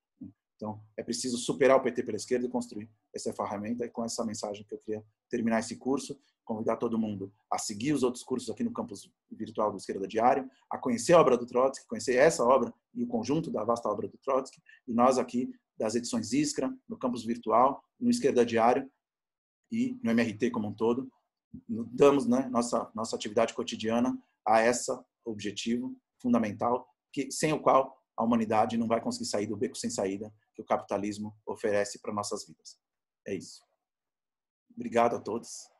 Então, 0.58 0.82
é 0.96 1.04
preciso 1.04 1.38
superar 1.38 1.76
o 1.76 1.80
PT 1.80 2.02
pela 2.02 2.16
esquerda 2.16 2.44
e 2.44 2.50
construir 2.50 2.90
essa 3.14 3.32
ferramenta. 3.32 3.86
E 3.86 3.88
com 3.88 4.04
essa 4.04 4.24
mensagem 4.24 4.64
que 4.64 4.74
eu 4.74 4.78
queria 4.78 5.04
terminar 5.30 5.60
esse 5.60 5.76
curso, 5.76 6.20
convidar 6.44 6.76
todo 6.76 6.98
mundo 6.98 7.32
a 7.48 7.58
seguir 7.58 7.92
os 7.92 8.02
outros 8.02 8.24
cursos 8.24 8.50
aqui 8.50 8.64
no 8.64 8.72
campus 8.72 9.08
virtual 9.30 9.70
do 9.70 9.76
Esquerda 9.76 10.08
Diário, 10.08 10.50
a 10.68 10.76
conhecer 10.76 11.12
a 11.12 11.20
obra 11.20 11.38
do 11.38 11.46
Trotsky, 11.46 11.86
conhecer 11.86 12.16
essa 12.16 12.44
obra 12.44 12.74
e 12.92 13.04
o 13.04 13.06
conjunto 13.06 13.52
da 13.52 13.62
vasta 13.62 13.88
obra 13.88 14.08
do 14.08 14.18
Trotsky, 14.18 14.60
e 14.88 14.92
nós 14.92 15.16
aqui 15.16 15.48
das 15.78 15.94
edições 15.94 16.32
Iskra, 16.32 16.74
no 16.88 16.98
campus 16.98 17.24
virtual, 17.24 17.84
no 18.00 18.10
Esquerda 18.10 18.44
Diário 18.44 18.90
e 19.70 19.96
no 20.02 20.10
MRT 20.10 20.50
como 20.50 20.66
um 20.66 20.74
todo, 20.74 21.08
damos 21.68 22.26
né, 22.26 22.48
nossa, 22.50 22.90
nossa 22.96 23.14
atividade 23.14 23.54
cotidiana 23.54 24.18
a 24.44 24.64
esse 24.64 24.90
objetivo 25.24 25.96
fundamental, 26.20 26.88
que 27.12 27.30
sem 27.30 27.52
o 27.52 27.60
qual 27.60 27.96
a 28.16 28.24
humanidade 28.24 28.76
não 28.76 28.88
vai 28.88 29.00
conseguir 29.00 29.26
sair 29.26 29.46
do 29.46 29.56
beco 29.56 29.76
sem 29.76 29.88
saída 29.88 30.32
que 30.58 30.62
o 30.62 30.64
capitalismo 30.64 31.38
oferece 31.46 32.00
para 32.00 32.12
nossas 32.12 32.44
vidas. 32.44 32.80
É 33.24 33.32
isso. 33.32 33.64
Obrigado 34.74 35.14
a 35.14 35.20
todos. 35.20 35.70